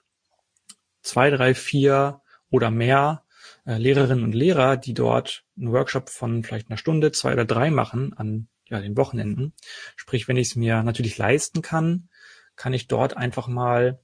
zwei, 1.01 1.29
drei, 1.29 1.53
vier 1.53 2.21
oder 2.49 2.71
mehr 2.71 3.23
äh, 3.65 3.77
Lehrerinnen 3.77 4.23
und 4.23 4.33
Lehrer, 4.33 4.77
die 4.77 4.93
dort 4.93 5.43
einen 5.57 5.71
Workshop 5.71 6.09
von 6.09 6.43
vielleicht 6.43 6.69
einer 6.69 6.77
Stunde, 6.77 7.11
zwei 7.11 7.33
oder 7.33 7.45
drei 7.45 7.71
machen 7.71 8.13
an 8.17 8.47
ja, 8.67 8.79
den 8.79 8.97
Wochenenden. 8.97 9.53
Sprich, 9.95 10.27
wenn 10.27 10.37
ich 10.37 10.49
es 10.49 10.55
mir 10.55 10.81
natürlich 10.83 11.17
leisten 11.17 11.61
kann, 11.61 12.09
kann 12.55 12.73
ich 12.73 12.87
dort 12.87 13.17
einfach 13.17 13.47
mal, 13.47 13.99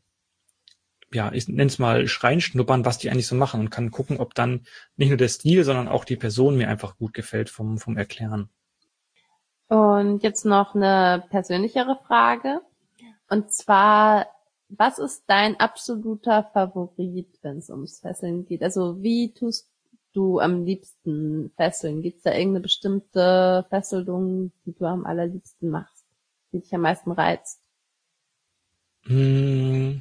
ja, 1.12 1.32
ich 1.32 1.48
nenne 1.48 1.66
es 1.66 1.80
mal 1.80 2.06
reinschnuppern, 2.06 2.86
was 2.86 2.98
die 2.98 3.10
eigentlich 3.10 3.28
so 3.28 3.36
machen 3.36 3.62
und 3.62 3.70
kann 3.70 3.91
gucken, 3.91 4.18
ob 4.20 4.36
dann 4.36 4.66
nicht 4.95 5.10
nur 5.10 5.18
der 5.18 5.30
Stil, 5.30 5.64
sondern 5.64 5.88
auch 5.88 6.06
die 6.06 6.18
Person 6.18 6.58
mir 6.58 6.70
einfach 6.70 6.98
gut 6.98 7.14
gefällt 7.14 7.50
vom, 7.50 7.78
vom 7.78 7.98
Erklären. 7.98 8.50
Und 9.70 10.24
jetzt 10.24 10.45
noch 10.45 10.76
eine 10.76 11.26
persönlichere 11.30 12.00
Frage. 12.08 12.62
Und 13.30 13.52
zwar, 13.52 14.28
was 14.70 14.99
ist 14.99 15.24
dein 15.28 15.59
absoluter 15.59 16.49
Favorit, 16.53 17.39
wenn 17.41 17.57
es 17.57 17.70
ums 17.70 17.99
Fesseln 17.99 18.45
geht? 18.45 18.63
Also 18.63 19.01
wie 19.01 19.34
tust 19.34 19.70
du 20.13 20.39
am 20.39 20.65
liebsten 20.65 21.51
fesseln? 21.55 22.01
Gibt 22.01 22.18
es 22.18 22.24
da 22.24 22.32
irgendeine 22.32 22.61
bestimmte 22.61 23.65
Fesselung, 23.70 24.51
die 24.65 24.74
du 24.74 24.86
am 24.86 25.05
allerliebsten 25.05 25.70
machst, 25.70 26.05
die 26.51 26.59
dich 26.59 26.74
am 26.74 26.82
meisten 26.82 27.11
reizt? 27.11 27.61
Hm. 29.03 29.99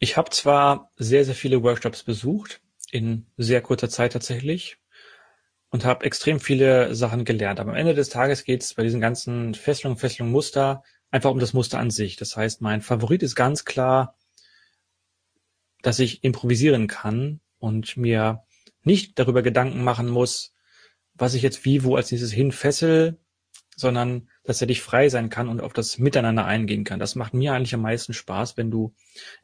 Ich 0.00 0.16
habe 0.16 0.30
zwar 0.30 0.92
sehr, 0.96 1.24
sehr 1.24 1.34
viele 1.34 1.62
Workshops 1.62 2.02
besucht, 2.02 2.60
in 2.90 3.26
sehr 3.36 3.60
kurzer 3.60 3.88
Zeit 3.88 4.12
tatsächlich, 4.12 4.78
und 5.70 5.84
habe 5.84 6.04
extrem 6.06 6.40
viele 6.40 6.94
Sachen 6.94 7.24
gelernt. 7.24 7.60
Aber 7.60 7.72
am 7.72 7.76
Ende 7.76 7.94
des 7.94 8.08
Tages 8.08 8.44
geht 8.44 8.62
es 8.62 8.74
bei 8.74 8.82
diesen 8.82 9.00
ganzen 9.00 9.54
Fesselungen, 9.54 9.98
Fesselungen, 9.98 10.32
Muster 10.32 10.82
einfach 11.10 11.30
um 11.30 11.38
das 11.38 11.52
Muster 11.52 11.78
an 11.78 11.90
sich. 11.90 12.16
Das 12.16 12.36
heißt, 12.36 12.60
mein 12.60 12.82
Favorit 12.82 13.22
ist 13.22 13.34
ganz 13.34 13.64
klar, 13.64 14.16
dass 15.82 15.98
ich 15.98 16.24
improvisieren 16.24 16.86
kann 16.86 17.40
und 17.58 17.96
mir 17.96 18.42
nicht 18.82 19.18
darüber 19.18 19.42
Gedanken 19.42 19.82
machen 19.82 20.08
muss, 20.08 20.54
was 21.14 21.34
ich 21.34 21.42
jetzt 21.42 21.64
wie, 21.64 21.84
wo 21.84 21.96
als 21.96 22.10
nächstes 22.10 22.32
hinfessel, 22.32 23.18
sondern 23.76 24.28
dass 24.42 24.60
er 24.60 24.66
dich 24.66 24.82
frei 24.82 25.08
sein 25.08 25.30
kann 25.30 25.48
und 25.48 25.60
auf 25.60 25.72
das 25.72 25.98
Miteinander 25.98 26.44
eingehen 26.44 26.82
kann. 26.82 26.98
Das 26.98 27.14
macht 27.14 27.32
mir 27.32 27.52
eigentlich 27.52 27.74
am 27.74 27.82
meisten 27.82 28.12
Spaß, 28.12 28.56
wenn 28.56 28.72
du 28.72 28.92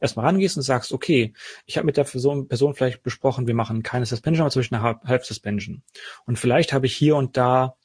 erstmal 0.01 0.25
rangehst 0.25 0.57
und 0.57 0.63
sagst, 0.63 0.91
okay, 0.91 1.33
ich 1.65 1.77
habe 1.77 1.85
mit 1.85 1.95
der 1.95 2.03
Person, 2.03 2.47
Person 2.49 2.75
vielleicht 2.75 3.01
besprochen, 3.01 3.47
wir 3.47 3.53
machen 3.53 3.81
keine 3.81 4.05
Suspension, 4.05 4.41
aber 4.41 4.51
zum 4.51 4.59
Beispiel 4.61 4.77
eine 4.77 4.99
Half 5.05 5.25
Suspension. 5.25 5.83
Und 6.25 6.37
vielleicht 6.37 6.73
habe 6.73 6.85
ich 6.85 6.95
hier 6.95 7.15
und 7.15 7.37
da 7.37 7.77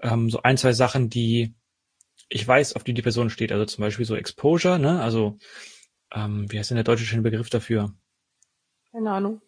ähm, 0.00 0.30
so 0.30 0.40
ein, 0.42 0.56
zwei 0.56 0.72
Sachen, 0.72 1.10
die 1.10 1.54
ich 2.28 2.46
weiß, 2.46 2.74
auf 2.74 2.84
die 2.84 2.94
die 2.94 3.02
Person 3.02 3.30
steht. 3.30 3.52
Also 3.52 3.64
zum 3.64 3.82
Beispiel 3.82 4.04
so 4.06 4.16
Exposure, 4.16 4.78
ne? 4.78 5.00
Also 5.02 5.38
ähm, 6.12 6.50
wie 6.50 6.58
heißt 6.58 6.70
denn 6.70 6.76
der 6.76 6.84
deutsche 6.84 7.04
schöne 7.04 7.22
Begriff 7.22 7.50
dafür? 7.50 7.94
Keine 8.92 9.10
Ahnung. 9.10 9.40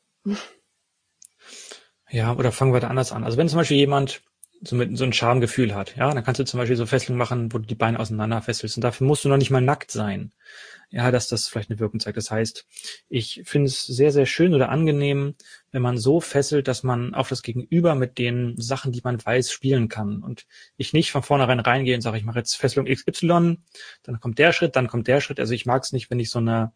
Ja, 2.11 2.35
oder 2.35 2.53
fangen 2.53 2.73
wir 2.73 2.81
da 2.81 2.89
anders 2.89 3.13
an. 3.13 3.25
Also 3.25 3.39
wenn 3.39 3.49
zum 3.49 3.59
Beispiel 3.59 3.77
jemand 3.77 4.23
so 4.63 4.77
mit 4.77 4.97
so 4.97 5.05
ein 5.05 5.13
Schamgefühl 5.13 5.75
hat, 5.75 5.97
ja, 5.97 6.13
dann 6.13 6.25
kannst 6.25 6.41
du 6.41 6.45
zum 6.45 6.59
Beispiel 6.59 6.77
so 6.77 6.87
Fesselungen 6.87 7.19
machen, 7.19 7.53
wo 7.53 7.59
du 7.59 7.67
die 7.67 7.75
Beine 7.75 8.01
auseinander 8.01 8.41
fesselst 8.43 8.77
und 8.77 8.83
dafür 8.83 9.07
musst 9.07 9.25
du 9.25 9.29
noch 9.29 9.37
nicht 9.37 9.51
mal 9.51 9.61
nackt 9.61 9.91
sein. 9.91 10.33
Ja, 10.91 11.11
dass 11.11 11.29
das 11.29 11.49
vielleicht 11.49 11.69
eine 11.69 11.81
Wirkung 11.81 11.99
zeigt. 11.99 12.17
Das 12.17 12.31
heißt, 12.31 12.65
ich 13.09 13.43
finde 13.45 13.67
es 13.67 13.85
sehr, 13.85 14.13
sehr 14.13 14.25
schön 14.25 14.55
oder 14.55 14.69
angenehm, 14.69 15.35
wenn 15.73 15.83
man 15.83 15.99
so 15.99 16.21
fesselt, 16.21 16.69
dass 16.69 16.85
man 16.85 17.13
auf 17.13 17.29
das 17.29 17.43
Gegenüber 17.43 17.97
mit 17.97 18.19
den 18.19 18.55
Sachen, 18.57 18.93
die 18.93 19.01
man 19.03 19.25
weiß, 19.25 19.51
spielen 19.51 19.89
kann 19.89 20.23
und 20.23 20.47
ich 20.77 20.93
nicht 20.93 21.11
von 21.11 21.25
vornherein 21.25 21.59
reingehe 21.59 21.97
und 21.97 22.03
sage, 22.03 22.19
ich 22.19 22.25
mache 22.25 22.39
jetzt 22.39 22.55
Fesselung 22.55 22.87
XY, 22.87 23.59
dann 24.05 24.21
kommt 24.21 24.39
der 24.39 24.53
Schritt, 24.53 24.77
dann 24.77 24.87
kommt 24.87 25.09
der 25.09 25.21
Schritt. 25.21 25.41
Also 25.41 25.55
ich 25.55 25.67
mag 25.67 25.83
es 25.83 25.93
nicht, 25.93 26.09
wenn 26.11 26.21
ich 26.21 26.31
so 26.31 26.39
eine 26.39 26.73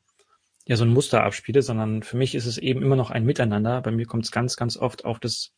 ja 0.67 0.77
so 0.77 0.85
ein 0.85 0.93
Muster 0.93 1.25
abspiele, 1.25 1.63
sondern 1.63 2.03
für 2.03 2.17
mich 2.17 2.35
ist 2.35 2.47
es 2.47 2.59
eben 2.59 2.83
immer 2.83 2.97
noch 2.97 3.11
ein 3.11 3.25
Miteinander. 3.25 3.81
Bei 3.81 3.91
mir 3.91 4.07
kommt 4.07 4.25
es 4.25 4.31
ganz, 4.31 4.57
ganz 4.57 4.77
oft 4.77 5.05
auf 5.05 5.19
das 5.19 5.53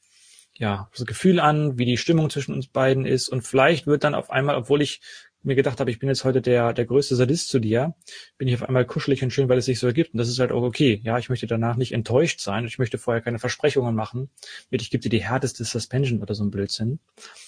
ja, 0.54 0.88
das 0.96 1.06
Gefühl 1.06 1.40
an, 1.40 1.78
wie 1.78 1.84
die 1.84 1.96
Stimmung 1.96 2.30
zwischen 2.30 2.54
uns 2.54 2.66
beiden 2.66 3.06
ist 3.06 3.28
und 3.28 3.42
vielleicht 3.42 3.86
wird 3.86 4.04
dann 4.04 4.14
auf 4.14 4.30
einmal, 4.30 4.56
obwohl 4.56 4.82
ich 4.82 5.00
mir 5.44 5.54
gedacht 5.54 5.80
habe, 5.80 5.90
ich 5.90 5.98
bin 5.98 6.08
jetzt 6.08 6.24
heute 6.24 6.40
der, 6.40 6.72
der 6.72 6.86
größte 6.86 7.16
Sadist 7.16 7.48
zu 7.48 7.58
dir, 7.58 7.94
bin 8.38 8.48
ich 8.48 8.54
auf 8.54 8.62
einmal 8.62 8.84
kuschelig 8.84 9.22
und 9.22 9.32
schön, 9.32 9.48
weil 9.48 9.58
es 9.58 9.64
sich 9.64 9.78
so 9.78 9.86
ergibt. 9.86 10.14
Und 10.14 10.18
das 10.18 10.28
ist 10.28 10.38
halt 10.38 10.52
auch 10.52 10.62
okay. 10.62 11.00
Ja, 11.04 11.18
ich 11.18 11.28
möchte 11.28 11.46
danach 11.46 11.76
nicht 11.76 11.92
enttäuscht 11.92 12.40
sein. 12.40 12.64
Ich 12.64 12.78
möchte 12.78 12.98
vorher 12.98 13.22
keine 13.22 13.38
Versprechungen 13.38 13.94
machen, 13.94 14.30
mit 14.70 14.82
ich 14.82 14.90
gebe 14.90 15.02
dir 15.02 15.08
die 15.08 15.24
härteste 15.24 15.64
Suspension 15.64 16.22
oder 16.22 16.34
so 16.34 16.44
ein 16.44 16.50
Blödsinn, 16.50 17.00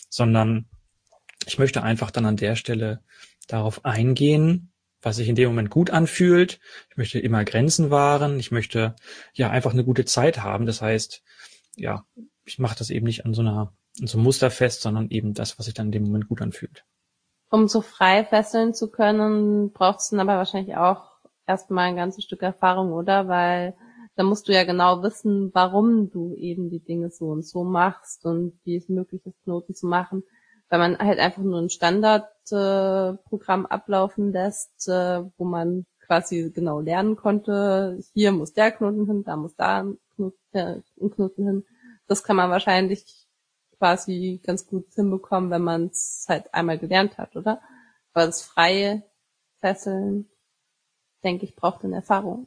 sondern 0.09 0.67
ich 1.47 1.59
möchte 1.59 1.83
einfach 1.83 2.11
dann 2.11 2.27
an 2.27 2.37
der 2.37 2.57
Stelle 2.57 3.03
darauf 3.47 3.85
eingehen, 3.85 4.73
was 5.03 5.17
sich 5.17 5.29
in 5.29 5.37
dem 5.37 5.51
Moment 5.51 5.71
gut 5.71 5.91
anfühlt. 5.91 6.61
Ich 6.91 6.97
möchte 6.97 7.19
immer 7.19 7.45
Grenzen 7.45 7.91
wahren. 7.91 8.41
Ich 8.41 8.51
möchte 8.51 8.97
ja 9.35 9.51
einfach 9.51 9.73
eine 9.73 9.85
gute 9.85 10.05
Zeit 10.05 10.43
haben. 10.43 10.67
Das 10.67 10.81
heißt, 10.81 11.23
ja, 11.77 12.07
ich 12.45 12.59
mache 12.59 12.77
das 12.79 12.91
eben 12.91 13.07
nicht 13.07 13.25
an 13.25 13.35
so 13.35 13.43
einer, 13.43 13.73
an 14.01 14.07
so 14.07 14.19
einem 14.19 14.25
Muster 14.25 14.51
fest, 14.51 14.83
sondern 14.83 15.11
eben 15.11 15.35
das, 15.35 15.59
was 15.59 15.67
sich 15.67 15.75
dann 15.75 15.87
in 15.87 15.93
dem 15.93 16.05
Moment 16.05 16.29
gut 16.29 16.43
anfühlt. 16.43 16.85
Um 17.51 17.69
so 17.69 17.81
frei 17.81 18.25
fesseln 18.25 18.75
zu 18.75 18.91
können, 18.91 19.73
brauchst 19.73 20.11
du 20.11 20.17
dann 20.17 20.29
aber 20.29 20.39
wahrscheinlich 20.39 20.77
auch 20.77 21.15
erstmal 21.47 21.89
ein 21.89 21.97
ganzes 21.97 22.25
Stück 22.25 22.43
Erfahrung, 22.43 22.93
oder? 22.93 23.29
Weil 23.29 23.75
da 24.17 24.25
musst 24.25 24.49
du 24.49 24.53
ja 24.53 24.65
genau 24.65 25.03
wissen, 25.03 25.51
warum 25.55 26.11
du 26.11 26.35
eben 26.37 26.71
die 26.71 26.83
Dinge 26.83 27.11
so 27.11 27.27
und 27.27 27.47
so 27.47 27.65
machst 27.65 28.25
und 28.25 28.59
wie 28.65 28.77
es 28.77 28.89
möglich 28.89 29.27
ist, 29.27 29.43
Knoten 29.43 29.75
zu 29.75 29.87
machen. 29.87 30.23
Weil 30.69 30.79
man 30.79 30.99
halt 30.99 31.19
einfach 31.19 31.43
nur 31.43 31.61
ein 31.61 31.69
Standardprogramm 31.71 33.65
äh, 33.67 33.69
ablaufen 33.69 34.33
lässt, 34.33 34.89
äh, 34.89 35.25
wo 35.37 35.45
man 35.45 35.85
quasi 36.07 36.51
genau 36.55 36.81
lernen 36.81 37.17
konnte, 37.17 37.99
hier 38.13 38.33
muss 38.33 38.53
der 38.53 38.73
Knoten 38.73 39.07
hin, 39.07 39.25
da 39.25 39.37
muss 39.37 39.55
da 39.57 39.83
ein 39.83 39.99
Knoten, 40.15 40.39
äh, 40.53 40.81
ein 41.01 41.11
Knoten 41.11 41.45
hin. 41.45 41.65
Das 42.07 42.23
kann 42.23 42.37
man 42.37 42.51
wahrscheinlich 42.51 43.05
quasi 43.79 44.41
ganz 44.45 44.67
gut 44.67 44.87
hinbekommen, 44.95 45.51
wenn 45.51 45.63
man 45.63 45.87
es 45.87 46.27
halt 46.29 46.53
einmal 46.55 46.79
gelernt 46.79 47.19
hat, 47.19 47.37
oder? 47.37 47.61
Aber 48.13 48.27
das 48.27 48.43
freie 48.43 49.03
Fesseln, 49.61 50.29
denke 51.23 51.45
ich, 51.45 51.57
braucht 51.57 51.85
eine 51.85 51.97
Erfahrung. 51.97 52.47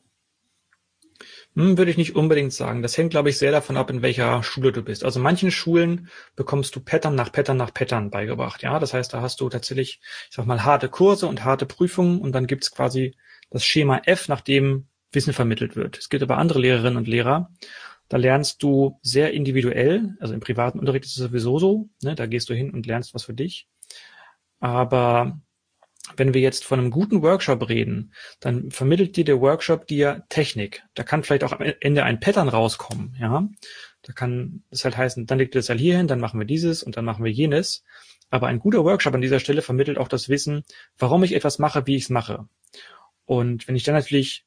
Hm, 1.56 1.78
würde 1.78 1.92
ich 1.92 1.98
nicht 1.98 2.16
unbedingt 2.16 2.54
sagen. 2.54 2.82
Das 2.82 2.98
hängt, 2.98 3.12
glaube 3.12 3.30
ich, 3.30 3.38
sehr 3.38 3.52
davon 3.52 3.78
ab, 3.78 3.90
in 3.90 4.02
welcher 4.02 4.44
Schule 4.44 4.72
du 4.72 4.84
bist. 4.84 5.04
Also 5.04 5.20
manchen 5.20 5.52
Schulen 5.52 6.10
bekommst 6.36 6.76
du 6.76 6.80
Pattern 6.80 7.16
nach 7.16 7.32
Pattern 7.32 7.58
nach 7.58 7.74
Pattern 7.74 8.12
beigebracht. 8.12 8.62
Ja, 8.62 8.80
das 8.80 8.94
heißt, 8.94 9.14
da 9.14 9.22
hast 9.22 9.42
du 9.42 9.50
tatsächlich, 9.50 10.00
ich 10.30 10.36
sag 10.36 10.46
mal, 10.46 10.64
harte 10.64 10.90
Kurse 10.90 11.28
und 11.28 11.44
harte 11.44 11.66
Prüfungen 11.66 12.22
und 12.22 12.34
dann 12.34 12.48
gibt's 12.48 12.72
quasi 12.72 13.16
das 13.50 13.66
Schema 13.66 14.02
F, 14.06 14.28
nach 14.28 14.42
dem 14.42 14.88
Wissen 15.12 15.34
vermittelt 15.34 15.76
wird. 15.76 15.98
Es 15.98 16.10
gibt 16.10 16.22
aber 16.22 16.38
andere 16.38 16.60
Lehrerinnen 16.60 16.98
und 16.98 17.08
Lehrer, 17.08 17.52
da 18.10 18.18
lernst 18.18 18.64
du 18.64 19.00
sehr 19.02 19.34
individuell, 19.34 20.16
also 20.20 20.34
im 20.34 20.40
privaten 20.40 20.80
Unterricht 20.80 21.06
ist 21.06 21.18
es 21.18 21.24
sowieso 21.24 21.60
so, 21.60 21.90
ne, 22.02 22.16
da 22.16 22.26
gehst 22.26 22.50
du 22.50 22.54
hin 22.54 22.72
und 22.72 22.86
lernst 22.86 23.14
was 23.14 23.24
für 23.24 23.34
dich. 23.34 23.68
Aber 24.60 25.40
wenn 26.16 26.34
wir 26.34 26.42
jetzt 26.42 26.64
von 26.64 26.80
einem 26.80 26.92
guten 26.92 27.22
Workshop 27.22 27.68
reden, 27.68 28.14
dann 28.40 28.72
vermittelt 28.72 29.18
dir 29.18 29.26
der 29.26 29.42
Workshop 29.42 29.88
dir 29.88 30.24
Technik. 30.30 30.84
Da 30.94 31.04
kann 31.04 31.24
vielleicht 31.24 31.44
auch 31.44 31.52
am 31.52 31.62
Ende 31.82 32.04
ein 32.04 32.20
Pattern 32.20 32.48
rauskommen, 32.48 33.16
ja. 33.20 33.48
Da 34.04 34.14
kann 34.14 34.64
es 34.70 34.86
halt 34.86 34.96
heißen, 34.96 35.26
dann 35.26 35.38
legt 35.38 35.54
ihr 35.54 35.60
das 35.60 35.70
halt 35.70 35.82
hier 35.82 35.98
hin, 35.98 36.08
dann 36.08 36.22
machen 36.22 36.40
wir 36.40 36.48
dieses 36.48 36.82
und 36.82 36.96
dann 36.96 37.04
machen 37.04 37.26
wir 37.26 37.32
jenes. 37.32 37.84
Aber 38.30 38.48
ein 38.48 38.60
guter 38.60 38.86
Workshop 38.86 39.16
an 39.16 39.22
dieser 39.22 39.40
Stelle 39.40 39.62
vermittelt 39.62 39.98
auch 39.98 40.08
das 40.08 40.30
Wissen, 40.30 40.64
warum 40.98 41.24
ich 41.24 41.34
etwas 41.34 41.60
mache, 41.60 41.88
wie 41.88 41.98
ich 41.98 42.04
es 42.04 42.10
mache. 42.10 42.48
Und 43.26 43.68
wenn 43.68 43.76
ich 43.76 43.84
dann 43.84 43.96
natürlich 43.96 44.46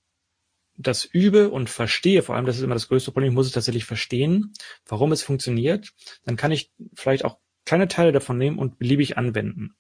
das 0.81 1.05
übe 1.05 1.51
und 1.51 1.69
verstehe, 1.71 2.23
vor 2.23 2.37
allem 2.37 2.47
das 2.47 2.57
ist 2.57 2.63
immer 2.63 2.75
das 2.75 2.89
größte 2.89 3.13
Problem, 3.13 3.31
ich 3.31 3.35
muss 3.35 3.47
es 3.47 3.53
tatsächlich 3.53 3.85
verstehen, 3.85 4.53
warum 4.87 5.13
es 5.13 5.23
funktioniert, 5.23 5.93
dann 6.25 6.37
kann 6.37 6.53
ich 6.53 6.73
vielleicht 6.95 7.25
auch 7.25 7.39
kleine 7.67 7.89
Teile 7.89 8.13
davon 8.13 8.39
nehmen 8.39 8.59
und 8.59 8.79
beliebig 8.79 9.19
anwenden. 9.19 9.77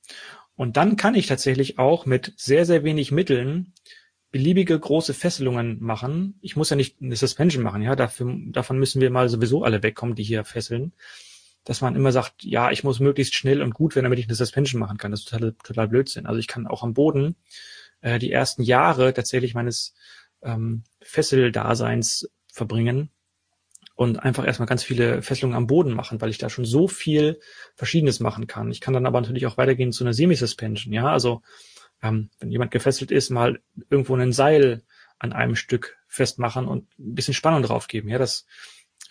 Und 0.54 0.76
dann 0.76 0.96
kann 0.96 1.14
ich 1.14 1.26
tatsächlich 1.26 1.78
auch 1.78 2.06
mit 2.06 2.34
sehr, 2.36 2.66
sehr 2.66 2.84
wenig 2.84 3.12
Mitteln 3.12 3.72
beliebige 4.30 4.78
große 4.78 5.14
Fesselungen 5.14 5.82
machen. 5.82 6.38
Ich 6.40 6.54
muss 6.54 6.70
ja 6.70 6.76
nicht 6.76 7.00
eine 7.02 7.16
Suspension 7.16 7.64
machen, 7.64 7.82
ja, 7.82 7.96
dafür, 7.96 8.36
davon 8.46 8.78
müssen 8.78 9.00
wir 9.00 9.10
mal 9.10 9.28
sowieso 9.28 9.64
alle 9.64 9.82
wegkommen, 9.82 10.14
die 10.14 10.22
hier 10.22 10.44
fesseln. 10.44 10.92
Dass 11.64 11.80
man 11.80 11.96
immer 11.96 12.12
sagt, 12.12 12.44
ja, 12.44 12.70
ich 12.70 12.84
muss 12.84 13.00
möglichst 13.00 13.34
schnell 13.34 13.60
und 13.60 13.74
gut 13.74 13.94
werden, 13.94 14.04
damit 14.04 14.18
ich 14.18 14.26
eine 14.26 14.34
Suspension 14.34 14.80
machen 14.80 14.98
kann. 14.98 15.10
Das 15.10 15.20
ist 15.20 15.28
total, 15.28 15.54
total 15.64 15.88
Blödsinn. 15.88 16.26
Also 16.26 16.38
ich 16.38 16.46
kann 16.46 16.66
auch 16.66 16.82
am 16.82 16.94
Boden 16.94 17.36
äh, 18.00 18.18
die 18.18 18.32
ersten 18.32 18.62
Jahre 18.62 19.12
tatsächlich 19.12 19.54
meines 19.54 19.94
ähm, 20.42 20.84
Fesseldaseins 21.00 22.30
verbringen 22.52 23.10
und 23.94 24.18
einfach 24.18 24.46
erstmal 24.46 24.68
ganz 24.68 24.82
viele 24.82 25.22
Fesselungen 25.22 25.56
am 25.56 25.66
Boden 25.66 25.92
machen, 25.92 26.20
weil 26.20 26.30
ich 26.30 26.38
da 26.38 26.48
schon 26.48 26.64
so 26.64 26.88
viel 26.88 27.40
Verschiedenes 27.74 28.20
machen 28.20 28.46
kann. 28.46 28.70
Ich 28.70 28.80
kann 28.80 28.94
dann 28.94 29.06
aber 29.06 29.20
natürlich 29.20 29.46
auch 29.46 29.58
weitergehen 29.58 29.92
zu 29.92 30.04
einer 30.04 30.14
Semi-Suspension, 30.14 30.92
ja, 30.92 31.10
also 31.10 31.42
ähm, 32.02 32.30
wenn 32.38 32.50
jemand 32.50 32.70
gefesselt 32.70 33.10
ist, 33.10 33.30
mal 33.30 33.60
irgendwo 33.90 34.16
ein 34.16 34.32
Seil 34.32 34.82
an 35.18 35.32
einem 35.32 35.54
Stück 35.54 35.98
festmachen 36.08 36.66
und 36.66 36.88
ein 36.98 37.14
bisschen 37.14 37.34
Spannung 37.34 37.62
draufgeben, 37.62 38.08
ja, 38.08 38.18
das 38.18 38.46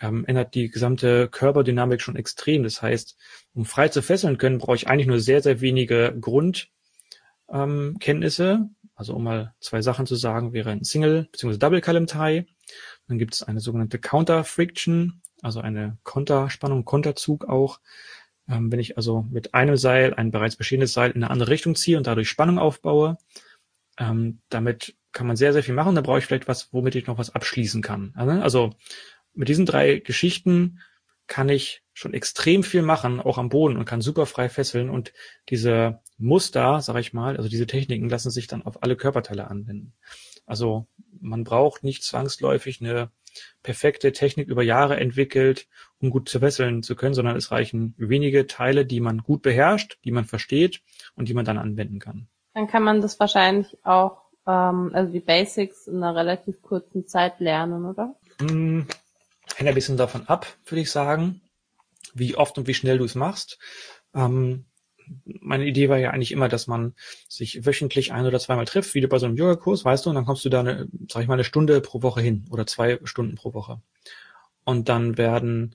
ähm, 0.00 0.24
ändert 0.26 0.54
die 0.54 0.70
gesamte 0.70 1.28
Körperdynamik 1.28 2.00
schon 2.00 2.16
extrem. 2.16 2.62
Das 2.62 2.82
heißt, 2.82 3.16
um 3.54 3.64
frei 3.64 3.88
zu 3.88 4.02
fesseln 4.02 4.38
können, 4.38 4.58
brauche 4.58 4.76
ich 4.76 4.88
eigentlich 4.88 5.06
nur 5.06 5.20
sehr, 5.20 5.42
sehr 5.42 5.60
wenige 5.60 6.16
Grundkenntnisse, 6.20 8.42
ähm, 8.42 8.76
also 9.00 9.14
um 9.14 9.24
mal 9.24 9.54
zwei 9.60 9.80
Sachen 9.80 10.04
zu 10.04 10.14
sagen, 10.14 10.52
wäre 10.52 10.68
ein 10.68 10.84
Single 10.84 11.26
bzw. 11.32 11.56
Double 11.56 11.80
Column 11.80 12.06
Tie. 12.06 12.44
Dann 13.08 13.18
gibt 13.18 13.32
es 13.32 13.42
eine 13.42 13.58
sogenannte 13.58 13.98
Counter 13.98 14.44
Friction, 14.44 15.22
also 15.40 15.60
eine 15.62 15.96
Konterspannung, 16.02 16.84
Konterzug 16.84 17.46
auch. 17.46 17.80
Ähm, 18.46 18.70
wenn 18.70 18.78
ich 18.78 18.98
also 18.98 19.26
mit 19.30 19.54
einem 19.54 19.78
Seil 19.78 20.12
ein 20.12 20.30
bereits 20.30 20.56
bestehendes 20.56 20.92
Seil 20.92 21.12
in 21.12 21.22
eine 21.22 21.30
andere 21.30 21.48
Richtung 21.48 21.76
ziehe 21.76 21.96
und 21.96 22.06
dadurch 22.06 22.28
Spannung 22.28 22.58
aufbaue, 22.58 23.16
ähm, 23.98 24.42
damit 24.50 24.94
kann 25.12 25.26
man 25.26 25.36
sehr, 25.36 25.54
sehr 25.54 25.62
viel 25.62 25.74
machen. 25.74 25.94
Da 25.94 26.02
brauche 26.02 26.18
ich 26.18 26.26
vielleicht 26.26 26.46
was, 26.46 26.70
womit 26.70 26.94
ich 26.94 27.06
noch 27.06 27.16
was 27.16 27.34
abschließen 27.34 27.80
kann. 27.80 28.12
Also 28.16 28.74
mit 29.32 29.48
diesen 29.48 29.64
drei 29.64 30.00
Geschichten 30.00 30.80
kann 31.26 31.48
ich 31.48 31.82
schon 32.00 32.14
extrem 32.14 32.62
viel 32.62 32.80
machen, 32.80 33.20
auch 33.20 33.36
am 33.36 33.50
Boden 33.50 33.76
und 33.76 33.84
kann 33.84 34.00
super 34.00 34.24
frei 34.24 34.48
fesseln 34.48 34.88
und 34.88 35.12
diese 35.50 36.00
Muster, 36.16 36.80
sag 36.80 36.96
ich 36.96 37.12
mal, 37.12 37.36
also 37.36 37.50
diese 37.50 37.66
Techniken 37.66 38.08
lassen 38.08 38.30
sich 38.30 38.46
dann 38.46 38.62
auf 38.62 38.82
alle 38.82 38.96
Körperteile 38.96 39.48
anwenden. 39.48 39.92
Also 40.46 40.86
man 41.20 41.44
braucht 41.44 41.84
nicht 41.84 42.02
zwangsläufig 42.02 42.80
eine 42.80 43.10
perfekte 43.62 44.12
Technik 44.12 44.48
über 44.48 44.62
Jahre 44.62 44.96
entwickelt, 44.96 45.68
um 46.00 46.08
gut 46.08 46.30
zu 46.30 46.40
fesseln 46.40 46.82
zu 46.82 46.96
können, 46.96 47.12
sondern 47.12 47.36
es 47.36 47.50
reichen 47.50 47.94
wenige 47.98 48.46
Teile, 48.46 48.86
die 48.86 49.00
man 49.00 49.18
gut 49.18 49.42
beherrscht, 49.42 49.98
die 50.04 50.10
man 50.10 50.24
versteht 50.24 50.80
und 51.16 51.28
die 51.28 51.34
man 51.34 51.44
dann 51.44 51.58
anwenden 51.58 51.98
kann. 51.98 52.28
Dann 52.54 52.66
kann 52.66 52.82
man 52.82 53.02
das 53.02 53.20
wahrscheinlich 53.20 53.76
auch, 53.84 54.22
ähm, 54.46 54.90
also 54.94 55.12
die 55.12 55.20
Basics 55.20 55.86
in 55.86 55.96
einer 55.96 56.16
relativ 56.16 56.62
kurzen 56.62 57.06
Zeit 57.06 57.40
lernen, 57.40 57.84
oder? 57.84 58.16
Hm, 58.40 58.86
hängt 59.54 59.68
ein 59.68 59.74
bisschen 59.74 59.98
davon 59.98 60.26
ab, 60.28 60.46
würde 60.64 60.80
ich 60.80 60.90
sagen, 60.90 61.42
wie 62.14 62.36
oft 62.36 62.58
und 62.58 62.66
wie 62.66 62.74
schnell 62.74 62.98
du 62.98 63.04
es 63.04 63.14
machst. 63.14 63.58
Ähm, 64.14 64.66
meine 65.24 65.66
Idee 65.66 65.88
war 65.88 65.98
ja 65.98 66.10
eigentlich 66.10 66.32
immer, 66.32 66.48
dass 66.48 66.66
man 66.66 66.94
sich 67.28 67.66
wöchentlich 67.66 68.12
ein 68.12 68.26
oder 68.26 68.38
zweimal 68.38 68.64
trifft, 68.64 68.94
wie 68.94 69.00
du 69.00 69.08
bei 69.08 69.18
so 69.18 69.26
einem 69.26 69.36
Yoga-Kurs, 69.36 69.84
weißt 69.84 70.06
du, 70.06 70.10
und 70.10 70.16
dann 70.16 70.24
kommst 70.24 70.44
du 70.44 70.48
da 70.48 70.60
eine, 70.60 70.88
sag 71.08 71.22
ich 71.22 71.28
mal, 71.28 71.34
eine 71.34 71.44
Stunde 71.44 71.80
pro 71.80 72.02
Woche 72.02 72.20
hin 72.20 72.44
oder 72.50 72.66
zwei 72.66 73.00
Stunden 73.04 73.34
pro 73.34 73.54
Woche. 73.54 73.80
Und 74.64 74.88
dann 74.88 75.18
werden 75.18 75.74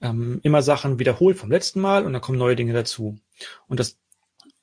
ähm, 0.00 0.40
immer 0.42 0.62
Sachen 0.62 0.98
wiederholt 0.98 1.36
vom 1.38 1.50
letzten 1.50 1.80
Mal 1.80 2.04
und 2.04 2.12
dann 2.12 2.22
kommen 2.22 2.38
neue 2.38 2.56
Dinge 2.56 2.72
dazu. 2.72 3.18
Und 3.66 3.80
das 3.80 3.98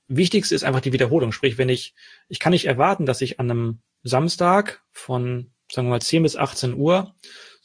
Wichtigste 0.08 0.56
ist 0.56 0.64
einfach 0.64 0.82
die 0.82 0.94
Wiederholung. 0.94 1.32
Sprich, 1.32 1.58
wenn 1.58 1.70
ich, 1.70 1.94
ich 2.30 2.40
kann 2.40 2.52
nicht 2.52 2.66
erwarten, 2.66 3.06
dass 3.06 3.22
ich 3.22 3.40
an 3.40 3.50
einem 3.50 3.80
Samstag 4.04 4.84
von, 4.92 5.52
sagen 5.72 5.88
wir 5.88 5.92
mal, 5.92 6.02
10 6.02 6.24
bis 6.24 6.36
18 6.36 6.76
Uhr 6.76 7.16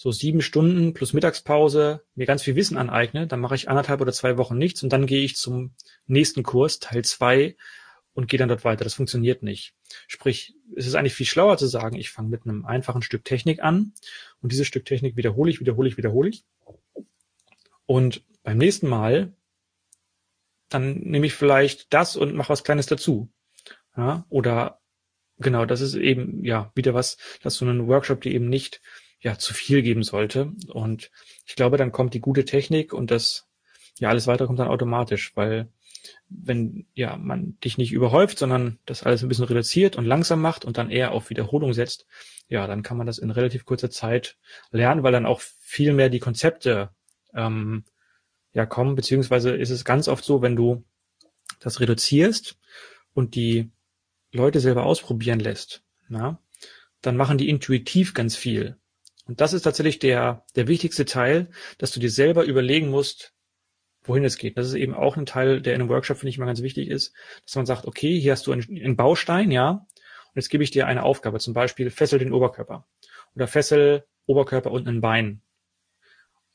so 0.01 0.12
sieben 0.12 0.40
Stunden 0.40 0.94
plus 0.94 1.12
Mittagspause 1.12 2.01
mir 2.14 2.24
ganz 2.24 2.42
viel 2.42 2.57
Wissen 2.57 2.78
aneigne, 2.78 3.26
dann 3.26 3.38
mache 3.38 3.55
ich 3.55 3.68
anderthalb 3.68 4.01
oder 4.01 4.14
zwei 4.14 4.38
Wochen 4.38 4.57
nichts 4.57 4.82
und 4.82 4.90
dann 4.94 5.05
gehe 5.05 5.22
ich 5.22 5.36
zum 5.36 5.74
nächsten 6.07 6.42
Kurs, 6.42 6.78
Teil 6.78 7.05
zwei, 7.05 7.55
und 8.14 8.26
gehe 8.26 8.38
dann 8.38 8.48
dort 8.48 8.64
weiter. 8.64 8.82
Das 8.82 8.94
funktioniert 8.94 9.42
nicht. 9.42 9.74
Sprich, 10.09 10.55
es 10.74 10.86
ist 10.86 10.94
eigentlich 10.94 11.12
viel 11.12 11.26
schlauer 11.26 11.59
zu 11.59 11.66
sagen, 11.66 11.96
ich 11.96 12.09
fange 12.09 12.30
mit 12.30 12.46
einem 12.46 12.64
einfachen 12.64 13.03
Stück 13.03 13.26
Technik 13.26 13.62
an 13.62 13.92
und 14.40 14.53
dieses 14.53 14.66
Stück 14.66 14.86
Technik 14.86 15.18
wiederhole 15.18 15.51
ich, 15.51 15.61
wiederhole 15.61 15.90
ich, 15.90 15.98
wiederhole 15.98 16.30
ich. 16.30 16.46
Und 17.84 18.24
beim 18.42 18.57
nächsten 18.57 18.88
Mal, 18.88 19.34
dann 20.70 20.94
nehme 21.01 21.26
ich 21.26 21.34
vielleicht 21.34 21.92
das 21.92 22.16
und 22.16 22.34
mache 22.34 22.48
was 22.48 22.64
Kleines 22.64 22.86
dazu. 22.86 23.30
Ja, 23.94 24.24
oder 24.30 24.80
genau, 25.36 25.66
das 25.66 25.82
ist 25.82 25.94
eben 25.94 26.42
ja 26.42 26.72
wieder 26.74 26.94
was, 26.94 27.18
dass 27.42 27.57
so 27.57 27.66
ein 27.66 27.86
Workshop, 27.86 28.22
die 28.22 28.32
eben 28.32 28.48
nicht 28.48 28.80
ja 29.20 29.38
zu 29.38 29.54
viel 29.54 29.82
geben 29.82 30.02
sollte. 30.02 30.52
Und 30.68 31.10
ich 31.46 31.56
glaube, 31.56 31.76
dann 31.76 31.92
kommt 31.92 32.14
die 32.14 32.20
gute 32.20 32.44
Technik 32.44 32.92
und 32.92 33.10
das, 33.10 33.48
ja, 33.98 34.08
alles 34.08 34.26
weitere 34.26 34.46
kommt 34.46 34.58
dann 34.58 34.68
automatisch, 34.68 35.36
weil 35.36 35.68
wenn 36.28 36.86
ja 36.94 37.16
man 37.16 37.58
dich 37.60 37.76
nicht 37.76 37.92
überhäuft, 37.92 38.38
sondern 38.38 38.78
das 38.86 39.02
alles 39.02 39.22
ein 39.22 39.28
bisschen 39.28 39.44
reduziert 39.44 39.96
und 39.96 40.06
langsam 40.06 40.40
macht 40.40 40.64
und 40.64 40.78
dann 40.78 40.90
eher 40.90 41.12
auf 41.12 41.28
Wiederholung 41.30 41.74
setzt, 41.74 42.06
ja, 42.48 42.66
dann 42.66 42.82
kann 42.82 42.96
man 42.96 43.06
das 43.06 43.18
in 43.18 43.30
relativ 43.30 43.64
kurzer 43.64 43.90
Zeit 43.90 44.38
lernen, 44.70 45.02
weil 45.02 45.12
dann 45.12 45.26
auch 45.26 45.40
viel 45.40 45.92
mehr 45.92 46.08
die 46.08 46.18
Konzepte 46.18 46.90
ähm, 47.34 47.84
ja 48.52 48.66
kommen, 48.66 48.94
beziehungsweise 48.96 49.50
ist 49.54 49.70
es 49.70 49.84
ganz 49.84 50.08
oft 50.08 50.24
so, 50.24 50.42
wenn 50.42 50.56
du 50.56 50.84
das 51.60 51.80
reduzierst 51.80 52.58
und 53.12 53.34
die 53.34 53.70
Leute 54.32 54.60
selber 54.60 54.84
ausprobieren 54.84 55.40
lässt, 55.40 55.82
na, 56.08 56.40
dann 57.02 57.16
machen 57.16 57.38
die 57.38 57.48
intuitiv 57.48 58.14
ganz 58.14 58.36
viel. 58.36 58.76
Und 59.30 59.40
das 59.40 59.52
ist 59.52 59.62
tatsächlich 59.62 60.00
der, 60.00 60.44
der 60.56 60.66
wichtigste 60.66 61.04
Teil, 61.04 61.50
dass 61.78 61.92
du 61.92 62.00
dir 62.00 62.10
selber 62.10 62.42
überlegen 62.42 62.88
musst, 62.88 63.32
wohin 64.02 64.24
es 64.24 64.38
geht. 64.38 64.58
Das 64.58 64.66
ist 64.66 64.74
eben 64.74 64.92
auch 64.92 65.16
ein 65.16 65.24
Teil, 65.24 65.62
der 65.62 65.76
in 65.76 65.80
einem 65.80 65.88
Workshop, 65.88 66.18
finde 66.18 66.30
ich, 66.30 66.38
mal 66.38 66.46
ganz 66.46 66.62
wichtig 66.62 66.88
ist, 66.88 67.14
dass 67.44 67.54
man 67.54 67.64
sagt, 67.64 67.86
okay, 67.86 68.18
hier 68.18 68.32
hast 68.32 68.48
du 68.48 68.52
einen, 68.52 68.64
einen 68.68 68.96
Baustein, 68.96 69.52
ja, 69.52 69.70
und 69.70 70.34
jetzt 70.34 70.48
gebe 70.48 70.64
ich 70.64 70.72
dir 70.72 70.88
eine 70.88 71.04
Aufgabe, 71.04 71.38
zum 71.38 71.54
Beispiel 71.54 71.90
fessel 71.90 72.18
den 72.18 72.32
Oberkörper 72.32 72.88
oder 73.36 73.46
fessel 73.46 74.04
Oberkörper 74.26 74.72
und 74.72 74.88
ein 74.88 75.00
Bein 75.00 75.42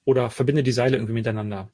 oder 0.04 0.30
verbinde 0.30 0.62
die 0.62 0.74
Seile 0.74 0.98
irgendwie 0.98 1.14
miteinander 1.14 1.72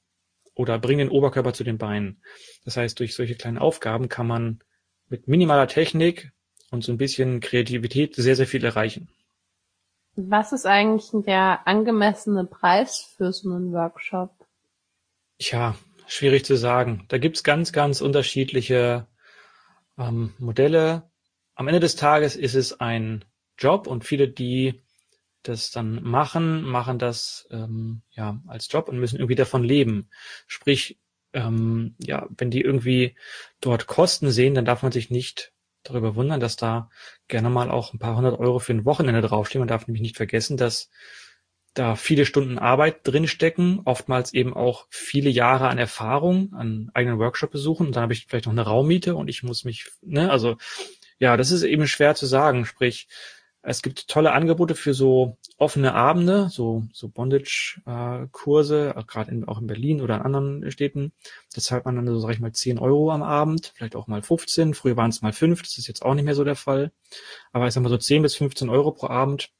oder 0.54 0.78
bring 0.78 1.00
den 1.00 1.10
Oberkörper 1.10 1.54
zu 1.54 1.64
den 1.64 1.80
Beinen. 1.80 2.22
Das 2.64 2.78
heißt, 2.78 3.00
durch 3.00 3.16
solche 3.16 3.34
kleinen 3.34 3.58
Aufgaben 3.58 4.08
kann 4.08 4.28
man 4.28 4.60
mit 5.10 5.28
minimaler 5.28 5.68
Technik 5.68 6.32
und 6.70 6.84
so 6.84 6.92
ein 6.92 7.00
bisschen 7.00 7.40
Kreativität 7.40 8.14
sehr, 8.14 8.36
sehr 8.36 8.46
viel 8.46 8.64
erreichen. 8.64 9.10
Was 10.30 10.52
ist 10.52 10.66
eigentlich 10.66 11.10
der 11.26 11.68
angemessene 11.68 12.46
Preis 12.46 13.14
für 13.18 13.32
so 13.32 13.50
einen 13.50 13.72
Workshop? 13.72 14.32
Tja, 15.40 15.76
schwierig 16.08 16.46
zu 16.46 16.56
sagen. 16.56 17.06
Da 17.08 17.18
gibt's 17.18 17.44
ganz, 17.44 17.72
ganz 17.72 18.02
unterschiedliche 18.02 19.08
ähm, 19.98 20.34
Modelle. 20.38 21.10
Am 21.56 21.68
Ende 21.68 21.80
des 21.80 21.96
Tages 21.96 22.36
ist 22.36 22.56
es 22.56 22.80
ein 22.80 23.26
Job 23.58 23.88
und 23.88 24.04
viele, 24.04 24.28
die 24.28 24.84
das 25.44 25.72
dann 25.72 26.04
machen, 26.04 26.62
machen 26.64 27.00
das 27.00 27.48
ähm, 27.52 28.04
ja 28.12 28.40
als 28.48 28.72
Job 28.72 28.90
und 28.90 29.00
müssen 29.00 29.18
irgendwie 29.18 29.36
davon 29.36 29.64
leben. 29.64 30.10
Sprich, 30.46 31.00
ähm, 31.34 31.96
ja, 32.00 32.28
wenn 32.38 32.52
die 32.52 32.62
irgendwie 32.62 33.16
dort 33.60 33.88
Kosten 33.88 34.32
sehen, 34.32 34.54
dann 34.54 34.66
darf 34.66 34.84
man 34.84 34.92
sich 34.92 35.10
nicht 35.10 35.54
darüber 35.84 36.16
wundern, 36.16 36.40
dass 36.40 36.56
da 36.56 36.90
gerne 37.28 37.50
mal 37.50 37.72
auch 37.72 37.94
ein 37.94 38.00
paar 38.00 38.16
hundert 38.16 38.40
Euro 38.40 38.60
für 38.60 38.74
ein 38.74 38.86
Wochenende 38.86 39.22
draufstehen. 39.22 39.62
Man 39.62 39.68
darf 39.68 39.88
nämlich 39.88 40.02
nicht 40.02 40.18
vergessen, 40.18 40.58
dass 40.58 40.90
da 41.74 41.96
viele 41.96 42.26
Stunden 42.26 42.60
Arbeit 42.60 43.08
drinstecken, 43.08 43.82
oftmals 43.86 44.34
eben 44.34 44.54
auch 44.54 44.88
viele 44.90 45.30
Jahre 45.30 45.70
an 45.70 45.78
Erfahrung, 45.78 46.54
an 46.54 46.92
eigenen 46.94 47.20
Workshop 47.20 47.52
besuchen. 47.52 47.88
Und 47.88 47.96
dann 47.96 48.04
habe 48.04 48.14
ich 48.14 48.26
vielleicht 48.28 48.46
noch 48.46 48.54
eine 48.54 48.64
Raummiete 48.64 49.16
und 49.16 49.30
ich 49.30 49.44
muss 49.44 49.64
mich, 49.64 49.90
ne, 50.02 50.30
also 50.30 50.58
ja, 51.18 51.38
das 51.38 51.52
ist 51.52 51.64
eben 51.64 51.88
schwer 51.88 52.16
zu 52.16 52.26
sagen. 52.26 52.66
Sprich, 52.66 53.08
es 53.64 53.82
gibt 53.82 54.08
tolle 54.08 54.32
Angebote 54.32 54.74
für 54.76 54.94
so 54.94 55.38
offene 55.58 55.94
Abende, 55.94 56.50
so, 56.50 56.84
so 56.94 57.10
Bondage-Kurse, 57.10 58.94
äh, 58.98 59.04
gerade 59.06 59.44
auch 59.48 59.60
in 59.60 59.68
Berlin 59.68 60.02
oder 60.02 60.16
in 60.16 60.22
anderen 60.22 60.72
Städten. 60.72 61.12
Da 61.54 61.62
zahlt 61.62 61.86
man 61.86 61.96
dann 61.96 62.08
so, 62.08 62.20
sag 62.20 62.32
ich 62.32 62.40
mal, 62.40 62.52
10 62.52 62.80
Euro 62.80 63.12
am 63.12 63.22
Abend, 63.22 63.74
vielleicht 63.76 63.96
auch 63.96 64.08
mal 64.08 64.24
15. 64.24 64.74
Früher 64.74 64.98
waren 64.98 65.12
es 65.12 65.22
mal 65.22 65.34
5, 65.34 65.62
das 65.62 65.78
ist 65.78 65.88
jetzt 65.88 66.04
auch 66.04 66.16
nicht 66.16 66.26
mehr 66.26 66.36
so 66.36 66.44
der 66.44 66.56
Fall. 66.56 66.92
Aber 67.52 67.68
ich 67.68 67.74
sag 67.74 67.84
mal 67.84 67.90
so 67.90 67.98
10 67.98 68.24
bis 68.24 68.36
15 68.36 68.70
Euro 68.70 68.92
pro 68.92 69.08
Abend 69.08 69.52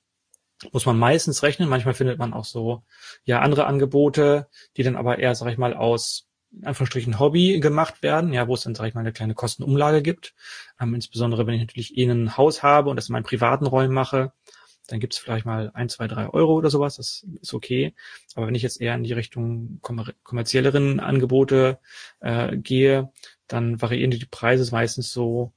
muss 0.72 0.86
man 0.86 0.98
meistens 0.98 1.44
rechnen. 1.44 1.70
Manchmal 1.70 1.94
findet 1.94 2.20
man 2.20 2.34
auch 2.34 2.46
so, 2.46 2.84
ja, 3.24 3.40
andere 3.40 3.66
Angebote, 3.66 4.48
die 4.78 4.84
dann 4.84 4.96
aber 4.96 5.20
eher, 5.20 5.34
sag 5.36 5.52
ich 5.52 5.58
mal, 5.58 5.74
aus 5.74 6.28
in 6.52 6.66
Anführungsstrichen 6.66 7.20
Hobby 7.20 7.60
gemacht 7.60 8.04
werden, 8.04 8.34
ja, 8.34 8.48
wo 8.48 8.54
es 8.54 8.62
dann, 8.62 8.76
sage 8.76 8.90
ich 8.90 8.96
mal, 8.96 9.02
eine 9.02 9.14
kleine 9.14 9.34
Kostenumlage 9.34 10.02
gibt. 10.02 10.34
Ähm, 10.80 10.94
insbesondere, 10.94 11.48
wenn 11.48 11.54
ich 11.54 11.62
natürlich 11.62 11.98
eh 11.98 12.10
ein 12.10 12.38
Haus 12.38 12.64
habe 12.64 12.90
und 12.90 12.98
das 12.98 13.10
in 13.10 13.14
meinen 13.14 13.24
privaten 13.24 13.66
Räumen 13.66 13.94
mache, 13.94 14.34
dann 14.88 15.00
gibt 15.00 15.14
es 15.14 15.20
vielleicht 15.20 15.46
mal 15.46 15.72
ein, 15.74 15.90
zwei, 15.90 16.08
drei 16.08 16.28
Euro 16.30 16.54
oder 16.54 16.70
sowas, 16.70 16.98
das 16.98 17.26
ist 17.42 17.54
okay. 17.54 17.94
Aber 18.36 18.48
wenn 18.48 18.56
ich 18.56 18.64
jetzt 18.64 18.82
eher 18.82 18.96
in 18.96 19.04
die 19.04 19.14
Richtung 19.14 19.80
kommer 19.82 20.12
kommerzielleren 20.24 21.00
Angebote 21.00 21.80
äh, 22.20 22.58
gehe, 22.58 23.12
dann 23.48 23.82
variieren 23.82 24.12
die 24.12 24.26
Preise 24.26 24.70
meistens 24.72 25.12
so, 25.12 25.54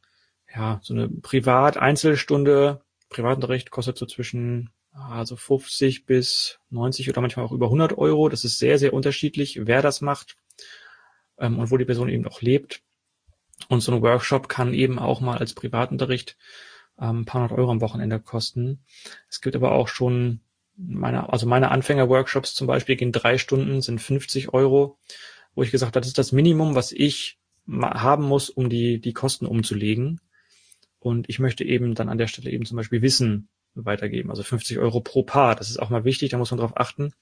ja, 0.55 0.81
so 0.83 0.95
eine 0.95 1.09
Privat-Einzelstunde, 1.09 2.83
Privatunterricht 3.09 3.71
kostet 3.71 3.99
so 3.99 4.07
zwischen 4.07 4.71
also 4.93 5.35
50 5.35 6.07
bis 6.07 6.61
90 6.71 7.09
oder 7.09 7.21
manchmal 7.21 7.45
auch 7.45 7.53
über 7.53 7.67
100 7.67 7.99
Euro. 7.99 8.29
Das 8.29 8.45
ist 8.45 8.59
sehr, 8.59 8.79
sehr 8.79 8.93
unterschiedlich, 8.93 9.67
wer 9.67 9.83
das 9.83 10.01
macht 10.01 10.37
ähm, 11.39 11.59
und 11.59 11.70
wo 11.70 11.76
die 11.76 11.85
Person 11.85 12.09
eben 12.09 12.26
auch 12.26 12.43
lebt. 12.43 12.82
Und 13.68 13.80
so 13.80 13.93
ein 13.93 14.03
Workshop 14.03 14.49
kann 14.49 14.74
eben 14.74 14.99
auch 14.99 15.20
mal 15.20 15.39
als 15.39 15.55
Privatunterricht 15.55 16.37
ähm, 16.99 17.20
ein 17.20 17.24
paar 17.24 17.43
hundert 17.43 17.59
Euro 17.59 17.70
am 17.70 17.80
Wochenende 17.80 18.20
kosten. 18.20 18.85
Es 19.28 19.41
gibt 19.41 19.57
aber 19.57 19.72
auch 19.72 19.89
schon 19.89 20.41
meine, 20.76 21.32
also 21.32 21.47
meine 21.47 21.70
Anfänger-Workshops 21.70 22.55
zum 22.55 22.66
Beispiel 22.66 22.97
gehen 22.97 23.12
drei 23.12 23.39
Stunden, 23.39 23.80
sind 23.80 24.01
50 24.01 24.53
Euro, 24.53 24.99
wo 25.55 25.62
ich 25.62 25.70
gesagt 25.70 25.95
habe, 25.95 26.01
das 26.01 26.09
ist 26.09 26.18
das 26.18 26.32
Minimum, 26.32 26.74
was 26.74 26.93
ich 26.93 27.39
haben 27.68 28.24
muss, 28.24 28.51
um 28.51 28.68
die, 28.68 29.01
die 29.01 29.12
Kosten 29.12 29.47
umzulegen. 29.47 30.20
Und 30.99 31.28
ich 31.28 31.39
möchte 31.39 31.64
eben 31.64 31.95
dann 31.95 32.09
an 32.09 32.18
der 32.18 32.26
Stelle 32.26 32.51
eben 32.51 32.66
zum 32.66 32.76
Beispiel 32.76 33.03
Wissen 33.03 33.49
weitergeben, 33.74 34.30
also 34.30 34.43
50 34.43 34.78
Euro 34.78 35.01
pro 35.01 35.22
Paar. 35.22 35.55
Das 35.55 35.70
ist 35.70 35.78
auch 35.78 35.91
mal 35.91 36.05
wichtig, 36.05 36.30
da 36.30 36.39
muss 36.39 36.51
man 36.51 36.61
drauf 36.61 36.76
achten 36.76 37.12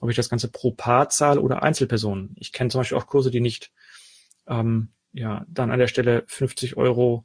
ob 0.00 0.10
ich 0.10 0.16
das 0.16 0.28
Ganze 0.28 0.48
pro 0.48 0.72
Paar 0.72 1.08
zahle 1.08 1.40
oder 1.40 1.62
Einzelpersonen. 1.62 2.34
Ich 2.38 2.52
kenne 2.52 2.70
zum 2.70 2.80
Beispiel 2.80 2.98
auch 2.98 3.06
Kurse, 3.06 3.30
die 3.30 3.40
nicht 3.40 3.72
ähm, 4.46 4.88
ja 5.12 5.44
dann 5.48 5.70
an 5.70 5.78
der 5.78 5.88
Stelle 5.88 6.24
50 6.26 6.76
Euro 6.76 7.24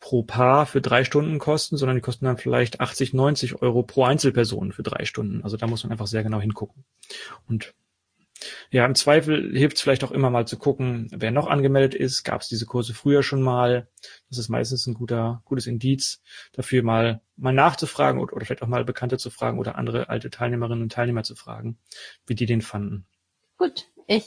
pro 0.00 0.22
Paar 0.22 0.66
für 0.66 0.80
drei 0.80 1.04
Stunden 1.04 1.38
kosten, 1.38 1.76
sondern 1.76 1.96
die 1.96 2.02
kosten 2.02 2.26
dann 2.26 2.36
vielleicht 2.36 2.80
80, 2.80 3.14
90 3.14 3.62
Euro 3.62 3.82
pro 3.82 4.04
Einzelperson 4.04 4.72
für 4.72 4.82
drei 4.82 5.04
Stunden. 5.06 5.42
Also 5.42 5.56
da 5.56 5.66
muss 5.66 5.82
man 5.82 5.92
einfach 5.92 6.06
sehr 6.06 6.22
genau 6.22 6.40
hingucken. 6.40 6.84
Und 7.48 7.74
ja, 8.70 8.84
im 8.84 8.94
Zweifel 8.94 9.56
hilft 9.56 9.76
es 9.76 9.82
vielleicht 9.82 10.04
auch 10.04 10.10
immer 10.10 10.30
mal 10.30 10.46
zu 10.46 10.58
gucken, 10.58 11.08
wer 11.12 11.30
noch 11.30 11.46
angemeldet 11.46 11.94
ist. 11.94 12.24
Gab 12.24 12.40
es 12.40 12.48
diese 12.48 12.66
Kurse 12.66 12.94
früher 12.94 13.22
schon 13.22 13.42
mal? 13.42 13.88
Das 14.28 14.38
ist 14.38 14.48
meistens 14.48 14.86
ein 14.86 14.94
guter, 14.94 15.42
gutes 15.44 15.66
Indiz 15.66 16.22
dafür, 16.52 16.82
mal, 16.82 17.20
mal 17.36 17.52
nachzufragen 17.52 18.20
oder, 18.20 18.34
oder 18.34 18.44
vielleicht 18.44 18.62
auch 18.62 18.68
mal 18.68 18.84
Bekannte 18.84 19.18
zu 19.18 19.30
fragen 19.30 19.58
oder 19.58 19.76
andere 19.76 20.08
alte 20.08 20.30
Teilnehmerinnen 20.30 20.82
und 20.82 20.92
Teilnehmer 20.92 21.22
zu 21.22 21.34
fragen, 21.36 21.78
wie 22.26 22.34
die 22.34 22.46
den 22.46 22.60
fanden. 22.60 23.06
Gut, 23.56 23.86
ich 24.06 24.26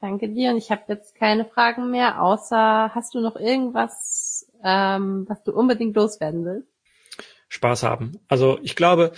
danke 0.00 0.28
dir 0.28 0.50
und 0.50 0.56
ich 0.56 0.70
habe 0.70 0.82
jetzt 0.88 1.14
keine 1.14 1.44
Fragen 1.44 1.90
mehr, 1.90 2.22
außer 2.22 2.94
hast 2.94 3.14
du 3.14 3.20
noch 3.20 3.36
irgendwas, 3.36 4.50
ähm, 4.62 5.26
was 5.28 5.42
du 5.44 5.52
unbedingt 5.52 5.94
loswerden 5.96 6.44
willst? 6.44 6.68
Spaß 7.48 7.84
haben. 7.84 8.18
Also 8.26 8.58
ich 8.62 8.74
glaube, 8.74 9.12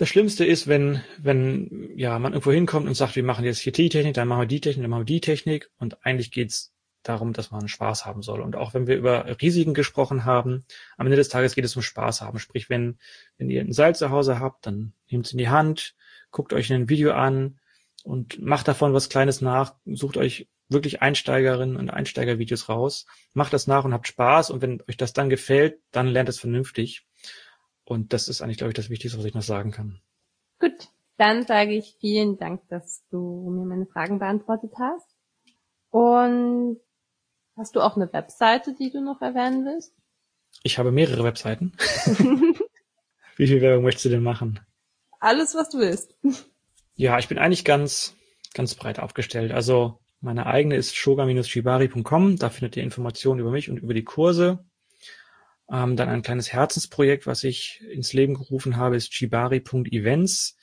das 0.00 0.08
Schlimmste 0.08 0.46
ist, 0.46 0.66
wenn, 0.66 1.02
wenn 1.18 1.90
ja 1.94 2.18
man 2.18 2.32
irgendwo 2.32 2.52
hinkommt 2.52 2.88
und 2.88 2.94
sagt, 2.94 3.16
wir 3.16 3.22
machen 3.22 3.44
jetzt 3.44 3.58
hier 3.58 3.72
die 3.74 3.90
Technik, 3.90 4.14
dann 4.14 4.28
machen 4.28 4.40
wir 4.40 4.46
die 4.46 4.62
Technik, 4.62 4.84
dann 4.84 4.90
machen 4.90 5.02
wir 5.02 5.04
die 5.04 5.20
Technik 5.20 5.70
und 5.76 6.06
eigentlich 6.06 6.30
geht's 6.30 6.72
darum, 7.02 7.34
dass 7.34 7.50
man 7.50 7.68
Spaß 7.68 8.06
haben 8.06 8.22
soll. 8.22 8.40
Und 8.40 8.56
auch 8.56 8.72
wenn 8.72 8.86
wir 8.86 8.96
über 8.96 9.26
Risiken 9.42 9.74
gesprochen 9.74 10.24
haben, 10.24 10.64
am 10.96 11.04
Ende 11.04 11.18
des 11.18 11.28
Tages 11.28 11.54
geht 11.54 11.66
es 11.66 11.76
um 11.76 11.82
Spaß 11.82 12.22
haben. 12.22 12.38
Sprich, 12.38 12.70
wenn, 12.70 12.96
wenn 13.36 13.50
ihr 13.50 13.60
ein 13.60 13.74
Seil 13.74 13.94
zu 13.94 14.08
Hause 14.08 14.40
habt, 14.40 14.64
dann 14.64 14.94
nehmt 15.10 15.26
es 15.26 15.32
in 15.32 15.38
die 15.38 15.50
Hand, 15.50 15.94
guckt 16.30 16.54
euch 16.54 16.72
ein 16.72 16.88
Video 16.88 17.12
an 17.12 17.58
und 18.02 18.40
macht 18.40 18.68
davon 18.68 18.94
was 18.94 19.10
Kleines 19.10 19.42
nach, 19.42 19.74
sucht 19.84 20.16
euch 20.16 20.48
wirklich 20.70 21.02
Einsteigerinnen 21.02 21.76
und 21.76 21.90
Einsteigervideos 21.90 22.70
raus, 22.70 23.04
macht 23.34 23.52
das 23.52 23.66
nach 23.66 23.84
und 23.84 23.92
habt 23.92 24.08
Spaß 24.08 24.48
und 24.48 24.62
wenn 24.62 24.82
euch 24.88 24.96
das 24.96 25.12
dann 25.12 25.28
gefällt, 25.28 25.78
dann 25.90 26.06
lernt 26.06 26.30
es 26.30 26.40
vernünftig. 26.40 27.04
Und 27.90 28.12
das 28.12 28.28
ist 28.28 28.40
eigentlich, 28.40 28.58
glaube 28.58 28.70
ich, 28.70 28.76
das 28.76 28.88
Wichtigste, 28.88 29.18
was 29.18 29.24
ich 29.24 29.34
noch 29.34 29.42
sagen 29.42 29.72
kann. 29.72 29.98
Gut, 30.60 30.90
dann 31.16 31.44
sage 31.44 31.72
ich 31.72 31.96
vielen 31.98 32.38
Dank, 32.38 32.60
dass 32.68 33.02
du 33.10 33.50
mir 33.50 33.64
meine 33.64 33.86
Fragen 33.86 34.20
beantwortet 34.20 34.70
hast. 34.78 35.08
Und 35.90 36.78
hast 37.56 37.74
du 37.74 37.80
auch 37.80 37.96
eine 37.96 38.12
Webseite, 38.12 38.76
die 38.76 38.92
du 38.92 39.00
noch 39.00 39.20
erwähnen 39.20 39.64
willst? 39.64 39.92
Ich 40.62 40.78
habe 40.78 40.92
mehrere 40.92 41.24
Webseiten. 41.24 41.72
Wie 43.36 43.48
viel 43.48 43.60
Werbung 43.60 43.82
möchtest 43.82 44.04
du 44.04 44.10
denn 44.10 44.22
machen? 44.22 44.60
Alles, 45.18 45.56
was 45.56 45.70
du 45.70 45.78
willst. 45.78 46.14
Ja, 46.94 47.18
ich 47.18 47.26
bin 47.26 47.38
eigentlich 47.38 47.64
ganz, 47.64 48.14
ganz 48.54 48.76
breit 48.76 49.00
aufgestellt. 49.00 49.50
Also 49.50 49.98
meine 50.20 50.46
eigene 50.46 50.76
ist 50.76 50.94
shoga-shibari.com. 50.94 52.36
Da 52.36 52.50
findet 52.50 52.76
ihr 52.76 52.84
Informationen 52.84 53.40
über 53.40 53.50
mich 53.50 53.68
und 53.68 53.78
über 53.78 53.94
die 53.94 54.04
Kurse. 54.04 54.64
Ähm, 55.72 55.96
dann 55.96 56.08
ein 56.08 56.22
kleines 56.22 56.52
Herzensprojekt, 56.52 57.26
was 57.26 57.44
ich 57.44 57.82
ins 57.90 58.12
Leben 58.12 58.34
gerufen 58.34 58.76
habe, 58.76 58.96
ist 58.96 59.12
chibari.events, 59.12 60.56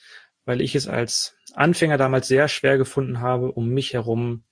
weil 0.44 0.60
ich 0.60 0.74
es 0.74 0.86
als 0.86 1.36
Anfänger 1.54 1.96
damals 1.96 2.28
sehr 2.28 2.48
schwer 2.48 2.78
gefunden 2.78 3.20
habe, 3.20 3.52
um 3.52 3.68
mich 3.68 3.94
herum 3.94 4.44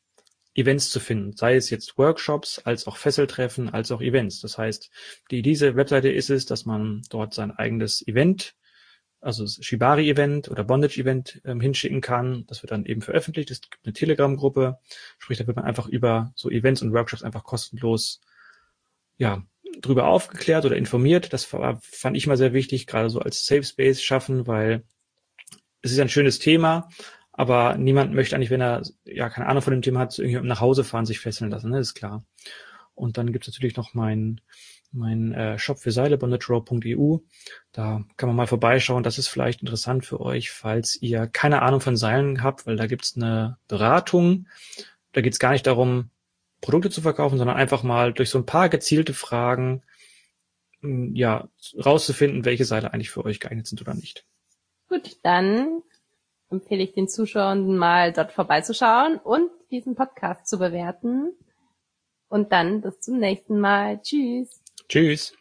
Events 0.55 0.89
zu 0.89 1.01
finden, 1.01 1.37
sei 1.37 1.57
es 1.57 1.69
jetzt 1.69 1.99
Workshops, 1.99 2.59
als 2.61 2.87
auch 2.87 2.97
Fesseltreffen, 2.97 3.69
als 3.69 3.91
auch 3.93 4.01
Events. 4.01 4.41
Das 4.41 4.57
heißt, 4.57 4.91
die 5.31 5.43
diese 5.43 5.77
Webseite 5.77 6.09
ist 6.09 6.31
es, 6.31 6.47
dass 6.47 6.65
man 6.65 7.03
dort 7.11 7.35
sein 7.35 7.51
eigenes 7.51 8.07
Event 8.07 8.55
also 9.21 9.43
das 9.43 9.59
Shibari-Event 9.61 10.51
oder 10.51 10.63
Bondage-Event 10.63 11.41
ähm, 11.45 11.61
hinschicken 11.61 12.01
kann. 12.01 12.45
Das 12.47 12.63
wird 12.63 12.71
dann 12.71 12.85
eben 12.85 13.03
veröffentlicht. 13.03 13.51
Es 13.51 13.61
gibt 13.61 13.85
eine 13.85 13.93
Telegram-Gruppe, 13.93 14.79
sprich, 15.19 15.39
da 15.39 15.47
wird 15.47 15.57
man 15.57 15.65
einfach 15.65 15.89
über 15.89 16.33
so 16.37 16.49
Events 16.49 16.83
und 16.83 16.93
Workshops 16.93 17.25
einfach 17.25 17.43
kostenlos 17.43 18.21
ja, 19.19 19.43
drüber 19.81 20.07
aufgeklärt 20.07 20.65
oder 20.65 20.77
informiert. 20.77 21.33
Das 21.33 21.45
fand 21.45 22.17
ich 22.17 22.27
mal 22.27 22.37
sehr 22.37 22.53
wichtig, 22.53 22.87
gerade 22.87 23.11
so 23.11 23.21
als 23.21 23.47
Safe 23.47 23.65
Space 23.65 24.03
schaffen, 24.03 24.47
weil 24.47 24.85
es 25.83 25.93
ist 25.93 26.01
ein 26.01 26.09
schönes 26.09 26.39
Thema, 26.39 26.89
aber 27.33 27.77
niemand 27.77 28.15
möchte 28.15 28.35
eigentlich, 28.35 28.51
wenn 28.51 28.63
er 28.63 28.83
ja 29.05 29.29
keine 29.29 29.47
Ahnung 29.47 29.63
von 29.63 29.73
dem 29.73 29.83
Thema 29.83 30.01
hat, 30.01 30.13
zu 30.13 30.23
irgendjemandem 30.23 30.49
nach 30.49 30.61
Hause 30.61 30.85
fahren, 30.85 31.07
sich 31.07 31.21
fesseln 31.21 31.51
lassen, 31.51 31.71
ne? 31.71 31.79
ist 31.79 31.95
klar. 31.95 32.25
Und 32.95 33.19
dann 33.19 33.31
gibt 33.31 33.47
es 33.47 33.53
natürlich 33.53 33.77
noch 33.77 33.93
mein, 33.93 34.41
mein 34.91 35.33
äh, 35.33 35.59
Shop 35.59 35.79
für 35.79 35.93
Seile, 35.93 36.17
bondagerow.eu. 36.17 37.19
Da 37.73 38.05
kann 38.17 38.29
man 38.29 38.37
mal 38.37 38.47
vorbeischauen. 38.47 39.03
Das 39.03 39.19
ist 39.19 39.29
vielleicht 39.29 39.61
interessant 39.61 40.07
für 40.07 40.21
euch, 40.21 40.51
falls 40.51 41.01
ihr 41.03 41.27
keine 41.27 41.61
Ahnung 41.61 41.81
von 41.81 41.97
Seilen 41.97 42.43
habt, 42.43 42.67
weil 42.67 42.77
da 42.77 42.87
gibt's 42.87 43.15
eine 43.15 43.59
Beratung. 43.69 44.47
Da 45.13 45.21
geht's 45.21 45.39
gar 45.39 45.53
nicht 45.53 45.67
darum, 45.67 46.11
Produkte 46.61 46.91
zu 46.91 47.01
verkaufen, 47.01 47.39
sondern 47.39 47.57
einfach 47.57 47.83
mal 47.83 48.13
durch 48.13 48.31
so 48.31 48.39
ein 48.39 48.47
paar 48.47 48.69
gezielte 48.69 49.15
Fragen 49.15 49.83
ja 50.83 51.49
rauszufinden, 51.85 52.45
welche 52.45 52.65
Seile 52.65 52.93
eigentlich 52.93 53.11
für 53.11 53.25
euch 53.25 53.41
geeignet 53.41 53.67
sind 53.67 53.81
oder 53.81 53.95
nicht. 53.95 54.25
Gut, 54.89 55.19
dann 55.23 55.83
empfehle 56.51 56.83
ich 56.83 56.93
den 56.93 57.09
Zuschauern 57.09 57.77
mal 57.77 58.13
dort 58.13 58.33
vorbeizuschauen 58.33 59.19
und 59.19 59.51
diesen 59.71 59.95
Podcast 59.95 60.47
zu 60.47 60.59
bewerten. 60.59 61.33
Und 62.29 62.53
dann 62.53 62.81
bis 62.81 63.01
zum 63.01 63.19
nächsten 63.19 63.61
Mal. 63.61 64.01
Tschüss. 64.03 64.63
Tschüss. 64.89 65.37